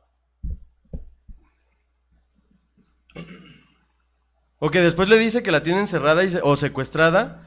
O 4.59 4.71
que 4.71 4.81
después 4.81 5.09
le 5.09 5.19
dice 5.19 5.43
que 5.43 5.53
la 5.53 5.63
tiene 5.63 5.81
encerrada 5.81 6.25
y 6.25 6.31
se- 6.31 6.41
o 6.43 6.57
secuestrada, 6.57 7.45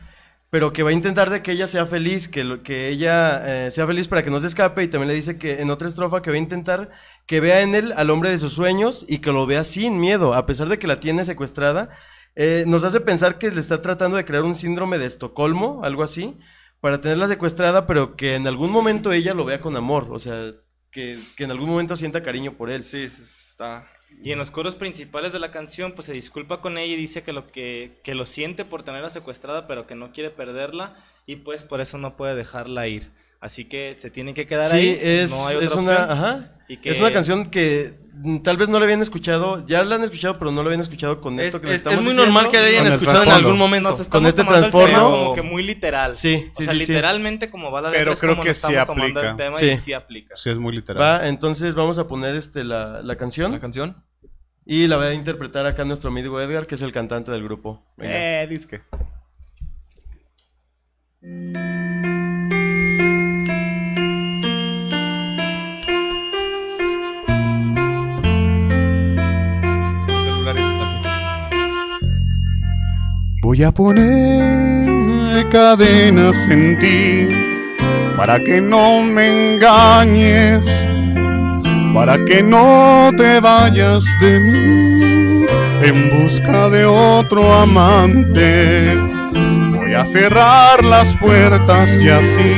pero 0.50 0.72
que 0.74 0.84
va 0.84 0.90
a 0.90 0.94
intentar 0.94 1.30
de 1.30 1.42
que 1.42 1.52
ella 1.52 1.68
sea 1.68 1.86
feliz, 1.86 2.28
que, 2.28 2.44
lo- 2.44 2.64
que 2.64 2.88
ella 2.90 3.66
eh, 3.68 3.72
sea 3.72 3.86
feliz 3.88 4.08
para 4.08 4.24
que 4.24 4.30
no 4.30 4.40
se 4.40 4.48
escape. 4.48 4.84
Y 4.84 4.88
también 4.88 5.10
le 5.10 5.14
dice 5.16 5.38
que 5.38 5.62
en 5.62 5.70
otra 5.70 5.88
estrofa 5.88 6.22
que 6.22 6.30
va 6.30 6.36
a 6.36 6.40
intentar 6.40 6.90
que 7.32 7.40
vea 7.40 7.62
en 7.62 7.76
él 7.76 7.94
al 7.96 8.10
hombre 8.10 8.30
de 8.30 8.38
sus 8.38 8.52
sueños 8.52 9.06
y 9.08 9.20
que 9.20 9.32
lo 9.32 9.46
vea 9.46 9.64
sin 9.64 10.02
miedo, 10.02 10.34
a 10.34 10.46
pesar 10.46 10.68
de 10.68 10.78
que 10.78 10.86
la 10.86 11.00
tiene 11.00 11.24
secuestrada. 11.24 11.88
Eh, 12.36 12.66
nos 12.68 12.84
hace 12.84 13.00
pensar 13.00 13.38
que 13.38 13.50
le 13.52 13.62
está 13.62 13.82
tratando 13.82 14.18
de 14.18 14.26
crear 14.26 14.44
un 14.44 14.54
síndrome 14.54 14.98
de 14.98 15.06
Estocolmo, 15.06 15.80
algo 15.86 16.04
así, 16.04 16.38
para 16.82 17.00
tenerla 17.00 17.30
secuestrada, 17.30 17.88
pero 17.88 18.18
que 18.18 18.36
en 18.36 18.48
algún 18.48 18.70
momento 18.70 19.14
ella 19.14 19.34
lo 19.34 19.46
vea 19.46 19.62
con 19.62 19.78
amor, 19.78 20.10
o 20.12 20.20
sea, 20.20 20.52
que, 20.92 21.18
que 21.38 21.46
en 21.46 21.52
algún 21.52 21.70
momento 21.70 21.96
sienta 21.96 22.22
cariño 22.22 22.58
por 22.58 22.70
él. 22.70 22.84
Sí, 22.84 23.04
está. 23.04 23.88
Y 24.22 24.34
en 24.34 24.38
los 24.38 24.52
coros 24.52 24.76
principales 24.76 25.32
de 25.32 25.40
la 25.40 25.52
canción, 25.52 25.94
pues 25.94 26.08
se 26.08 26.14
disculpa 26.14 26.60
con 26.60 26.78
ella 26.78 26.96
y 26.96 26.98
dice 26.98 27.24
que 27.24 27.32
lo 27.32 27.48
que, 27.48 28.02
que 28.04 28.14
lo 28.14 28.26
siente 28.26 28.66
por 28.66 28.84
tenerla 28.84 29.10
secuestrada, 29.10 29.68
pero 29.68 29.88
que 29.88 29.96
no 29.96 30.12
quiere 30.12 30.32
perderla 30.32 30.98
y 31.26 31.38
pues 31.38 31.64
por 31.64 31.80
eso 31.80 31.98
no 31.98 32.18
puede 32.18 32.36
dejarla 32.36 32.90
ir. 32.90 33.10
Así 33.42 33.66
que 33.66 33.98
se 34.00 34.10
tiene 34.12 34.34
que 34.36 34.46
quedar 34.46 34.70
Sí, 34.70 34.78
ahí. 34.78 35.00
es, 35.02 35.32
no 35.32 35.48
hay 35.48 35.58
es 35.58 35.72
otra 35.72 35.80
una, 35.82 35.92
opción. 35.94 36.12
ajá, 36.12 36.52
Y 36.70 36.78
que- 36.78 36.92
es 36.92 37.00
una 37.00 37.12
canción 37.12 37.50
que 37.50 38.00
tal 38.44 38.56
vez 38.58 38.70
no 38.70 38.78
la 38.78 38.86
habían 38.86 39.02
escuchado, 39.02 39.66
ya 39.66 39.84
la 39.84 39.96
han 39.96 40.04
escuchado, 40.04 40.38
pero 40.38 40.52
no 40.52 40.62
la 40.62 40.68
habían 40.68 40.82
escuchado 40.82 41.20
con 41.20 41.40
Es- 41.40 41.48
esto 41.48 41.60
que 41.60 41.66
les 41.68 41.74
es- 41.74 41.80
estamos 41.80 41.98
es 41.98 42.04
muy 42.04 42.12
diciendo. 42.14 42.32
normal 42.34 42.52
que 42.52 42.60
la 42.62 42.68
hayan 42.68 42.86
escuchado 42.94 43.24
en 43.24 43.30
algún 43.32 43.58
momento. 43.58 43.98
Con 44.10 44.28
este 44.28 44.44
transformo. 44.44 45.10
como 45.10 45.34
que 45.36 45.42
muy 45.42 45.64
literal. 45.64 46.16
Sí, 46.16 46.50
o 46.56 46.62
sea, 46.62 46.72
sí, 46.74 46.80
sí. 46.86 46.86
literalmente 46.92 47.50
como 47.50 47.72
va 47.72 47.82
la 47.82 47.90
letra 47.90 48.02
Pero 48.02 48.14
es 48.14 48.20
creo 48.20 48.34
como 48.34 48.44
que 48.44 48.54
sí 48.54 48.60
estamos 48.74 48.86
tomando 48.86 49.20
aplica. 49.22 49.32
el 49.32 49.36
tema 49.38 49.58
Sí. 49.58 49.66
y 49.72 49.78
sí 49.78 49.94
aplica. 49.94 50.38
Sí, 50.38 50.50
es 50.52 50.60
muy 50.60 50.76
literal. 50.76 51.02
Va, 51.02 51.28
entonces 51.28 51.74
vamos 51.74 51.98
a 51.98 52.06
poner 52.08 52.36
este 52.36 52.64
la, 52.64 53.02
la 53.02 53.16
canción 53.16 53.52
¿La 53.54 53.60
canción? 53.60 54.04
y 54.68 54.86
la 54.86 54.98
va 54.98 55.06
a 55.06 55.14
interpretar 55.16 55.66
acá 55.66 55.84
nuestro 55.84 56.10
amigo 56.12 56.40
Edgar, 56.40 56.68
que 56.68 56.76
es 56.76 56.82
el 56.84 56.92
cantante 56.92 57.32
del 57.32 57.44
grupo. 57.44 57.84
Venga. 57.98 58.44
Eh, 58.44 58.48
disque. 58.48 58.82
Voy 73.52 73.64
a 73.64 73.72
poner 73.74 75.50
cadenas 75.50 76.38
en 76.50 76.80
ti 76.80 77.28
para 78.16 78.40
que 78.40 78.62
no 78.62 79.02
me 79.02 79.56
engañes, 79.56 80.64
para 81.94 82.18
que 82.24 82.42
no 82.44 83.12
te 83.18 83.42
vayas 83.42 84.06
de 84.22 84.40
mí 84.40 85.46
en 85.84 86.24
busca 86.24 86.70
de 86.70 86.86
otro 86.86 87.54
amante. 87.54 88.96
Voy 89.76 89.96
a 89.96 90.06
cerrar 90.06 90.82
las 90.86 91.14
puertas 91.16 91.92
y 92.02 92.08
así 92.08 92.56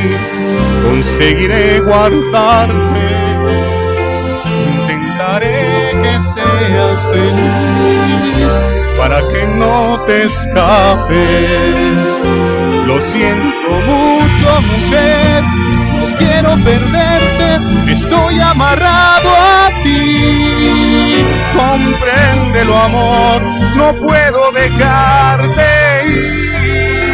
conseguiré 0.84 1.80
guardarte. 1.80 2.76
Intentaré 4.78 5.98
que 6.04 6.20
seas 6.22 7.02
feliz 7.08 7.83
para 9.04 9.20
que 9.28 9.45
no 9.45 10.01
te 10.06 10.24
escapes. 10.24 12.08
Lo 12.88 13.01
siento 13.01 13.70
mucho, 13.91 14.62
mujer, 14.62 15.43
no 15.93 16.16
quiero 16.16 16.51
perderte, 16.64 17.47
estoy 17.91 18.39
amarrado 18.39 19.30
a 19.30 19.84
ti. 19.84 21.26
Compréndelo, 21.54 22.80
amor, 22.80 23.41
no 23.76 23.93
puedo 23.95 24.54
dejarte 24.54 25.66
ir. 26.08 27.14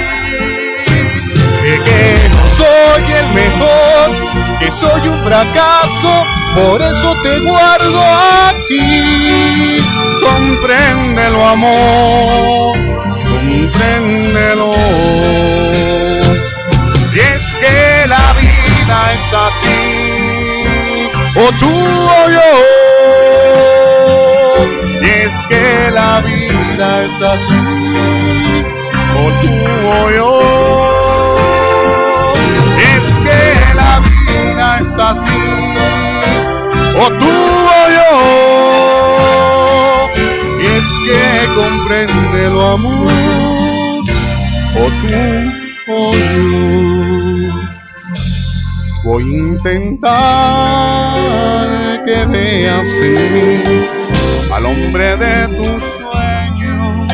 Sé 1.60 1.82
que 1.88 2.30
no 2.36 2.50
soy 2.62 3.04
el 3.22 3.28
mejor, 3.34 4.08
que 4.60 4.70
soy 4.72 5.08
un 5.08 5.20
fracaso, 5.24 6.12
por 6.54 6.80
eso 6.84 7.16
te 7.24 7.40
guardo 7.40 8.02
aquí. 8.48 9.79
Compréndelo, 10.22 11.46
amor, 11.46 12.78
compréndelo. 13.30 14.74
Y 17.14 17.20
es 17.20 17.58
que 17.58 18.08
la 18.08 18.34
vida 18.34 19.14
es 19.16 19.34
así, 19.48 19.80
o 21.36 21.52
tú 21.60 21.74
o 22.20 22.30
yo. 22.38 22.52
Y 25.02 25.04
es 25.08 25.36
que 25.48 25.92
la 25.92 26.22
vida 26.22 27.06
es 27.06 27.22
así, 27.22 27.62
o 29.18 29.26
tú 29.42 29.54
o 29.88 30.10
yo. 30.12 30.34
Es 32.98 33.20
que 33.20 33.42
la 33.76 34.00
vida 34.00 34.80
es 34.82 34.94
así, 34.98 35.42
o 36.98 37.06
tú 37.14 37.39
comprende 41.56 42.50
lo 42.50 42.62
amor, 42.72 44.04
o 44.76 44.84
tú 45.02 45.14
o 45.92 46.14
yo. 46.14 46.80
Voy 49.04 49.24
a 49.24 49.28
intentar 49.28 50.10
que 52.06 52.26
veas 52.26 52.88
en 53.02 53.34
mí 53.34 53.64
al 54.54 54.66
hombre 54.66 55.18
de 55.18 55.48
tus 55.56 55.84
sueños. 55.98 57.08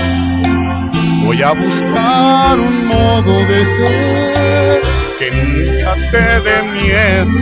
Voy 1.24 1.42
a 1.42 1.52
buscar 1.52 2.60
un 2.60 2.88
modo 2.88 3.46
de 3.46 3.66
ser 3.66 4.82
que 5.20 5.32
nunca 5.32 5.96
te 6.12 6.42
dé 6.42 6.64
miedo. 6.64 7.40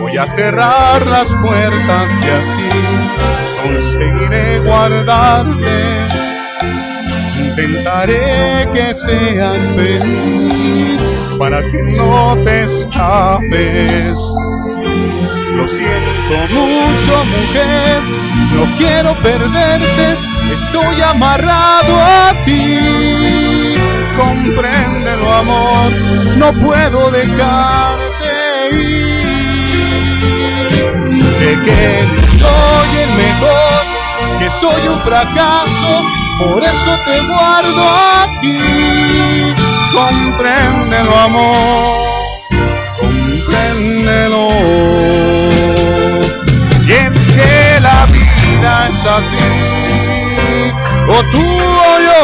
Voy 0.00 0.16
a 0.18 0.26
cerrar 0.26 1.06
las 1.06 1.32
puertas 1.32 2.10
y 2.22 2.28
así 2.28 2.93
conseguiré 3.64 4.58
guardarte. 4.60 6.06
Intentaré 7.38 8.68
que 8.72 8.94
seas 8.94 9.62
feliz 9.76 11.00
para 11.38 11.62
que 11.62 11.82
no 11.96 12.36
te 12.44 12.64
escapes. 12.64 14.18
Lo 15.56 15.68
siento 15.68 16.36
mucho, 16.50 17.24
mujer, 17.24 18.00
no 18.54 18.64
quiero 18.76 19.14
perderte, 19.22 20.16
estoy 20.52 21.00
amarrado 21.00 21.96
a 21.96 22.34
ti. 22.44 23.76
Compréndelo, 24.16 25.32
amor, 25.32 25.90
no 26.36 26.52
puedo 26.54 27.10
dejarte 27.10 28.30
ir. 28.72 29.24
Sé 31.38 31.58
que 31.64 32.33
soy 32.44 32.90
el 33.04 33.12
mejor, 33.14 33.82
que 34.38 34.48
soy 34.50 34.88
un 34.88 35.00
fracaso, 35.02 35.92
por 36.38 36.62
eso 36.62 36.98
te 37.06 37.20
guardo 37.22 37.82
aquí. 38.22 39.54
Compréndelo, 39.92 41.16
amor, 41.16 41.96
compréndelo. 43.00 44.48
Y 46.86 46.92
es 46.92 47.16
que 47.32 47.80
la 47.80 48.06
vida 48.06 48.88
es 48.88 49.00
así, 49.18 49.50
o 51.08 51.22
tú 51.32 51.46
o 51.90 51.94
yo. 52.08 52.22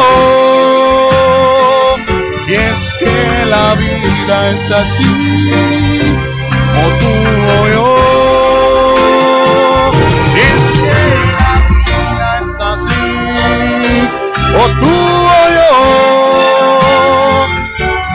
Y 2.47 2.53
es 2.53 2.93
que 2.99 3.15
la 3.49 3.75
vida 3.75 4.35
es 4.51 4.71
así, 4.71 5.13
o 6.81 6.85
tú 6.99 7.11
o 7.57 7.67
yo. 7.73 8.30
Es 10.35 10.71
que 10.71 10.99
la 11.39 11.53
vida 11.67 12.29
es 12.41 12.51
así, 12.59 13.03
o 14.55 14.63
tú 14.79 14.95
o 15.27 15.41
yo. 15.57 15.71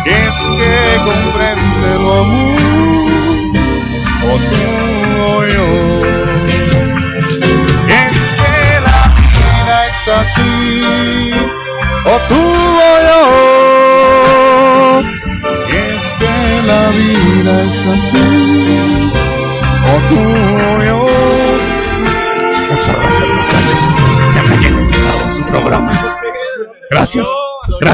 Es 0.07 0.37
que 0.57 0.73
comprende 1.05 1.46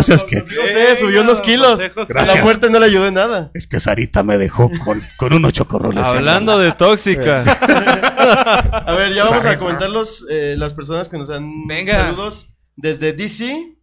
gracias 0.07 0.25
que... 0.25 0.37
No 0.37 0.67
sé, 0.67 0.97
subió 0.97 1.23
unos 1.23 1.41
kilos. 1.41 1.81
Gracias. 1.95 2.37
La 2.37 2.43
muerte 2.43 2.71
no 2.71 2.79
le 2.79 2.87
ayudó 2.87 3.07
en 3.07 3.15
nada. 3.15 3.51
Es 3.55 3.67
que 3.67 3.81
Sarita 3.81 4.23
me 4.23 4.39
dejó 4.39 4.71
con, 4.85 5.03
con 5.17 5.33
unos 5.33 5.53
chocorroles. 5.53 6.05
Hablando 6.05 6.59
de 6.59 6.73
tóxicas. 6.73 7.49
A 7.63 8.95
ver, 8.97 9.13
ya 9.15 9.25
vamos 9.25 9.45
a 9.45 9.59
comentar 9.59 9.91
los, 9.91 10.27
eh, 10.31 10.55
las 10.57 10.75
personas 10.75 11.09
que 11.09 11.19
nos 11.19 11.31
han 11.31 11.67
Venga. 11.67 12.11
saludos 12.11 12.49
desde 12.77 13.13
DC. 13.13 13.77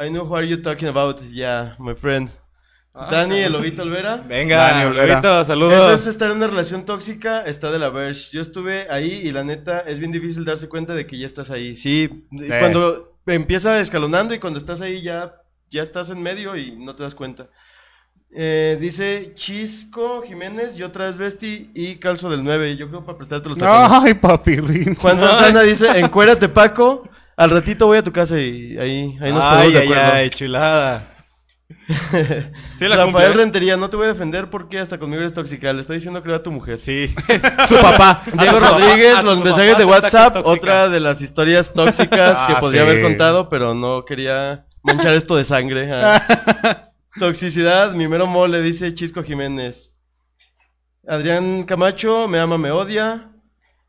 I 0.00 0.10
know 0.10 0.24
who 0.24 0.36
are 0.36 0.46
you 0.46 0.62
talking 0.62 0.88
about. 0.88 1.20
Yeah, 1.30 1.76
my 1.78 1.94
friend. 1.94 2.30
Dani, 3.10 3.38
el 3.38 3.52
Lobito 3.52 3.82
Olvera. 3.82 4.16
Venga, 4.16 4.56
Dani 4.56 4.84
Olvera. 4.86 5.06
Lobito, 5.14 5.40
Eso 5.40 5.46
saludos. 5.46 6.00
es 6.00 6.06
estar 6.06 6.30
en 6.30 6.38
una 6.38 6.48
relación 6.48 6.84
tóxica, 6.84 7.42
está 7.42 7.70
de 7.70 7.78
la 7.78 7.90
Verge. 7.90 8.30
Yo 8.32 8.40
estuve 8.40 8.86
ahí 8.90 9.20
y 9.24 9.30
la 9.30 9.44
neta 9.44 9.80
es 9.80 9.98
bien 9.98 10.10
difícil 10.10 10.44
darse 10.44 10.68
cuenta 10.68 10.94
de 10.94 11.06
que 11.06 11.16
ya 11.16 11.26
estás 11.26 11.50
ahí. 11.50 11.76
Sí, 11.76 12.26
cuando 12.58 13.07
empieza 13.34 13.80
escalonando 13.80 14.34
y 14.34 14.38
cuando 14.38 14.58
estás 14.58 14.80
ahí 14.80 15.02
ya, 15.02 15.34
ya 15.70 15.82
estás 15.82 16.10
en 16.10 16.22
medio 16.22 16.56
y 16.56 16.72
no 16.76 16.94
te 16.96 17.02
das 17.02 17.14
cuenta. 17.14 17.48
Eh, 18.30 18.76
dice 18.78 19.32
Chisco 19.34 20.22
Jiménez, 20.22 20.76
yo 20.76 20.88
otra 20.88 21.06
vez 21.06 21.16
vesti 21.16 21.70
y 21.74 21.96
calzo 21.96 22.28
del 22.28 22.44
9. 22.44 22.76
Yo 22.76 22.88
creo 22.88 23.04
para 23.04 23.16
prestarte 23.16 23.48
los 23.48 23.58
tacones. 23.58 23.90
Ay, 24.04 24.14
papirrín. 24.14 24.94
Juan 24.96 25.18
Santana 25.18 25.62
dice, 25.62 25.98
encuérate 25.98 26.48
Paco, 26.48 27.08
al 27.36 27.50
ratito 27.50 27.86
voy 27.86 27.98
a 27.98 28.02
tu 28.02 28.12
casa 28.12 28.38
y 28.38 28.76
ahí, 28.78 29.16
ahí 29.20 29.32
nos 29.32 29.44
ponemos 29.44 29.52
Ay, 29.64 29.72
de 29.72 29.78
ay, 29.78 29.84
acuerdo. 29.84 30.12
ay, 30.12 30.30
chulada. 30.30 31.02
Sí, 31.68 32.86
la 32.88 32.96
Rafael 32.96 33.12
cumple. 33.12 33.28
Rentería, 33.34 33.76
no 33.76 33.90
te 33.90 33.96
voy 33.96 34.06
a 34.06 34.08
defender 34.12 34.48
porque 34.50 34.78
hasta 34.78 34.98
conmigo 34.98 35.20
eres 35.20 35.34
tóxica. 35.34 35.72
Le 35.72 35.80
está 35.82 35.92
diciendo 35.92 36.22
que 36.22 36.28
era 36.30 36.42
tu 36.42 36.50
mujer. 36.50 36.80
Sí, 36.80 37.08
su 37.68 37.74
papá. 37.76 38.22
Diego 38.32 38.58
Rodríguez, 38.58 39.22
los 39.22 39.42
mensajes 39.44 39.76
de 39.78 39.84
WhatsApp, 39.84 40.36
otra 40.44 40.88
de 40.88 41.00
las 41.00 41.20
historias 41.20 41.72
tóxicas 41.72 42.38
que 42.46 42.52
Ah, 42.54 42.60
podría 42.60 42.82
sí. 42.84 42.88
haber 42.90 43.02
contado, 43.02 43.48
pero 43.48 43.74
no 43.74 44.04
quería 44.04 44.66
manchar 44.82 45.14
esto 45.14 45.36
de 45.36 45.44
sangre. 45.44 45.90
ah. 45.92 46.84
Toxicidad, 47.18 47.92
mi 47.92 48.06
mero 48.06 48.26
mole, 48.26 48.62
dice 48.62 48.92
Chisco 48.94 49.22
Jiménez. 49.22 49.94
Adrián 51.06 51.64
Camacho, 51.64 52.28
me 52.28 52.38
ama, 52.38 52.58
me 52.58 52.70
odia. 52.70 53.27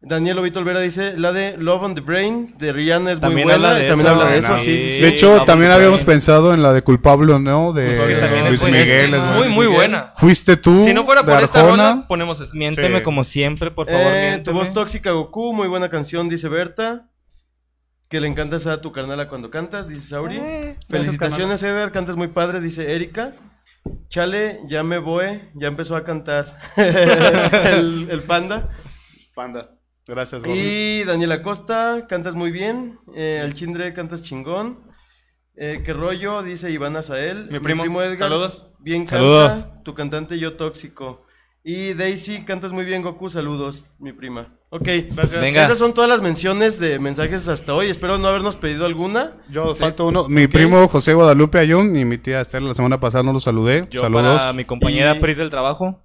Daniel 0.02 0.40
Ovito 0.40 0.60
Olvera 0.60 0.80
dice, 0.80 1.18
la 1.18 1.34
de 1.34 1.58
Love 1.58 1.84
on 1.84 1.94
the 1.96 2.00
Brain 2.02 2.56
de 2.58 2.72
Rihanna 2.72 3.12
es 3.12 3.20
También 3.20 3.48
muy 3.50 3.54
buena. 3.56 3.68
habla 3.70 3.80
de 3.82 3.88
también 3.90 4.08
eso, 4.08 4.16
habla 4.16 4.32
de 4.32 4.38
eso, 4.40 4.58
sí, 4.58 4.78
sí, 4.80 4.90
sí. 4.96 5.02
De 5.02 5.08
hecho, 5.10 5.36
Love 5.36 5.46
también 5.46 5.72
habíamos 5.72 6.06
Brain. 6.06 6.06
pensado 6.20 6.54
en 6.54 6.64
la 6.64 6.72
de 6.72 6.82
culpable 6.84 7.34
o 7.34 7.40
no, 7.40 7.74
de 7.74 7.88
Pues 7.88 8.04
que 8.04 8.16
también 8.16 8.44
es 8.46 8.50
Luis 8.50 8.62
buena, 8.62 8.78
Miguel. 8.78 9.14
es 9.14 9.14
es 9.14 9.20
muy, 9.20 9.34
buena. 9.36 9.56
muy 9.56 9.68
buena. 9.68 10.14
Fuiste 10.16 10.56
tú. 10.56 10.86
Si 10.86 10.94
no 10.94 11.04
fuera 11.04 11.24
por 11.24 11.44
esta 11.44 11.64
rola, 11.64 12.06
ponemos 12.08 12.40
esa. 12.40 12.54
Miénteme 12.54 13.00
Sí. 13.00 13.04
como 13.04 13.26
siempre, 13.26 13.72
por 13.72 13.88
favor, 13.88 14.02
Eh, 14.14 14.42
tu 14.44 14.54
voz 14.54 14.72
tóxica 14.72 15.12
Goku, 15.12 15.54
muy 15.54 15.68
buena 15.68 15.90
canción, 15.90 16.30
dice 16.30 16.48
Berta. 16.48 17.10
Que 18.08 18.22
le 18.22 18.28
encantas 18.28 18.66
a 18.68 18.80
tu 18.82 18.92
carnala 18.94 19.28
cuando 19.28 19.52
cantas, 19.52 19.88
dice 19.90 20.08
Sauri. 20.08 20.38
Eh, 20.38 20.78
Felicitaciones, 20.90 21.62
Edgar, 21.62 21.92
cantas 21.92 22.16
muy 22.16 22.30
padre, 22.30 22.62
dice 22.62 22.96
Erika. 22.96 23.34
Chale, 24.10 24.60
ya 24.68 24.84
me 24.84 24.98
voy, 24.98 25.42
ya 25.56 25.68
empezó 25.68 25.96
a 25.98 26.04
cantar 26.06 26.58
el, 26.78 28.08
el 28.10 28.24
panda. 28.24 28.70
Panda. 29.36 29.70
Gracias, 30.10 30.42
Gordo. 30.44 30.56
Y 30.60 31.04
Daniela 31.04 31.42
Costa, 31.44 32.08
cantas 32.10 32.34
muy 32.36 32.50
bien. 32.52 33.00
Eh, 33.16 33.42
el 33.46 33.54
Chindre, 33.54 33.94
cantas 33.94 34.24
chingón. 34.24 34.80
Eh, 35.56 35.84
¿Qué 35.86 35.94
rollo? 35.94 36.42
Dice 36.42 36.72
Iván 36.72 36.96
Azael. 36.96 37.48
Mi 37.52 37.60
primo, 37.60 37.84
Edgar. 38.02 38.18
saludos. 38.30 38.66
Bien 38.80 39.08
Saludos. 39.08 39.68
Tu 39.84 39.94
cantante 39.94 40.40
yo 40.40 40.54
tóxico. 40.54 41.26
Y 41.64 41.94
Daisy, 41.94 42.44
cantas 42.46 42.72
muy 42.72 42.86
bien, 42.86 43.02
Goku. 43.04 43.30
Saludos, 43.30 43.86
mi 44.00 44.14
prima. 44.14 44.56
Ok, 44.72 44.88
Gracias. 45.14 45.42
Venga. 45.42 45.66
Esas 45.66 45.78
son 45.78 45.94
todas 45.94 46.10
las 46.10 46.22
menciones 46.22 46.80
de 46.80 46.98
mensajes 47.00 47.48
hasta 47.48 47.76
hoy. 47.76 47.88
Espero 47.88 48.18
no 48.18 48.28
habernos 48.30 48.56
pedido 48.56 48.86
alguna. 48.86 49.34
Yo 49.52 49.76
falto 49.76 50.08
uno. 50.08 50.28
Mi 50.30 50.48
primo 50.48 50.88
José 50.88 51.14
Guadalupe 51.14 51.60
Ayun 51.60 51.96
y 51.98 52.06
mi 52.06 52.18
tía 52.18 52.42
Esther 52.42 52.62
la 52.62 52.74
semana 52.74 53.00
pasada 53.00 53.24
no 53.24 53.34
los 53.34 53.44
saludé. 53.44 53.86
Yo 53.92 54.02
Saludos. 54.02 54.38
para 54.40 54.54
mi 54.54 54.66
compañera 54.66 55.16
Y- 55.16 55.20
Pris 55.20 55.38
del 55.38 55.50
trabajo. 55.50 56.04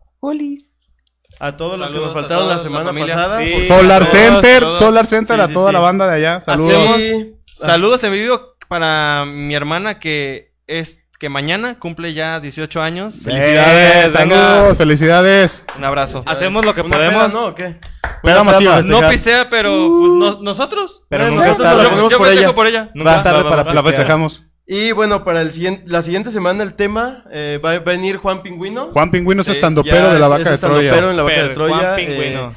A 1.41 1.57
todos 1.57 1.79
los 1.79 1.91
que 1.91 1.99
nos 1.99 2.13
faltaron 2.13 2.49
la 2.49 2.55
la 2.57 2.63
semana 2.63 2.87
familia. 2.87 3.15
pasada. 3.15 3.39
Sí. 3.47 3.67
Solar 3.67 4.05
Center. 4.07 4.65
Solar 4.79 5.07
Center 5.07 5.37
Sí, 5.37 5.43
a 5.43 5.49
toda 5.53 5.69
sí. 5.69 5.73
la 5.75 5.81
banda 5.81 6.07
de 6.09 6.17
allá. 6.17 6.41
Saludos. 6.41 6.75
Hacemos- 6.95 7.23
Saludos 7.45 8.05
en 8.05 8.13
vivo 8.13 8.41
para 8.69 9.25
mi 9.27 9.55
hermana 9.55 9.99
que 9.99 10.53
es 10.67 10.99
que 11.21 11.29
mañana 11.29 11.79
cumple 11.79 12.13
ya 12.15 12.41
18 12.41 12.83
años. 12.83 13.15
Felicidades, 13.25 14.13
saludos, 14.13 14.77
felicidades. 14.77 15.65
Un 15.79 15.85
abrazo. 15.85 16.23
Hacemos 16.27 16.65
lo 16.65 16.75
que 16.75 16.81
¿Una 16.83 16.97
podemos. 16.97 17.25
peda, 17.25 17.33
¿no? 17.41 17.47
¿O 17.47 17.55
qué? 17.55 17.77
Peda 18.23 18.43
Una 18.43 18.53
masiva. 18.53 18.71
para 18.77 18.83
No 18.87 19.09
pistea, 19.09 19.49
pero 19.51 19.71
pues, 19.71 20.13
no- 20.13 20.39
nosotros. 20.43 21.03
Pero 21.09 21.27
Eh, 21.27 21.31
nunca 21.31 21.47
nosotros 21.49 21.67
la 21.67 21.73
tarde. 21.77 21.89
ponemos 21.91 22.11
yo 22.13 22.19
por 22.19 22.27
festejo 22.27 22.49
ella. 22.49 22.55
por 22.55 22.67
ella. 22.67 22.91
Nunca 22.95 23.11
Va, 23.17 23.23
tarde 23.23 23.39
va, 23.39 23.45
va, 23.45 23.51
para 23.51 23.63
va. 23.63 23.75
La 23.75 23.83
festejamos. 23.83 24.43
Y 24.67 24.93
bueno, 24.93 25.25
para 25.25 25.43
el 25.43 25.53
siguiente, 25.53 25.83
la 25.91 26.01
siguiente 26.01 26.31
semana 26.31 26.63
el 26.63 26.73
tema 26.75 27.25
eh, 27.31 27.61
va 27.63 27.73
a 27.73 27.79
venir 27.81 28.17
Juan 28.17 28.43
Pingüino. 28.43 28.91
Juan 28.93 29.11
Pingüino 29.11 29.43
es 29.43 29.47
Sí, 29.47 29.53
estando 29.53 29.85
ya 29.85 29.93
pero 29.93 30.13
de 30.13 30.19
la 30.19 30.29
vaca 30.29 30.43
es 30.43 30.49
de 30.49 30.55
estandopero 30.55 30.89
Troya. 30.97 31.11
en 31.11 31.17
la 31.17 31.23
vaca 31.23 31.43
de 31.43 31.49
Troya. 31.51 31.77
Juan 31.77 32.01
eh, 32.01 32.07
Pingüino. 32.07 32.55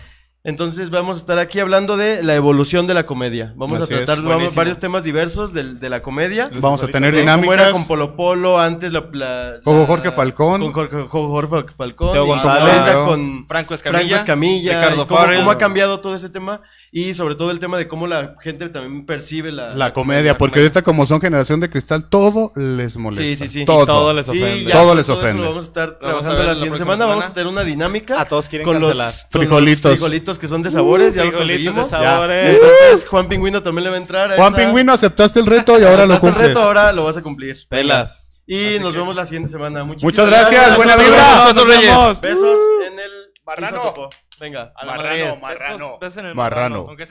Entonces 0.48 0.90
vamos 0.90 1.18
a 1.18 1.20
estar 1.20 1.38
aquí 1.40 1.60
hablando 1.60 1.98
de 1.98 2.24
la 2.24 2.34
evolución 2.36 2.88
de 2.88 2.94
la 2.94 3.06
comedia. 3.06 3.54
Vamos 3.56 3.82
Así 3.82 3.94
a 3.94 3.98
es, 4.00 4.06
tratar 4.06 4.24
vamos, 4.24 4.56
varios 4.56 4.80
temas 4.80 5.04
diversos 5.04 5.54
del- 5.54 5.80
de, 5.80 5.90
la 5.90 6.02
comedia. 6.02 6.50
Vamos 6.60 6.82
a 6.82 6.88
tener 6.88 7.14
De 7.14 7.22
cómo 7.22 7.32
era 7.32 7.38
dinámicas. 7.66 7.72
con 7.74 7.86
Polo 7.88 8.16
Polo, 8.16 8.60
antes 8.60 8.92
la... 8.94 9.06
la- 9.12 9.60
Jorge 9.64 10.12
Falcón. 10.12 10.62
Con 10.62 10.72
Jorge, 10.74 11.04
Jorge 11.08 11.74
Falcón. 11.78 12.14
Teo 12.14 12.26
González. 12.26 12.74
Claro. 12.76 13.06
con 13.06 13.46
Franco 13.48 13.74
Escamilla. 13.74 14.00
Franco 14.02 14.16
Escamilla. 14.16 14.82
Ricardo 14.82 15.08
cómo, 15.08 15.20
Farrell. 15.20 15.40
cómo 15.40 15.52
ha 15.52 15.58
cambiado 15.58 16.00
todo 16.00 16.16
ese 16.16 16.30
tema. 16.30 16.62
Y 16.92 17.14
sobre 17.14 17.36
todo 17.36 17.52
el 17.52 17.60
tema 17.60 17.78
de 17.78 17.88
cómo 17.88 18.08
la 18.08 18.36
gente 18.42 18.70
también 18.70 19.06
percibe 19.06 19.52
la... 19.52 19.76
La 19.76 19.94
comedia, 19.94 20.38
porque 20.38 20.60
ahorita 20.62 20.82
como 20.82 21.06
son 21.06 21.20
generación 21.20 21.60
de 21.60 21.70
cristal, 21.70 22.06
todo 22.06 22.54
les 22.56 22.96
molesta. 22.98 23.24
Sí, 23.24 23.36
sí, 23.36 23.48
sí. 23.48 23.66
Todo. 23.66 23.84
Y 23.84 23.86
todo 23.86 24.14
les 24.14 24.28
Y 24.28 24.32
ofende. 24.32 24.64
ya, 24.64 24.72
Todo 24.72 24.86
pues, 24.94 24.96
les 24.98 25.10
ofende. 25.10 25.42
lo 25.44 25.50
vamos 25.50 25.66
a 25.66 25.68
estar 25.68 25.88
Vamos 25.88 25.98
a 25.98 26.00
trabajando 26.00 26.44
la 26.44 26.54
siguiente 26.56 26.70
próxima 26.70 26.86
semana. 26.94 27.06
Vamos 27.06 27.24
a 27.26 27.28
semana. 27.28 27.34
tener 27.34 27.48
una 27.48 27.64
dinámica. 27.64 28.22
A 28.22 28.26
todos 28.26 28.48
quieren 28.48 28.66
con 28.66 28.80
cancelar. 28.80 29.08
los 29.08 29.22
con 29.24 29.32
Frijolitos. 29.42 29.92
los 29.92 30.00
frijolitos 30.00 30.37
que 30.40 30.48
son 30.48 30.64
de 30.64 30.72
sabores. 30.72 31.14
ya 31.16 31.24
los 31.24 31.34
Frijolitos 31.34 31.76
de 31.76 31.82
conseguimos. 31.82 31.90
sabores. 31.90 32.50
Entonces 32.56 33.08
Juan 33.08 33.28
Pingüino 33.28 33.62
también 33.64 33.84
le 33.86 33.90
va 33.90 33.96
a 33.96 34.00
entrar. 34.00 34.32
a 34.32 34.36
Juan 34.36 34.54
esa- 34.54 34.58
Pingüino, 34.58 34.94
aceptaste 34.94 35.40
el 35.40 35.46
reto 35.46 35.80
y 35.80 35.84
ahora 35.84 36.06
lo 36.06 36.14
aceptaste 36.14 36.28
el 36.28 36.34
cumples. 36.34 36.48
reto, 36.50 36.60
ahora 36.62 36.92
lo 36.94 37.04
vas 37.06 37.18
a 37.18 37.22
cumplir. 37.22 37.58
Pelas. 37.70 38.42
Y 38.46 38.80
nos 38.80 38.94
vemos 38.96 39.16
la 39.16 39.26
siguiente 39.26 39.50
semana. 39.50 39.84
Muchísimas 39.84 40.14
Muchas 40.14 40.28
gracias, 40.28 40.76
buena 40.78 40.96
vibra. 40.96 41.54
Nos 41.54 41.68
vemos. 41.68 42.22
Besos 42.22 42.60
en 42.88 43.00
el 43.00 43.70
topo. 43.74 44.10
Venga. 44.40 44.72
A 44.76 44.86
la 44.86 44.96
Marrano, 44.98 45.36
marrano. 45.38 45.78
Besos- 45.78 46.00
besos 46.00 46.18
en 46.18 46.26
el 46.28 46.36
Marrano. 46.36 46.86
Aunque 46.88 46.98
sea- 46.98 47.06